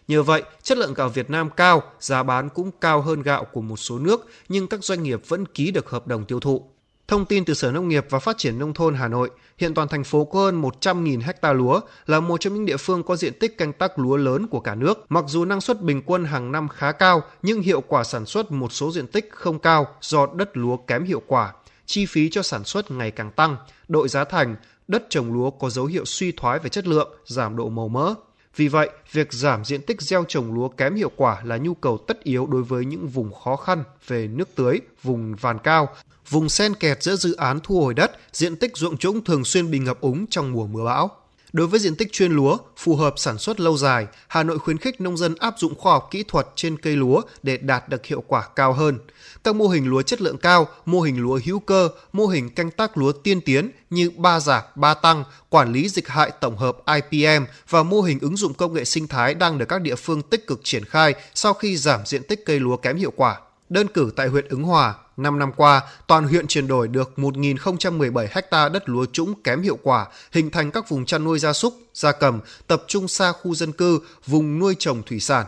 Nhờ 0.07 0.23
vậy, 0.23 0.43
chất 0.63 0.77
lượng 0.77 0.93
gạo 0.93 1.09
Việt 1.09 1.29
Nam 1.29 1.49
cao, 1.49 1.83
giá 1.99 2.23
bán 2.23 2.49
cũng 2.49 2.71
cao 2.81 3.01
hơn 3.01 3.21
gạo 3.21 3.45
của 3.45 3.61
một 3.61 3.77
số 3.77 3.99
nước, 3.99 4.27
nhưng 4.49 4.67
các 4.67 4.83
doanh 4.83 5.03
nghiệp 5.03 5.21
vẫn 5.27 5.45
ký 5.45 5.71
được 5.71 5.89
hợp 5.89 6.07
đồng 6.07 6.25
tiêu 6.25 6.39
thụ. 6.39 6.69
Thông 7.07 7.25
tin 7.25 7.45
từ 7.45 7.53
Sở 7.53 7.71
Nông 7.71 7.87
nghiệp 7.87 8.05
và 8.09 8.19
Phát 8.19 8.37
triển 8.37 8.59
Nông 8.59 8.73
thôn 8.73 8.95
Hà 8.95 9.07
Nội, 9.07 9.29
hiện 9.57 9.73
toàn 9.73 9.87
thành 9.87 10.03
phố 10.03 10.25
có 10.25 10.39
hơn 10.39 10.61
100.000 10.61 11.21
ha 11.41 11.53
lúa, 11.53 11.79
là 12.05 12.19
một 12.19 12.39
trong 12.39 12.53
những 12.53 12.65
địa 12.65 12.77
phương 12.77 13.03
có 13.03 13.15
diện 13.15 13.33
tích 13.39 13.57
canh 13.57 13.73
tác 13.73 13.99
lúa 13.99 14.17
lớn 14.17 14.47
của 14.47 14.59
cả 14.59 14.75
nước. 14.75 15.05
Mặc 15.09 15.25
dù 15.27 15.45
năng 15.45 15.61
suất 15.61 15.81
bình 15.81 16.01
quân 16.05 16.25
hàng 16.25 16.51
năm 16.51 16.67
khá 16.67 16.91
cao, 16.91 17.21
nhưng 17.41 17.61
hiệu 17.61 17.81
quả 17.81 18.03
sản 18.03 18.25
xuất 18.25 18.51
một 18.51 18.73
số 18.73 18.91
diện 18.91 19.07
tích 19.07 19.29
không 19.31 19.59
cao 19.59 19.87
do 20.01 20.27
đất 20.35 20.57
lúa 20.57 20.77
kém 20.77 21.03
hiệu 21.03 21.21
quả. 21.27 21.53
Chi 21.85 22.05
phí 22.05 22.29
cho 22.29 22.41
sản 22.41 22.63
xuất 22.63 22.91
ngày 22.91 23.11
càng 23.11 23.31
tăng, 23.31 23.57
đội 23.87 24.09
giá 24.09 24.23
thành, 24.23 24.55
đất 24.87 25.03
trồng 25.09 25.33
lúa 25.33 25.51
có 25.51 25.69
dấu 25.69 25.85
hiệu 25.85 26.05
suy 26.05 26.31
thoái 26.31 26.59
về 26.59 26.69
chất 26.69 26.87
lượng, 26.87 27.11
giảm 27.25 27.55
độ 27.55 27.69
màu 27.69 27.87
mỡ. 27.87 28.13
Vì 28.57 28.67
vậy, 28.67 28.89
việc 29.11 29.33
giảm 29.33 29.65
diện 29.65 29.81
tích 29.81 30.01
gieo 30.01 30.23
trồng 30.27 30.53
lúa 30.53 30.67
kém 30.67 30.95
hiệu 30.95 31.11
quả 31.15 31.41
là 31.43 31.57
nhu 31.57 31.73
cầu 31.73 31.97
tất 32.07 32.23
yếu 32.23 32.45
đối 32.45 32.63
với 32.63 32.85
những 32.85 33.07
vùng 33.07 33.33
khó 33.33 33.55
khăn 33.55 33.83
về 34.07 34.27
nước 34.27 34.49
tưới, 34.55 34.79
vùng 35.03 35.35
vàn 35.35 35.59
cao, 35.59 35.89
vùng 36.29 36.49
sen 36.49 36.73
kẹt 36.73 37.03
giữa 37.03 37.15
dự 37.15 37.35
án 37.35 37.59
thu 37.63 37.81
hồi 37.81 37.93
đất, 37.93 38.11
diện 38.31 38.55
tích 38.55 38.77
ruộng 38.77 38.97
trũng 38.97 39.23
thường 39.23 39.45
xuyên 39.45 39.71
bị 39.71 39.79
ngập 39.79 40.01
úng 40.01 40.27
trong 40.27 40.51
mùa 40.51 40.67
mưa 40.67 40.83
bão. 40.85 41.11
Đối 41.53 41.67
với 41.67 41.79
diện 41.79 41.95
tích 41.95 42.11
chuyên 42.11 42.31
lúa 42.31 42.57
phù 42.77 42.95
hợp 42.95 43.13
sản 43.17 43.37
xuất 43.37 43.59
lâu 43.59 43.77
dài, 43.77 44.07
Hà 44.27 44.43
Nội 44.43 44.59
khuyến 44.59 44.77
khích 44.77 45.01
nông 45.01 45.17
dân 45.17 45.35
áp 45.39 45.53
dụng 45.57 45.75
khoa 45.75 45.93
học 45.93 46.07
kỹ 46.11 46.23
thuật 46.27 46.47
trên 46.55 46.77
cây 46.77 46.95
lúa 46.95 47.21
để 47.43 47.57
đạt 47.57 47.89
được 47.89 48.05
hiệu 48.05 48.23
quả 48.27 48.47
cao 48.55 48.73
hơn. 48.73 48.97
Các 49.43 49.55
mô 49.55 49.67
hình 49.67 49.87
lúa 49.87 50.01
chất 50.01 50.21
lượng 50.21 50.37
cao, 50.37 50.67
mô 50.85 51.01
hình 51.01 51.21
lúa 51.21 51.39
hữu 51.45 51.59
cơ, 51.59 51.89
mô 52.13 52.27
hình 52.27 52.49
canh 52.49 52.71
tác 52.71 52.97
lúa 52.97 53.11
tiên 53.11 53.41
tiến 53.41 53.71
như 53.89 54.09
ba 54.17 54.39
giảm, 54.39 54.63
ba 54.75 54.93
tăng, 54.93 55.23
quản 55.49 55.73
lý 55.73 55.89
dịch 55.89 56.07
hại 56.07 56.31
tổng 56.41 56.57
hợp 56.57 56.77
IPM 57.11 57.43
và 57.69 57.83
mô 57.83 58.01
hình 58.01 58.19
ứng 58.19 58.37
dụng 58.37 58.53
công 58.53 58.73
nghệ 58.73 58.85
sinh 58.85 59.07
thái 59.07 59.33
đang 59.33 59.57
được 59.57 59.65
các 59.65 59.81
địa 59.81 59.95
phương 59.95 60.21
tích 60.21 60.47
cực 60.47 60.59
triển 60.63 60.85
khai 60.85 61.15
sau 61.33 61.53
khi 61.53 61.77
giảm 61.77 61.99
diện 62.05 62.23
tích 62.23 62.45
cây 62.45 62.59
lúa 62.59 62.77
kém 62.77 62.97
hiệu 62.97 63.11
quả. 63.15 63.39
Đơn 63.69 63.87
cử 63.87 64.11
tại 64.15 64.27
huyện 64.27 64.47
Ứng 64.47 64.63
Hòa, 64.63 64.95
5 65.17 65.39
năm 65.39 65.51
qua, 65.55 65.81
toàn 66.07 66.27
huyện 66.27 66.47
chuyển 66.47 66.67
đổi 66.67 66.87
được 66.87 67.11
1.017 67.17 68.27
ha 68.51 68.69
đất 68.69 68.89
lúa 68.89 69.05
trũng 69.05 69.41
kém 69.41 69.61
hiệu 69.61 69.79
quả, 69.83 70.07
hình 70.31 70.51
thành 70.51 70.71
các 70.71 70.89
vùng 70.89 71.05
chăn 71.05 71.23
nuôi 71.23 71.39
gia 71.39 71.53
súc, 71.53 71.73
gia 71.93 72.11
cầm, 72.11 72.39
tập 72.67 72.83
trung 72.87 73.07
xa 73.07 73.31
khu 73.31 73.55
dân 73.55 73.71
cư, 73.71 73.99
vùng 74.25 74.59
nuôi 74.59 74.75
trồng 74.79 75.03
thủy 75.03 75.19
sản. 75.19 75.45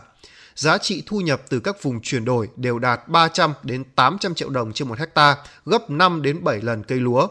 Giá 0.59 0.77
trị 0.77 1.03
thu 1.05 1.21
nhập 1.21 1.41
từ 1.49 1.59
các 1.59 1.83
vùng 1.83 2.01
chuyển 2.01 2.25
đổi 2.25 2.49
đều 2.55 2.79
đạt 2.79 3.07
300 3.07 3.53
đến 3.63 3.83
800 3.95 4.35
triệu 4.35 4.49
đồng 4.49 4.73
trên 4.73 4.87
một 4.87 4.99
hecta, 4.99 5.35
gấp 5.65 5.89
5 5.89 6.21
đến 6.21 6.43
7 6.43 6.61
lần 6.61 6.83
cây 6.83 6.99
lúa. 6.99 7.27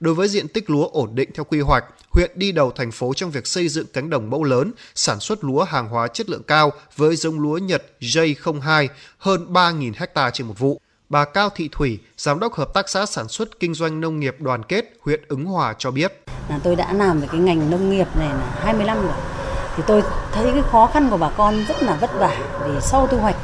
Đối 0.00 0.14
với 0.14 0.28
diện 0.28 0.48
tích 0.48 0.70
lúa 0.70 0.88
ổn 0.88 1.14
định 1.14 1.30
theo 1.34 1.44
quy 1.44 1.60
hoạch, 1.60 1.84
huyện 2.10 2.30
đi 2.34 2.52
đầu 2.52 2.70
thành 2.70 2.90
phố 2.90 3.12
trong 3.14 3.30
việc 3.30 3.46
xây 3.46 3.68
dựng 3.68 3.86
cánh 3.92 4.10
đồng 4.10 4.30
mẫu 4.30 4.44
lớn, 4.44 4.72
sản 4.94 5.20
xuất 5.20 5.44
lúa 5.44 5.64
hàng 5.64 5.88
hóa 5.88 6.08
chất 6.08 6.30
lượng 6.30 6.42
cao 6.42 6.72
với 6.96 7.16
giống 7.16 7.40
lúa 7.40 7.58
Nhật 7.58 7.82
J02 8.00 8.88
hơn 9.18 9.52
3.000 9.52 9.92
hecta 9.96 10.30
trên 10.30 10.46
một 10.46 10.58
vụ. 10.58 10.80
Bà 11.08 11.24
Cao 11.24 11.50
Thị 11.54 11.68
Thủy, 11.72 11.98
Giám 12.16 12.40
đốc 12.40 12.54
Hợp 12.54 12.74
tác 12.74 12.88
xã 12.88 13.06
Sản 13.06 13.28
xuất 13.28 13.60
Kinh 13.60 13.74
doanh 13.74 14.00
Nông 14.00 14.20
nghiệp 14.20 14.36
Đoàn 14.38 14.62
kết 14.62 14.84
huyện 15.00 15.20
Ứng 15.28 15.44
Hòa 15.44 15.74
cho 15.78 15.90
biết. 15.90 16.24
Là 16.48 16.60
tôi 16.64 16.76
đã 16.76 16.92
làm 16.92 17.20
về 17.20 17.28
cái 17.32 17.40
ngành 17.40 17.70
nông 17.70 17.90
nghiệp 17.90 18.06
này 18.16 18.28
là 18.28 18.60
20 18.64 18.84
năm 18.84 19.02
rồi. 19.02 19.41
Thì 19.76 19.82
tôi 19.86 20.02
thấy 20.32 20.52
cái 20.52 20.62
khó 20.70 20.86
khăn 20.86 21.10
của 21.10 21.16
bà 21.16 21.28
con 21.28 21.64
rất 21.68 21.82
là 21.82 21.94
vất 21.94 22.10
vả 22.18 22.36
vì 22.66 22.80
sau 22.80 23.06
thu 23.06 23.18
hoạch 23.18 23.36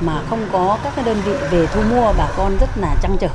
mà 0.00 0.22
không 0.30 0.46
có 0.52 0.78
các 0.84 0.92
cái 0.96 1.04
đơn 1.04 1.20
vị 1.24 1.32
về 1.50 1.66
thu 1.66 1.80
mua, 1.90 2.12
bà 2.18 2.28
con 2.36 2.56
rất 2.60 2.68
là 2.76 2.94
trăn 3.02 3.16
trở. 3.20 3.28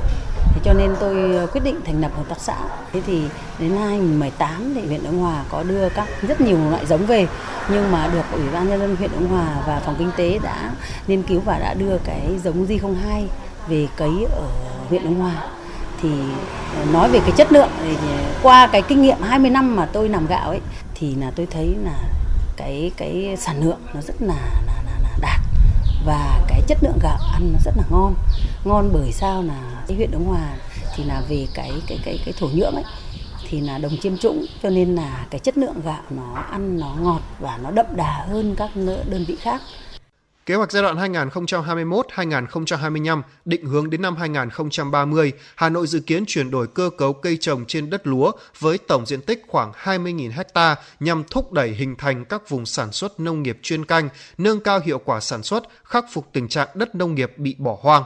Thế 0.53 0.61
cho 0.63 0.73
nên 0.73 0.95
tôi 0.99 1.35
ờ, 1.35 1.47
quyết 1.47 1.63
định 1.63 1.79
thành 1.85 2.01
lập 2.01 2.11
hợp 2.17 2.23
tác 2.29 2.39
xã. 2.39 2.55
Thế 2.93 3.01
thì 3.07 3.23
đến 3.59 3.77
2018 3.77 4.73
thì 4.75 4.87
huyện 4.87 5.03
Đông 5.03 5.19
Hòa 5.19 5.43
có 5.49 5.63
đưa 5.63 5.89
các 5.89 6.07
rất 6.21 6.41
nhiều 6.41 6.57
loại 6.69 6.85
giống 6.85 7.05
về 7.05 7.27
nhưng 7.69 7.91
mà 7.91 8.09
được 8.13 8.23
Ủy 8.31 8.49
ban 8.53 8.69
nhân 8.69 8.79
dân 8.79 8.95
huyện 8.95 9.11
Đông 9.13 9.27
Hòa 9.27 9.47
và 9.67 9.81
phòng 9.85 9.95
kinh 9.99 10.11
tế 10.17 10.39
đã 10.43 10.71
nghiên 11.07 11.23
cứu 11.23 11.41
và 11.45 11.59
đã 11.59 11.73
đưa 11.73 11.97
cái 12.05 12.39
giống 12.43 12.65
J02 12.67 13.25
về 13.67 13.87
cấy 13.95 14.27
ở 14.31 14.47
huyện 14.89 15.03
Đông 15.03 15.19
Hòa 15.19 15.33
thì 16.01 16.09
ờ, 16.79 16.85
nói 16.93 17.09
về 17.09 17.19
cái 17.19 17.31
chất 17.31 17.51
lượng 17.51 17.69
thì 17.83 17.95
qua 18.43 18.67
cái 18.67 18.81
kinh 18.81 19.01
nghiệm 19.01 19.21
20 19.21 19.49
năm 19.49 19.75
mà 19.75 19.85
tôi 19.85 20.09
làm 20.09 20.27
gạo 20.27 20.49
ấy, 20.49 20.59
thì 20.95 21.15
là 21.15 21.31
tôi 21.35 21.47
thấy 21.51 21.75
là 21.83 21.97
cái 22.57 22.91
cái 22.97 23.35
sản 23.39 23.63
lượng 23.63 23.79
nó 23.93 24.01
rất 24.01 24.21
là 24.21 24.35
là, 24.65 24.83
là, 24.85 24.99
là 25.03 25.17
đạt 25.21 25.39
và 26.05 26.41
cái 26.47 26.61
chất 26.67 26.77
lượng 26.81 26.99
gạo 27.01 27.17
ăn 27.33 27.53
nó 27.53 27.59
rất 27.65 27.77
là 27.77 27.83
ngon. 27.91 28.13
Ngon 28.65 28.89
bởi 28.93 29.11
sao 29.11 29.43
là 29.43 29.83
cái 29.87 29.97
huyện 29.97 30.11
Đông 30.11 30.25
Hòa 30.25 30.55
thì 30.95 31.03
là 31.03 31.21
về 31.29 31.47
cái 31.53 31.71
cái 31.87 31.99
cái 32.05 32.19
cái 32.25 32.33
thổ 32.37 32.47
nhưỡng 32.53 32.75
ấy 32.75 32.83
thì 33.49 33.61
là 33.61 33.77
đồng 33.77 33.97
chiêm 34.01 34.17
trũng 34.17 34.45
cho 34.63 34.69
nên 34.69 34.95
là 34.95 35.25
cái 35.29 35.39
chất 35.39 35.57
lượng 35.57 35.81
gạo 35.85 36.01
nó 36.09 36.33
ăn 36.51 36.79
nó 36.79 36.95
ngọt 36.99 37.21
và 37.39 37.59
nó 37.63 37.71
đậm 37.71 37.85
đà 37.95 38.25
hơn 38.29 38.55
các 38.57 38.69
đơn 39.09 39.25
vị 39.27 39.35
khác. 39.41 39.61
Kế 40.45 40.55
hoạch 40.55 40.71
giai 40.71 40.83
đoạn 40.83 41.13
2021-2025 41.13 43.21
định 43.45 43.65
hướng 43.65 43.89
đến 43.89 44.01
năm 44.01 44.15
2030, 44.15 45.31
Hà 45.55 45.69
Nội 45.69 45.87
dự 45.87 45.99
kiến 45.99 46.23
chuyển 46.27 46.51
đổi 46.51 46.67
cơ 46.67 46.89
cấu 46.97 47.13
cây 47.13 47.37
trồng 47.41 47.65
trên 47.65 47.89
đất 47.89 48.07
lúa 48.07 48.31
với 48.59 48.77
tổng 48.77 49.05
diện 49.05 49.21
tích 49.21 49.43
khoảng 49.47 49.71
20.000 49.71 50.31
ha 50.55 50.75
nhằm 50.99 51.23
thúc 51.23 51.51
đẩy 51.51 51.69
hình 51.69 51.95
thành 51.95 52.25
các 52.25 52.49
vùng 52.49 52.65
sản 52.65 52.91
xuất 52.91 53.19
nông 53.19 53.43
nghiệp 53.43 53.59
chuyên 53.61 53.85
canh, 53.85 54.09
nâng 54.37 54.59
cao 54.59 54.79
hiệu 54.85 55.01
quả 55.05 55.19
sản 55.19 55.43
xuất, 55.43 55.63
khắc 55.83 56.05
phục 56.13 56.29
tình 56.33 56.47
trạng 56.47 56.67
đất 56.73 56.95
nông 56.95 57.15
nghiệp 57.15 57.33
bị 57.37 57.55
bỏ 57.57 57.77
hoang. 57.81 58.03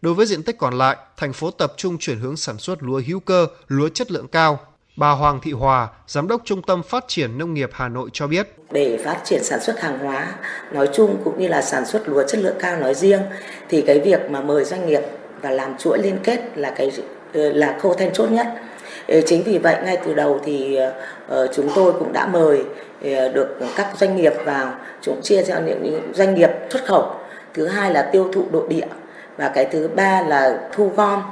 Đối 0.00 0.14
với 0.14 0.26
diện 0.26 0.42
tích 0.42 0.58
còn 0.58 0.78
lại, 0.78 0.96
thành 1.16 1.32
phố 1.32 1.50
tập 1.50 1.72
trung 1.76 1.98
chuyển 1.98 2.18
hướng 2.18 2.36
sản 2.36 2.58
xuất 2.58 2.82
lúa 2.82 3.02
hữu 3.06 3.20
cơ, 3.20 3.46
lúa 3.68 3.88
chất 3.88 4.10
lượng 4.10 4.28
cao, 4.28 4.60
Bà 4.98 5.10
Hoàng 5.10 5.40
Thị 5.42 5.52
Hòa, 5.52 5.88
Giám 6.06 6.28
đốc 6.28 6.40
Trung 6.44 6.62
tâm 6.62 6.82
Phát 6.82 7.04
triển 7.08 7.38
Nông 7.38 7.54
nghiệp 7.54 7.70
Hà 7.72 7.88
Nội 7.88 8.10
cho 8.12 8.26
biết. 8.26 8.48
Để 8.70 8.98
phát 9.04 9.16
triển 9.24 9.44
sản 9.44 9.60
xuất 9.60 9.80
hàng 9.80 9.98
hóa 9.98 10.34
nói 10.72 10.88
chung 10.92 11.16
cũng 11.24 11.38
như 11.38 11.48
là 11.48 11.62
sản 11.62 11.86
xuất 11.86 12.08
lúa 12.08 12.22
chất 12.22 12.40
lượng 12.40 12.56
cao 12.58 12.76
nói 12.80 12.94
riêng 12.94 13.20
thì 13.68 13.82
cái 13.82 14.00
việc 14.00 14.30
mà 14.30 14.40
mời 14.40 14.64
doanh 14.64 14.86
nghiệp 14.86 15.00
và 15.42 15.50
làm 15.50 15.78
chuỗi 15.78 15.98
liên 15.98 16.18
kết 16.24 16.40
là 16.54 16.70
cái 16.70 16.92
ờ, 17.34 17.52
là 17.52 17.78
khâu 17.80 17.94
then 17.94 18.12
chốt 18.12 18.30
nhất. 18.30 18.46
Ờ, 19.08 19.20
chính 19.26 19.42
vì 19.42 19.58
vậy 19.58 19.76
ngay 19.84 19.98
từ 20.04 20.14
đầu 20.14 20.40
thì 20.44 20.78
ờ, 21.28 21.48
chúng 21.54 21.70
tôi 21.74 21.92
cũng 21.92 22.12
đã 22.12 22.26
mời 22.26 22.64
được 23.02 23.58
các 23.76 23.86
doanh 23.96 24.16
nghiệp 24.16 24.32
vào, 24.44 24.74
chúng 25.02 25.22
chia 25.22 25.42
cho 25.42 25.60
những 25.60 26.12
doanh 26.14 26.34
nghiệp 26.34 26.50
xuất 26.70 26.84
khẩu. 26.84 27.14
Thứ 27.54 27.66
hai 27.66 27.92
là 27.92 28.08
tiêu 28.12 28.30
thụ 28.32 28.44
nội 28.52 28.66
địa 28.68 28.86
và 29.36 29.48
cái 29.48 29.64
thứ 29.64 29.88
ba 29.88 30.22
là 30.22 30.68
thu 30.72 30.92
gom 30.96 31.22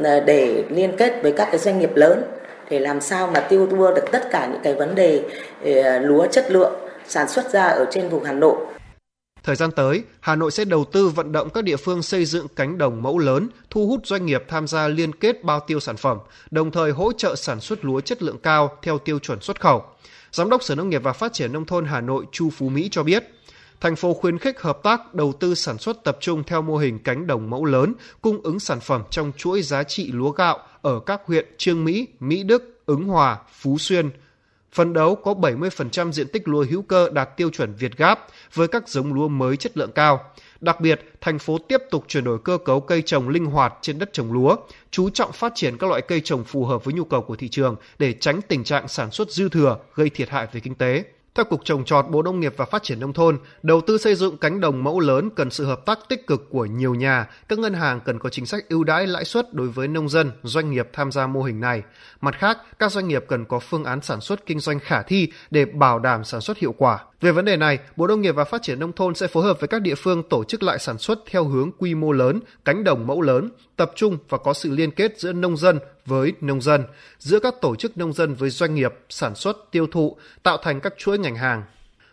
để 0.00 0.64
liên 0.70 0.96
kết 0.96 1.22
với 1.22 1.32
các 1.32 1.48
cái 1.50 1.58
doanh 1.58 1.78
nghiệp 1.78 1.96
lớn 1.96 2.22
để 2.72 2.80
làm 2.80 3.00
sao 3.00 3.30
mà 3.34 3.40
tiêu 3.40 3.66
đua 3.66 3.94
được 3.94 4.04
tất 4.12 4.28
cả 4.30 4.48
những 4.52 4.60
cái 4.64 4.74
vấn 4.74 4.94
đề 4.94 5.24
ờ, 5.64 5.98
lúa 5.98 6.26
chất 6.26 6.50
lượng 6.50 6.72
sản 7.08 7.28
xuất 7.28 7.52
ra 7.52 7.66
ở 7.66 7.86
trên 7.90 8.08
vùng 8.08 8.24
Hà 8.24 8.32
Nội. 8.32 8.56
Thời 9.42 9.56
gian 9.56 9.70
tới, 9.70 10.02
Hà 10.20 10.36
Nội 10.36 10.50
sẽ 10.50 10.64
đầu 10.64 10.84
tư 10.84 11.08
vận 11.08 11.32
động 11.32 11.50
các 11.50 11.64
địa 11.64 11.76
phương 11.76 12.02
xây 12.02 12.24
dựng 12.24 12.46
cánh 12.56 12.78
đồng 12.78 13.02
mẫu 13.02 13.18
lớn, 13.18 13.48
thu 13.70 13.86
hút 13.86 14.00
doanh 14.06 14.26
nghiệp 14.26 14.44
tham 14.48 14.66
gia 14.66 14.88
liên 14.88 15.14
kết 15.14 15.44
bao 15.44 15.60
tiêu 15.60 15.80
sản 15.80 15.96
phẩm, 15.96 16.18
đồng 16.50 16.70
thời 16.70 16.90
hỗ 16.90 17.12
trợ 17.12 17.34
sản 17.34 17.60
xuất 17.60 17.84
lúa 17.84 18.00
chất 18.00 18.22
lượng 18.22 18.38
cao 18.42 18.76
theo 18.82 18.98
tiêu 18.98 19.18
chuẩn 19.18 19.40
xuất 19.40 19.60
khẩu. 19.60 19.84
Giám 20.32 20.50
đốc 20.50 20.62
Sở 20.62 20.74
Nông 20.74 20.90
nghiệp 20.90 21.02
và 21.02 21.12
Phát 21.12 21.32
triển 21.32 21.52
Nông 21.52 21.64
thôn 21.64 21.86
Hà 21.86 22.00
Nội 22.00 22.24
Chu 22.32 22.50
Phú 22.50 22.68
Mỹ 22.68 22.88
cho 22.90 23.02
biết, 23.02 23.24
thành 23.82 23.96
phố 23.96 24.14
khuyến 24.14 24.38
khích 24.38 24.60
hợp 24.60 24.82
tác 24.82 25.14
đầu 25.14 25.32
tư 25.32 25.54
sản 25.54 25.78
xuất 25.78 26.04
tập 26.04 26.16
trung 26.20 26.42
theo 26.46 26.62
mô 26.62 26.76
hình 26.76 26.98
cánh 26.98 27.26
đồng 27.26 27.50
mẫu 27.50 27.64
lớn, 27.64 27.94
cung 28.20 28.40
ứng 28.42 28.60
sản 28.60 28.80
phẩm 28.80 29.02
trong 29.10 29.32
chuỗi 29.36 29.62
giá 29.62 29.82
trị 29.82 30.12
lúa 30.12 30.30
gạo 30.30 30.58
ở 30.82 31.00
các 31.00 31.20
huyện 31.26 31.46
Trương 31.58 31.84
Mỹ, 31.84 32.08
Mỹ 32.20 32.42
Đức, 32.42 32.82
Ứng 32.86 33.04
Hòa, 33.04 33.38
Phú 33.52 33.78
Xuyên. 33.78 34.10
Phấn 34.72 34.92
đấu 34.92 35.14
có 35.14 35.34
70% 35.34 36.12
diện 36.12 36.28
tích 36.28 36.48
lúa 36.48 36.64
hữu 36.70 36.82
cơ 36.82 37.10
đạt 37.12 37.36
tiêu 37.36 37.50
chuẩn 37.50 37.74
Việt 37.74 37.96
Gáp 37.96 38.26
với 38.54 38.68
các 38.68 38.88
giống 38.88 39.14
lúa 39.14 39.28
mới 39.28 39.56
chất 39.56 39.76
lượng 39.76 39.92
cao. 39.92 40.24
Đặc 40.60 40.80
biệt, 40.80 41.12
thành 41.20 41.38
phố 41.38 41.58
tiếp 41.58 41.80
tục 41.90 42.04
chuyển 42.08 42.24
đổi 42.24 42.38
cơ 42.44 42.58
cấu 42.64 42.80
cây 42.80 43.02
trồng 43.02 43.28
linh 43.28 43.46
hoạt 43.46 43.74
trên 43.80 43.98
đất 43.98 44.12
trồng 44.12 44.32
lúa, 44.32 44.56
chú 44.90 45.10
trọng 45.10 45.32
phát 45.32 45.52
triển 45.54 45.78
các 45.78 45.90
loại 45.90 46.02
cây 46.02 46.20
trồng 46.20 46.44
phù 46.44 46.64
hợp 46.64 46.84
với 46.84 46.94
nhu 46.94 47.04
cầu 47.04 47.22
của 47.22 47.36
thị 47.36 47.48
trường 47.48 47.76
để 47.98 48.12
tránh 48.12 48.40
tình 48.48 48.64
trạng 48.64 48.88
sản 48.88 49.10
xuất 49.10 49.30
dư 49.30 49.48
thừa 49.48 49.76
gây 49.94 50.10
thiệt 50.10 50.30
hại 50.30 50.46
về 50.52 50.60
kinh 50.60 50.74
tế. 50.74 51.04
Theo 51.34 51.44
Cục 51.44 51.64
Trồng 51.64 51.84
Trọt 51.84 52.04
Bộ 52.10 52.22
Nông 52.22 52.40
nghiệp 52.40 52.54
và 52.56 52.64
Phát 52.64 52.82
triển 52.82 53.00
Nông 53.00 53.12
thôn, 53.12 53.38
đầu 53.62 53.80
tư 53.80 53.98
xây 53.98 54.14
dựng 54.14 54.36
cánh 54.36 54.60
đồng 54.60 54.84
mẫu 54.84 55.00
lớn 55.00 55.30
cần 55.30 55.50
sự 55.50 55.64
hợp 55.64 55.86
tác 55.86 55.98
tích 56.08 56.26
cực 56.26 56.50
của 56.50 56.64
nhiều 56.64 56.94
nhà. 56.94 57.28
Các 57.48 57.58
ngân 57.58 57.74
hàng 57.74 58.00
cần 58.04 58.18
có 58.18 58.30
chính 58.30 58.46
sách 58.46 58.68
ưu 58.68 58.84
đãi 58.84 59.06
lãi 59.06 59.24
suất 59.24 59.54
đối 59.54 59.68
với 59.68 59.88
nông 59.88 60.08
dân, 60.08 60.30
doanh 60.42 60.70
nghiệp 60.70 60.88
tham 60.92 61.12
gia 61.12 61.26
mô 61.26 61.42
hình 61.42 61.60
này. 61.60 61.82
Mặt 62.20 62.34
khác, 62.38 62.58
các 62.78 62.92
doanh 62.92 63.08
nghiệp 63.08 63.24
cần 63.28 63.44
có 63.44 63.58
phương 63.58 63.84
án 63.84 64.02
sản 64.02 64.20
xuất 64.20 64.46
kinh 64.46 64.60
doanh 64.60 64.78
khả 64.78 65.02
thi 65.02 65.28
để 65.50 65.64
bảo 65.64 65.98
đảm 65.98 66.24
sản 66.24 66.40
xuất 66.40 66.58
hiệu 66.58 66.74
quả. 66.78 67.04
Về 67.20 67.32
vấn 67.32 67.44
đề 67.44 67.56
này, 67.56 67.78
Bộ 67.96 68.06
Nông 68.06 68.20
nghiệp 68.20 68.32
và 68.32 68.44
Phát 68.44 68.62
triển 68.62 68.78
Nông 68.78 68.92
thôn 68.92 69.14
sẽ 69.14 69.26
phối 69.26 69.44
hợp 69.44 69.60
với 69.60 69.68
các 69.68 69.82
địa 69.82 69.94
phương 69.94 70.22
tổ 70.28 70.44
chức 70.44 70.62
lại 70.62 70.78
sản 70.78 70.98
xuất 70.98 71.18
theo 71.30 71.44
hướng 71.44 71.70
quy 71.78 71.94
mô 71.94 72.12
lớn, 72.12 72.40
cánh 72.64 72.84
đồng 72.84 73.06
mẫu 73.06 73.20
lớn, 73.20 73.50
tập 73.76 73.92
trung 73.96 74.18
và 74.28 74.38
có 74.38 74.52
sự 74.52 74.70
liên 74.70 74.90
kết 74.90 75.18
giữa 75.18 75.32
nông 75.32 75.56
dân 75.56 75.78
với 76.06 76.32
nông 76.40 76.60
dân, 76.60 76.84
giữa 77.18 77.40
các 77.40 77.54
tổ 77.60 77.76
chức 77.76 77.98
nông 77.98 78.12
dân 78.12 78.34
với 78.34 78.50
doanh 78.50 78.74
nghiệp, 78.74 78.94
sản 79.08 79.34
xuất, 79.34 79.56
tiêu 79.70 79.86
thụ, 79.86 80.16
tạo 80.42 80.56
thành 80.62 80.80
các 80.80 80.94
chuỗi 80.98 81.18
ngành 81.18 81.36
hàng. 81.36 81.62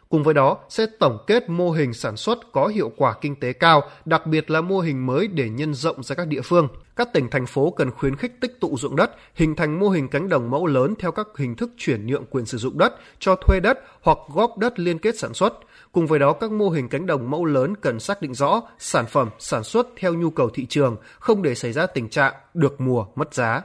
Cùng 0.09 0.23
với 0.23 0.33
đó 0.33 0.57
sẽ 0.69 0.85
tổng 0.99 1.17
kết 1.27 1.49
mô 1.49 1.71
hình 1.71 1.93
sản 1.93 2.17
xuất 2.17 2.51
có 2.51 2.67
hiệu 2.67 2.91
quả 2.97 3.15
kinh 3.21 3.35
tế 3.35 3.53
cao, 3.53 3.83
đặc 4.05 4.25
biệt 4.25 4.51
là 4.51 4.61
mô 4.61 4.79
hình 4.79 5.05
mới 5.05 5.27
để 5.27 5.49
nhân 5.49 5.73
rộng 5.73 6.03
ra 6.03 6.15
các 6.15 6.27
địa 6.27 6.41
phương. 6.41 6.67
Các 6.95 7.13
tỉnh 7.13 7.29
thành 7.29 7.45
phố 7.45 7.71
cần 7.71 7.91
khuyến 7.91 8.15
khích 8.15 8.41
tích 8.41 8.59
tụ 8.59 8.77
dụng 8.77 8.95
đất, 8.95 9.11
hình 9.35 9.55
thành 9.55 9.79
mô 9.79 9.89
hình 9.89 10.07
cánh 10.07 10.29
đồng 10.29 10.49
mẫu 10.49 10.65
lớn 10.65 10.93
theo 10.99 11.11
các 11.11 11.27
hình 11.37 11.55
thức 11.55 11.69
chuyển 11.77 12.07
nhượng 12.07 12.25
quyền 12.29 12.45
sử 12.45 12.57
dụng 12.57 12.77
đất, 12.77 12.93
cho 13.19 13.35
thuê 13.35 13.59
đất 13.59 13.79
hoặc 14.01 14.17
góp 14.33 14.57
đất 14.57 14.79
liên 14.79 14.99
kết 14.99 15.19
sản 15.19 15.33
xuất. 15.33 15.53
Cùng 15.91 16.07
với 16.07 16.19
đó, 16.19 16.33
các 16.33 16.51
mô 16.51 16.69
hình 16.69 16.89
cánh 16.89 17.05
đồng 17.05 17.29
mẫu 17.29 17.45
lớn 17.45 17.73
cần 17.81 17.99
xác 17.99 18.21
định 18.21 18.33
rõ 18.33 18.61
sản 18.79 19.05
phẩm 19.05 19.29
sản 19.39 19.63
xuất 19.63 19.87
theo 19.97 20.13
nhu 20.13 20.29
cầu 20.29 20.49
thị 20.49 20.65
trường, 20.65 20.97
không 21.19 21.41
để 21.41 21.55
xảy 21.55 21.73
ra 21.73 21.85
tình 21.85 22.09
trạng 22.09 22.33
được 22.53 22.81
mùa 22.81 23.05
mất 23.15 23.33
giá. 23.33 23.61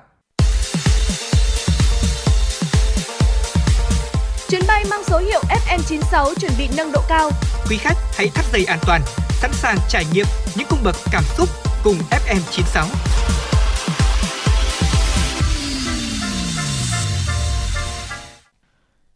Chuyến 4.48 4.62
bay 4.68 4.84
mang 4.90 5.04
số 5.04 5.18
hiệu 5.18 5.42
FN96 5.66 6.34
chuẩn 6.34 6.52
bị 6.58 6.68
nâng 6.76 6.92
độ 6.92 7.00
cao. 7.08 7.30
Quý 7.70 7.76
khách 7.76 7.96
hãy 8.14 8.28
thắt 8.34 8.44
dây 8.52 8.64
an 8.64 8.78
toàn, 8.86 9.00
sẵn 9.30 9.52
sàng 9.52 9.76
trải 9.88 10.04
nghiệm 10.12 10.26
những 10.56 10.66
cung 10.70 10.78
bậc 10.84 10.96
cảm 11.12 11.24
xúc 11.36 11.48
cùng 11.84 11.96
FM96. 12.10 12.86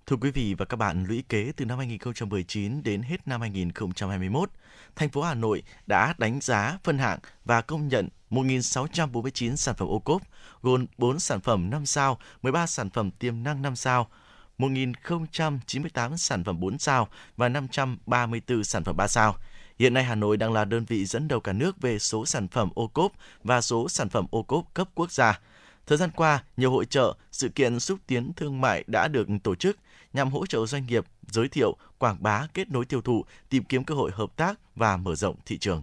Thưa 0.06 0.16
quý 0.20 0.30
vị 0.30 0.54
và 0.58 0.64
các 0.64 0.76
bạn, 0.76 1.04
lũy 1.08 1.24
kế 1.28 1.52
từ 1.56 1.64
năm 1.64 1.78
2019 1.78 2.82
đến 2.82 3.02
hết 3.02 3.28
năm 3.28 3.40
2021, 3.40 4.50
thành 4.96 5.08
phố 5.08 5.22
Hà 5.22 5.34
Nội 5.34 5.62
đã 5.86 6.14
đánh 6.18 6.38
giá, 6.42 6.78
phân 6.84 6.98
hạng 6.98 7.18
và 7.44 7.60
công 7.60 7.88
nhận 7.88 8.08
1.649 8.30 9.56
sản 9.56 9.74
phẩm 9.78 9.88
ô 9.88 9.98
cốp, 9.98 10.22
gồm 10.62 10.86
4 10.98 11.20
sản 11.20 11.40
phẩm 11.40 11.70
5 11.70 11.86
sao, 11.86 12.18
13 12.42 12.66
sản 12.66 12.90
phẩm 12.90 13.10
tiềm 13.10 13.42
năng 13.42 13.62
5 13.62 13.76
sao, 13.76 14.08
1.098 14.58 16.16
sản 16.16 16.44
phẩm 16.44 16.60
4 16.60 16.78
sao 16.78 17.08
và 17.36 17.48
534 17.48 18.64
sản 18.64 18.84
phẩm 18.84 18.96
3 18.96 19.08
sao. 19.08 19.36
Hiện 19.78 19.94
nay 19.94 20.04
Hà 20.04 20.14
Nội 20.14 20.36
đang 20.36 20.52
là 20.52 20.64
đơn 20.64 20.84
vị 20.84 21.04
dẫn 21.04 21.28
đầu 21.28 21.40
cả 21.40 21.52
nước 21.52 21.80
về 21.80 21.98
số 21.98 22.26
sản 22.26 22.48
phẩm 22.48 22.70
ô 22.74 22.86
cốp 22.86 23.12
và 23.44 23.60
số 23.60 23.88
sản 23.88 24.08
phẩm 24.08 24.26
ô 24.30 24.42
cốp 24.42 24.74
cấp 24.74 24.88
quốc 24.94 25.12
gia. 25.12 25.40
Thời 25.86 25.98
gian 25.98 26.10
qua, 26.10 26.44
nhiều 26.56 26.70
hội 26.70 26.84
trợ, 26.84 27.14
sự 27.32 27.48
kiện 27.48 27.80
xúc 27.80 27.98
tiến 28.06 28.32
thương 28.36 28.60
mại 28.60 28.84
đã 28.86 29.08
được 29.08 29.28
tổ 29.42 29.54
chức 29.54 29.78
nhằm 30.12 30.30
hỗ 30.30 30.46
trợ 30.46 30.66
doanh 30.66 30.86
nghiệp 30.86 31.04
giới 31.30 31.48
thiệu, 31.48 31.76
quảng 31.98 32.16
bá, 32.20 32.46
kết 32.54 32.70
nối 32.70 32.84
tiêu 32.84 33.00
thụ, 33.00 33.24
tìm 33.48 33.64
kiếm 33.64 33.84
cơ 33.84 33.94
hội 33.94 34.10
hợp 34.14 34.36
tác 34.36 34.60
và 34.76 34.96
mở 34.96 35.14
rộng 35.14 35.36
thị 35.46 35.58
trường. 35.58 35.82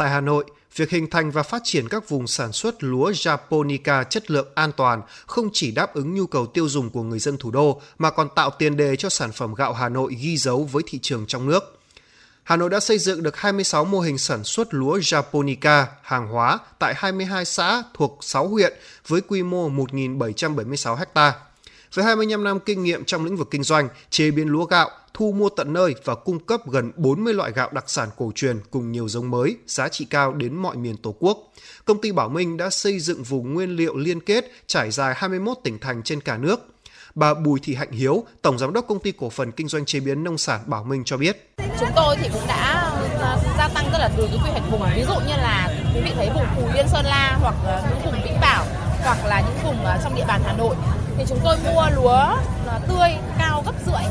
Tại 0.00 0.10
Hà 0.10 0.20
Nội, 0.20 0.44
việc 0.76 0.90
hình 0.90 1.10
thành 1.10 1.30
và 1.30 1.42
phát 1.42 1.62
triển 1.64 1.88
các 1.88 2.08
vùng 2.08 2.26
sản 2.26 2.52
xuất 2.52 2.82
lúa 2.84 3.10
Japonica 3.10 4.04
chất 4.04 4.30
lượng 4.30 4.48
an 4.54 4.72
toàn 4.76 5.02
không 5.26 5.48
chỉ 5.52 5.70
đáp 5.70 5.94
ứng 5.94 6.14
nhu 6.14 6.26
cầu 6.26 6.46
tiêu 6.46 6.68
dùng 6.68 6.90
của 6.90 7.02
người 7.02 7.18
dân 7.18 7.36
thủ 7.36 7.50
đô 7.50 7.80
mà 7.98 8.10
còn 8.10 8.28
tạo 8.34 8.50
tiền 8.50 8.76
đề 8.76 8.96
cho 8.96 9.08
sản 9.08 9.32
phẩm 9.32 9.54
gạo 9.54 9.72
Hà 9.72 9.88
Nội 9.88 10.14
ghi 10.20 10.36
dấu 10.36 10.64
với 10.64 10.82
thị 10.86 10.98
trường 11.02 11.26
trong 11.26 11.46
nước. 11.46 11.78
Hà 12.42 12.56
Nội 12.56 12.70
đã 12.70 12.80
xây 12.80 12.98
dựng 12.98 13.22
được 13.22 13.36
26 13.36 13.84
mô 13.84 14.00
hình 14.00 14.18
sản 14.18 14.44
xuất 14.44 14.74
lúa 14.74 14.98
Japonica 14.98 15.84
hàng 16.02 16.28
hóa 16.28 16.58
tại 16.78 16.94
22 16.96 17.44
xã 17.44 17.82
thuộc 17.94 18.18
6 18.20 18.48
huyện 18.48 18.72
với 19.08 19.20
quy 19.20 19.42
mô 19.42 19.70
1.776 19.70 20.96
ha. 21.14 21.34
Với 21.94 22.04
25 22.04 22.44
năm 22.44 22.60
kinh 22.60 22.82
nghiệm 22.82 23.04
trong 23.04 23.24
lĩnh 23.24 23.36
vực 23.36 23.48
kinh 23.50 23.62
doanh, 23.62 23.88
chế 24.10 24.30
biến 24.30 24.48
lúa 24.48 24.64
gạo, 24.64 24.90
thu 25.14 25.32
mua 25.32 25.48
tận 25.48 25.72
nơi 25.72 25.94
và 26.04 26.14
cung 26.14 26.38
cấp 26.38 26.60
gần 26.70 26.92
40 26.96 27.34
loại 27.34 27.52
gạo 27.54 27.70
đặc 27.72 27.84
sản 27.86 28.08
cổ 28.16 28.32
truyền 28.34 28.60
cùng 28.70 28.92
nhiều 28.92 29.08
giống 29.08 29.30
mới, 29.30 29.56
giá 29.66 29.88
trị 29.88 30.06
cao 30.10 30.32
đến 30.32 30.56
mọi 30.56 30.76
miền 30.76 30.96
Tổ 30.96 31.14
quốc. 31.18 31.52
Công 31.84 32.00
ty 32.00 32.12
Bảo 32.12 32.28
Minh 32.28 32.56
đã 32.56 32.70
xây 32.70 33.00
dựng 33.00 33.22
vùng 33.22 33.54
nguyên 33.54 33.76
liệu 33.76 33.96
liên 33.96 34.20
kết 34.20 34.44
trải 34.66 34.90
dài 34.90 35.14
21 35.16 35.58
tỉnh 35.64 35.78
thành 35.78 36.02
trên 36.02 36.20
cả 36.20 36.36
nước. 36.36 36.60
Bà 37.14 37.34
Bùi 37.34 37.60
Thị 37.62 37.74
Hạnh 37.74 37.92
Hiếu, 37.92 38.24
Tổng 38.42 38.58
Giám 38.58 38.72
đốc 38.72 38.84
Công 38.88 38.98
ty 38.98 39.12
Cổ 39.12 39.30
phần 39.30 39.52
Kinh 39.52 39.68
doanh 39.68 39.84
Chế 39.84 40.00
biến 40.00 40.24
Nông 40.24 40.38
sản 40.38 40.60
Bảo 40.66 40.84
Minh 40.84 41.02
cho 41.04 41.16
biết. 41.16 41.54
Chúng 41.80 41.90
tôi 41.96 42.16
thì 42.22 42.28
cũng 42.32 42.42
đã 42.48 42.90
ờ, 43.18 43.38
gia 43.58 43.68
tăng 43.68 43.84
rất 43.92 43.98
là 43.98 44.10
từ 44.16 44.26
cái 44.26 44.38
quy 44.44 44.50
hoạch 44.50 44.70
vùng, 44.70 44.82
ví 44.96 45.02
dụ 45.02 45.14
như 45.14 45.36
là 45.36 45.74
quý 45.94 46.00
vị 46.04 46.10
thấy 46.14 46.28
vùng 46.34 46.46
Phú 46.56 46.68
Yên 46.74 46.86
Sơn 46.92 47.04
La 47.04 47.38
hoặc 47.40 47.54
những 47.90 48.04
vùng 48.04 48.22
Vĩnh 48.24 48.40
Bảo 48.40 48.66
hoặc 49.02 49.18
là 49.26 49.40
những 49.40 49.64
vùng 49.64 49.84
ờ, 49.84 50.00
trong 50.04 50.14
địa 50.14 50.24
bàn 50.28 50.40
Hà 50.44 50.52
Nội 50.52 50.76
thì 51.18 51.24
chúng 51.28 51.38
tôi 51.44 51.56
mua 51.64 51.86
lúa 51.94 52.26
tươi 52.88 53.10
cao 53.38 53.62
gấp 53.66 53.74
rưỡi 53.86 54.04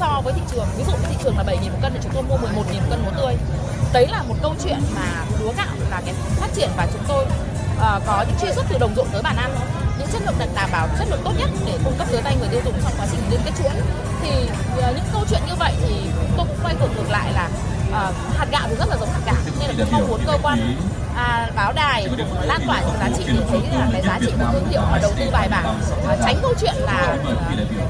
so 0.00 0.20
với 0.24 0.32
thị 0.32 0.40
trường. 0.52 0.66
Ví 0.76 0.84
dụ 0.84 0.92
thị 1.08 1.16
trường 1.24 1.36
là 1.36 1.42
7 1.42 1.56
000 1.56 1.68
một 1.68 1.78
cân 1.82 1.92
thì 1.94 2.00
chúng 2.02 2.12
tôi 2.14 2.22
mua 2.22 2.36
11 2.36 2.62
000 2.66 2.76
một 2.76 2.86
cân 2.90 3.04
lúa 3.04 3.22
tươi. 3.22 3.34
Đấy 3.92 4.08
là 4.08 4.22
một 4.22 4.34
câu 4.42 4.54
chuyện 4.64 4.78
mà 4.94 5.24
lúa 5.40 5.52
gạo 5.56 5.74
là 5.90 6.02
cái 6.04 6.14
phát 6.36 6.48
triển 6.54 6.70
và 6.76 6.86
chúng 6.92 7.02
tôi 7.08 7.24
uh, 7.24 8.02
có 8.06 8.24
những 8.28 8.36
truy 8.40 8.52
xuất 8.52 8.64
từ 8.68 8.78
đồng 8.78 8.94
ruộng 8.96 9.08
tới 9.12 9.22
bàn 9.22 9.36
ăn 9.36 9.50
những 10.04 10.12
chất 10.12 10.22
lượng 10.26 10.38
được 10.38 10.54
đảm 10.54 10.68
bảo 10.72 10.88
chất 10.98 11.08
lượng 11.10 11.20
tốt 11.24 11.32
nhất 11.38 11.50
để 11.66 11.78
cung 11.84 11.94
cấp 11.98 12.08
tới 12.12 12.22
tay 12.22 12.36
người 12.40 12.48
tiêu 12.48 12.60
dùng 12.64 12.74
trong 12.82 12.92
quá 12.98 13.06
trình 13.10 13.20
liên 13.30 13.40
kết 13.44 13.50
chuỗi. 13.58 13.82
Thì 14.22 14.30
uh, 14.78 14.96
những 14.96 15.04
câu 15.12 15.24
chuyện 15.30 15.40
như 15.46 15.54
vậy 15.58 15.72
thì 15.86 15.94
tôi 16.36 16.46
cũng 16.46 16.58
quay 16.62 16.74
ngược 16.74 17.10
lại 17.10 17.32
là 17.32 17.48
uh, 17.88 18.36
hạt 18.38 18.46
gạo 18.50 18.62
thì 18.68 18.74
rất 18.78 18.88
là 18.88 18.96
giống 19.00 19.12
hạt 19.12 19.20
gạo 19.26 19.36
nên 19.60 19.68
là 19.68 19.74
tôi 19.78 19.86
mong 19.92 20.08
muốn 20.08 20.20
cơ 20.26 20.38
quan 20.42 20.76
à, 21.16 21.50
báo 21.56 21.72
đài 21.72 22.08
lan 22.42 22.60
tỏa 22.66 22.80
những 22.80 22.98
giá 23.00 23.08
trị 23.18 23.24
để 23.26 23.44
thấy 23.48 23.60
là 23.78 23.88
cái 23.92 24.02
giá 24.02 24.18
trị 24.20 24.32
của 24.38 24.46
thương 24.52 24.68
hiệu 24.70 24.80
và 24.90 24.98
đầu 25.02 25.12
tư 25.18 25.24
bài 25.32 25.48
bản 25.48 25.64
à, 26.08 26.16
tránh 26.24 26.36
câu 26.42 26.54
chuyện 26.60 26.74
là 26.76 27.16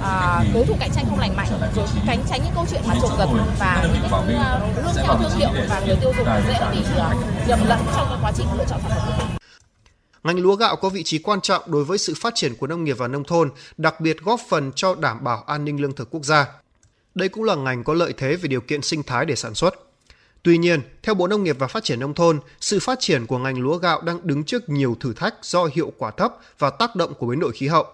à, 0.03 0.45
đối 0.55 0.67
thủ 0.67 0.75
cạnh 0.81 0.91
tranh 0.95 1.05
không 1.09 1.19
lành 1.19 1.37
mạnh 1.37 1.49
rồi 1.77 1.87
tránh 2.07 2.19
tránh 2.31 2.41
những 2.45 2.53
câu 2.55 2.67
chuyện 2.71 2.83
mà 2.87 2.95
trộm 3.03 3.11
giật 3.19 3.29
và 3.59 3.85
những 3.93 4.03
cái 4.03 4.21
uh, 4.21 4.85
lương 4.85 5.05
theo 5.05 5.17
thương 5.17 5.39
hiệu 5.39 5.51
và 5.69 5.81
người 5.87 5.97
tiêu 5.97 6.13
dùng 6.17 6.27
dễ 6.49 6.55
bị 6.73 6.79
uh, 6.79 7.49
nhầm 7.49 7.59
lẫn 7.67 7.81
trong 7.97 8.07
cái 8.09 8.19
quá 8.23 8.33
trình 8.37 8.47
lựa 8.59 8.65
chọn 8.69 8.81
sản 8.89 8.99
phẩm. 9.19 9.44
Ngành 10.25 10.39
lúa 10.39 10.57
gạo 10.57 10.77
có 10.77 10.89
vị 10.89 11.03
trí 11.03 11.19
quan 11.19 11.41
trọng 11.41 11.63
đối 11.67 11.85
với 11.85 11.99
sự 11.99 12.15
phát 12.17 12.35
triển 12.35 12.55
của 12.55 12.67
nông 12.67 12.85
nghiệp 12.85 12.99
và 12.99 13.09
nông 13.09 13.25
thôn, 13.25 13.51
đặc 13.77 14.01
biệt 14.01 14.23
góp 14.23 14.41
phần 14.49 14.73
cho 14.73 14.95
đảm 14.95 15.25
bảo 15.25 15.45
an 15.47 15.65
ninh 15.65 15.81
lương 15.81 15.93
thực 15.93 16.11
quốc 16.11 16.25
gia. 16.25 16.47
Đây 17.15 17.29
cũng 17.29 17.45
là 17.45 17.55
ngành 17.55 17.85
có 17.85 17.95
lợi 17.95 18.15
thế 18.17 18.37
về 18.37 18.49
điều 18.49 18.61
kiện 18.61 18.83
sinh 18.83 19.03
thái 19.03 19.27
để 19.27 19.37
sản 19.37 19.55
xuất. 19.55 19.75
Tuy 20.43 20.59
nhiên, 20.59 20.81
theo 21.03 21.15
Bộ 21.15 21.27
Nông 21.27 21.45
nghiệp 21.45 21.57
và 21.59 21.67
Phát 21.67 21.85
triển 21.85 22.01
Nông 22.01 22.15
thôn, 22.15 22.41
sự 22.61 22.79
phát 22.81 22.99
triển 23.01 23.27
của 23.27 23.39
ngành 23.39 23.59
lúa 23.61 23.77
gạo 23.77 24.01
đang 24.01 24.27
đứng 24.27 24.45
trước 24.45 24.69
nhiều 24.69 24.97
thử 25.01 25.13
thách 25.13 25.35
do 25.43 25.69
hiệu 25.75 25.93
quả 25.99 26.11
thấp 26.11 26.35
và 26.59 26.71
tác 26.71 26.97
động 26.97 27.15
của 27.15 27.27
biến 27.27 27.41
đổi 27.41 27.53
khí 27.53 27.69
hậu. 27.69 27.87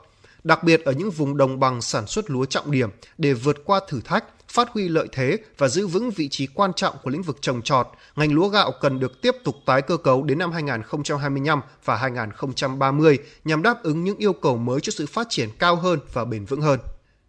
Đặc 0.44 0.64
biệt 0.64 0.84
ở 0.84 0.92
những 0.92 1.10
vùng 1.10 1.36
đồng 1.36 1.60
bằng 1.60 1.82
sản 1.82 2.06
xuất 2.06 2.30
lúa 2.30 2.44
trọng 2.44 2.70
điểm 2.70 2.90
để 3.18 3.32
vượt 3.32 3.56
qua 3.64 3.80
thử 3.88 4.00
thách, 4.00 4.24
phát 4.50 4.68
huy 4.70 4.88
lợi 4.88 5.08
thế 5.12 5.38
và 5.58 5.68
giữ 5.68 5.86
vững 5.86 6.10
vị 6.10 6.28
trí 6.28 6.46
quan 6.54 6.72
trọng 6.72 6.94
của 7.02 7.10
lĩnh 7.10 7.22
vực 7.22 7.38
trồng 7.40 7.62
trọt, 7.62 7.86
ngành 8.16 8.32
lúa 8.32 8.48
gạo 8.48 8.72
cần 8.80 9.00
được 9.00 9.22
tiếp 9.22 9.36
tục 9.44 9.56
tái 9.66 9.82
cơ 9.82 9.96
cấu 9.96 10.22
đến 10.22 10.38
năm 10.38 10.52
2025 10.52 11.60
và 11.84 11.96
2030 11.96 13.18
nhằm 13.44 13.62
đáp 13.62 13.82
ứng 13.82 14.04
những 14.04 14.18
yêu 14.18 14.32
cầu 14.32 14.56
mới 14.56 14.80
cho 14.80 14.92
sự 14.96 15.06
phát 15.06 15.26
triển 15.30 15.48
cao 15.58 15.76
hơn 15.76 15.98
và 16.12 16.24
bền 16.24 16.44
vững 16.44 16.60
hơn. 16.60 16.80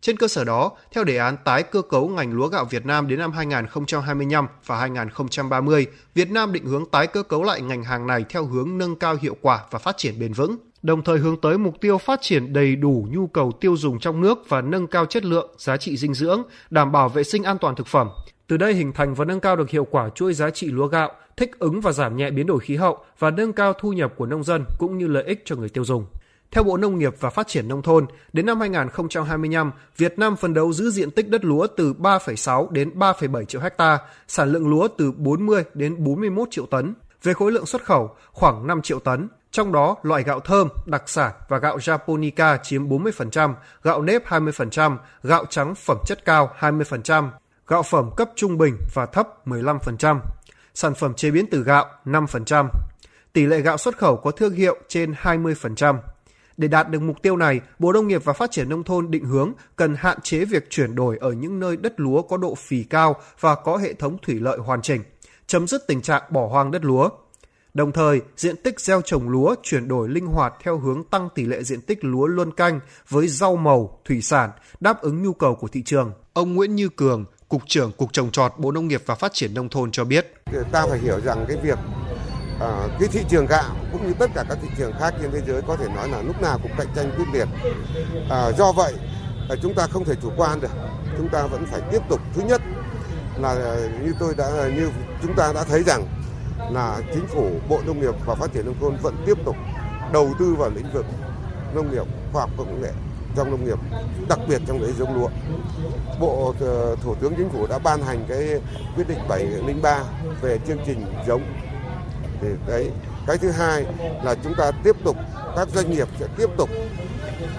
Trên 0.01 0.17
cơ 0.17 0.27
sở 0.27 0.43
đó, 0.43 0.71
theo 0.91 1.03
đề 1.03 1.17
án 1.17 1.37
tái 1.45 1.63
cơ 1.63 1.81
cấu 1.81 2.07
ngành 2.07 2.33
lúa 2.33 2.47
gạo 2.47 2.65
Việt 2.65 2.85
Nam 2.85 3.07
đến 3.07 3.19
năm 3.19 3.31
2025 3.31 4.47
và 4.65 4.79
2030, 4.79 5.87
Việt 6.15 6.31
Nam 6.31 6.53
định 6.53 6.65
hướng 6.65 6.85
tái 6.85 7.07
cơ 7.07 7.23
cấu 7.23 7.43
lại 7.43 7.61
ngành 7.61 7.83
hàng 7.83 8.07
này 8.07 8.25
theo 8.29 8.45
hướng 8.45 8.77
nâng 8.77 8.95
cao 8.95 9.17
hiệu 9.21 9.37
quả 9.41 9.59
và 9.71 9.79
phát 9.79 9.97
triển 9.97 10.19
bền 10.19 10.33
vững, 10.33 10.57
đồng 10.83 11.03
thời 11.03 11.17
hướng 11.17 11.41
tới 11.41 11.57
mục 11.57 11.81
tiêu 11.81 11.97
phát 11.97 12.21
triển 12.21 12.53
đầy 12.53 12.75
đủ 12.75 13.07
nhu 13.11 13.27
cầu 13.27 13.51
tiêu 13.51 13.77
dùng 13.77 13.99
trong 13.99 14.21
nước 14.21 14.49
và 14.49 14.61
nâng 14.61 14.87
cao 14.87 15.05
chất 15.05 15.25
lượng, 15.25 15.49
giá 15.57 15.77
trị 15.77 15.97
dinh 15.97 16.13
dưỡng, 16.13 16.43
đảm 16.69 16.91
bảo 16.91 17.09
vệ 17.09 17.23
sinh 17.23 17.43
an 17.43 17.57
toàn 17.57 17.75
thực 17.75 17.87
phẩm. 17.87 18.09
Từ 18.47 18.57
đây 18.57 18.73
hình 18.73 18.93
thành 18.93 19.13
và 19.13 19.25
nâng 19.25 19.39
cao 19.39 19.55
được 19.55 19.69
hiệu 19.69 19.87
quả 19.91 20.09
chuỗi 20.15 20.33
giá 20.33 20.49
trị 20.49 20.71
lúa 20.71 20.87
gạo, 20.87 21.11
thích 21.37 21.59
ứng 21.59 21.81
và 21.81 21.91
giảm 21.91 22.17
nhẹ 22.17 22.31
biến 22.31 22.47
đổi 22.47 22.59
khí 22.59 22.75
hậu 22.75 22.97
và 23.19 23.31
nâng 23.31 23.53
cao 23.53 23.73
thu 23.73 23.93
nhập 23.93 24.13
của 24.17 24.25
nông 24.25 24.43
dân 24.43 24.65
cũng 24.79 24.97
như 24.97 25.07
lợi 25.07 25.23
ích 25.23 25.41
cho 25.45 25.55
người 25.55 25.69
tiêu 25.69 25.85
dùng. 25.85 26.05
Theo 26.51 26.63
Bộ 26.63 26.77
Nông 26.77 26.99
nghiệp 26.99 27.15
và 27.19 27.29
Phát 27.29 27.47
triển 27.47 27.67
Nông 27.67 27.81
thôn, 27.81 28.05
đến 28.33 28.45
năm 28.45 28.59
2025, 28.59 29.71
Việt 29.97 30.19
Nam 30.19 30.35
phấn 30.35 30.53
đấu 30.53 30.73
giữ 30.73 30.89
diện 30.89 31.11
tích 31.11 31.29
đất 31.29 31.45
lúa 31.45 31.67
từ 31.67 31.93
3,6 31.93 32.69
đến 32.71 32.89
3,7 32.99 33.45
triệu 33.45 33.61
hecta, 33.61 33.99
sản 34.27 34.51
lượng 34.51 34.69
lúa 34.69 34.87
từ 34.87 35.11
40 35.11 35.63
đến 35.73 36.03
41 36.03 36.47
triệu 36.51 36.65
tấn. 36.65 36.93
Về 37.23 37.33
khối 37.33 37.51
lượng 37.51 37.65
xuất 37.65 37.83
khẩu, 37.83 38.15
khoảng 38.31 38.67
5 38.67 38.81
triệu 38.81 38.99
tấn, 38.99 39.27
trong 39.51 39.71
đó 39.71 39.95
loại 40.03 40.23
gạo 40.23 40.39
thơm, 40.39 40.67
đặc 40.85 41.03
sản 41.05 41.31
và 41.47 41.57
gạo 41.57 41.77
Japonica 41.77 42.57
chiếm 42.63 42.89
40%, 42.89 43.53
gạo 43.83 44.01
nếp 44.01 44.25
20%, 44.25 44.97
gạo 45.23 45.45
trắng 45.49 45.75
phẩm 45.75 45.97
chất 46.05 46.25
cao 46.25 46.55
20%, 46.59 47.29
gạo 47.67 47.83
phẩm 47.83 48.09
cấp 48.17 48.29
trung 48.35 48.57
bình 48.57 48.77
và 48.93 49.05
thấp 49.05 49.47
15%, 49.47 50.19
sản 50.73 50.93
phẩm 50.93 51.13
chế 51.13 51.31
biến 51.31 51.45
từ 51.51 51.63
gạo 51.63 51.85
5%. 52.05 52.67
Tỷ 53.33 53.45
lệ 53.45 53.61
gạo 53.61 53.77
xuất 53.77 53.97
khẩu 53.97 54.17
có 54.17 54.31
thương 54.31 54.53
hiệu 54.53 54.77
trên 54.87 55.11
20%. 55.21 55.97
Để 56.57 56.67
đạt 56.67 56.89
được 56.89 57.01
mục 57.01 57.21
tiêu 57.21 57.37
này, 57.37 57.61
Bộ 57.79 57.93
Nông 57.93 58.07
nghiệp 58.07 58.21
và 58.23 58.33
Phát 58.33 58.51
triển 58.51 58.69
Nông 58.69 58.83
thôn 58.83 59.11
định 59.11 59.25
hướng 59.25 59.53
cần 59.75 59.95
hạn 59.95 60.21
chế 60.21 60.45
việc 60.45 60.69
chuyển 60.69 60.95
đổi 60.95 61.17
ở 61.21 61.31
những 61.31 61.59
nơi 61.59 61.77
đất 61.77 61.93
lúa 61.97 62.21
có 62.21 62.37
độ 62.37 62.55
phì 62.55 62.83
cao 62.83 63.15
và 63.39 63.55
có 63.55 63.77
hệ 63.77 63.93
thống 63.93 64.17
thủy 64.21 64.39
lợi 64.39 64.57
hoàn 64.57 64.81
chỉnh, 64.81 65.01
chấm 65.47 65.67
dứt 65.67 65.81
tình 65.87 66.01
trạng 66.01 66.23
bỏ 66.29 66.47
hoang 66.47 66.71
đất 66.71 66.85
lúa. 66.85 67.09
Đồng 67.73 67.91
thời, 67.91 68.21
diện 68.37 68.55
tích 68.63 68.79
gieo 68.79 69.01
trồng 69.01 69.29
lúa 69.29 69.55
chuyển 69.63 69.87
đổi 69.87 70.09
linh 70.09 70.25
hoạt 70.25 70.53
theo 70.63 70.77
hướng 70.77 71.03
tăng 71.03 71.29
tỷ 71.35 71.45
lệ 71.45 71.63
diện 71.63 71.81
tích 71.81 72.03
lúa 72.03 72.27
luân 72.27 72.51
canh 72.51 72.79
với 73.09 73.27
rau 73.27 73.55
màu, 73.55 73.99
thủy 74.05 74.21
sản, 74.21 74.51
đáp 74.79 75.01
ứng 75.01 75.23
nhu 75.23 75.33
cầu 75.33 75.55
của 75.55 75.67
thị 75.67 75.83
trường. 75.83 76.13
Ông 76.33 76.55
Nguyễn 76.55 76.75
Như 76.75 76.89
Cường, 76.89 77.25
Cục 77.49 77.61
trưởng 77.67 77.91
Cục 77.91 78.13
Trồng 78.13 78.31
Trọt 78.31 78.51
Bộ 78.57 78.71
Nông 78.71 78.87
nghiệp 78.87 79.03
và 79.05 79.15
Phát 79.15 79.33
triển 79.33 79.53
Nông 79.53 79.69
thôn 79.69 79.91
cho 79.91 80.03
biết. 80.03 80.33
Ta 80.71 80.85
phải 80.89 80.99
hiểu 80.99 81.19
rằng 81.21 81.45
cái 81.47 81.57
việc 81.63 81.77
à, 82.59 82.87
cái 82.99 83.09
thị 83.11 83.19
trường 83.29 83.45
gạo 83.45 83.75
cũng 83.91 84.07
như 84.07 84.13
tất 84.19 84.31
cả 84.35 84.45
các 84.49 84.57
thị 84.61 84.67
trường 84.77 84.93
khác 84.99 85.13
trên 85.21 85.31
thế 85.31 85.41
giới 85.47 85.61
có 85.67 85.75
thể 85.75 85.87
nói 85.95 86.09
là 86.09 86.21
lúc 86.21 86.41
nào 86.41 86.59
cũng 86.63 86.71
cạnh 86.77 86.87
tranh 86.95 87.11
quyết 87.17 87.25
liệt. 87.33 87.47
À, 88.29 88.51
do 88.57 88.71
vậy 88.71 88.93
à, 89.49 89.55
chúng 89.61 89.73
ta 89.73 89.87
không 89.87 90.05
thể 90.05 90.13
chủ 90.21 90.31
quan 90.37 90.61
được. 90.61 90.71
Chúng 91.17 91.29
ta 91.29 91.47
vẫn 91.47 91.65
phải 91.71 91.81
tiếp 91.91 92.01
tục 92.09 92.19
thứ 92.33 92.41
nhất 92.41 92.61
là 93.39 93.77
như 94.03 94.13
tôi 94.19 94.35
đã 94.35 94.69
như 94.75 94.89
chúng 95.21 95.35
ta 95.35 95.53
đã 95.53 95.63
thấy 95.63 95.83
rằng 95.83 96.07
là 96.69 97.01
chính 97.13 97.27
phủ 97.27 97.51
Bộ 97.69 97.81
Nông 97.85 98.01
nghiệp 98.01 98.15
và 98.25 98.35
Phát 98.35 98.53
triển 98.53 98.65
nông 98.65 98.79
thôn 98.79 98.95
vẫn 99.01 99.15
tiếp 99.25 99.37
tục 99.45 99.55
đầu 100.13 100.33
tư 100.39 100.55
vào 100.57 100.69
lĩnh 100.75 100.93
vực 100.93 101.05
nông 101.73 101.91
nghiệp 101.91 102.03
khoa 102.33 102.41
học 102.41 102.49
công 102.57 102.81
nghệ 102.81 102.91
trong 103.35 103.51
nông 103.51 103.65
nghiệp, 103.65 103.79
đặc 104.29 104.39
biệt 104.47 104.61
trong 104.67 104.81
đấy 104.81 104.91
giống 104.97 105.15
lúa. 105.15 105.29
Bộ 106.19 106.53
ờ, 106.59 106.95
Thủ 107.03 107.15
tướng 107.15 107.33
Chính 107.37 107.49
phủ 107.49 107.67
đã 107.67 107.79
ban 107.79 108.01
hành 108.01 108.25
cái 108.27 108.61
quyết 108.95 109.07
định 109.07 109.19
703 109.29 110.03
về 110.41 110.59
chương 110.67 110.77
trình 110.85 111.05
giống 111.27 111.41
thì 112.41 112.47
đấy 112.67 112.91
cái 113.27 113.37
thứ 113.37 113.51
hai 113.51 113.85
là 114.23 114.35
chúng 114.43 114.53
ta 114.57 114.71
tiếp 114.83 114.95
tục 115.03 115.17
các 115.55 115.67
doanh 115.69 115.91
nghiệp 115.91 116.07
sẽ 116.19 116.27
tiếp 116.37 116.49
tục 116.57 116.69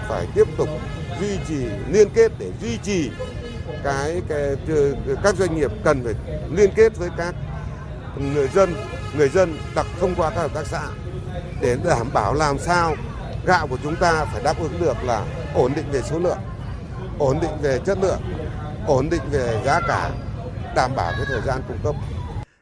phải 0.09 0.27
tiếp 0.35 0.47
tục 0.57 0.69
duy 1.21 1.37
trì 1.47 1.65
liên 1.89 2.09
kết 2.13 2.31
để 2.39 2.51
duy 2.61 2.77
trì 2.77 3.11
cái, 3.83 4.21
cái 4.29 4.55
các 5.23 5.35
doanh 5.35 5.55
nghiệp 5.55 5.71
cần 5.83 6.03
phải 6.03 6.13
liên 6.55 6.69
kết 6.75 6.97
với 6.97 7.09
các 7.17 7.35
người 8.17 8.47
dân 8.47 8.73
người 9.17 9.29
dân 9.29 9.57
đặc 9.75 9.85
thông 9.99 10.15
qua 10.15 10.29
các 10.29 10.41
hợp 10.41 10.53
tác 10.53 10.67
xã 10.67 10.87
để 11.61 11.77
đảm 11.85 12.07
bảo 12.13 12.33
làm 12.33 12.59
sao 12.59 12.95
gạo 13.45 13.67
của 13.67 13.77
chúng 13.83 13.95
ta 13.95 14.25
phải 14.25 14.43
đáp 14.43 14.59
ứng 14.59 14.81
được 14.81 14.97
là 15.03 15.25
ổn 15.55 15.71
định 15.75 15.85
về 15.91 16.01
số 16.01 16.19
lượng 16.19 16.37
ổn 17.19 17.39
định 17.41 17.51
về 17.61 17.79
chất 17.85 17.97
lượng 18.01 18.19
ổn 18.87 19.09
định 19.09 19.21
về 19.31 19.61
giá 19.65 19.79
cả 19.87 20.11
đảm 20.75 20.91
bảo 20.95 21.11
cái 21.17 21.25
thời 21.29 21.41
gian 21.41 21.61
cung 21.67 21.77
cấp 21.83 21.95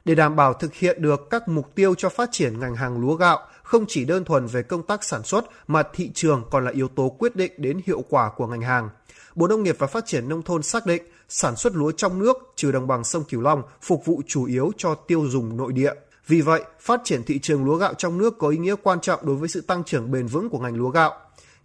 để 0.06 0.16
đảm 0.16 0.36
bảo 0.36 0.54
thực 0.54 0.74
hiện 0.74 1.02
được 1.02 1.30
các 1.30 1.48
mục 1.48 1.76
tiêu 1.76 1.96
cho 1.98 2.10
phát 2.10 2.30
triển 2.32 2.60
ngành 2.60 2.76
hàng 2.76 3.02
lúa 3.02 3.16
gạo, 3.16 3.40
không 3.64 3.86
chỉ 3.88 4.06
đơn 4.06 4.26
thuần 4.26 4.48
về 4.48 4.64
công 4.64 4.84
tác 4.84 5.04
sản 5.04 5.24
xuất 5.24 5.46
mà 5.68 5.84
thị 5.94 6.12
trường 6.14 6.44
còn 6.52 6.66
là 6.66 6.72
yếu 6.72 6.88
tố 6.88 7.16
quyết 7.20 7.36
định 7.36 7.52
đến 7.58 7.82
hiệu 7.86 8.04
quả 8.10 8.32
của 8.38 8.48
ngành 8.48 8.62
hàng. 8.62 8.90
Bộ 9.36 9.48
Nông 9.48 9.64
nghiệp 9.64 9.76
và 9.80 9.88
Phát 9.88 10.06
triển 10.06 10.30
Nông 10.30 10.42
thôn 10.42 10.64
xác 10.64 10.86
định 10.86 11.04
sản 11.34 11.56
xuất 11.56 11.76
lúa 11.76 11.92
trong 11.92 12.20
nước 12.20 12.38
trừ 12.56 12.72
đồng 12.72 12.88
bằng 12.88 13.04
sông 13.04 13.24
Cửu 13.24 13.42
Long 13.42 13.64
phục 13.82 14.06
vụ 14.06 14.22
chủ 14.28 14.46
yếu 14.46 14.72
cho 14.78 14.96
tiêu 14.96 15.26
dùng 15.28 15.58
nội 15.58 15.74
địa. 15.74 15.94
Vì 16.28 16.42
vậy, 16.42 16.64
phát 16.80 17.02
triển 17.04 17.24
thị 17.24 17.40
trường 17.40 17.66
lúa 17.66 17.76
gạo 17.76 17.94
trong 17.94 18.18
nước 18.18 18.38
có 18.38 18.48
ý 18.48 18.58
nghĩa 18.58 18.76
quan 18.84 19.02
trọng 19.02 19.26
đối 19.26 19.36
với 19.36 19.50
sự 19.50 19.62
tăng 19.62 19.84
trưởng 19.84 20.12
bền 20.12 20.28
vững 20.28 20.50
của 20.50 20.60
ngành 20.60 20.76
lúa 20.76 20.90
gạo. 20.90 21.14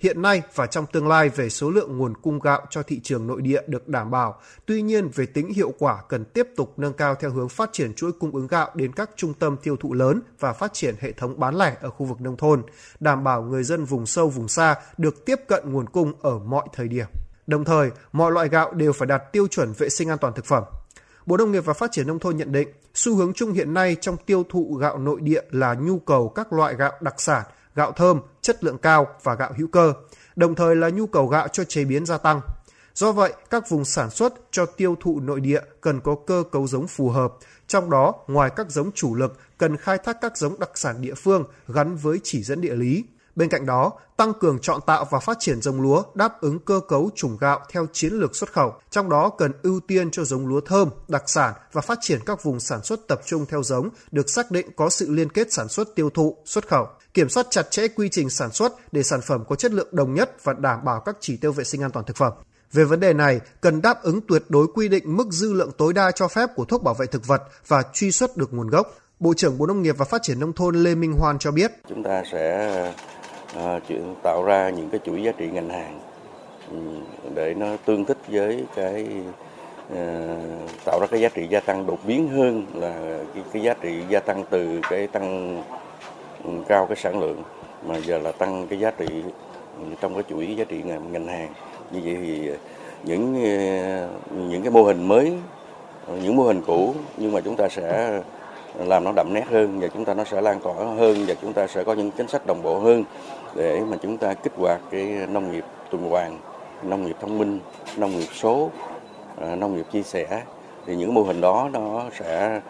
Hiện 0.00 0.22
nay 0.22 0.42
và 0.54 0.66
trong 0.66 0.86
tương 0.92 1.08
lai 1.08 1.28
về 1.28 1.48
số 1.48 1.70
lượng 1.70 1.98
nguồn 1.98 2.16
cung 2.16 2.38
gạo 2.38 2.66
cho 2.70 2.82
thị 2.82 3.00
trường 3.02 3.26
nội 3.26 3.42
địa 3.42 3.62
được 3.66 3.88
đảm 3.88 4.10
bảo, 4.10 4.40
tuy 4.66 4.82
nhiên 4.82 5.08
về 5.14 5.26
tính 5.26 5.52
hiệu 5.52 5.72
quả 5.78 6.02
cần 6.08 6.24
tiếp 6.24 6.46
tục 6.56 6.74
nâng 6.76 6.92
cao 6.92 7.14
theo 7.14 7.30
hướng 7.30 7.48
phát 7.48 7.70
triển 7.72 7.94
chuỗi 7.94 8.12
cung 8.12 8.30
ứng 8.30 8.46
gạo 8.46 8.70
đến 8.74 8.92
các 8.92 9.10
trung 9.16 9.34
tâm 9.34 9.56
tiêu 9.62 9.76
thụ 9.76 9.92
lớn 9.92 10.20
và 10.40 10.52
phát 10.52 10.72
triển 10.74 10.94
hệ 11.00 11.12
thống 11.12 11.40
bán 11.40 11.58
lẻ 11.58 11.76
ở 11.80 11.90
khu 11.90 12.06
vực 12.06 12.20
nông 12.20 12.36
thôn, 12.36 12.62
đảm 13.00 13.24
bảo 13.24 13.42
người 13.42 13.64
dân 13.64 13.84
vùng 13.84 14.06
sâu 14.06 14.28
vùng 14.28 14.48
xa 14.48 14.74
được 14.98 15.24
tiếp 15.24 15.40
cận 15.48 15.72
nguồn 15.72 15.88
cung 15.88 16.12
ở 16.20 16.38
mọi 16.38 16.66
thời 16.72 16.88
điểm. 16.88 17.06
Đồng 17.46 17.64
thời, 17.64 17.90
mọi 18.12 18.32
loại 18.32 18.48
gạo 18.48 18.72
đều 18.72 18.92
phải 18.92 19.06
đạt 19.06 19.22
tiêu 19.32 19.46
chuẩn 19.46 19.72
vệ 19.72 19.88
sinh 19.88 20.08
an 20.08 20.18
toàn 20.18 20.32
thực 20.34 20.44
phẩm. 20.44 20.64
Bộ 21.26 21.36
Nông 21.36 21.52
nghiệp 21.52 21.64
và 21.64 21.72
Phát 21.74 21.92
triển 21.92 22.06
Nông 22.06 22.18
thôn 22.18 22.36
nhận 22.36 22.52
định, 22.52 22.68
xu 22.94 23.16
hướng 23.16 23.32
chung 23.32 23.52
hiện 23.52 23.74
nay 23.74 23.96
trong 24.00 24.16
tiêu 24.26 24.44
thụ 24.48 24.74
gạo 24.74 24.98
nội 24.98 25.20
địa 25.20 25.42
là 25.50 25.74
nhu 25.74 25.98
cầu 25.98 26.28
các 26.28 26.52
loại 26.52 26.74
gạo 26.74 26.92
đặc 27.00 27.20
sản, 27.20 27.44
gạo 27.74 27.92
thơm, 27.92 28.20
chất 28.40 28.64
lượng 28.64 28.78
cao 28.78 29.06
và 29.22 29.34
gạo 29.34 29.52
hữu 29.56 29.68
cơ, 29.68 29.92
đồng 30.36 30.54
thời 30.54 30.76
là 30.76 30.88
nhu 30.88 31.06
cầu 31.06 31.26
gạo 31.26 31.48
cho 31.48 31.64
chế 31.64 31.84
biến 31.84 32.06
gia 32.06 32.18
tăng. 32.18 32.40
Do 32.94 33.12
vậy, 33.12 33.32
các 33.50 33.68
vùng 33.68 33.84
sản 33.84 34.10
xuất 34.10 34.34
cho 34.50 34.66
tiêu 34.66 34.96
thụ 35.00 35.20
nội 35.20 35.40
địa 35.40 35.60
cần 35.80 36.00
có 36.00 36.16
cơ 36.26 36.42
cấu 36.52 36.66
giống 36.66 36.86
phù 36.86 37.08
hợp, 37.08 37.32
trong 37.66 37.90
đó 37.90 38.14
ngoài 38.26 38.50
các 38.56 38.70
giống 38.70 38.92
chủ 38.92 39.14
lực 39.14 39.38
cần 39.58 39.76
khai 39.76 39.98
thác 39.98 40.16
các 40.20 40.36
giống 40.36 40.58
đặc 40.60 40.70
sản 40.74 40.96
địa 41.00 41.14
phương 41.14 41.44
gắn 41.68 41.96
với 41.96 42.20
chỉ 42.22 42.42
dẫn 42.42 42.60
địa 42.60 42.74
lý, 42.74 43.04
Bên 43.36 43.48
cạnh 43.48 43.66
đó, 43.66 43.92
tăng 44.16 44.32
cường 44.34 44.58
chọn 44.58 44.80
tạo 44.86 45.06
và 45.10 45.18
phát 45.18 45.36
triển 45.40 45.62
giống 45.62 45.80
lúa 45.82 46.02
đáp 46.14 46.40
ứng 46.40 46.58
cơ 46.58 46.80
cấu 46.88 47.10
chủng 47.14 47.36
gạo 47.40 47.60
theo 47.70 47.86
chiến 47.92 48.12
lược 48.12 48.36
xuất 48.36 48.52
khẩu, 48.52 48.74
trong 48.90 49.10
đó 49.10 49.30
cần 49.38 49.52
ưu 49.62 49.80
tiên 49.80 50.10
cho 50.10 50.24
giống 50.24 50.46
lúa 50.46 50.60
thơm, 50.60 50.90
đặc 51.08 51.22
sản 51.26 51.54
và 51.72 51.80
phát 51.80 51.98
triển 52.02 52.20
các 52.26 52.42
vùng 52.42 52.60
sản 52.60 52.82
xuất 52.82 53.08
tập 53.08 53.20
trung 53.26 53.46
theo 53.46 53.62
giống 53.62 53.88
được 54.10 54.30
xác 54.30 54.50
định 54.50 54.66
có 54.76 54.88
sự 54.88 55.10
liên 55.10 55.32
kết 55.32 55.52
sản 55.52 55.68
xuất 55.68 55.94
tiêu 55.94 56.10
thụ, 56.10 56.36
xuất 56.44 56.68
khẩu, 56.68 56.88
kiểm 57.14 57.28
soát 57.28 57.46
chặt 57.50 57.70
chẽ 57.70 57.88
quy 57.88 58.08
trình 58.08 58.30
sản 58.30 58.52
xuất 58.52 58.92
để 58.92 59.02
sản 59.02 59.20
phẩm 59.20 59.44
có 59.48 59.56
chất 59.56 59.72
lượng 59.72 59.88
đồng 59.92 60.14
nhất 60.14 60.44
và 60.44 60.52
đảm 60.52 60.84
bảo 60.84 61.00
các 61.00 61.16
chỉ 61.20 61.36
tiêu 61.36 61.52
vệ 61.52 61.64
sinh 61.64 61.82
an 61.82 61.90
toàn 61.90 62.06
thực 62.06 62.16
phẩm. 62.16 62.32
Về 62.72 62.84
vấn 62.84 63.00
đề 63.00 63.12
này, 63.12 63.40
cần 63.60 63.82
đáp 63.82 64.02
ứng 64.02 64.20
tuyệt 64.28 64.42
đối 64.48 64.66
quy 64.66 64.88
định 64.88 65.16
mức 65.16 65.26
dư 65.30 65.52
lượng 65.52 65.70
tối 65.78 65.92
đa 65.92 66.10
cho 66.10 66.28
phép 66.28 66.48
của 66.56 66.64
thuốc 66.64 66.82
bảo 66.82 66.94
vệ 66.94 67.06
thực 67.06 67.26
vật 67.26 67.42
và 67.66 67.82
truy 67.92 68.12
xuất 68.12 68.36
được 68.36 68.54
nguồn 68.54 68.68
gốc. 68.68 68.94
Bộ 69.20 69.34
trưởng 69.34 69.58
Bộ 69.58 69.66
Nông 69.66 69.82
nghiệp 69.82 69.98
và 69.98 70.04
Phát 70.04 70.22
triển 70.22 70.40
Nông 70.40 70.52
thôn 70.52 70.76
Lê 70.76 70.94
Minh 70.94 71.12
Hoan 71.12 71.38
cho 71.38 71.50
biết. 71.50 71.72
Chúng 71.88 72.02
ta 72.02 72.22
sẽ 72.32 72.94
À, 73.58 73.80
tạo 74.22 74.42
ra 74.44 74.70
những 74.70 74.88
cái 74.90 75.00
chuỗi 75.04 75.22
giá 75.22 75.32
trị 75.32 75.50
ngành 75.52 75.68
hàng 75.68 76.00
ừ, 76.70 76.76
để 77.34 77.54
nó 77.54 77.66
tương 77.84 78.04
thích 78.04 78.18
với 78.28 78.64
cái 78.74 79.06
ờ, 79.94 80.36
tạo 80.84 81.00
ra 81.00 81.06
cái 81.06 81.20
giá 81.20 81.28
trị 81.28 81.46
gia 81.50 81.60
tăng 81.60 81.86
đột 81.86 81.98
biến 82.06 82.28
hơn 82.28 82.66
là 82.74 83.00
cái, 83.34 83.44
cái 83.52 83.62
giá 83.62 83.74
trị 83.74 84.02
gia 84.08 84.20
tăng 84.20 84.44
từ 84.50 84.80
cái 84.90 85.06
tăng 85.06 85.62
ừ, 86.44 86.50
cao 86.68 86.86
cái 86.86 86.96
sản 86.96 87.20
lượng 87.20 87.42
mà 87.86 87.96
giờ 87.98 88.18
là 88.18 88.32
tăng 88.32 88.66
cái 88.70 88.78
giá 88.78 88.90
trị 88.90 89.06
ừ, 89.78 89.84
trong 90.00 90.14
cái 90.14 90.22
chuỗi 90.28 90.56
giá 90.56 90.64
trị 90.64 90.82
ngành, 90.84 91.12
ngành 91.12 91.26
hàng. 91.26 91.48
Như 91.90 92.00
vậy 92.04 92.16
thì 92.22 92.50
những 93.04 93.44
ờ, 93.44 94.08
những 94.48 94.62
cái 94.62 94.70
mô 94.70 94.82
hình 94.82 95.08
mới 95.08 95.32
những 96.22 96.36
mô 96.36 96.42
hình 96.42 96.62
cũ 96.66 96.94
nhưng 97.16 97.32
mà 97.32 97.40
chúng 97.40 97.56
ta 97.56 97.68
sẽ 97.68 98.20
làm 98.78 99.04
nó 99.04 99.12
đậm 99.12 99.34
nét 99.34 99.44
hơn 99.50 99.80
và 99.80 99.88
chúng 99.88 100.04
ta 100.04 100.14
nó 100.14 100.24
sẽ 100.24 100.40
lan 100.40 100.60
tỏa 100.60 100.74
hơn 100.74 101.24
và 101.26 101.34
chúng 101.42 101.52
ta 101.52 101.66
sẽ 101.66 101.84
có 101.84 101.94
những 101.94 102.10
chính 102.10 102.28
sách 102.28 102.46
đồng 102.46 102.62
bộ 102.62 102.78
hơn 102.78 103.04
để 103.54 103.80
mà 103.80 103.96
chúng 104.02 104.18
ta 104.18 104.34
kích 104.34 104.52
hoạt 104.56 104.80
cái 104.90 105.04
nông 105.28 105.52
nghiệp 105.52 105.64
tuần 105.90 106.10
hoàn, 106.10 106.40
nông 106.82 107.06
nghiệp 107.06 107.16
thông 107.20 107.38
minh, 107.38 107.60
nông 107.96 108.18
nghiệp 108.18 108.28
số, 108.34 108.70
à, 109.40 109.56
nông 109.56 109.76
nghiệp 109.76 109.86
chia 109.92 110.02
sẻ 110.02 110.42
thì 110.86 110.96
những 110.96 111.14
mô 111.14 111.22
hình 111.22 111.40
đó 111.40 111.70
nó 111.72 112.04
sẽ 112.18 112.60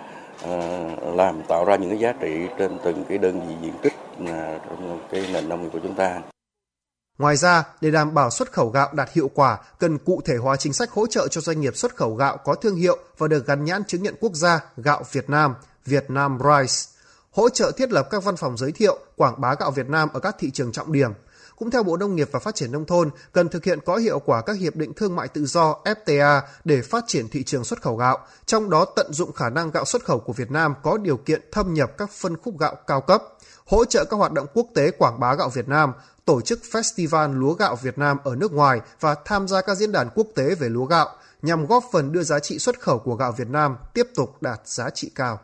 à, 0.44 0.88
làm 1.14 1.42
tạo 1.48 1.64
ra 1.64 1.76
những 1.76 1.90
cái 1.90 1.98
giá 1.98 2.12
trị 2.20 2.48
trên 2.58 2.78
từng 2.84 3.04
cái 3.08 3.18
đơn 3.18 3.48
vị 3.48 3.54
diện 3.62 3.74
tích 3.82 3.94
trong 4.68 5.00
cái 5.10 5.24
nền 5.32 5.48
nông 5.48 5.62
nghiệp 5.62 5.68
của 5.72 5.80
chúng 5.82 5.94
ta. 5.94 6.20
Ngoài 7.18 7.36
ra, 7.36 7.64
để 7.80 7.90
đảm 7.90 8.14
bảo 8.14 8.30
xuất 8.30 8.52
khẩu 8.52 8.68
gạo 8.68 8.88
đạt 8.92 9.12
hiệu 9.12 9.30
quả, 9.34 9.58
cần 9.78 9.98
cụ 9.98 10.20
thể 10.24 10.36
hóa 10.36 10.56
chính 10.56 10.72
sách 10.72 10.90
hỗ 10.90 11.06
trợ 11.06 11.28
cho 11.28 11.40
doanh 11.40 11.60
nghiệp 11.60 11.76
xuất 11.76 11.96
khẩu 11.96 12.14
gạo 12.14 12.36
có 12.44 12.54
thương 12.54 12.76
hiệu 12.76 12.98
và 13.18 13.28
được 13.28 13.46
gắn 13.46 13.64
nhãn 13.64 13.84
chứng 13.84 14.02
nhận 14.02 14.14
quốc 14.20 14.32
gia 14.34 14.60
gạo 14.76 15.02
Việt 15.12 15.30
Nam, 15.30 15.54
Việt 15.86 16.10
Nam 16.10 16.38
Rice 16.38 16.96
hỗ 17.36 17.48
trợ 17.48 17.72
thiết 17.76 17.92
lập 17.92 18.08
các 18.10 18.24
văn 18.24 18.36
phòng 18.36 18.56
giới 18.56 18.72
thiệu, 18.72 18.98
quảng 19.16 19.40
bá 19.40 19.54
gạo 19.54 19.70
Việt 19.70 19.88
Nam 19.88 20.08
ở 20.12 20.20
các 20.20 20.36
thị 20.38 20.50
trường 20.50 20.72
trọng 20.72 20.92
điểm. 20.92 21.10
Cũng 21.56 21.70
theo 21.70 21.82
Bộ 21.82 21.96
Nông 21.96 22.16
nghiệp 22.16 22.28
và 22.32 22.38
Phát 22.38 22.54
triển 22.54 22.72
Nông 22.72 22.84
thôn, 22.84 23.10
cần 23.32 23.48
thực 23.48 23.64
hiện 23.64 23.78
có 23.86 23.96
hiệu 23.96 24.18
quả 24.18 24.42
các 24.42 24.58
hiệp 24.58 24.76
định 24.76 24.94
thương 24.94 25.16
mại 25.16 25.28
tự 25.28 25.46
do 25.46 25.76
FTA 25.84 26.40
để 26.64 26.82
phát 26.82 27.04
triển 27.06 27.28
thị 27.28 27.42
trường 27.42 27.64
xuất 27.64 27.82
khẩu 27.82 27.96
gạo, 27.96 28.18
trong 28.46 28.70
đó 28.70 28.84
tận 28.96 29.12
dụng 29.12 29.32
khả 29.32 29.50
năng 29.50 29.70
gạo 29.70 29.84
xuất 29.84 30.04
khẩu 30.04 30.20
của 30.20 30.32
Việt 30.32 30.50
Nam 30.50 30.74
có 30.82 30.98
điều 30.98 31.16
kiện 31.16 31.40
thâm 31.52 31.74
nhập 31.74 31.92
các 31.98 32.10
phân 32.10 32.36
khúc 32.36 32.58
gạo 32.58 32.74
cao 32.86 33.00
cấp, 33.00 33.22
hỗ 33.66 33.84
trợ 33.84 34.04
các 34.04 34.16
hoạt 34.16 34.32
động 34.32 34.46
quốc 34.54 34.66
tế 34.74 34.90
quảng 34.90 35.20
bá 35.20 35.34
gạo 35.34 35.48
Việt 35.48 35.68
Nam, 35.68 35.92
tổ 36.24 36.40
chức 36.40 36.60
Festival 36.72 37.38
Lúa 37.38 37.52
Gạo 37.52 37.76
Việt 37.76 37.98
Nam 37.98 38.18
ở 38.24 38.36
nước 38.36 38.52
ngoài 38.52 38.80
và 39.00 39.14
tham 39.24 39.48
gia 39.48 39.62
các 39.62 39.74
diễn 39.74 39.92
đàn 39.92 40.08
quốc 40.14 40.26
tế 40.34 40.54
về 40.54 40.68
lúa 40.68 40.84
gạo 40.84 41.08
nhằm 41.42 41.66
góp 41.66 41.84
phần 41.92 42.12
đưa 42.12 42.22
giá 42.22 42.38
trị 42.38 42.58
xuất 42.58 42.80
khẩu 42.80 42.98
của 42.98 43.14
gạo 43.14 43.32
Việt 43.32 43.48
Nam 43.48 43.76
tiếp 43.94 44.06
tục 44.14 44.42
đạt 44.42 44.60
giá 44.64 44.90
trị 44.90 45.10
cao. 45.14 45.40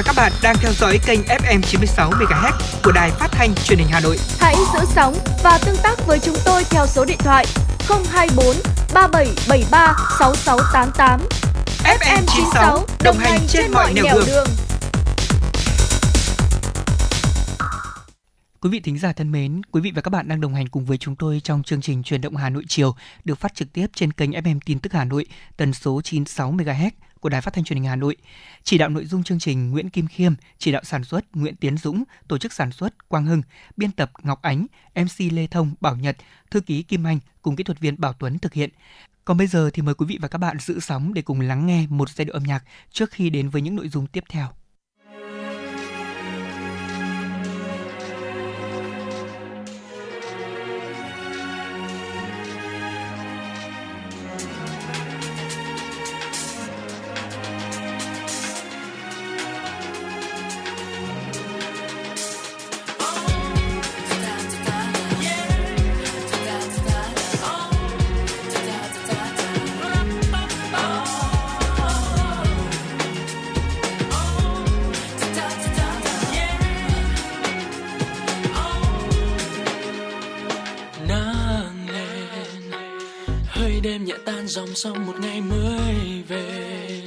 Và 0.00 0.04
các 0.06 0.16
bạn 0.16 0.32
đang 0.42 0.56
theo 0.60 0.72
dõi 0.72 0.98
kênh 1.06 1.20
FM 1.20 1.60
96 1.62 2.10
MHz 2.10 2.52
của 2.84 2.92
đài 2.92 3.10
phát 3.10 3.28
thanh 3.32 3.54
truyền 3.54 3.78
hình 3.78 3.88
Hà 3.90 4.00
Nội. 4.00 4.16
Hãy 4.38 4.54
giữ 4.74 4.78
sóng 4.94 5.14
và 5.44 5.58
tương 5.66 5.76
tác 5.82 6.06
với 6.06 6.18
chúng 6.18 6.36
tôi 6.44 6.64
theo 6.70 6.86
số 6.86 7.04
điện 7.04 7.18
thoại 7.18 7.46
024 7.88 8.56
3773 8.94 9.94
6688. 10.18 11.20
FM 11.84 12.22
96 12.26 12.86
đồng 13.04 13.16
hành 13.18 13.40
trên 13.48 13.72
mọi 13.72 13.92
nẻo 13.94 14.04
đường. 14.14 14.24
đường. 14.26 14.46
Quý 18.60 18.70
vị 18.70 18.80
thính 18.80 18.98
giả 18.98 19.12
thân 19.12 19.32
mến, 19.32 19.62
quý 19.72 19.80
vị 19.80 19.92
và 19.94 20.02
các 20.02 20.10
bạn 20.10 20.28
đang 20.28 20.40
đồng 20.40 20.54
hành 20.54 20.68
cùng 20.68 20.84
với 20.84 20.98
chúng 20.98 21.16
tôi 21.16 21.40
trong 21.44 21.62
chương 21.62 21.80
trình 21.80 22.02
Truyền 22.02 22.20
động 22.20 22.36
Hà 22.36 22.50
Nội 22.50 22.64
chiều 22.68 22.94
được 23.24 23.38
phát 23.38 23.54
trực 23.54 23.72
tiếp 23.72 23.86
trên 23.94 24.12
kênh 24.12 24.30
FM 24.30 24.60
tin 24.64 24.78
tức 24.78 24.92
Hà 24.92 25.04
Nội 25.04 25.26
tần 25.56 25.72
số 25.72 26.00
96 26.02 26.52
MHz 26.52 26.90
của 27.20 27.28
Đài 27.28 27.40
Phát 27.40 27.54
thanh 27.54 27.64
Truyền 27.64 27.76
hình 27.76 27.88
Hà 27.88 27.96
Nội. 27.96 28.16
Chỉ 28.62 28.78
đạo 28.78 28.88
nội 28.88 29.04
dung 29.04 29.22
chương 29.22 29.38
trình 29.38 29.70
Nguyễn 29.70 29.90
Kim 29.90 30.06
Khiêm, 30.06 30.34
chỉ 30.58 30.72
đạo 30.72 30.84
sản 30.84 31.04
xuất 31.04 31.24
Nguyễn 31.36 31.56
Tiến 31.56 31.78
Dũng, 31.78 32.04
tổ 32.28 32.38
chức 32.38 32.52
sản 32.52 32.72
xuất 32.72 33.08
Quang 33.08 33.26
Hưng, 33.26 33.42
biên 33.76 33.92
tập 33.92 34.10
Ngọc 34.22 34.42
Ánh, 34.42 34.66
MC 34.94 35.32
Lê 35.32 35.46
Thông, 35.46 35.74
Bảo 35.80 35.96
Nhật, 35.96 36.16
thư 36.50 36.60
ký 36.60 36.82
Kim 36.82 37.06
Anh 37.06 37.18
cùng 37.42 37.56
kỹ 37.56 37.64
thuật 37.64 37.80
viên 37.80 38.00
Bảo 38.00 38.12
Tuấn 38.12 38.38
thực 38.38 38.54
hiện. 38.54 38.70
Còn 39.24 39.36
bây 39.36 39.46
giờ 39.46 39.70
thì 39.72 39.82
mời 39.82 39.94
quý 39.94 40.06
vị 40.06 40.18
và 40.20 40.28
các 40.28 40.38
bạn 40.38 40.58
giữ 40.58 40.80
sóng 40.80 41.14
để 41.14 41.22
cùng 41.22 41.40
lắng 41.40 41.66
nghe 41.66 41.86
một 41.88 42.10
giai 42.10 42.24
đoạn 42.24 42.34
âm 42.34 42.42
nhạc 42.42 42.64
trước 42.90 43.10
khi 43.10 43.30
đến 43.30 43.48
với 43.48 43.62
những 43.62 43.76
nội 43.76 43.88
dung 43.88 44.06
tiếp 44.06 44.24
theo. 44.28 44.48
Sau 84.82 84.94
một 84.94 85.12
ngày 85.20 85.40
mới 85.40 86.22
về. 86.28 87.02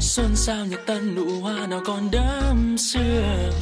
Xuân 0.00 0.36
sao 0.36 0.66
nhật 0.66 0.80
tân 0.86 1.14
nụ 1.14 1.40
hoa 1.40 1.66
nào 1.66 1.80
còn 1.86 2.10
đẫm 2.10 2.76
sương. 2.78 3.52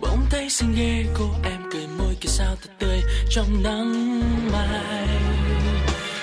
Bỗng 0.00 0.26
thấy 0.30 0.50
xinh 0.50 0.74
ghê, 0.76 1.04
cô 1.18 1.24
em 1.44 1.60
cười 1.72 1.86
môi 1.98 2.14
kia 2.20 2.28
sao 2.28 2.56
thật 2.62 2.70
tươi 2.78 3.00
trong 3.30 3.62
nắng 3.62 4.20
mai. 4.52 5.08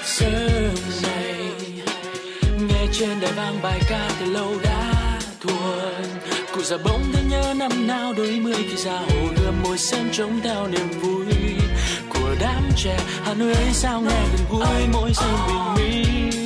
Sớm 0.06 0.76
này, 1.04 1.52
nghe 2.60 2.88
trên 2.92 3.20
đài 3.20 3.32
vang 3.32 3.62
bài 3.62 3.80
ca 3.90 4.10
từ 4.20 4.26
lâu 4.26 4.54
đã 4.64 4.94
thuộc 5.40 5.92
cụ 6.56 6.62
già 6.62 6.78
bỗng 6.78 7.04
thấy 7.14 7.24
nhớ 7.30 7.54
năm 7.58 7.88
nào, 7.88 8.14
đôi 8.18 8.40
mươi 8.40 8.66
khi 8.70 8.78
ra 8.78 9.00
hồ 9.00 9.28
gươm 9.38 9.64
môi 9.64 9.78
sen 9.78 10.10
trống 10.12 10.40
theo 10.44 10.68
niềm 10.68 10.90
vui 11.02 11.67
của 12.28 12.36
đám 12.40 12.70
trẻ. 12.76 12.98
Hà 13.24 13.34
nội 13.34 13.54
ấy 13.54 13.74
sao 13.74 14.02
nghe 14.02 14.24
gần 14.32 14.46
gũi 14.50 14.88
mỗi 14.94 15.12
giây 15.14 15.32
bình 15.48 15.74
minh? 15.76 16.37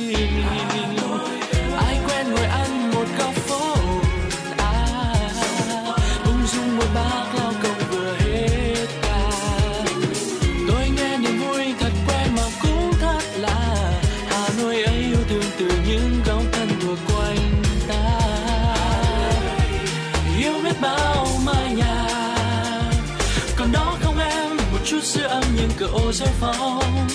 Cờ 26.22 26.30
phong 26.40 27.08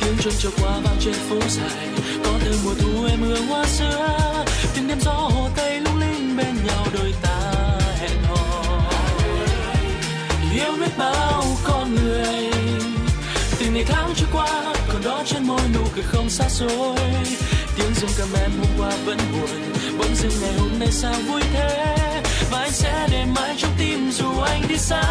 tiếng 0.00 0.16
chuông 0.22 0.34
trôi 0.38 0.52
qua 0.60 0.80
vang 0.84 0.96
trên 1.00 1.14
phố 1.14 1.36
dài. 1.48 1.88
Có 2.24 2.30
từ 2.44 2.58
mùa 2.64 2.74
thu 2.74 3.04
em 3.08 3.22
hương 3.22 3.46
hoa 3.46 3.64
xưa, 3.64 4.44
tiếng 4.74 4.88
đêm 4.88 5.00
gió 5.00 5.12
hồ 5.12 5.48
tây 5.56 5.80
lung 5.80 6.00
linh 6.00 6.36
bên 6.36 6.56
nhau 6.66 6.86
đôi 6.92 7.14
ta 7.22 7.52
hẹn 8.00 8.22
hò. 8.28 8.72
Yêu 10.54 10.72
biết 10.80 10.98
bao 10.98 11.44
con 11.64 11.94
người, 11.94 12.50
từng 13.58 13.74
ngày 13.74 13.84
tháng 13.88 14.14
trôi 14.16 14.28
qua, 14.32 14.74
còn 14.92 15.02
đó 15.04 15.22
trên 15.26 15.44
môi 15.44 15.60
nụ 15.74 15.80
cười 15.94 16.04
không 16.04 16.30
xa 16.30 16.48
xôi. 16.48 16.96
Tiếng 17.76 17.94
dương 17.94 18.10
cầm 18.18 18.28
em 18.42 18.50
hôm 18.58 18.68
qua 18.78 18.90
vẫn 19.04 19.18
buồn, 19.32 19.72
bỗng 19.98 20.14
dưng 20.14 20.32
ngày 20.40 20.52
hôm 20.58 20.78
nay 20.78 20.88
sao 20.92 21.14
vui 21.28 21.42
thế? 21.52 21.96
Và 22.50 22.58
anh 22.58 22.72
sẽ 22.72 23.08
để 23.10 23.24
mãi 23.36 23.54
trong 23.58 23.72
tim 23.78 24.10
dù 24.12 24.40
anh 24.40 24.62
đi 24.68 24.78
xa. 24.78 25.02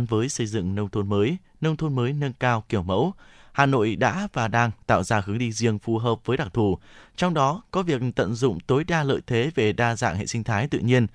Gắn 0.00 0.06
với 0.06 0.28
xây 0.28 0.46
dựng 0.46 0.74
nông 0.74 0.88
thôn 0.88 1.08
mới, 1.08 1.36
nông 1.60 1.76
thôn 1.76 1.94
mới 1.94 2.12
nâng 2.12 2.32
cao 2.32 2.64
kiểu 2.68 2.82
mẫu, 2.82 3.12
Hà 3.52 3.66
Nội 3.66 3.96
đã 3.96 4.28
và 4.32 4.48
đang 4.48 4.70
tạo 4.86 5.02
ra 5.02 5.22
hướng 5.26 5.38
đi 5.38 5.52
riêng 5.52 5.78
phù 5.78 5.98
hợp 5.98 6.18
với 6.24 6.36
đặc 6.36 6.48
thù, 6.54 6.78
trong 7.16 7.34
đó 7.34 7.62
có 7.70 7.82
việc 7.82 8.00
tận 8.16 8.34
dụng 8.34 8.60
tối 8.60 8.84
đa 8.84 9.02
lợi 9.02 9.20
thế 9.26 9.50
về 9.54 9.72
đa 9.72 9.96
dạng 9.96 10.16
hệ 10.16 10.26
sinh 10.26 10.44
thái 10.44 10.68
tự 10.68 10.78
nhiên, 10.78 11.06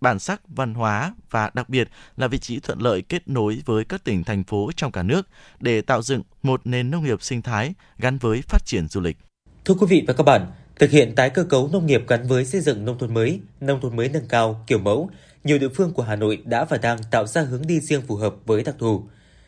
bản 0.00 0.18
sắc 0.18 0.40
văn 0.48 0.74
hóa 0.74 1.14
và 1.30 1.50
đặc 1.54 1.68
biệt 1.68 1.88
là 2.16 2.26
vị 2.28 2.38
trí 2.38 2.60
thuận 2.60 2.80
lợi 2.80 3.02
kết 3.02 3.28
nối 3.28 3.62
với 3.64 3.84
các 3.84 4.04
tỉnh 4.04 4.24
thành 4.24 4.44
phố 4.44 4.70
trong 4.76 4.92
cả 4.92 5.02
nước 5.02 5.28
để 5.60 5.80
tạo 5.80 6.02
dựng 6.02 6.22
một 6.42 6.60
nền 6.64 6.90
nông 6.90 7.04
nghiệp 7.04 7.22
sinh 7.22 7.42
thái 7.42 7.74
gắn 7.98 8.18
với 8.18 8.42
phát 8.42 8.66
triển 8.66 8.88
du 8.88 9.00
lịch. 9.00 9.16
Thưa 9.64 9.74
quý 9.74 9.86
vị 9.90 10.04
và 10.06 10.14
các 10.14 10.24
bạn, 10.24 10.46
thực 10.78 10.90
hiện 10.90 11.14
tái 11.14 11.30
cơ 11.30 11.44
cấu 11.44 11.68
nông 11.72 11.86
nghiệp 11.86 12.04
gắn 12.08 12.28
với 12.28 12.44
xây 12.44 12.60
dựng 12.60 12.84
nông 12.84 12.98
thôn 12.98 13.14
mới, 13.14 13.40
nông 13.60 13.80
thôn 13.80 13.96
mới 13.96 14.08
nâng 14.08 14.28
cao, 14.28 14.64
kiểu 14.66 14.78
mẫu, 14.78 15.10
nhiều 15.44 15.58
địa 15.58 15.68
phương 15.68 15.92
của 15.92 16.02
Hà 16.02 16.16
Nội 16.16 16.42
đã 16.44 16.64
và 16.64 16.76
đang 16.76 16.98
tạo 17.10 17.26
ra 17.26 17.42
hướng 17.42 17.66
đi 17.66 17.80
riêng 17.80 18.02
phù 18.02 18.16
hợp 18.16 18.34
với 18.46 18.64
đặc 18.64 18.74
thù. 18.78 19.02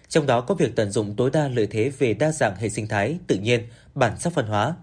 Trong 0.08 0.26
đó 0.26 0.40
có 0.40 0.54
việc 0.54 0.76
tận 0.76 0.90
dụng 0.90 1.16
tối 1.16 1.30
đa 1.32 1.48
lợi 1.48 1.66
thế 1.70 1.92
về 1.98 2.14
đa 2.14 2.32
dạng 2.32 2.56
hệ 2.56 2.68
sinh 2.68 2.88
thái, 2.88 3.18
tự 3.26 3.36
nhiên, 3.36 3.60
bản 3.94 4.18
sắc 4.18 4.34
văn 4.34 4.46
hóa. 4.46 4.74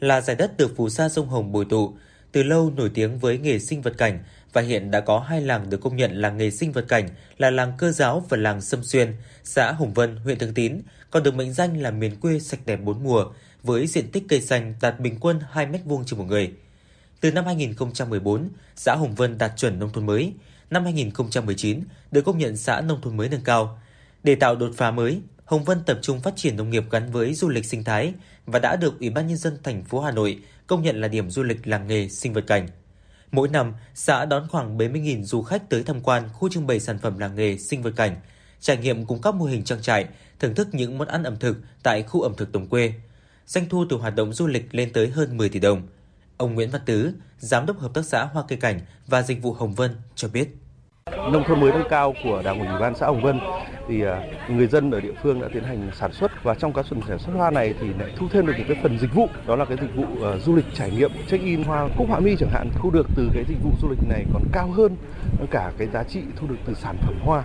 Là 0.00 0.20
giải 0.20 0.36
đất 0.36 0.56
được 0.56 0.76
phù 0.76 0.88
sa 0.88 1.08
sông 1.08 1.28
Hồng 1.28 1.52
bồi 1.52 1.64
tụ, 1.64 1.94
từ 2.32 2.42
lâu 2.42 2.72
nổi 2.76 2.90
tiếng 2.94 3.18
với 3.18 3.38
nghề 3.38 3.58
sinh 3.58 3.82
vật 3.82 3.94
cảnh 3.98 4.18
và 4.52 4.62
hiện 4.62 4.90
đã 4.90 5.00
có 5.00 5.18
hai 5.18 5.40
làng 5.40 5.70
được 5.70 5.80
công 5.80 5.96
nhận 5.96 6.20
là 6.20 6.30
nghề 6.30 6.50
sinh 6.50 6.72
vật 6.72 6.84
cảnh 6.88 7.08
là 7.38 7.50
làng 7.50 7.72
Cơ 7.78 7.92
Giáo 7.92 8.24
và 8.28 8.36
làng 8.36 8.60
Sâm 8.60 8.84
Xuyên, 8.84 9.14
xã 9.44 9.72
Hồng 9.72 9.94
Vân, 9.94 10.16
huyện 10.16 10.38
Thường 10.38 10.54
Tín, 10.54 10.80
còn 11.10 11.22
được 11.22 11.34
mệnh 11.34 11.52
danh 11.52 11.82
là 11.82 11.90
miền 11.90 12.16
quê 12.20 12.38
sạch 12.38 12.60
đẹp 12.66 12.76
bốn 12.76 13.04
mùa 13.04 13.24
với 13.62 13.86
diện 13.86 14.10
tích 14.10 14.24
cây 14.28 14.40
xanh 14.40 14.74
đạt 14.80 15.00
bình 15.00 15.16
quân 15.20 15.40
2 15.50 15.66
mét 15.66 15.80
vuông 15.84 16.04
trên 16.06 16.18
một 16.18 16.24
người. 16.24 16.52
Từ 17.20 17.32
năm 17.32 17.44
2014, 17.44 18.48
xã 18.76 18.94
Hồng 18.94 19.14
Vân 19.14 19.38
đạt 19.38 19.52
chuẩn 19.56 19.78
nông 19.78 19.92
thôn 19.92 20.06
mới. 20.06 20.32
Năm 20.70 20.84
2019, 20.84 21.80
được 22.10 22.22
công 22.22 22.38
nhận 22.38 22.56
xã 22.56 22.80
nông 22.80 23.00
thôn 23.00 23.16
mới 23.16 23.28
nâng 23.28 23.44
cao. 23.44 23.78
Để 24.22 24.34
tạo 24.34 24.56
đột 24.56 24.70
phá 24.76 24.90
mới, 24.90 25.20
Hồng 25.44 25.64
Vân 25.64 25.84
tập 25.86 25.98
trung 26.02 26.20
phát 26.20 26.36
triển 26.36 26.56
nông 26.56 26.70
nghiệp 26.70 26.84
gắn 26.90 27.12
với 27.12 27.34
du 27.34 27.48
lịch 27.48 27.64
sinh 27.64 27.84
thái 27.84 28.12
và 28.46 28.58
đã 28.58 28.76
được 28.76 29.00
Ủy 29.00 29.10
ban 29.10 29.26
nhân 29.26 29.36
dân 29.36 29.58
thành 29.62 29.84
phố 29.84 30.00
Hà 30.00 30.10
Nội 30.10 30.38
công 30.66 30.82
nhận 30.82 31.00
là 31.00 31.08
điểm 31.08 31.30
du 31.30 31.42
lịch 31.42 31.66
làng 31.66 31.86
nghề 31.86 32.08
sinh 32.08 32.32
vật 32.32 32.44
cảnh. 32.46 32.68
Mỗi 33.32 33.48
năm, 33.48 33.72
xã 33.94 34.24
đón 34.24 34.48
khoảng 34.48 34.78
70.000 34.78 35.24
du 35.24 35.42
khách 35.42 35.70
tới 35.70 35.82
tham 35.82 36.00
quan 36.00 36.28
khu 36.32 36.48
trưng 36.48 36.66
bày 36.66 36.80
sản 36.80 36.98
phẩm 36.98 37.18
làng 37.18 37.34
nghề 37.34 37.58
sinh 37.58 37.82
vật 37.82 37.92
cảnh, 37.96 38.16
trải 38.60 38.76
nghiệm 38.76 39.06
cùng 39.06 39.22
các 39.22 39.34
mô 39.34 39.44
hình 39.44 39.64
trang 39.64 39.82
trại, 39.82 40.06
thưởng 40.40 40.54
thức 40.54 40.68
những 40.72 40.98
món 40.98 41.08
ăn 41.08 41.22
ẩm 41.22 41.36
thực 41.36 41.56
tại 41.82 42.02
khu 42.02 42.20
ẩm 42.20 42.34
thực 42.36 42.52
đồng 42.52 42.68
quê. 42.68 42.92
Doanh 43.46 43.68
thu 43.68 43.84
từ 43.90 43.96
hoạt 43.96 44.14
động 44.14 44.32
du 44.32 44.46
lịch 44.46 44.74
lên 44.74 44.92
tới 44.92 45.08
hơn 45.08 45.36
10 45.36 45.48
tỷ 45.48 45.60
đồng. 45.60 45.82
Ông 46.38 46.54
Nguyễn 46.54 46.70
Văn 46.70 46.82
Tứ, 46.84 47.12
Giám 47.38 47.66
đốc 47.66 47.78
Hợp 47.78 47.94
tác 47.94 48.04
xã 48.04 48.24
Hoa 48.24 48.44
Cây 48.48 48.58
Cảnh 48.58 48.80
và 49.06 49.22
Dịch 49.22 49.42
vụ 49.42 49.52
Hồng 49.52 49.74
Vân 49.74 49.90
cho 50.14 50.28
biết. 50.28 50.48
nông 51.32 51.44
thôn 51.48 51.60
mới 51.60 51.72
nâng 51.72 51.88
cao 51.90 52.14
của 52.24 52.42
đảng 52.44 52.58
ủy 52.58 52.80
ban 52.80 52.94
xã 52.96 53.06
Hồng 53.06 53.22
Vân 53.22 53.40
thì 53.88 54.02
à, 54.02 54.22
người 54.48 54.66
dân 54.66 54.90
ở 54.90 55.00
địa 55.00 55.12
phương 55.22 55.40
đã 55.40 55.48
tiến 55.54 55.64
hành 55.64 55.90
sản 56.00 56.12
xuất 56.12 56.30
và 56.42 56.54
trong 56.54 56.72
quá 56.72 56.82
trình 56.90 57.00
sản 57.08 57.18
xuất 57.18 57.32
hoa 57.32 57.50
này 57.50 57.74
thì 57.80 57.86
lại 57.98 58.12
thu 58.16 58.26
thêm 58.32 58.46
được 58.46 58.52
một 58.58 58.64
cái 58.68 58.76
phần 58.82 58.98
dịch 58.98 59.14
vụ 59.14 59.28
đó 59.46 59.56
là 59.56 59.64
cái 59.64 59.76
dịch 59.80 59.94
vụ 59.96 60.04
ờ, 60.22 60.38
du 60.38 60.56
lịch 60.56 60.64
trải 60.74 60.90
nghiệm 60.90 61.10
check 61.28 61.44
in 61.44 61.62
hoa 61.62 61.88
cúc 61.98 62.08
họa 62.08 62.20
mi 62.20 62.36
chẳng 62.38 62.50
hạn 62.52 62.70
thu 62.82 62.90
được 62.90 63.06
từ 63.16 63.30
cái 63.34 63.44
dịch 63.48 63.58
vụ 63.62 63.70
du 63.82 63.88
lịch 63.88 64.08
này 64.08 64.24
còn 64.32 64.42
cao 64.52 64.70
hơn 64.70 64.96
cả 65.50 65.72
cái 65.78 65.88
giá 65.92 66.04
trị 66.04 66.20
thu 66.36 66.46
được 66.46 66.58
từ 66.66 66.74
sản 66.74 66.96
phẩm 67.06 67.14
hoa 67.20 67.44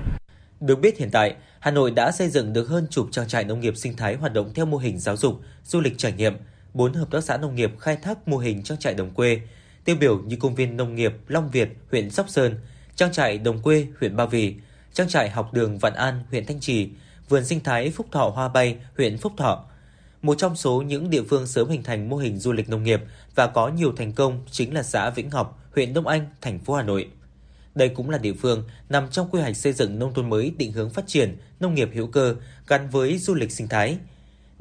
Được 0.60 0.80
biết 0.80 0.98
hiện 0.98 1.10
tại, 1.12 1.36
Hà 1.60 1.72
Nội 1.72 1.92
đã 1.92 2.12
xây 2.12 2.30
dựng 2.30 2.54
được 2.54 2.68
hơn 2.68 2.88
chục 2.90 3.08
trang 3.12 3.28
trại 3.28 3.44
nông 3.44 3.60
nghiệp 3.60 3.78
sinh 3.78 3.96
thái 3.96 4.16
hoạt 4.16 4.34
động 4.34 4.52
theo 4.56 4.66
mô 4.66 4.78
hình 4.78 5.00
giáo 5.00 5.18
dục, 5.18 5.42
du 5.64 5.82
lịch 5.82 5.98
trải 5.98 6.14
nghiệm, 6.14 6.34
bốn 6.74 6.94
hợp 6.94 7.12
tác 7.12 7.24
xã 7.24 7.38
nông 7.38 7.56
nghiệp 7.56 7.72
khai 7.80 7.96
thác 7.96 8.28
mô 8.28 8.38
hình 8.38 8.64
trang 8.64 8.78
trại 8.78 8.94
đồng 8.94 9.10
quê, 9.10 9.42
tiêu 9.86 9.96
biểu 10.00 10.20
như 10.20 10.36
công 10.36 10.56
viên 10.56 10.78
nông 10.78 10.96
nghiệp 10.96 11.14
Long 11.28 11.52
Việt, 11.52 11.70
huyện 11.92 12.10
Sóc 12.10 12.30
Sơn, 12.30 12.56
trang 12.96 13.12
trại 13.12 13.38
đồng 13.38 13.62
quê, 13.62 13.88
huyện 14.00 14.16
Ba 14.16 14.26
Vì, 14.26 14.56
trang 14.94 15.08
trại 15.10 15.30
học 15.30 15.54
đường 15.54 15.78
Vạn 15.78 15.94
An, 15.94 16.24
huyện 16.30 16.46
Thanh 16.46 16.60
Trì, 16.60 16.90
vườn 17.30 17.46
sinh 17.46 17.60
thái 17.60 17.92
Phúc 17.92 18.08
Thọ 18.12 18.30
Hoa 18.30 18.48
Bay, 18.48 18.78
huyện 18.98 19.18
Phúc 19.18 19.34
Thọ. 19.38 19.66
Một 20.22 20.38
trong 20.38 20.56
số 20.56 20.82
những 20.82 21.10
địa 21.10 21.24
phương 21.24 21.48
sớm 21.48 21.70
hình 21.70 21.84
thành 21.84 22.10
mô 22.10 22.18
hình 22.18 22.40
du 22.40 22.52
lịch 22.52 22.70
nông 22.70 22.84
nghiệp 22.84 23.02
và 23.36 23.48
có 23.48 23.68
nhiều 23.68 23.94
thành 23.98 24.14
công 24.14 24.46
chính 24.52 24.74
là 24.74 24.84
xã 24.84 25.10
Vĩnh 25.10 25.30
Ngọc, 25.30 25.60
huyện 25.76 25.94
Đông 25.94 26.08
Anh, 26.08 26.26
thành 26.42 26.60
phố 26.60 26.74
Hà 26.74 26.84
Nội. 26.84 27.10
Đây 27.76 27.90
cũng 27.90 28.10
là 28.10 28.18
địa 28.18 28.34
phương 28.34 28.64
nằm 28.90 29.10
trong 29.12 29.30
quy 29.32 29.42
hoạch 29.42 29.58
xây 29.58 29.74
dựng 29.74 30.00
nông 30.00 30.14
thôn 30.14 30.30
mới 30.30 30.54
định 30.58 30.72
hướng 30.72 30.90
phát 30.90 31.08
triển 31.08 31.38
nông 31.60 31.74
nghiệp 31.74 31.90
hữu 31.94 32.08
cơ 32.08 32.36
gắn 32.68 32.90
với 32.90 33.18
du 33.18 33.34
lịch 33.34 33.52
sinh 33.52 33.68
thái. 33.68 33.98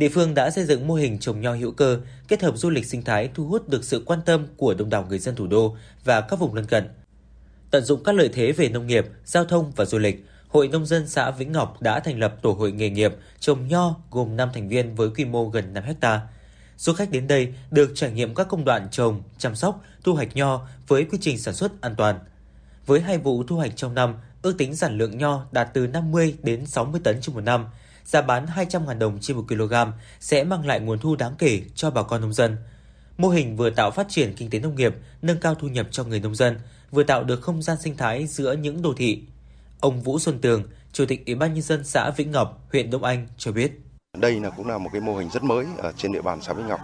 Địa 0.00 0.08
phương 0.08 0.34
đã 0.34 0.50
xây 0.50 0.64
dựng 0.64 0.86
mô 0.86 0.94
hình 0.94 1.18
trồng 1.18 1.40
nho 1.40 1.54
hữu 1.54 1.72
cơ 1.72 2.00
kết 2.28 2.42
hợp 2.42 2.56
du 2.56 2.70
lịch 2.70 2.86
sinh 2.86 3.02
thái 3.02 3.30
thu 3.34 3.46
hút 3.46 3.68
được 3.68 3.84
sự 3.84 4.02
quan 4.06 4.20
tâm 4.26 4.46
của 4.56 4.74
đông 4.74 4.90
đảo 4.90 5.06
người 5.08 5.18
dân 5.18 5.34
thủ 5.34 5.46
đô 5.46 5.76
và 6.04 6.20
các 6.20 6.38
vùng 6.38 6.54
lân 6.54 6.66
cận. 6.66 6.88
Tận 7.70 7.84
dụng 7.84 8.04
các 8.04 8.14
lợi 8.14 8.30
thế 8.32 8.52
về 8.52 8.68
nông 8.68 8.86
nghiệp, 8.86 9.06
giao 9.24 9.44
thông 9.44 9.72
và 9.76 9.84
du 9.84 9.98
lịch, 9.98 10.24
Hội 10.48 10.68
Nông 10.68 10.86
dân 10.86 11.08
xã 11.08 11.30
Vĩnh 11.30 11.52
Ngọc 11.52 11.82
đã 11.82 12.00
thành 12.00 12.18
lập 12.18 12.36
tổ 12.42 12.52
hội 12.52 12.72
nghề 12.72 12.90
nghiệp 12.90 13.14
trồng 13.40 13.68
nho 13.68 13.96
gồm 14.10 14.36
5 14.36 14.48
thành 14.54 14.68
viên 14.68 14.94
với 14.94 15.10
quy 15.10 15.24
mô 15.24 15.48
gần 15.48 15.72
5 15.72 15.84
hecta. 15.84 16.20
Du 16.76 16.92
khách 16.92 17.10
đến 17.10 17.26
đây 17.26 17.54
được 17.70 17.92
trải 17.94 18.10
nghiệm 18.10 18.34
các 18.34 18.48
công 18.48 18.64
đoạn 18.64 18.88
trồng, 18.90 19.22
chăm 19.38 19.54
sóc, 19.54 19.84
thu 20.04 20.14
hoạch 20.14 20.36
nho 20.36 20.66
với 20.88 21.04
quy 21.04 21.18
trình 21.20 21.38
sản 21.38 21.54
xuất 21.54 21.80
an 21.80 21.94
toàn. 21.96 22.18
Với 22.86 23.00
hai 23.00 23.18
vụ 23.18 23.44
thu 23.44 23.56
hoạch 23.56 23.76
trong 23.76 23.94
năm, 23.94 24.14
ước 24.42 24.58
tính 24.58 24.76
sản 24.76 24.98
lượng 24.98 25.18
nho 25.18 25.46
đạt 25.52 25.68
từ 25.74 25.86
50 25.86 26.34
đến 26.42 26.66
60 26.66 27.00
tấn 27.04 27.20
trên 27.20 27.34
một 27.34 27.40
năm, 27.40 27.66
giá 28.10 28.22
bán 28.22 28.46
200.000 28.46 28.98
đồng 28.98 29.18
trên 29.20 29.36
1 29.36 29.44
kg 29.48 29.74
sẽ 30.20 30.44
mang 30.44 30.66
lại 30.66 30.80
nguồn 30.80 30.98
thu 30.98 31.16
đáng 31.16 31.34
kể 31.38 31.62
cho 31.74 31.90
bà 31.90 32.02
con 32.02 32.20
nông 32.20 32.32
dân. 32.32 32.56
Mô 33.18 33.28
hình 33.28 33.56
vừa 33.56 33.70
tạo 33.70 33.90
phát 33.90 34.06
triển 34.08 34.34
kinh 34.36 34.50
tế 34.50 34.58
nông 34.58 34.74
nghiệp, 34.74 34.94
nâng 35.22 35.40
cao 35.40 35.54
thu 35.54 35.68
nhập 35.68 35.86
cho 35.90 36.04
người 36.04 36.20
nông 36.20 36.34
dân, 36.34 36.58
vừa 36.90 37.02
tạo 37.02 37.24
được 37.24 37.40
không 37.40 37.62
gian 37.62 37.76
sinh 37.80 37.96
thái 37.96 38.26
giữa 38.26 38.52
những 38.52 38.82
đô 38.82 38.94
thị. 38.96 39.22
Ông 39.80 40.00
Vũ 40.00 40.18
Xuân 40.18 40.38
Tường, 40.40 40.62
Chủ 40.92 41.04
tịch 41.06 41.26
Ủy 41.26 41.34
ban 41.34 41.54
nhân 41.54 41.62
dân 41.62 41.84
xã 41.84 42.10
Vĩnh 42.10 42.30
Ngọc, 42.30 42.68
huyện 42.72 42.90
Đông 42.90 43.04
Anh 43.04 43.26
cho 43.38 43.52
biết. 43.52 43.80
Đây 44.18 44.40
là 44.40 44.50
cũng 44.50 44.68
là 44.68 44.78
một 44.78 44.90
cái 44.92 45.00
mô 45.00 45.16
hình 45.16 45.30
rất 45.30 45.42
mới 45.42 45.66
ở 45.78 45.92
trên 45.96 46.12
địa 46.12 46.22
bàn 46.22 46.38
xã 46.42 46.52
Vĩnh 46.52 46.66
Ngọc. 46.66 46.80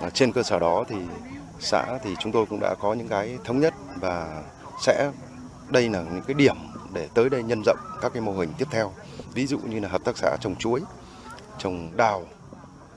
À, 0.00 0.10
trên 0.10 0.32
cơ 0.32 0.42
sở 0.42 0.58
đó 0.58 0.84
thì 0.88 0.96
xã 1.60 1.98
thì 2.04 2.14
chúng 2.20 2.32
tôi 2.32 2.46
cũng 2.46 2.60
đã 2.60 2.74
có 2.80 2.94
những 2.94 3.08
cái 3.08 3.38
thống 3.44 3.60
nhất 3.60 3.74
và 4.00 4.42
sẽ 4.82 5.10
đây 5.70 5.88
là 5.88 6.02
những 6.02 6.22
cái 6.26 6.34
điểm 6.34 6.56
để 6.94 7.08
tới 7.14 7.30
đây 7.30 7.42
nhân 7.42 7.62
rộng 7.66 7.78
các 8.02 8.12
cái 8.12 8.22
mô 8.22 8.32
hình 8.32 8.50
tiếp 8.58 8.66
theo. 8.70 8.92
Ví 9.36 9.46
dụ 9.46 9.58
như 9.58 9.80
là 9.80 9.88
hợp 9.88 10.04
tác 10.04 10.18
xã 10.18 10.36
trồng 10.40 10.56
chuối, 10.56 10.80
trồng 11.58 11.96
đào, 11.96 12.26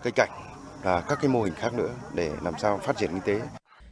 cây 0.03 0.11
cảnh 0.11 0.29
và 0.83 1.01
các 1.01 1.17
cái 1.21 1.29
mô 1.29 1.41
hình 1.41 1.53
khác 1.55 1.73
nữa 1.73 1.89
để 2.13 2.31
làm 2.41 2.53
sao 2.57 2.79
phát 2.83 2.97
triển 2.97 3.09
kinh 3.09 3.21
tế. 3.21 3.47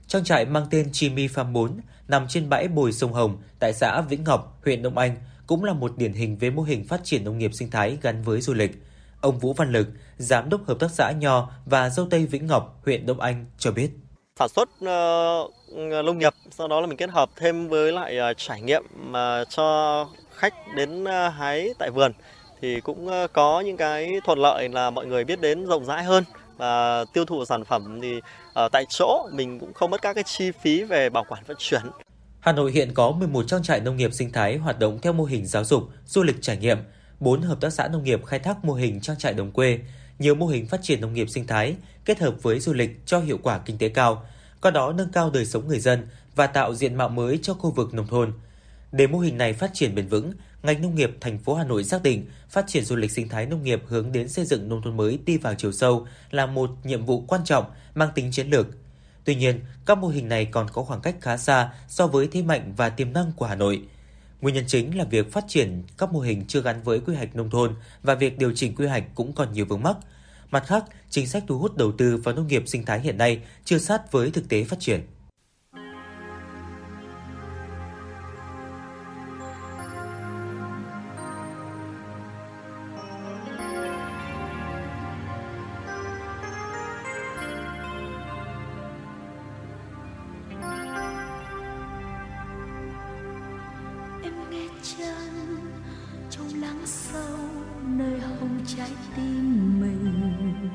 Trang 0.08 0.24
trại 0.24 0.46
mang 0.46 0.66
tên 0.72 0.90
Chimi 0.92 1.28
Farm 1.28 1.52
4 1.52 1.80
nằm 2.08 2.28
trên 2.30 2.50
bãi 2.50 2.68
bồi 2.68 2.92
sông 2.92 3.14
Hồng 3.14 3.38
tại 3.60 3.74
xã 3.74 4.02
Vĩnh 4.02 4.24
Ngọc, 4.24 4.60
huyện 4.66 4.82
Đông 4.82 4.98
Anh 4.98 5.16
cũng 5.48 5.64
là 5.64 5.74
một 5.74 5.98
điển 5.98 6.14
hình 6.14 6.38
về 6.38 6.50
mô 6.50 6.64
hình 6.64 6.88
phát 6.88 7.02
triển 7.04 7.24
nông 7.24 7.38
nghiệp 7.38 7.52
sinh 7.54 7.72
thái 7.72 7.98
gắn 8.02 8.24
với 8.24 8.42
du 8.42 8.54
lịch. 8.54 8.72
Ông 9.22 9.40
Vũ 9.40 9.54
Văn 9.54 9.72
Lực, 9.72 9.88
Giám 10.18 10.50
đốc 10.50 10.68
Hợp 10.68 10.80
tác 10.80 10.92
xã 10.92 11.12
Nho 11.12 11.50
và 11.66 11.90
Dâu 11.90 12.08
Tây 12.10 12.26
Vĩnh 12.26 12.48
Ngọc, 12.48 12.82
huyện 12.86 13.06
Đông 13.06 13.20
Anh 13.20 13.46
cho 13.58 13.72
biết. 13.72 13.90
sản 14.40 14.50
xuất 14.50 14.70
uh, 14.70 16.06
nông 16.06 16.18
nghiệp 16.18 16.34
sau 16.52 16.68
đó 16.68 16.82
là 16.82 16.88
mình 16.88 16.98
kết 16.98 17.10
hợp 17.10 17.30
thêm 17.36 17.68
với 17.68 17.92
lại 17.92 18.18
uh, 18.32 18.38
trải 18.38 18.62
nghiệm 18.62 18.84
mà 18.96 19.42
uh, 19.42 19.50
cho 19.50 20.08
khách 20.38 20.54
đến 20.76 21.04
uh, 21.04 21.34
hái 21.34 21.70
tại 21.80 21.92
vườn 21.92 22.12
thì 22.62 22.82
cũng 22.82 23.08
ờ, 23.08 23.28
có 23.34 23.60
những 23.62 23.78
cái 23.78 24.14
thuận 24.26 24.40
lợi 24.40 24.70
là 24.70 24.90
mọi 24.90 25.06
người 25.06 25.24
biết 25.24 25.42
đến 25.42 25.66
rộng 25.66 25.86
rãi 25.86 26.04
hơn 26.04 26.24
và 26.58 27.06
tiêu 27.14 27.26
thụ 27.26 27.46
sản 27.46 27.64
phẩm 27.66 28.00
thì 28.02 28.22
ở 28.54 28.70
tại 28.72 28.86
chỗ 28.90 29.30
mình 29.34 29.60
cũng 29.60 29.74
không 29.74 29.92
mất 29.92 30.02
các 30.02 30.14
cái 30.14 30.24
chi 30.24 30.52
phí 30.52 30.84
về 30.84 31.10
bảo 31.10 31.26
quản 31.28 31.44
vận 31.48 31.58
chuyển. 31.60 31.82
Hà 32.40 32.52
Nội 32.52 32.72
hiện 32.72 32.94
có 32.94 33.12
11 33.12 33.44
trang 33.48 33.64
trại 33.64 33.80
nông 33.80 33.98
nghiệp 33.98 34.14
sinh 34.14 34.32
thái 34.32 34.58
hoạt 34.58 34.80
động 34.80 35.00
theo 35.02 35.14
mô 35.14 35.24
hình 35.24 35.46
giáo 35.46 35.64
dục, 35.64 35.84
du 36.06 36.24
lịch 36.24 36.42
trải 36.42 36.58
nghiệm, 36.58 36.78
4 37.20 37.42
hợp 37.42 37.62
tác 37.62 37.74
xã 37.74 37.88
nông 37.88 38.04
nghiệp 38.04 38.26
khai 38.26 38.40
thác 38.40 38.66
mô 38.66 38.74
hình 38.74 39.02
trang 39.02 39.18
trại 39.18 39.34
đồng 39.34 39.52
quê, 39.52 39.80
nhiều 40.20 40.36
mô 40.36 40.46
hình 40.46 40.68
phát 40.68 40.80
triển 40.84 41.02
nông 41.02 41.14
nghiệp 41.14 41.30
sinh 41.30 41.48
thái 41.48 41.76
kết 42.06 42.20
hợp 42.20 42.36
với 42.42 42.60
du 42.60 42.74
lịch 42.74 43.06
cho 43.06 43.20
hiệu 43.20 43.40
quả 43.44 43.60
kinh 43.66 43.78
tế 43.78 43.90
cao, 43.90 44.26
qua 44.62 44.72
đó 44.72 44.94
nâng 44.94 45.12
cao 45.12 45.30
đời 45.30 45.46
sống 45.46 45.68
người 45.68 45.80
dân 45.80 46.08
và 46.36 46.48
tạo 46.48 46.76
diện 46.76 46.96
mạo 46.96 47.10
mới 47.10 47.40
cho 47.42 47.54
khu 47.54 47.72
vực 47.72 47.94
nông 47.94 48.08
thôn. 48.08 48.34
Để 48.92 49.08
mô 49.08 49.20
hình 49.20 49.38
này 49.38 49.54
phát 49.54 49.72
triển 49.74 49.96
bền 49.96 50.08
vững, 50.08 50.32
ngành 50.64 50.82
nông 50.82 50.96
nghiệp 50.96 51.12
thành 51.22 51.38
phố 51.40 51.56
Hà 51.56 51.64
Nội 51.64 51.84
xác 51.84 52.04
định 52.04 52.26
phát 52.50 52.66
triển 52.68 52.86
du 52.86 52.96
lịch 52.96 53.12
sinh 53.12 53.30
thái 53.30 53.46
nông 53.46 53.64
nghiệp 53.64 53.84
hướng 53.88 54.12
đến 54.12 54.28
xây 54.28 54.46
dựng 54.46 54.70
nông 54.70 54.82
thôn 54.82 54.98
mới 54.98 55.20
đi 55.26 55.38
vào 55.38 55.56
chiều 55.56 55.72
sâu 55.72 56.08
là 56.32 56.46
một 56.46 56.70
nhiệm 56.84 57.06
vụ 57.06 57.24
quan 57.28 57.42
trọng 57.46 57.66
mang 57.96 58.10
tính 58.16 58.32
chiến 58.32 58.50
lược. 58.50 58.68
Tuy 59.24 59.36
nhiên, 59.36 59.60
các 59.86 59.98
mô 59.98 60.08
hình 60.08 60.30
này 60.30 60.46
còn 60.46 60.68
có 60.74 60.84
khoảng 60.84 61.02
cách 61.02 61.16
khá 61.22 61.38
xa 61.38 61.74
so 61.88 62.08
với 62.08 62.28
thế 62.32 62.42
mạnh 62.42 62.74
và 62.78 62.90
tiềm 62.90 63.14
năng 63.14 63.32
của 63.36 63.46
Hà 63.46 63.56
Nội. 63.56 63.82
Nguyên 64.42 64.56
nhân 64.56 64.64
chính 64.68 64.98
là 64.98 65.04
việc 65.04 65.32
phát 65.32 65.46
triển 65.48 65.84
các 65.98 66.12
mô 66.12 66.20
hình 66.20 66.46
chưa 66.48 66.62
gắn 66.62 66.84
với 66.84 67.00
quy 67.00 67.16
hoạch 67.16 67.36
nông 67.36 67.50
thôn 67.50 67.76
và 68.04 68.16
việc 68.16 68.38
điều 68.38 68.52
chỉnh 68.56 68.76
quy 68.76 68.88
hoạch 68.88 69.04
cũng 69.16 69.34
còn 69.34 69.54
nhiều 69.54 69.66
vướng 69.66 69.84
mắc. 69.84 69.98
Mặt 70.52 70.64
khác, 70.68 70.84
chính 71.10 71.28
sách 71.28 71.44
thu 71.48 71.60
hút 71.60 71.78
đầu 71.78 71.92
tư 71.92 72.18
vào 72.18 72.36
nông 72.36 72.48
nghiệp 72.48 72.64
sinh 72.66 72.86
thái 72.86 73.00
hiện 73.00 73.18
nay 73.18 73.42
chưa 73.66 73.78
sát 73.78 74.12
với 74.12 74.32
thực 74.32 74.50
tế 74.50 74.64
phát 74.64 74.80
triển. 74.80 75.02
Nghe 94.50 94.68
chân, 94.84 95.58
trong 96.30 96.62
lắng 96.62 96.82
sâu 96.86 97.38
nơi 97.84 98.20
hồng 98.20 98.60
trái 98.78 98.92
tim 99.16 99.80
mình. 99.82 100.70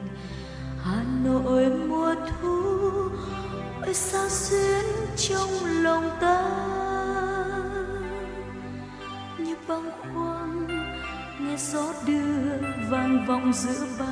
Hà 0.83 1.05
nội 1.25 1.71
mùa 1.89 2.15
thu, 2.29 2.59
ôi 3.83 3.95
sao 3.95 4.29
xuyến 4.29 4.85
trong 5.17 5.51
lòng 5.65 6.11
ta? 6.21 6.51
Như 9.39 9.55
băng 9.69 9.91
khoang 10.01 10.67
nghe 11.41 11.57
gió 11.57 11.93
đưa 12.07 12.59
vang 12.91 13.27
vọng 13.27 13.53
giữa 13.53 13.87
ban 13.99 14.12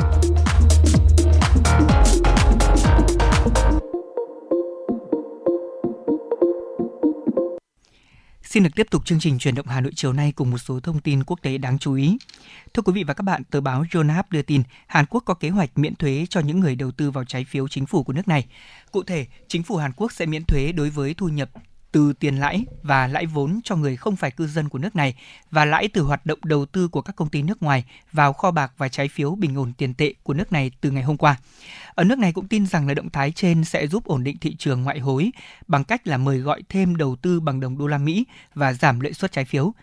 Xin 8.51 8.63
được 8.63 8.69
tiếp 8.75 8.87
tục 8.91 9.05
chương 9.05 9.19
trình 9.19 9.39
truyền 9.39 9.55
động 9.55 9.67
Hà 9.67 9.81
Nội 9.81 9.91
chiều 9.95 10.13
nay 10.13 10.31
cùng 10.31 10.51
một 10.51 10.57
số 10.57 10.79
thông 10.79 10.99
tin 10.99 11.23
quốc 11.23 11.41
tế 11.41 11.57
đáng 11.57 11.79
chú 11.79 11.93
ý. 11.93 12.17
Thưa 12.73 12.81
quý 12.81 12.93
vị 12.93 13.03
và 13.03 13.13
các 13.13 13.21
bạn, 13.21 13.43
tờ 13.43 13.61
báo 13.61 13.83
Yonhap 13.93 14.31
đưa 14.31 14.41
tin 14.41 14.63
Hàn 14.87 15.05
Quốc 15.05 15.23
có 15.25 15.33
kế 15.33 15.49
hoạch 15.49 15.77
miễn 15.77 15.95
thuế 15.95 16.25
cho 16.29 16.39
những 16.39 16.59
người 16.59 16.75
đầu 16.75 16.91
tư 16.91 17.11
vào 17.11 17.23
trái 17.23 17.45
phiếu 17.45 17.67
chính 17.67 17.85
phủ 17.85 18.03
của 18.03 18.13
nước 18.13 18.27
này. 18.27 18.45
Cụ 18.91 19.03
thể, 19.03 19.25
chính 19.47 19.63
phủ 19.63 19.75
Hàn 19.75 19.91
Quốc 19.95 20.11
sẽ 20.11 20.25
miễn 20.25 20.45
thuế 20.45 20.71
đối 20.71 20.89
với 20.89 21.13
thu 21.13 21.27
nhập 21.27 21.49
từ 21.91 22.13
tiền 22.13 22.35
lãi 22.35 22.65
và 22.83 23.07
lãi 23.07 23.25
vốn 23.25 23.59
cho 23.63 23.75
người 23.75 23.95
không 23.95 24.15
phải 24.15 24.31
cư 24.31 24.47
dân 24.47 24.69
của 24.69 24.79
nước 24.79 24.95
này 24.95 25.15
và 25.51 25.65
lãi 25.65 25.87
từ 25.87 26.01
hoạt 26.01 26.25
động 26.25 26.39
đầu 26.43 26.65
tư 26.65 26.87
của 26.87 27.01
các 27.01 27.15
công 27.15 27.29
ty 27.29 27.41
nước 27.41 27.63
ngoài 27.63 27.83
vào 28.11 28.33
kho 28.33 28.51
bạc 28.51 28.71
và 28.77 28.87
trái 28.87 29.07
phiếu 29.07 29.35
bình 29.35 29.55
ổn 29.55 29.73
tiền 29.77 29.93
tệ 29.93 30.13
của 30.23 30.33
nước 30.33 30.51
này 30.51 30.71
từ 30.81 30.91
ngày 30.91 31.03
hôm 31.03 31.17
qua. 31.17 31.37
Ở 31.95 32.03
nước 32.03 32.19
này 32.19 32.33
cũng 32.33 32.47
tin 32.47 32.65
rằng 32.65 32.87
là 32.87 32.93
động 32.93 33.09
thái 33.09 33.31
trên 33.31 33.63
sẽ 33.63 33.87
giúp 33.87 34.05
ổn 34.05 34.23
định 34.23 34.37
thị 34.37 34.55
trường 34.55 34.83
ngoại 34.83 34.99
hối 34.99 35.31
bằng 35.67 35.83
cách 35.83 36.07
là 36.07 36.17
mời 36.17 36.37
gọi 36.37 36.63
thêm 36.69 36.95
đầu 36.95 37.15
tư 37.15 37.39
bằng 37.39 37.59
đồng 37.59 37.77
đô 37.77 37.87
la 37.87 37.97
Mỹ 37.97 38.25
và 38.55 38.73
giảm 38.73 38.99
lợi 38.99 39.13
suất 39.13 39.31
trái 39.31 39.45
phiếu. 39.45 39.73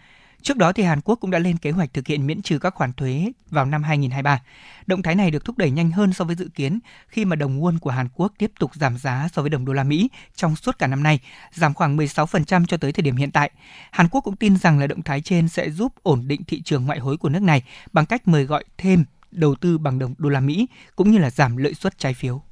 Trước 0.43 0.56
đó 0.56 0.73
thì 0.73 0.82
Hàn 0.82 1.01
Quốc 1.01 1.16
cũng 1.20 1.31
đã 1.31 1.39
lên 1.39 1.56
kế 1.56 1.70
hoạch 1.70 1.94
thực 1.94 2.06
hiện 2.06 2.27
miễn 2.27 2.43
trừ 2.43 2.59
các 2.59 2.74
khoản 2.74 2.93
thuế 2.93 3.32
vào 3.51 3.65
năm 3.65 3.82
2023. 3.82 4.43
Động 4.86 5.02
thái 5.02 5.15
này 5.15 5.31
được 5.31 5.44
thúc 5.44 5.59
đẩy 5.59 5.70
nhanh 5.70 5.90
hơn 5.90 6.12
so 6.12 6.24
với 6.24 6.36
dự 6.36 6.48
kiến 6.55 6.78
khi 7.09 7.24
mà 7.24 7.36
đồng 7.36 7.60
won 7.62 7.78
của 7.78 7.90
Hàn 7.90 8.09
Quốc 8.15 8.32
tiếp 8.39 8.52
tục 8.60 8.74
giảm 8.74 8.98
giá 8.98 9.28
so 9.32 9.43
với 9.43 9.51
đồng 9.51 9.65
đô 9.65 9.73
la 9.73 9.85
Mỹ 9.85 10.09
trong 10.35 10.56
suốt 10.56 10.78
cả 10.78 10.86
năm 10.86 11.02
nay, 11.02 11.20
giảm 11.52 11.74
khoảng 11.74 11.97
16% 11.97 12.66
cho 12.66 12.77
tới 12.77 12.93
thời 12.93 13.02
điểm 13.02 13.16
hiện 13.16 13.31
tại. 13.31 13.51
Hàn 13.90 14.09
Quốc 14.09 14.20
cũng 14.20 14.36
tin 14.36 14.56
rằng 14.56 14.78
là 14.78 14.86
động 14.86 15.02
thái 15.02 15.20
trên 15.20 15.48
sẽ 15.48 15.70
giúp 15.70 15.93
ổn 16.02 16.28
định 16.28 16.44
thị 16.44 16.62
trường 16.62 16.86
ngoại 16.86 16.98
hối 16.98 17.16
của 17.16 17.28
nước 17.28 17.43
này 17.43 17.62
bằng 17.93 18.06
cách 18.06 18.28
mời 18.28 18.44
gọi 18.44 18.65
thêm 18.78 19.05
đầu 19.31 19.55
tư 19.55 19.78
bằng 19.78 19.98
đồng 19.98 20.15
đô 20.19 20.28
la 20.28 20.40
Mỹ 20.40 20.66
cũng 20.97 21.10
như 21.10 21.19
là 21.19 21.31
giảm 21.31 21.56
lợi 21.56 21.74
suất 21.74 21.98
trái 21.98 22.15
phiếu. 22.15 22.43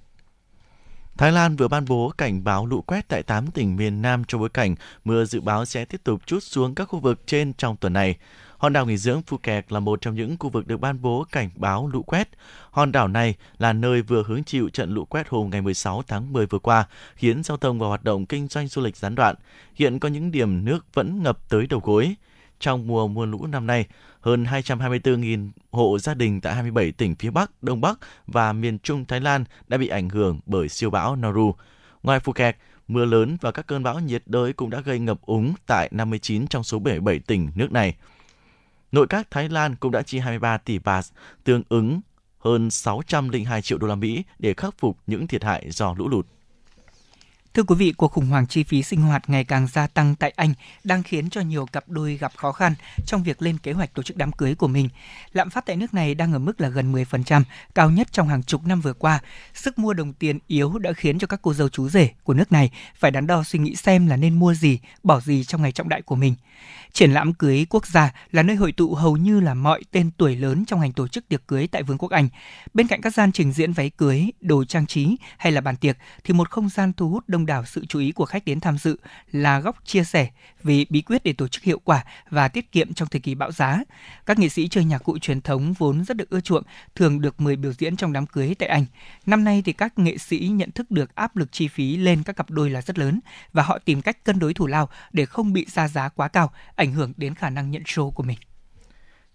Thái 1.19 1.33
Lan 1.33 1.57
vừa 1.57 1.69
ban 1.69 1.85
bố 1.89 2.13
cảnh 2.19 2.45
báo 2.45 2.67
lũ 2.67 2.81
quét 2.81 3.09
tại 3.09 3.23
8 3.23 3.47
tỉnh 3.47 3.77
miền 3.77 4.03
Nam 4.03 4.25
trong 4.25 4.41
bối 4.41 4.49
cảnh 4.49 4.75
mưa 5.05 5.25
dự 5.25 5.41
báo 5.41 5.65
sẽ 5.65 5.85
tiếp 5.85 6.01
tục 6.05 6.21
chút 6.27 6.41
xuống 6.43 6.75
các 6.75 6.85
khu 6.85 6.99
vực 6.99 7.27
trên 7.27 7.53
trong 7.53 7.77
tuần 7.77 7.93
này. 7.93 8.17
Hòn 8.59 8.73
đảo 8.73 8.87
nghỉ 8.87 8.97
dưỡng 8.97 9.23
Phuket 9.23 9.73
là 9.73 9.81
một 9.81 10.01
trong 10.01 10.15
những 10.15 10.37
khu 10.39 10.51
vực 10.51 10.67
được 10.67 10.81
ban 10.81 11.03
bố 11.03 11.25
cảnh 11.33 11.51
báo 11.55 11.89
lũ 11.93 12.03
quét. 12.03 12.29
Hòn 12.71 12.93
đảo 12.93 13.09
này 13.09 13.35
là 13.59 13.73
nơi 13.73 14.03
vừa 14.03 14.23
hứng 14.23 14.45
chịu 14.45 14.69
trận 14.69 14.95
lũ 14.95 15.05
quét 15.05 15.29
hôm 15.29 15.51
ngày 15.51 15.63
16 15.63 16.03
tháng 16.07 16.33
10 16.33 16.47
vừa 16.47 16.59
qua, 16.59 16.87
khiến 17.15 17.43
giao 17.43 17.57
thông 17.57 17.79
và 17.79 17.89
hoạt 17.89 18.05
động 18.05 18.27
kinh 18.27 18.49
doanh 18.49 18.69
du 18.69 18.83
lịch 18.83 18.97
gián 18.97 19.15
đoạn. 19.15 19.35
Hiện 19.75 19.99
có 19.99 20.09
những 20.09 20.31
điểm 20.31 20.65
nước 20.65 20.95
vẫn 20.95 21.23
ngập 21.23 21.49
tới 21.49 21.67
đầu 21.67 21.81
gối. 21.85 22.17
Trong 22.61 22.87
mùa 22.87 23.09
mưa 23.09 23.27
lũ 23.27 23.47
năm 23.47 23.67
nay, 23.67 23.87
hơn 24.21 24.45
224.000 24.45 25.51
hộ 25.71 25.99
gia 25.99 26.15
đình 26.15 26.41
tại 26.41 26.55
27 26.55 26.93
tỉnh 26.93 27.15
phía 27.15 27.31
Bắc, 27.31 27.63
Đông 27.63 27.81
Bắc 27.81 27.99
và 28.27 28.53
miền 28.53 28.79
Trung 28.79 29.05
Thái 29.05 29.21
Lan 29.21 29.45
đã 29.69 29.79
bị 29.79 29.89
ảnh 29.89 30.09
hưởng 30.09 30.41
bởi 30.47 30.69
siêu 30.69 30.91
bão 30.91 31.17
Noru. 31.17 31.55
Ngoài 32.03 32.21
Phuket, 32.21 32.57
mưa 32.89 33.05
lớn 33.05 33.37
và 33.41 33.53
các 33.53 33.67
cơn 33.67 33.83
bão 33.83 34.01
nhiệt 34.01 34.23
đới 34.27 34.53
cũng 34.53 34.71
đã 34.71 34.81
gây 34.81 34.99
ngập 34.99 35.21
úng 35.21 35.55
tại 35.67 35.89
59 35.93 36.47
trong 36.47 36.65
số 36.65 36.79
77 36.79 37.19
tỉnh 37.19 37.51
nước 37.55 37.73
này. 37.73 37.95
Nội 38.93 39.07
các 39.07 39.31
Thái 39.31 39.49
Lan 39.49 39.77
cũng 39.77 39.93
đã 39.93 40.03
chi 40.03 40.19
23 40.19 40.59
tỷ 40.59 40.79
baht, 40.79 41.05
tương 41.45 41.63
ứng 41.69 42.01
hơn 42.39 42.71
602 42.71 43.63
triệu 43.63 43.79
đô 43.79 43.87
la 43.87 43.95
Mỹ 43.95 44.25
để 44.39 44.55
khắc 44.55 44.75
phục 44.79 44.99
những 45.07 45.27
thiệt 45.27 45.45
hại 45.45 45.71
do 45.71 45.95
lũ 45.99 46.09
lụt. 46.09 46.27
Thưa 47.57 47.63
quý 47.63 47.75
vị, 47.75 47.93
cuộc 47.97 48.13
khủng 48.13 48.27
hoảng 48.27 48.47
chi 48.47 48.65
phí 48.65 48.83
sinh 48.83 49.01
hoạt 49.01 49.31
ngày 49.31 49.45
càng 49.45 49.67
gia 49.67 49.87
tăng 49.87 50.15
tại 50.15 50.33
Anh 50.37 50.55
đang 50.85 51.03
khiến 51.03 51.31
cho 51.31 51.41
nhiều 51.41 51.67
cặp 51.67 51.89
đôi 51.89 52.17
gặp 52.17 52.33
khó 52.37 52.53
khăn 52.53 52.75
trong 53.07 53.23
việc 53.23 53.43
lên 53.43 53.59
kế 53.59 53.73
hoạch 53.73 53.95
tổ 53.95 54.03
chức 54.03 54.17
đám 54.17 54.33
cưới 54.33 54.55
của 54.55 54.69
mình. 54.69 54.89
Lạm 55.33 55.51
phát 55.51 55.67
tại 55.67 55.77
nước 55.77 55.95
này 55.95 56.15
đang 56.15 56.33
ở 56.33 56.39
mức 56.39 56.61
là 56.61 56.69
gần 56.69 56.93
10%, 56.93 57.43
cao 57.75 57.91
nhất 57.91 58.13
trong 58.13 58.29
hàng 58.29 58.43
chục 58.43 58.67
năm 58.67 58.81
vừa 58.81 58.93
qua. 58.93 59.21
Sức 59.55 59.79
mua 59.79 59.93
đồng 59.93 60.13
tiền 60.13 60.39
yếu 60.47 60.79
đã 60.79 60.93
khiến 60.93 61.19
cho 61.19 61.27
các 61.27 61.43
cô 61.43 61.55
dâu 61.55 61.69
chú 61.69 61.89
rể 61.89 62.11
của 62.25 62.35
nước 62.35 62.53
này 62.53 62.71
phải 62.95 63.11
đắn 63.11 63.27
đo 63.27 63.43
suy 63.45 63.59
nghĩ 63.59 63.77
xem 63.77 64.07
là 64.07 64.17
nên 64.17 64.35
mua 64.35 64.55
gì, 64.55 64.79
bỏ 65.03 65.21
gì 65.21 65.45
trong 65.45 65.63
ngày 65.63 65.73
trọng 65.73 65.89
đại 65.89 66.03
của 66.03 66.17
mình. 66.17 66.35
Triển 66.93 67.13
lãm 67.13 67.35
cưới 67.35 67.67
quốc 67.71 67.87
gia 67.87 68.13
là 68.33 68.43
nơi 68.43 68.57
hội 68.57 68.73
tụ 68.73 68.95
hầu 68.95 69.17
như 69.17 69.41
là 69.41 69.55
mọi 69.55 69.83
tên 69.91 70.11
tuổi 70.17 70.37
lớn 70.37 70.65
trong 70.65 70.81
ngành 70.81 70.93
tổ 70.93 71.09
chức 71.09 71.29
tiệc 71.29 71.47
cưới 71.47 71.67
tại 71.67 71.83
Vương 71.83 71.99
quốc 71.99 72.11
Anh. 72.11 72.29
Bên 72.75 72.87
cạnh 72.87 73.01
các 73.01 73.15
gian 73.15 73.33
trình 73.33 73.53
diễn 73.53 73.73
váy 73.73 73.91
cưới, 73.91 74.31
đồ 74.41 74.65
trang 74.65 74.87
trí 74.87 75.17
hay 75.39 75.53
là 75.53 75.61
bàn 75.61 75.77
tiệc 75.77 75.97
thì 76.25 76.35
một 76.35 76.51
không 76.51 76.69
gian 76.69 76.93
thu 76.93 77.09
hút 77.09 77.25
đông 77.29 77.46
đảo 77.47 77.65
sự 77.65 77.87
chú 77.87 77.99
ý 77.99 78.13
của 78.13 78.25
khách 78.25 78.45
đến 78.45 78.61
tham 78.61 78.79
dự 78.79 78.97
là 79.33 79.61
góc 79.61 79.77
chia 79.85 80.05
sẻ 80.05 80.29
về 80.63 80.85
bí 80.91 81.03
quyết 81.03 81.25
để 81.25 81.33
tổ 81.33 81.49
chức 81.49 81.63
hiệu 81.63 81.81
quả 81.85 82.05
và 82.31 82.49
tiết 82.49 82.73
kiệm 82.73 82.95
trong 82.95 83.09
thời 83.09 83.21
kỳ 83.21 83.35
bão 83.35 83.53
giá. 83.53 83.81
Các 84.27 84.39
nghệ 84.39 84.49
sĩ 84.49 84.69
chơi 84.69 84.85
nhạc 84.85 84.99
cụ 84.99 85.19
truyền 85.19 85.41
thống 85.41 85.73
vốn 85.73 86.05
rất 86.05 86.17
được 86.17 86.31
ưa 86.31 86.41
chuộng, 86.41 86.63
thường 86.95 87.21
được 87.21 87.41
mời 87.41 87.57
biểu 87.57 87.73
diễn 87.73 87.97
trong 87.97 88.13
đám 88.13 88.27
cưới 88.27 88.55
tại 88.59 88.69
Anh. 88.69 88.85
Năm 89.27 89.45
nay 89.45 89.63
thì 89.65 89.73
các 89.73 89.99
nghệ 89.99 90.19
sĩ 90.19 90.39
nhận 90.39 90.71
thức 90.71 90.91
được 90.91 91.15
áp 91.15 91.37
lực 91.37 91.53
chi 91.53 91.69
phí 91.69 91.97
lên 91.97 92.23
các 92.23 92.37
cặp 92.37 92.51
đôi 92.51 92.71
là 92.71 92.83
rất 92.83 92.99
lớn 92.99 93.21
và 93.53 93.63
họ 93.63 93.79
tìm 93.79 94.03
cách 94.03 94.25
cân 94.25 94.39
đối 94.39 94.55
thủ 94.55 94.67
lao 94.67 94.89
để 95.13 95.27
không 95.27 95.53
bị 95.53 95.67
ra 95.69 95.89
giá 95.89 96.09
quá 96.09 96.29
cao, 96.29 96.53
ảnh 96.75 96.93
hưởng 96.93 97.13
đến 97.17 97.35
khả 97.35 97.51
năng 97.51 97.71
nhận 97.71 97.83
show 97.83 98.11
của 98.11 98.23
mình. 98.23 98.39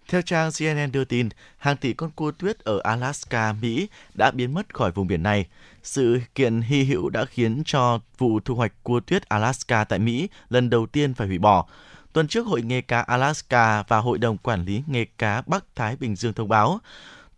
Theo 0.08 0.22
trang 0.22 0.50
CNN 0.58 0.92
đưa 0.92 1.04
tin, 1.04 1.28
hàng 1.58 1.76
tỷ 1.76 1.92
con 1.92 2.10
cua 2.10 2.30
tuyết 2.30 2.58
ở 2.58 2.80
Alaska, 2.84 3.52
Mỹ 3.52 3.88
đã 4.14 4.30
biến 4.30 4.54
mất 4.54 4.74
khỏi 4.74 4.92
vùng 4.92 5.06
biển 5.06 5.22
này. 5.22 5.46
Sự 5.82 6.20
kiện 6.34 6.60
hy 6.60 6.84
hữu 6.84 7.08
đã 7.08 7.24
khiến 7.24 7.62
cho 7.66 8.00
vụ 8.18 8.40
thu 8.40 8.54
hoạch 8.54 8.72
cua 8.82 9.00
tuyết 9.00 9.28
Alaska 9.28 9.84
tại 9.84 9.98
Mỹ 9.98 10.28
lần 10.48 10.70
đầu 10.70 10.86
tiên 10.86 11.14
phải 11.14 11.26
hủy 11.26 11.38
bỏ. 11.38 11.66
Tuần 12.12 12.28
trước, 12.28 12.46
Hội 12.46 12.62
nghề 12.62 12.80
cá 12.80 13.00
Alaska 13.00 13.82
và 13.82 13.98
Hội 13.98 14.18
đồng 14.18 14.38
Quản 14.38 14.64
lý 14.64 14.82
nghề 14.86 15.04
cá 15.18 15.42
Bắc 15.46 15.64
Thái 15.76 15.96
Bình 15.96 16.16
Dương 16.16 16.32
thông 16.32 16.48
báo, 16.48 16.80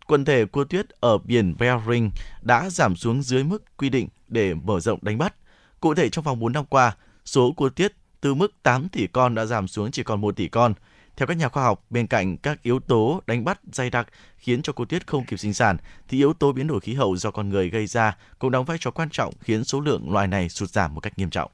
quần 0.07 0.25
thể 0.25 0.45
cua 0.45 0.63
tuyết 0.63 0.89
ở 0.89 1.17
biển 1.17 1.55
Bering 1.59 2.11
đã 2.41 2.69
giảm 2.69 2.95
xuống 2.95 3.21
dưới 3.21 3.43
mức 3.43 3.77
quy 3.77 3.89
định 3.89 4.07
để 4.27 4.53
mở 4.53 4.79
rộng 4.79 4.99
đánh 5.01 5.17
bắt. 5.17 5.35
Cụ 5.79 5.95
thể, 5.95 6.09
trong 6.09 6.23
vòng 6.23 6.39
4 6.39 6.53
năm 6.53 6.65
qua, 6.65 6.95
số 7.25 7.51
cua 7.51 7.69
tuyết 7.69 7.93
từ 8.21 8.33
mức 8.33 8.53
8 8.63 8.89
tỷ 8.89 9.07
con 9.07 9.35
đã 9.35 9.45
giảm 9.45 9.67
xuống 9.67 9.91
chỉ 9.91 10.03
còn 10.03 10.21
1 10.21 10.35
tỷ 10.35 10.47
con. 10.47 10.73
Theo 11.17 11.27
các 11.27 11.37
nhà 11.37 11.49
khoa 11.49 11.63
học, 11.63 11.85
bên 11.89 12.07
cạnh 12.07 12.37
các 12.37 12.63
yếu 12.63 12.79
tố 12.79 13.21
đánh 13.27 13.45
bắt 13.45 13.59
dày 13.71 13.89
đặc 13.89 14.07
khiến 14.37 14.61
cho 14.61 14.73
cua 14.73 14.85
tuyết 14.85 15.07
không 15.07 15.25
kịp 15.25 15.37
sinh 15.37 15.53
sản, 15.53 15.77
thì 16.07 16.17
yếu 16.17 16.33
tố 16.33 16.51
biến 16.51 16.67
đổi 16.67 16.79
khí 16.79 16.93
hậu 16.93 17.17
do 17.17 17.31
con 17.31 17.49
người 17.49 17.69
gây 17.69 17.87
ra 17.87 18.17
cũng 18.39 18.51
đóng 18.51 18.65
vai 18.65 18.77
trò 18.81 18.91
quan 18.91 19.09
trọng 19.11 19.33
khiến 19.39 19.63
số 19.63 19.79
lượng 19.79 20.11
loài 20.11 20.27
này 20.27 20.49
sụt 20.49 20.69
giảm 20.69 20.93
một 20.93 21.01
cách 21.01 21.13
nghiêm 21.17 21.29
trọng. 21.29 21.51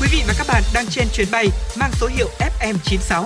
Quý 0.00 0.08
vị 0.12 0.22
và 0.26 0.34
các 0.38 0.46
bạn 0.48 0.62
đang 0.74 0.86
trên 0.90 1.06
chuyến 1.12 1.28
bay 1.32 1.46
mang 1.78 1.90
số 1.92 2.06
hiệu 2.06 2.28
FM96. 2.60 3.24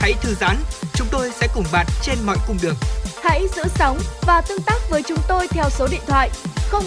Hãy 0.00 0.12
thư 0.22 0.34
giãn, 0.34 0.56
chúng 0.94 1.08
tôi 1.10 1.30
sẽ 1.30 1.48
cùng 1.54 1.64
bạn 1.72 1.86
trên 2.02 2.18
mọi 2.26 2.36
cung 2.46 2.56
đường. 2.62 2.76
Hãy 3.22 3.42
giữ 3.56 3.62
sóng 3.66 3.98
và 4.26 4.42
tương 4.48 4.62
tác 4.66 4.78
với 4.90 5.02
chúng 5.02 5.18
tôi 5.28 5.48
theo 5.48 5.70
số 5.70 5.88
điện 5.90 6.02
thoại 6.06 6.30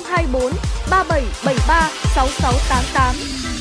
024 0.09 0.41
3773 0.89 1.89
6688. 2.15 3.58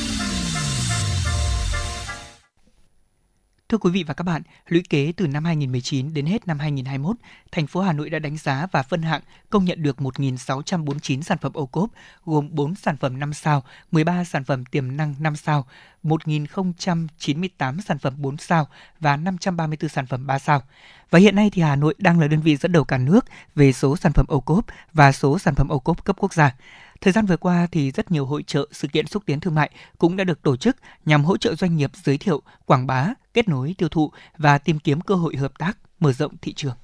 Thưa 3.69 3.77
quý 3.77 3.91
vị 3.91 4.03
và 4.03 4.13
các 4.13 4.23
bạn, 4.23 4.41
lũy 4.67 4.83
kế 4.89 5.13
từ 5.17 5.27
năm 5.27 5.45
2019 5.45 6.13
đến 6.13 6.25
hết 6.25 6.47
năm 6.47 6.59
2021, 6.59 7.15
thành 7.51 7.67
phố 7.67 7.81
Hà 7.81 7.93
Nội 7.93 8.09
đã 8.09 8.19
đánh 8.19 8.37
giá 8.37 8.67
và 8.71 8.83
phân 8.83 9.01
hạng 9.01 9.21
công 9.49 9.65
nhận 9.65 9.83
được 9.83 9.97
1.649 9.97 11.21
sản 11.21 11.37
phẩm 11.37 11.51
ô 11.53 11.65
cốp, 11.65 11.89
gồm 12.25 12.49
4 12.51 12.75
sản 12.75 12.97
phẩm 12.97 13.19
5 13.19 13.33
sao, 13.33 13.63
13 13.91 14.23
sản 14.23 14.43
phẩm 14.43 14.65
tiềm 14.65 14.97
năng 14.97 15.15
5 15.19 15.35
sao, 15.35 15.67
1.098 16.03 17.81
sản 17.81 17.99
phẩm 17.99 18.13
4 18.17 18.37
sao 18.37 18.67
và 18.99 19.15
534 19.15 19.89
sản 19.89 20.05
phẩm 20.05 20.27
3 20.27 20.39
sao. 20.39 20.61
Và 21.09 21.19
hiện 21.19 21.35
nay 21.35 21.49
thì 21.53 21.61
Hà 21.61 21.75
Nội 21.75 21.95
đang 21.97 22.19
là 22.19 22.27
đơn 22.27 22.41
vị 22.41 22.55
dẫn 22.55 22.71
đầu 22.71 22.83
cả 22.83 22.97
nước 22.97 23.25
về 23.55 23.73
số 23.73 23.97
sản 23.97 24.13
phẩm 24.13 24.25
ô 24.29 24.39
cốp 24.39 24.65
và 24.93 25.11
số 25.11 25.39
sản 25.39 25.55
phẩm 25.55 25.67
ô 25.67 25.79
cốp 25.79 26.05
cấp 26.05 26.15
quốc 26.19 26.33
gia. 26.33 26.55
Thời 27.01 27.13
gian 27.13 27.25
vừa 27.25 27.37
qua 27.37 27.67
thì 27.71 27.91
rất 27.91 28.11
nhiều 28.11 28.25
hội 28.25 28.43
trợ, 28.43 28.67
sự 28.71 28.87
kiện 28.87 29.07
xúc 29.07 29.23
tiến 29.25 29.39
thương 29.39 29.55
mại 29.55 29.69
cũng 29.97 30.17
đã 30.17 30.23
được 30.23 30.41
tổ 30.41 30.57
chức 30.57 30.77
nhằm 31.05 31.23
hỗ 31.23 31.37
trợ 31.37 31.55
doanh 31.55 31.77
nghiệp 31.77 31.91
giới 32.03 32.17
thiệu, 32.17 32.41
quảng 32.65 32.87
bá, 32.87 33.07
kết 33.33 33.47
nối 33.47 33.75
tiêu 33.77 33.89
thụ 33.89 34.11
và 34.37 34.57
tìm 34.57 34.79
kiếm 34.79 35.01
cơ 35.01 35.15
hội 35.15 35.35
hợp 35.35 35.59
tác, 35.59 35.77
mở 35.99 36.11
rộng 36.11 36.31
thị 36.41 36.53
trường. 36.53 36.75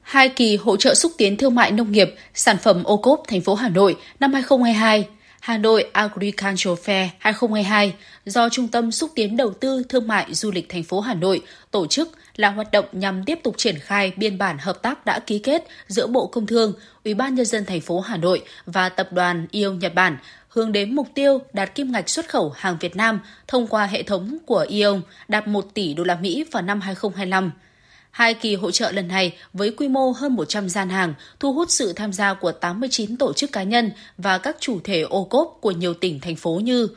Hai 0.00 0.28
kỳ 0.28 0.56
hỗ 0.56 0.76
trợ 0.76 0.94
xúc 0.94 1.12
tiến 1.18 1.36
thương 1.36 1.54
mại 1.54 1.72
nông 1.72 1.92
nghiệp, 1.92 2.14
sản 2.34 2.56
phẩm 2.62 2.84
ô 2.84 2.96
cốp 2.96 3.22
thành 3.28 3.40
phố 3.40 3.54
Hà 3.54 3.68
Nội 3.68 3.96
năm 4.20 4.32
2022, 4.32 5.08
Hà 5.42 5.58
Nội 5.58 5.84
Agricultural 5.92 6.74
Fair 6.74 7.08
2022 7.18 7.94
do 8.24 8.48
Trung 8.48 8.68
tâm 8.68 8.92
xúc 8.92 9.10
tiến 9.14 9.36
đầu 9.36 9.50
tư 9.50 9.82
thương 9.88 10.08
mại 10.08 10.34
du 10.34 10.50
lịch 10.50 10.68
thành 10.68 10.82
phố 10.82 11.00
Hà 11.00 11.14
Nội 11.14 11.42
tổ 11.70 11.86
chức 11.86 12.08
là 12.36 12.50
hoạt 12.50 12.70
động 12.70 12.84
nhằm 12.92 13.24
tiếp 13.24 13.38
tục 13.42 13.54
triển 13.58 13.78
khai 13.78 14.12
biên 14.16 14.38
bản 14.38 14.58
hợp 14.60 14.82
tác 14.82 15.06
đã 15.06 15.18
ký 15.18 15.38
kết 15.38 15.64
giữa 15.88 16.06
Bộ 16.06 16.26
Công 16.26 16.46
Thương, 16.46 16.72
Ủy 17.04 17.14
ban 17.14 17.34
nhân 17.34 17.46
dân 17.46 17.64
thành 17.64 17.80
phố 17.80 18.00
Hà 18.00 18.16
Nội 18.16 18.42
và 18.66 18.88
tập 18.88 19.08
đoàn 19.12 19.46
yêu 19.50 19.74
Nhật 19.74 19.94
Bản 19.94 20.16
hướng 20.52 20.72
đến 20.72 20.94
mục 20.94 21.08
tiêu 21.14 21.40
đạt 21.52 21.74
kim 21.74 21.92
ngạch 21.92 22.08
xuất 22.08 22.28
khẩu 22.28 22.50
hàng 22.56 22.76
Việt 22.80 22.96
Nam 22.96 23.20
thông 23.48 23.66
qua 23.66 23.86
hệ 23.86 24.02
thống 24.02 24.38
của 24.46 24.66
ION 24.68 25.02
đạt 25.28 25.48
1 25.48 25.74
tỷ 25.74 25.94
đô 25.94 26.04
la 26.04 26.14
Mỹ 26.14 26.44
vào 26.52 26.62
năm 26.62 26.80
2025. 26.80 27.50
Hai 28.10 28.34
kỳ 28.34 28.54
hỗ 28.54 28.70
trợ 28.70 28.92
lần 28.92 29.08
này 29.08 29.36
với 29.52 29.70
quy 29.70 29.88
mô 29.88 30.10
hơn 30.10 30.34
100 30.34 30.68
gian 30.68 30.88
hàng 30.88 31.14
thu 31.40 31.52
hút 31.52 31.70
sự 31.70 31.92
tham 31.92 32.12
gia 32.12 32.34
của 32.34 32.52
89 32.52 33.16
tổ 33.16 33.32
chức 33.32 33.52
cá 33.52 33.62
nhân 33.62 33.90
và 34.18 34.38
các 34.38 34.56
chủ 34.60 34.80
thể 34.84 35.00
ô 35.00 35.24
cốp 35.24 35.58
của 35.60 35.70
nhiều 35.70 35.94
tỉnh 35.94 36.20
thành 36.20 36.36
phố 36.36 36.60
như 36.64 36.88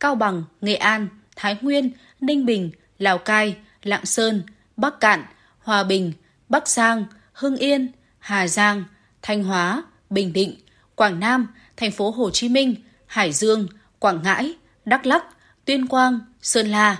Cao 0.00 0.14
Bằng, 0.14 0.44
Nghệ 0.60 0.74
An, 0.74 1.08
Thái 1.36 1.56
Nguyên, 1.60 1.90
Ninh 2.20 2.46
Bình, 2.46 2.70
Lào 2.98 3.18
Cai, 3.18 3.56
Lạng 3.82 4.06
Sơn, 4.06 4.42
Bắc 4.76 5.00
Cạn, 5.00 5.24
Hòa 5.58 5.84
Bình, 5.84 6.12
Bắc 6.48 6.68
Giang, 6.68 7.04
Hưng 7.32 7.56
Yên, 7.56 7.92
Hà 8.18 8.48
Giang, 8.48 8.84
Thanh 9.22 9.44
Hóa, 9.44 9.82
Bình 10.10 10.32
Định, 10.32 10.54
Quảng 10.94 11.20
Nam, 11.20 11.46
thành 11.76 11.90
phố 11.90 12.10
Hồ 12.10 12.30
Chí 12.30 12.48
Minh, 12.48 12.74
Hải 13.14 13.32
Dương, 13.32 13.66
Quảng 13.98 14.20
Ngãi, 14.22 14.54
Đắk 14.84 15.06
Lắc, 15.06 15.24
Tuyên 15.64 15.86
Quang, 15.86 16.20
Sơn 16.42 16.68
La. 16.68 16.96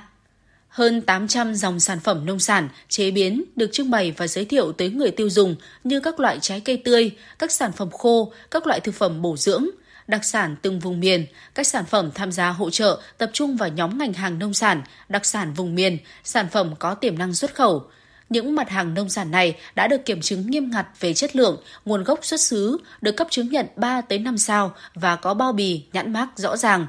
Hơn 0.69 1.01
800 1.01 1.55
dòng 1.55 1.81
sản 1.81 2.01
phẩm 2.01 2.27
nông 2.27 2.39
sản 2.39 2.69
chế 2.89 3.11
biến 3.11 3.45
được 3.57 3.73
trưng 3.73 3.91
bày 3.91 4.15
và 4.17 4.27
giới 4.27 4.45
thiệu 4.45 4.73
tới 4.73 4.91
người 4.91 5.11
tiêu 5.11 5.31
dùng 5.31 5.57
như 5.85 6.01
các 6.01 6.21
loại 6.21 6.39
trái 6.41 6.61
cây 6.61 6.77
tươi, 6.77 7.11
các 7.39 7.53
sản 7.53 7.73
phẩm 7.73 7.91
khô, 7.91 8.33
các 8.51 8.67
loại 8.67 8.81
thực 8.81 8.95
phẩm 8.95 9.23
bổ 9.23 9.37
dưỡng, 9.37 9.67
đặc 10.07 10.25
sản 10.25 10.57
từng 10.63 10.81
vùng 10.81 11.01
miền, 11.01 11.27
các 11.55 11.67
sản 11.67 11.85
phẩm 11.85 12.11
tham 12.15 12.33
gia 12.33 12.49
hỗ 12.49 12.71
trợ 12.71 13.01
tập 13.19 13.31
trung 13.33 13.57
vào 13.57 13.69
nhóm 13.69 13.99
ngành 13.99 14.13
hàng 14.13 14.39
nông 14.39 14.55
sản, 14.55 14.83
đặc 15.09 15.27
sản 15.27 15.55
vùng 15.55 15.75
miền, 15.75 15.99
sản 16.25 16.47
phẩm 16.53 16.75
có 16.79 16.95
tiềm 16.95 17.19
năng 17.19 17.35
xuất 17.35 17.55
khẩu. 17.55 17.91
Những 18.35 18.55
mặt 18.55 18.71
hàng 18.71 18.95
nông 18.95 19.09
sản 19.09 19.31
này 19.31 19.57
đã 19.75 19.87
được 19.87 20.05
kiểm 20.05 20.21
chứng 20.21 20.51
nghiêm 20.51 20.71
ngặt 20.71 20.87
về 21.01 21.15
chất 21.15 21.37
lượng, 21.37 21.63
nguồn 21.85 22.05
gốc 22.05 22.25
xuất 22.25 22.41
xứ, 22.41 22.79
được 23.01 23.13
cấp 23.13 23.27
chứng 23.31 23.49
nhận 23.49 23.67
3 23.77 24.01
tới 24.01 24.19
5 24.19 24.39
sao 24.39 24.73
và 24.95 25.17
có 25.17 25.35
bao 25.35 25.53
bì, 25.53 25.85
nhãn 25.93 26.13
mác 26.13 26.27
rõ 26.37 26.57
ràng. 26.57 26.87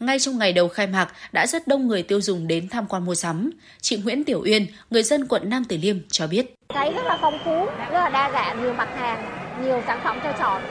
Ngay 0.00 0.18
trong 0.18 0.38
ngày 0.38 0.52
đầu 0.52 0.68
khai 0.68 0.86
mạc 0.86 1.08
đã 1.32 1.46
rất 1.46 1.66
đông 1.68 1.88
người 1.88 2.02
tiêu 2.02 2.20
dùng 2.20 2.46
đến 2.46 2.68
tham 2.68 2.86
quan 2.86 3.04
mua 3.04 3.14
sắm. 3.14 3.50
Chị 3.80 3.96
Nguyễn 3.96 4.24
Tiểu 4.24 4.42
Uyên, 4.44 4.66
người 4.90 5.02
dân 5.02 5.26
quận 5.28 5.50
Nam 5.50 5.64
Từ 5.64 5.76
Liêm 5.82 5.96
cho 6.10 6.26
biết. 6.26 6.54
Thấy 6.68 6.92
rất 6.92 7.04
là 7.04 7.18
phong 7.20 7.38
phú, 7.44 7.66
rất 7.66 8.00
là 8.00 8.08
đa 8.08 8.30
dạng, 8.32 8.62
nhiều 8.62 8.72
mặt 8.72 8.88
hàng, 8.96 9.24
nhiều 9.64 9.82
sản 9.86 10.00
phẩm 10.04 10.18
cho 10.22 10.32
chọn. 10.38 10.62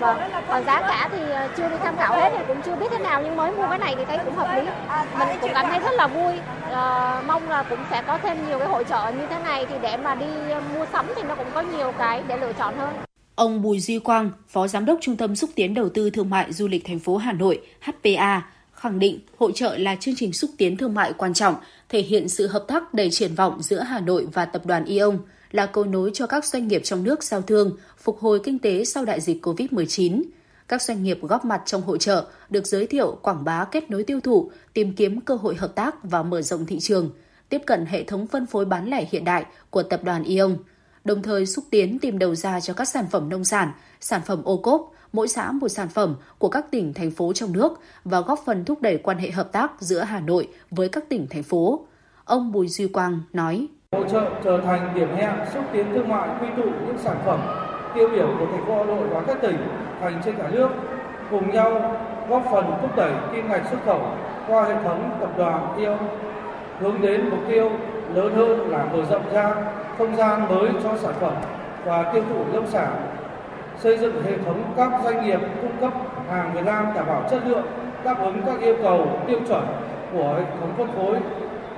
Vâng. 0.00 0.18
Còn 0.48 0.64
giá 0.64 0.80
cả 0.80 1.08
thì 1.12 1.30
ờ, 1.30 1.48
chưa 1.56 1.68
đi 1.68 1.76
tham 1.82 1.96
khảo 1.96 2.16
hết 2.16 2.30
thì 2.38 2.44
cũng 2.48 2.62
chưa 2.64 2.76
biết 2.76 2.86
thế 2.90 2.98
nào 2.98 3.22
nhưng 3.24 3.36
mới 3.36 3.52
mua 3.52 3.68
cái 3.68 3.78
này 3.78 3.94
thì 3.98 4.04
thấy 4.04 4.18
cũng 4.24 4.34
hợp 4.34 4.54
lý. 4.56 4.62
Mình 5.18 5.38
cũng 5.40 5.50
cảm 5.54 5.66
thấy 5.70 5.80
rất 5.80 5.94
là 5.96 6.06
vui. 6.06 6.32
À, 6.72 7.22
mong 7.26 7.48
là 7.48 7.62
cũng 7.62 7.78
sẽ 7.90 8.02
có 8.06 8.18
thêm 8.18 8.48
nhiều 8.48 8.58
cái 8.58 8.68
hội 8.68 8.84
trợ 8.88 9.12
như 9.20 9.26
thế 9.30 9.38
này 9.44 9.66
thì 9.68 9.74
để 9.82 9.96
mà 9.96 10.14
đi 10.14 10.26
ờ, 10.50 10.60
mua 10.74 10.86
sắm 10.92 11.06
thì 11.16 11.22
nó 11.22 11.34
cũng 11.34 11.46
có 11.54 11.60
nhiều 11.60 11.92
cái 11.98 12.22
để 12.28 12.36
lựa 12.36 12.52
chọn 12.52 12.74
hơn. 12.76 12.90
Ông 13.34 13.62
Bùi 13.62 13.80
Duy 13.80 13.98
Quang, 13.98 14.30
Phó 14.48 14.66
Giám 14.68 14.84
đốc 14.84 14.98
Trung 15.00 15.16
tâm 15.16 15.36
Xúc 15.36 15.50
tiến 15.54 15.74
Đầu 15.74 15.88
tư 15.88 16.10
Thương 16.10 16.30
mại 16.30 16.52
Du 16.52 16.68
lịch 16.68 16.84
thành 16.86 16.98
phố 16.98 17.16
Hà 17.16 17.32
Nội 17.32 17.60
HPA, 17.80 18.42
khẳng 18.74 18.98
định 18.98 19.20
hội 19.38 19.52
trợ 19.54 19.76
là 19.76 19.96
chương 20.00 20.14
trình 20.16 20.32
xúc 20.32 20.50
tiến 20.58 20.76
thương 20.76 20.94
mại 20.94 21.12
quan 21.12 21.34
trọng, 21.34 21.54
thể 21.88 22.00
hiện 22.00 22.28
sự 22.28 22.46
hợp 22.46 22.64
tác 22.68 22.94
đầy 22.94 23.08
triển 23.10 23.34
vọng 23.34 23.62
giữa 23.62 23.80
Hà 23.80 24.00
Nội 24.00 24.26
và 24.32 24.44
tập 24.44 24.66
đoàn 24.66 24.84
Ion, 24.84 25.18
là 25.50 25.66
cầu 25.66 25.84
nối 25.84 26.10
cho 26.14 26.26
các 26.26 26.44
doanh 26.44 26.68
nghiệp 26.68 26.80
trong 26.84 27.04
nước 27.04 27.24
giao 27.24 27.42
thương, 27.42 27.76
phục 27.98 28.18
hồi 28.18 28.40
kinh 28.44 28.58
tế 28.58 28.84
sau 28.84 29.04
đại 29.04 29.20
dịch 29.20 29.46
COVID-19. 29.46 30.22
Các 30.68 30.82
doanh 30.82 31.02
nghiệp 31.02 31.18
góp 31.22 31.44
mặt 31.44 31.62
trong 31.66 31.82
hội 31.82 31.98
trợ 31.98 32.26
được 32.50 32.66
giới 32.66 32.86
thiệu, 32.86 33.18
quảng 33.22 33.44
bá 33.44 33.64
kết 33.64 33.90
nối 33.90 34.04
tiêu 34.04 34.20
thụ, 34.20 34.50
tìm 34.72 34.94
kiếm 34.94 35.20
cơ 35.20 35.34
hội 35.34 35.54
hợp 35.54 35.74
tác 35.74 35.94
và 36.02 36.22
mở 36.22 36.42
rộng 36.42 36.66
thị 36.66 36.78
trường, 36.80 37.10
tiếp 37.48 37.62
cận 37.66 37.86
hệ 37.86 38.04
thống 38.04 38.26
phân 38.26 38.46
phối 38.46 38.64
bán 38.64 38.88
lẻ 38.88 39.06
hiện 39.10 39.24
đại 39.24 39.46
của 39.70 39.82
tập 39.82 40.00
đoàn 40.04 40.24
Ion, 40.24 40.56
đồng 41.04 41.22
thời 41.22 41.46
xúc 41.46 41.64
tiến 41.70 41.98
tìm 41.98 42.18
đầu 42.18 42.34
ra 42.34 42.60
cho 42.60 42.74
các 42.74 42.88
sản 42.88 43.06
phẩm 43.10 43.28
nông 43.28 43.44
sản, 43.44 43.72
sản 44.00 44.20
phẩm 44.26 44.42
ô 44.44 44.56
cốp, 44.56 44.92
mỗi 45.12 45.28
xã 45.28 45.52
một 45.52 45.68
sản 45.68 45.88
phẩm 45.88 46.16
của 46.38 46.48
các 46.48 46.70
tỉnh, 46.70 46.94
thành 46.94 47.10
phố 47.10 47.32
trong 47.32 47.52
nước 47.52 47.80
và 48.04 48.20
góp 48.20 48.42
phần 48.46 48.64
thúc 48.64 48.82
đẩy 48.82 48.98
quan 48.98 49.18
hệ 49.18 49.30
hợp 49.30 49.52
tác 49.52 49.72
giữa 49.80 50.00
Hà 50.00 50.20
Nội 50.20 50.48
với 50.70 50.88
các 50.88 51.08
tỉnh, 51.08 51.26
thành 51.30 51.42
phố. 51.42 51.86
Ông 52.24 52.52
Bùi 52.52 52.68
Duy 52.68 52.88
Quang 52.88 53.20
nói. 53.32 53.68
Hỗ 53.96 54.04
trợ 54.04 54.22
trở 54.44 54.60
thành 54.60 54.88
điểm 54.94 55.08
hẹn 55.16 55.32
xúc 55.54 55.64
tiến 55.72 55.86
thương 55.94 56.08
mại 56.08 56.28
quy 56.40 56.46
tụ 56.56 56.62
những 56.62 56.98
sản 56.98 57.16
phẩm 57.24 57.40
tiêu 57.94 58.08
biểu 58.08 58.28
của 58.38 58.46
thành 58.52 58.66
phố 58.66 58.76
Hà 58.76 58.84
Nội 58.84 59.08
và 59.10 59.20
các 59.26 59.40
tỉnh, 59.40 59.56
thành 60.00 60.20
trên 60.24 60.34
cả 60.36 60.44
nước 60.52 60.68
cùng 61.30 61.50
nhau 61.50 61.96
góp 62.28 62.42
phần 62.50 62.64
thúc 62.82 62.96
đẩy 62.96 63.12
kim 63.32 63.48
ngạch 63.48 63.66
xuất 63.70 63.78
khẩu 63.86 64.00
qua 64.48 64.64
hệ 64.64 64.74
thống 64.84 65.10
tập 65.20 65.30
đoàn 65.36 65.74
IO 65.78 65.96
hướng 66.80 67.00
đến 67.00 67.30
mục 67.30 67.38
tiêu 67.48 67.70
lớn 68.14 68.34
hơn 68.34 68.70
là 68.70 68.84
mở 68.92 69.04
rộng 69.10 69.32
ra 69.32 69.54
không 69.98 70.16
gian 70.16 70.48
mới 70.48 70.68
cho 70.82 70.96
sản 70.96 71.14
phẩm 71.20 71.34
và 71.84 72.12
tiêu 72.12 72.22
thụ 72.28 72.44
lâm 72.52 72.66
sản. 72.66 72.90
Xây 73.78 73.98
dựng 73.98 74.22
hệ 74.22 74.38
thống 74.38 74.62
các 74.76 74.92
doanh 75.04 75.26
nghiệp 75.26 75.40
cung 75.62 75.76
cấp 75.80 75.92
hàng 76.30 76.50
Việt 76.54 76.64
Nam 76.64 76.86
đảm 76.94 77.06
bảo 77.06 77.22
chất 77.30 77.46
lượng 77.46 77.66
đáp 78.04 78.20
ứng 78.20 78.42
các 78.46 78.60
yêu 78.60 78.76
cầu 78.82 79.06
tiêu 79.26 79.40
chuẩn 79.48 79.66
của 80.12 80.34
hệ 80.38 80.44
thống 80.60 80.72
phân 80.76 80.88
phối 80.96 81.16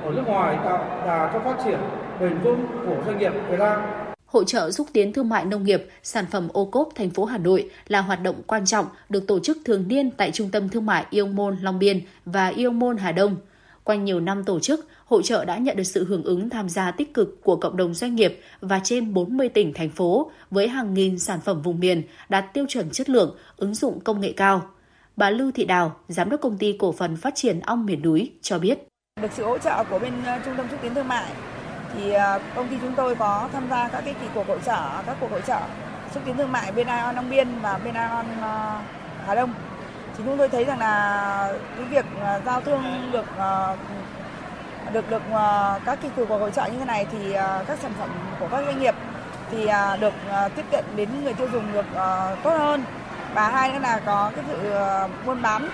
ở 0.04 0.10
nước 0.10 0.22
ngoài 0.26 0.56
tạo 0.64 0.84
đà 1.06 1.30
cho 1.32 1.38
phát 1.38 1.56
triển 1.64 1.78
bền 2.20 2.38
vững 2.38 2.66
của 2.86 3.02
doanh 3.06 3.18
nghiệp 3.18 3.32
Việt 3.50 3.58
Nam. 3.58 3.80
Hội 4.26 4.44
trợ 4.46 4.70
xúc 4.70 4.86
tiến 4.92 5.12
thương 5.12 5.28
mại 5.28 5.44
nông 5.44 5.64
nghiệp, 5.64 5.86
sản 6.02 6.24
phẩm 6.30 6.48
ô 6.52 6.64
cốp 6.64 6.88
thành 6.94 7.10
phố 7.10 7.24
Hà 7.24 7.38
Nội 7.38 7.70
là 7.88 8.00
hoạt 8.00 8.22
động 8.22 8.42
quan 8.46 8.66
trọng 8.66 8.86
được 9.08 9.26
tổ 9.26 9.40
chức 9.40 9.58
thường 9.64 9.84
niên 9.88 10.10
tại 10.10 10.30
Trung 10.30 10.50
tâm 10.50 10.68
Thương 10.68 10.86
mại 10.86 11.06
Yêu 11.10 11.26
Môn 11.26 11.56
Long 11.62 11.78
Biên 11.78 12.00
và 12.24 12.48
Yêu 12.48 12.70
Môn 12.70 12.96
Hà 12.96 13.12
Đông. 13.12 13.36
Qua 13.84 13.96
nhiều 13.96 14.20
năm 14.20 14.44
tổ 14.44 14.60
chức, 14.60 14.88
hội 15.04 15.22
trợ 15.24 15.44
đã 15.44 15.56
nhận 15.58 15.76
được 15.76 15.84
sự 15.84 16.04
hưởng 16.04 16.22
ứng 16.22 16.50
tham 16.50 16.68
gia 16.68 16.90
tích 16.90 17.14
cực 17.14 17.42
của 17.42 17.56
cộng 17.56 17.76
đồng 17.76 17.94
doanh 17.94 18.14
nghiệp 18.14 18.40
và 18.60 18.80
trên 18.84 19.14
40 19.14 19.48
tỉnh, 19.48 19.72
thành 19.74 19.90
phố 19.90 20.30
với 20.50 20.68
hàng 20.68 20.94
nghìn 20.94 21.18
sản 21.18 21.40
phẩm 21.40 21.62
vùng 21.62 21.80
miền 21.80 22.02
đạt 22.28 22.44
tiêu 22.54 22.64
chuẩn 22.68 22.90
chất 22.90 23.08
lượng, 23.08 23.36
ứng 23.56 23.74
dụng 23.74 24.00
công 24.00 24.20
nghệ 24.20 24.32
cao. 24.36 24.62
Bà 25.16 25.30
Lưu 25.30 25.50
Thị 25.52 25.64
Đào, 25.64 25.96
Giám 26.08 26.30
đốc 26.30 26.40
Công 26.40 26.58
ty 26.58 26.76
Cổ 26.78 26.92
phần 26.92 27.16
Phát 27.16 27.34
triển 27.34 27.60
Ong 27.60 27.86
Miền 27.86 28.02
Núi 28.02 28.32
cho 28.42 28.58
biết. 28.58 28.78
Được 29.22 29.28
sự 29.36 29.44
hỗ 29.44 29.58
trợ 29.58 29.84
của 29.90 29.98
bên 29.98 30.12
ờ, 30.26 30.38
Trung 30.44 30.54
tâm 30.56 30.66
xúc 30.70 30.78
tiến 30.82 30.94
thương 30.94 31.08
mại 31.08 31.32
thì 31.94 32.12
à, 32.12 32.38
công 32.54 32.68
ty 32.68 32.76
chúng 32.80 32.92
tôi 32.92 33.14
có 33.14 33.48
tham 33.52 33.68
gia 33.70 33.88
các 33.88 34.02
cái 34.04 34.14
kỳ 34.20 34.26
cuộc 34.34 34.48
hội 34.48 34.58
trợ, 34.66 34.80
các 35.06 35.16
cuộc 35.20 35.30
hội 35.30 35.42
trợ 35.46 35.58
xúc 36.14 36.22
tiến 36.26 36.36
thương 36.36 36.52
mại 36.52 36.72
bên 36.72 36.86
Ion 36.86 37.14
Long 37.14 37.30
Biên 37.30 37.48
và 37.62 37.78
bên 37.84 37.94
Ion 37.94 38.26
à, 38.42 38.82
Hà 39.26 39.34
Đông. 39.34 39.52
Thì 40.16 40.24
chúng 40.26 40.38
tôi 40.38 40.48
thấy 40.48 40.64
rằng 40.64 40.78
là 40.78 41.52
cái 41.76 41.84
việc 41.84 42.04
à, 42.22 42.40
giao 42.46 42.60
thương 42.60 43.10
được 43.12 43.26
được 44.92 45.10
được 45.10 45.22
các 45.84 45.98
kỳ 46.02 46.08
cuộc 46.16 46.28
hội 46.28 46.50
trợ 46.50 46.66
như 46.66 46.78
thế 46.78 46.84
này 46.84 47.06
thì 47.12 47.32
các 47.66 47.78
sản 47.82 47.92
phẩm 47.98 48.08
của 48.40 48.48
các 48.50 48.64
doanh 48.64 48.80
nghiệp 48.80 48.94
thì 49.50 49.66
được 50.00 50.14
tiếp 50.56 50.64
cận 50.70 50.84
đến 50.96 51.08
người 51.24 51.32
tiêu 51.32 51.48
dùng 51.52 51.72
được 51.72 51.86
tốt 52.42 52.50
hơn 52.58 52.82
và 53.34 53.48
hai 53.48 53.72
nữa 53.72 53.78
là 53.78 54.00
có 54.06 54.32
cái 54.36 54.44
sự 54.48 54.72
buôn 55.26 55.42
bán 55.42 55.68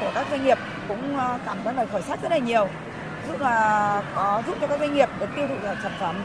của 0.00 0.10
các 0.14 0.26
doanh 0.30 0.44
nghiệp 0.44 0.58
cũng 0.88 1.18
cảm 1.46 1.58
thấy 1.64 1.74
là 1.74 1.86
khởi 1.92 2.02
sắc 2.02 2.22
rất 2.22 2.30
là 2.30 2.38
nhiều 2.38 2.68
giúp 3.28 3.40
là 3.40 4.02
có 4.14 4.42
giúp 4.46 4.56
cho 4.60 4.66
các 4.66 4.80
doanh 4.80 4.94
nghiệp 4.94 5.08
được 5.20 5.26
tiêu 5.36 5.48
thụ 5.48 5.54
sản 5.82 5.92
phẩm 6.00 6.22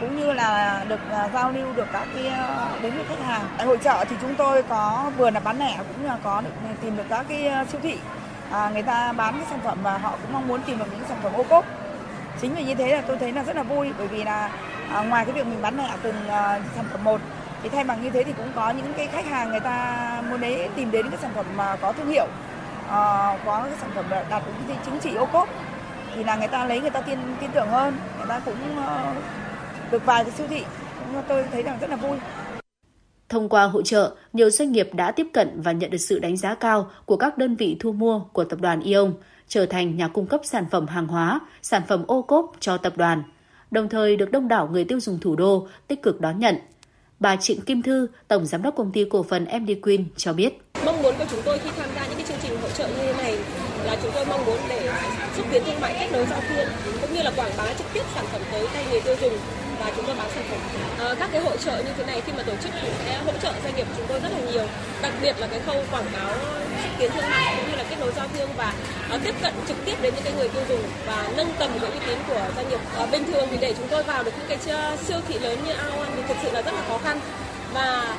cũng 0.00 0.20
như 0.20 0.32
là 0.32 0.84
được 0.88 1.00
à, 1.10 1.28
giao 1.34 1.50
lưu 1.50 1.72
được 1.76 1.86
các 1.92 2.06
cái 2.14 2.26
à, 2.26 2.68
đến 2.82 2.92
với 2.94 3.04
khách 3.08 3.24
hàng. 3.26 3.42
Tại 3.56 3.66
hội 3.66 3.78
trợ 3.78 4.04
thì 4.08 4.16
chúng 4.20 4.34
tôi 4.34 4.62
có 4.62 5.10
vừa 5.16 5.30
là 5.30 5.40
bán 5.40 5.58
lẻ 5.58 5.76
cũng 5.76 6.06
là 6.06 6.16
có 6.24 6.40
được 6.40 6.50
à, 6.64 6.72
tìm 6.80 6.96
được 6.96 7.04
các 7.08 7.26
cái 7.28 7.50
siêu 7.72 7.80
thị 7.82 7.98
à, 8.50 8.70
người 8.72 8.82
ta 8.82 9.12
bán 9.12 9.34
cái 9.34 9.46
sản 9.50 9.60
phẩm 9.64 9.78
và 9.82 9.98
họ 9.98 10.10
cũng 10.10 10.32
mong 10.32 10.48
muốn 10.48 10.62
tìm 10.62 10.78
được 10.78 10.84
những 10.90 11.08
sản 11.08 11.18
phẩm 11.22 11.32
ô 11.32 11.42
cốp. 11.42 11.64
Chính 12.40 12.54
vì 12.54 12.64
như 12.64 12.74
thế 12.74 12.94
là 12.96 13.02
tôi 13.06 13.18
thấy 13.18 13.32
là 13.32 13.42
rất 13.42 13.56
là 13.56 13.62
vui 13.62 13.92
bởi 13.98 14.06
vì 14.06 14.24
là 14.24 14.50
à, 14.92 15.00
ngoài 15.00 15.24
cái 15.24 15.34
việc 15.34 15.46
mình 15.46 15.62
bán 15.62 15.76
lẻ 15.76 15.90
từng 16.02 16.28
à, 16.28 16.60
sản 16.76 16.84
phẩm 16.92 17.04
một 17.04 17.20
thì 17.62 17.68
thay 17.68 17.84
bằng 17.84 18.02
như 18.02 18.10
thế 18.10 18.24
thì 18.24 18.32
cũng 18.32 18.52
có 18.54 18.70
những 18.70 18.92
cái 18.96 19.06
khách 19.06 19.26
hàng 19.26 19.50
người 19.50 19.60
ta 19.60 20.22
muốn 20.30 20.40
đấy 20.40 20.68
tìm 20.76 20.90
đến 20.90 21.10
cái 21.10 21.18
sản 21.22 21.30
phẩm 21.34 21.46
mà 21.56 21.76
có 21.76 21.92
thương 21.92 22.08
hiệu 22.08 22.26
à, 22.90 23.36
có 23.46 23.62
cái 23.64 23.72
sản 23.80 23.90
phẩm 23.94 24.04
đạt 24.10 24.42
được 24.46 24.52
cái 24.68 24.76
chứng 24.84 24.98
chỉ 25.02 25.14
ô 25.14 25.26
cốp 25.26 25.48
thì 26.14 26.24
là 26.24 26.36
người 26.36 26.48
ta 26.48 26.64
lấy 26.64 26.80
người 26.80 26.90
ta 26.90 27.00
tin 27.00 27.18
tin 27.40 27.50
tưởng 27.54 27.68
hơn 27.68 27.96
người 28.18 28.26
ta 28.28 28.40
cũng 28.44 28.54
uh, 28.78 29.92
được 29.92 30.06
vài 30.06 30.24
cái 30.24 30.32
siêu 30.32 30.46
thị 30.50 30.64
tôi 31.28 31.44
thấy 31.52 31.62
rằng 31.62 31.78
rất 31.80 31.90
là 31.90 31.96
vui 31.96 32.16
Thông 33.28 33.48
qua 33.48 33.64
hội 33.64 33.82
trợ, 33.84 34.14
nhiều 34.32 34.50
doanh 34.50 34.72
nghiệp 34.72 34.88
đã 34.92 35.10
tiếp 35.10 35.26
cận 35.32 35.60
và 35.60 35.72
nhận 35.72 35.90
được 35.90 35.98
sự 35.98 36.18
đánh 36.18 36.36
giá 36.36 36.54
cao 36.54 36.90
của 37.04 37.16
các 37.16 37.38
đơn 37.38 37.56
vị 37.56 37.76
thu 37.80 37.92
mua 37.92 38.20
của 38.32 38.44
tập 38.44 38.60
đoàn 38.60 38.80
Ion, 38.80 39.14
trở 39.48 39.66
thành 39.66 39.96
nhà 39.96 40.08
cung 40.08 40.26
cấp 40.26 40.40
sản 40.44 40.64
phẩm 40.70 40.86
hàng 40.86 41.06
hóa, 41.06 41.40
sản 41.62 41.82
phẩm 41.88 42.04
ô 42.06 42.22
cốp 42.22 42.52
cho 42.60 42.76
tập 42.76 42.92
đoàn, 42.96 43.22
đồng 43.70 43.88
thời 43.88 44.16
được 44.16 44.30
đông 44.30 44.48
đảo 44.48 44.68
người 44.72 44.84
tiêu 44.84 45.00
dùng 45.00 45.18
thủ 45.20 45.36
đô 45.36 45.68
tích 45.88 46.02
cực 46.02 46.20
đón 46.20 46.38
nhận. 46.38 46.56
Bà 47.20 47.36
Trịnh 47.36 47.60
Kim 47.60 47.82
Thư, 47.82 48.06
Tổng 48.28 48.46
Giám 48.46 48.62
đốc 48.62 48.76
Công 48.76 48.92
ty 48.92 49.04
Cổ 49.10 49.22
phần 49.22 49.44
MD 49.44 49.70
Queen 49.82 50.04
cho 50.16 50.32
biết. 50.32 50.52
Mong 50.84 51.02
muốn 51.02 51.14
của 51.18 51.24
chúng 51.30 51.40
tôi 51.44 51.58
khi 51.58 51.70
tham 51.76 51.90
gia 51.94 52.06
những 52.06 52.16
cái 52.16 52.26
chương 52.28 52.38
trình 52.42 52.60
hỗ 52.62 52.68
trợ 52.68 52.88
như 52.88 52.94
thế 52.96 53.12
này 53.12 53.38
là 53.84 53.96
chúng 54.02 54.12
tôi 54.14 54.26
mong 54.26 54.46
muốn 54.46 54.58
để 54.68 54.90
xúc 55.40 55.48
tiến 55.52 55.62
thương 55.64 55.80
mại 55.80 55.96
kết 56.00 56.08
nối 56.12 56.26
giao 56.30 56.40
thương 56.48 56.68
cũng 57.00 57.14
như 57.14 57.22
là 57.22 57.30
quảng 57.36 57.50
bá 57.56 57.64
trực 57.78 57.86
tiếp 57.92 58.02
sản 58.14 58.24
phẩm 58.32 58.40
tới 58.52 58.66
tay 58.74 58.84
người 58.90 59.00
tiêu 59.00 59.16
dùng 59.20 59.38
và 59.80 59.92
chúng 59.96 60.04
tôi 60.06 60.16
bán 60.16 60.30
sản 60.34 60.44
phẩm. 60.50 60.60
À, 61.06 61.14
các 61.18 61.28
cái 61.32 61.40
hỗ 61.40 61.56
trợ 61.56 61.76
như 61.76 61.90
thế 61.98 62.04
này 62.04 62.22
khi 62.26 62.32
mà 62.32 62.42
tổ 62.42 62.52
chức 62.62 62.72
thì 62.82 62.88
sẽ 63.04 63.18
hỗ 63.26 63.32
trợ 63.42 63.52
doanh 63.64 63.76
nghiệp 63.76 63.86
chúng 63.96 64.06
tôi 64.08 64.20
rất 64.20 64.28
là 64.32 64.52
nhiều, 64.52 64.66
đặc 65.02 65.12
biệt 65.22 65.34
là 65.38 65.46
cái 65.46 65.60
khâu 65.66 65.76
quảng 65.90 66.04
cáo 66.16 66.32
xúc 66.82 66.92
tiến 66.98 67.10
thương 67.14 67.30
mại 67.30 67.54
cũng 67.56 67.70
như 67.70 67.76
là 67.76 67.84
kết 67.90 67.96
nối 68.00 68.12
giao 68.16 68.28
thương 68.36 68.50
và 68.56 68.72
à, 69.10 69.18
tiếp 69.24 69.34
cận 69.42 69.54
trực 69.68 69.76
tiếp 69.84 69.94
đến 70.02 70.14
những 70.14 70.24
cái 70.24 70.32
người 70.32 70.48
tiêu 70.48 70.62
dùng 70.68 70.82
và 71.06 71.28
nâng 71.36 71.52
tầm 71.58 71.70
cái 71.80 71.90
uy 71.90 71.98
tín 72.06 72.18
của 72.28 72.46
doanh 72.56 72.68
nghiệp. 72.68 72.80
à, 72.98 73.06
bình 73.06 73.32
thường 73.32 73.48
thì 73.50 73.56
để 73.60 73.74
chúng 73.78 73.88
tôi 73.88 74.02
vào 74.02 74.24
được 74.24 74.32
những 74.38 74.48
cái 74.48 74.58
siêu 75.08 75.18
thị 75.28 75.38
lớn 75.38 75.58
như 75.66 75.72
Aon 75.72 76.08
thì 76.16 76.22
thực 76.28 76.36
sự 76.42 76.50
là 76.52 76.62
rất 76.62 76.74
là 76.74 76.82
khó 76.88 76.98
khăn 76.98 77.20
và 77.72 78.16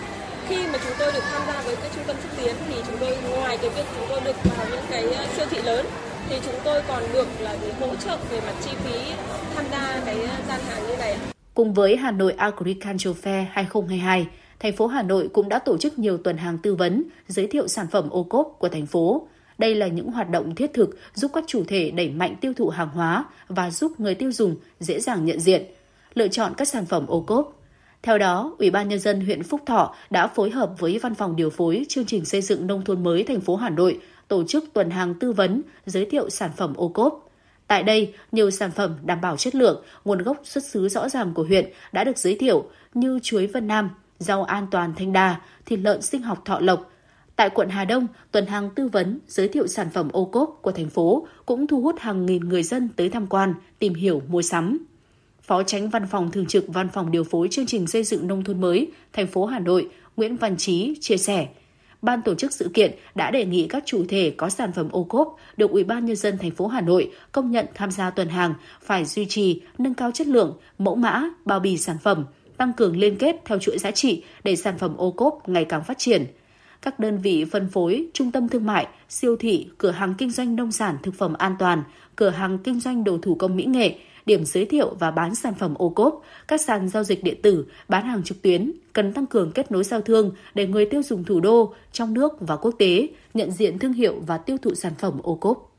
khi 0.49 0.67
mà 0.67 0.79
chúng 0.83 0.93
tôi 0.99 1.11
được 1.11 1.23
tham 1.31 1.41
gia 1.47 1.61
với 1.61 1.75
cái 1.75 1.89
trung 1.95 2.03
tâm 2.07 2.15
xúc 2.23 2.31
tiến 2.37 2.55
thì 2.69 2.75
chúng 2.87 2.97
tôi 2.97 3.17
ngoài 3.29 3.57
cái 3.57 3.69
việc 3.69 3.85
chúng 3.95 4.07
tôi 4.09 4.21
được 4.21 4.35
vào 4.43 4.65
những 4.71 4.85
cái 4.89 5.05
siêu 5.37 5.45
thị 5.49 5.61
lớn 5.61 5.85
thì 6.31 6.37
chúng 6.45 6.55
tôi 6.63 6.81
còn 6.87 7.03
được 7.13 7.27
là 7.41 7.55
hỗ 7.79 7.95
trợ 7.95 8.17
về 8.31 8.41
mặt 8.41 8.53
chi 8.61 8.71
phí 8.83 9.13
tham 9.55 9.65
gia 9.71 10.01
cái 10.05 10.17
gian 10.47 10.59
hàng 10.69 10.87
như 10.87 10.95
này. 10.97 11.17
Cùng 11.53 11.73
với 11.73 11.97
Hà 11.97 12.11
Nội 12.11 12.33
Agriculture 12.37 13.21
Fair 13.23 13.45
2022, 13.51 14.27
thành 14.59 14.75
phố 14.75 14.87
Hà 14.87 15.01
Nội 15.01 15.29
cũng 15.33 15.49
đã 15.49 15.59
tổ 15.59 15.77
chức 15.77 15.99
nhiều 15.99 16.17
tuần 16.17 16.37
hàng 16.37 16.57
tư 16.57 16.75
vấn, 16.75 17.03
giới 17.27 17.47
thiệu 17.47 17.67
sản 17.67 17.87
phẩm 17.91 18.09
ô 18.09 18.23
cốp 18.23 18.55
của 18.59 18.69
thành 18.69 18.85
phố. 18.85 19.27
Đây 19.57 19.75
là 19.75 19.87
những 19.87 20.11
hoạt 20.11 20.29
động 20.29 20.55
thiết 20.55 20.73
thực 20.73 20.97
giúp 21.13 21.31
các 21.33 21.43
chủ 21.47 21.63
thể 21.67 21.91
đẩy 21.91 22.09
mạnh 22.09 22.35
tiêu 22.41 22.53
thụ 22.57 22.69
hàng 22.69 22.89
hóa 22.89 23.25
và 23.47 23.71
giúp 23.71 23.99
người 23.99 24.15
tiêu 24.15 24.31
dùng 24.31 24.55
dễ 24.79 24.99
dàng 24.99 25.25
nhận 25.25 25.39
diện, 25.39 25.63
lựa 26.13 26.27
chọn 26.27 26.53
các 26.57 26.67
sản 26.67 26.85
phẩm 26.85 27.07
ô 27.07 27.21
cốp. 27.21 27.61
Theo 28.03 28.17
đó, 28.17 28.55
Ủy 28.59 28.69
ban 28.69 28.89
nhân 28.89 28.99
dân 28.99 29.21
huyện 29.21 29.43
Phúc 29.43 29.61
Thọ 29.65 29.95
đã 30.09 30.27
phối 30.27 30.49
hợp 30.49 30.71
với 30.79 30.99
Văn 30.99 31.15
phòng 31.15 31.35
điều 31.35 31.49
phối 31.49 31.85
chương 31.89 32.05
trình 32.05 32.25
xây 32.25 32.41
dựng 32.41 32.67
nông 32.67 32.85
thôn 32.85 33.03
mới 33.03 33.23
thành 33.23 33.41
phố 33.41 33.55
Hà 33.55 33.69
Nội 33.69 33.99
tổ 34.31 34.43
chức 34.43 34.73
tuần 34.73 34.89
hàng 34.89 35.13
tư 35.13 35.31
vấn, 35.31 35.61
giới 35.85 36.05
thiệu 36.05 36.29
sản 36.29 36.51
phẩm 36.57 36.73
ô 36.75 36.87
cốp. 36.87 37.29
Tại 37.67 37.83
đây, 37.83 38.13
nhiều 38.31 38.51
sản 38.51 38.71
phẩm 38.71 38.97
đảm 39.03 39.21
bảo 39.21 39.37
chất 39.37 39.55
lượng, 39.55 39.83
nguồn 40.05 40.23
gốc 40.23 40.37
xuất 40.43 40.65
xứ 40.65 40.89
rõ 40.89 41.09
ràng 41.09 41.33
của 41.33 41.43
huyện 41.43 41.71
đã 41.91 42.03
được 42.03 42.17
giới 42.17 42.35
thiệu 42.35 42.69
như 42.93 43.19
chuối 43.23 43.47
Vân 43.47 43.67
Nam, 43.67 43.89
rau 44.19 44.43
an 44.43 44.67
toàn 44.71 44.93
Thanh 44.95 45.13
đà 45.13 45.41
thịt 45.65 45.79
lợn 45.79 46.01
sinh 46.01 46.21
học 46.21 46.41
Thọ 46.45 46.59
Lộc. 46.59 46.91
Tại 47.35 47.49
quận 47.49 47.69
Hà 47.69 47.85
Đông, 47.85 48.07
tuần 48.31 48.45
hàng 48.45 48.69
tư 48.75 48.87
vấn 48.87 49.19
giới 49.27 49.47
thiệu 49.47 49.67
sản 49.67 49.89
phẩm 49.93 50.09
ô 50.11 50.25
cốp 50.25 50.59
của 50.61 50.71
thành 50.71 50.89
phố 50.89 51.27
cũng 51.45 51.67
thu 51.67 51.81
hút 51.81 51.95
hàng 51.99 52.25
nghìn 52.25 52.49
người 52.49 52.63
dân 52.63 52.89
tới 52.95 53.09
tham 53.09 53.27
quan, 53.27 53.53
tìm 53.79 53.93
hiểu, 53.93 54.21
mua 54.27 54.41
sắm. 54.41 54.77
Phó 55.41 55.63
Tránh 55.63 55.89
Văn 55.89 56.07
phòng 56.07 56.31
Thường 56.31 56.45
trực 56.45 56.65
Văn 56.67 56.87
phòng 56.93 57.11
điều 57.11 57.23
phối 57.23 57.47
chương 57.51 57.65
trình 57.65 57.87
xây 57.87 58.03
dựng 58.03 58.27
nông 58.27 58.43
thôn 58.43 58.61
mới 58.61 58.91
thành 59.13 59.27
phố 59.27 59.45
Hà 59.45 59.59
Nội 59.59 59.89
Nguyễn 60.17 60.37
Văn 60.37 60.57
Trí 60.57 60.97
chia 61.01 61.17
sẻ, 61.17 61.47
ban 62.01 62.21
tổ 62.21 62.35
chức 62.35 62.53
sự 62.53 62.71
kiện 62.73 62.91
đã 63.15 63.31
đề 63.31 63.45
nghị 63.45 63.67
các 63.67 63.83
chủ 63.85 64.05
thể 64.09 64.33
có 64.37 64.49
sản 64.49 64.71
phẩm 64.71 64.89
ô 64.91 65.03
cốp 65.03 65.35
được 65.57 65.71
Ủy 65.71 65.83
ban 65.83 66.05
nhân 66.05 66.15
dân 66.15 66.37
thành 66.37 66.51
phố 66.51 66.67
Hà 66.67 66.81
Nội 66.81 67.11
công 67.31 67.51
nhận 67.51 67.65
tham 67.73 67.91
gia 67.91 68.09
tuần 68.09 68.29
hàng 68.29 68.53
phải 68.81 69.05
duy 69.05 69.25
trì, 69.25 69.61
nâng 69.77 69.93
cao 69.93 70.11
chất 70.11 70.27
lượng, 70.27 70.57
mẫu 70.77 70.95
mã, 70.95 71.23
bao 71.45 71.59
bì 71.59 71.77
sản 71.77 71.97
phẩm, 72.03 72.25
tăng 72.57 72.73
cường 72.73 72.97
liên 72.97 73.15
kết 73.15 73.35
theo 73.45 73.59
chuỗi 73.59 73.77
giá 73.77 73.91
trị 73.91 74.23
để 74.43 74.55
sản 74.55 74.77
phẩm 74.77 74.97
ô 74.97 75.11
cốp 75.11 75.49
ngày 75.49 75.65
càng 75.65 75.83
phát 75.83 75.97
triển. 75.97 76.25
Các 76.81 76.99
đơn 76.99 77.17
vị 77.17 77.45
phân 77.51 77.69
phối, 77.69 78.07
trung 78.13 78.31
tâm 78.31 78.49
thương 78.49 78.65
mại, 78.65 78.87
siêu 79.09 79.35
thị, 79.39 79.67
cửa 79.77 79.91
hàng 79.91 80.13
kinh 80.17 80.31
doanh 80.31 80.55
nông 80.55 80.71
sản 80.71 80.97
thực 81.03 81.15
phẩm 81.15 81.33
an 81.33 81.55
toàn, 81.59 81.83
cửa 82.15 82.29
hàng 82.29 82.57
kinh 82.57 82.79
doanh 82.79 83.03
đồ 83.03 83.17
thủ 83.17 83.35
công 83.35 83.55
mỹ 83.55 83.65
nghệ 83.65 83.95
điểm 84.25 84.45
giới 84.45 84.65
thiệu 84.65 84.95
và 84.99 85.11
bán 85.11 85.35
sản 85.35 85.53
phẩm 85.53 85.73
ô 85.77 85.89
cốp, 85.89 86.21
các 86.47 86.61
sàn 86.61 86.89
giao 86.89 87.03
dịch 87.03 87.23
điện 87.23 87.41
tử, 87.41 87.65
bán 87.89 88.05
hàng 88.05 88.23
trực 88.23 88.41
tuyến 88.41 88.71
cần 88.93 89.13
tăng 89.13 89.25
cường 89.25 89.51
kết 89.51 89.71
nối 89.71 89.83
giao 89.83 90.01
thương 90.01 90.31
để 90.53 90.67
người 90.67 90.85
tiêu 90.85 91.03
dùng 91.03 91.23
thủ 91.23 91.39
đô, 91.39 91.73
trong 91.91 92.13
nước 92.13 92.33
và 92.39 92.55
quốc 92.55 92.75
tế 92.79 93.07
nhận 93.33 93.51
diện 93.51 93.79
thương 93.79 93.93
hiệu 93.93 94.15
và 94.27 94.37
tiêu 94.37 94.57
thụ 94.61 94.75
sản 94.75 94.93
phẩm 94.97 95.19
ô 95.23 95.35
cốp. 95.35 95.70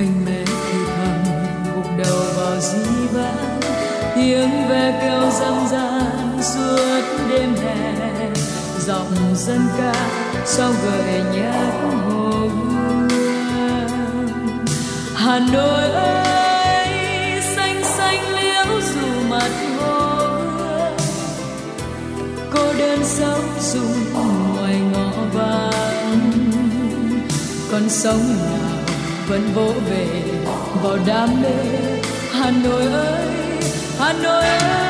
canh 0.00 0.24
mẹ 0.26 0.44
thì 0.46 0.78
thầm 0.96 1.24
gục 1.74 1.86
đầu 1.98 2.18
vào 2.36 2.60
dĩ 2.60 3.06
vãng 3.12 3.60
tiếng 4.14 4.68
ve 4.68 4.98
kêu 5.02 5.30
râm 5.30 5.66
ran 5.70 6.42
suốt 6.42 7.02
đêm 7.30 7.54
hè. 7.54 8.30
Giọng 8.86 9.14
dân 9.36 9.60
ca 9.78 9.94
sau 10.46 10.72
gợi 10.84 11.22
nhắc 11.34 11.72
hồ 12.08 12.30
hương 12.30 13.08
hà 15.14 15.38
nội 15.52 15.90
ơi, 15.90 16.88
xanh 17.56 17.84
xanh 17.84 18.34
liễu 18.34 18.80
dù 18.80 19.28
mặt 19.30 19.50
hồ 19.78 20.18
hương 20.18 20.96
cô 22.50 22.72
đơn 22.78 22.98
sống 23.04 23.44
dùng 23.60 24.14
ngoài 24.14 24.80
ngõ 24.92 25.12
vàng 25.34 26.30
con 27.72 27.88
sống 27.88 28.22
nào 28.38 28.69
vẫn 29.30 29.52
vỗ 29.54 29.72
về. 29.90 30.06
Vào 30.82 30.98
đam 31.06 31.42
mê 31.42 31.48
hà 32.32 32.50
nội 32.64 32.82
ơi 32.82 33.26
hà 33.98 34.12
nội 34.12 34.44
ơi. 34.44 34.89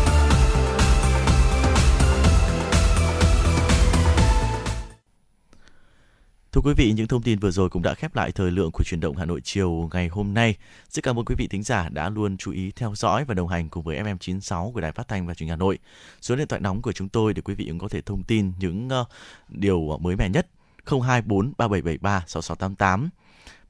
Thưa 6.61 6.69
quý 6.69 6.73
vị, 6.73 6.93
những 6.93 7.07
thông 7.07 7.21
tin 7.21 7.39
vừa 7.39 7.51
rồi 7.51 7.69
cũng 7.69 7.81
đã 7.81 7.93
khép 7.93 8.15
lại 8.15 8.31
thời 8.31 8.51
lượng 8.51 8.71
của 8.73 8.83
truyền 8.83 8.99
động 8.99 9.17
Hà 9.17 9.25
Nội 9.25 9.41
chiều 9.43 9.89
ngày 9.93 10.07
hôm 10.07 10.33
nay. 10.33 10.55
Rất 10.89 11.03
cảm 11.03 11.19
ơn 11.19 11.25
quý 11.25 11.35
vị 11.37 11.47
thính 11.47 11.63
giả 11.63 11.89
đã 11.89 12.09
luôn 12.09 12.37
chú 12.37 12.51
ý 12.51 12.71
theo 12.75 12.93
dõi 12.95 13.25
và 13.25 13.33
đồng 13.33 13.47
hành 13.47 13.69
cùng 13.69 13.83
với 13.83 14.03
FM96 14.03 14.71
của 14.71 14.81
Đài 14.81 14.91
Phát 14.91 15.07
thanh 15.07 15.27
và 15.27 15.33
Truyền 15.33 15.47
hình 15.47 15.49
Hà 15.49 15.55
Nội. 15.55 15.79
Số 16.21 16.35
điện 16.35 16.47
thoại 16.47 16.61
nóng 16.61 16.81
của 16.81 16.91
chúng 16.91 17.09
tôi 17.09 17.33
để 17.33 17.41
quý 17.41 17.55
vị 17.55 17.65
cũng 17.69 17.79
có 17.79 17.89
thể 17.89 18.01
thông 18.01 18.23
tin 18.23 18.51
những 18.59 18.89
uh, 19.01 19.07
điều 19.49 19.97
mới 20.01 20.15
mẻ 20.15 20.29
nhất 20.29 20.47
024 20.85 21.53
3773 21.57 22.23
6688. 22.27 23.09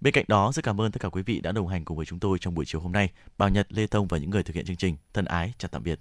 Bên 0.01 0.13
cạnh 0.13 0.25
đó, 0.27 0.51
rất 0.53 0.65
cảm 0.65 0.81
ơn 0.81 0.91
tất 0.91 1.01
cả 1.01 1.09
quý 1.09 1.21
vị 1.21 1.41
đã 1.41 1.51
đồng 1.51 1.67
hành 1.67 1.85
cùng 1.85 1.97
với 1.97 2.05
chúng 2.05 2.19
tôi 2.19 2.37
trong 2.39 2.55
buổi 2.55 2.65
chiều 2.65 2.81
hôm 2.81 2.91
nay. 2.91 3.09
Bảo 3.37 3.49
Nhật, 3.49 3.67
Lê 3.69 3.87
Thông 3.87 4.07
và 4.07 4.17
những 4.17 4.29
người 4.29 4.43
thực 4.43 4.55
hiện 4.55 4.65
chương 4.65 4.75
trình. 4.75 4.97
Thân 5.13 5.25
ái, 5.25 5.53
chào 5.57 5.69
tạm 5.71 5.83
biệt. 5.83 5.99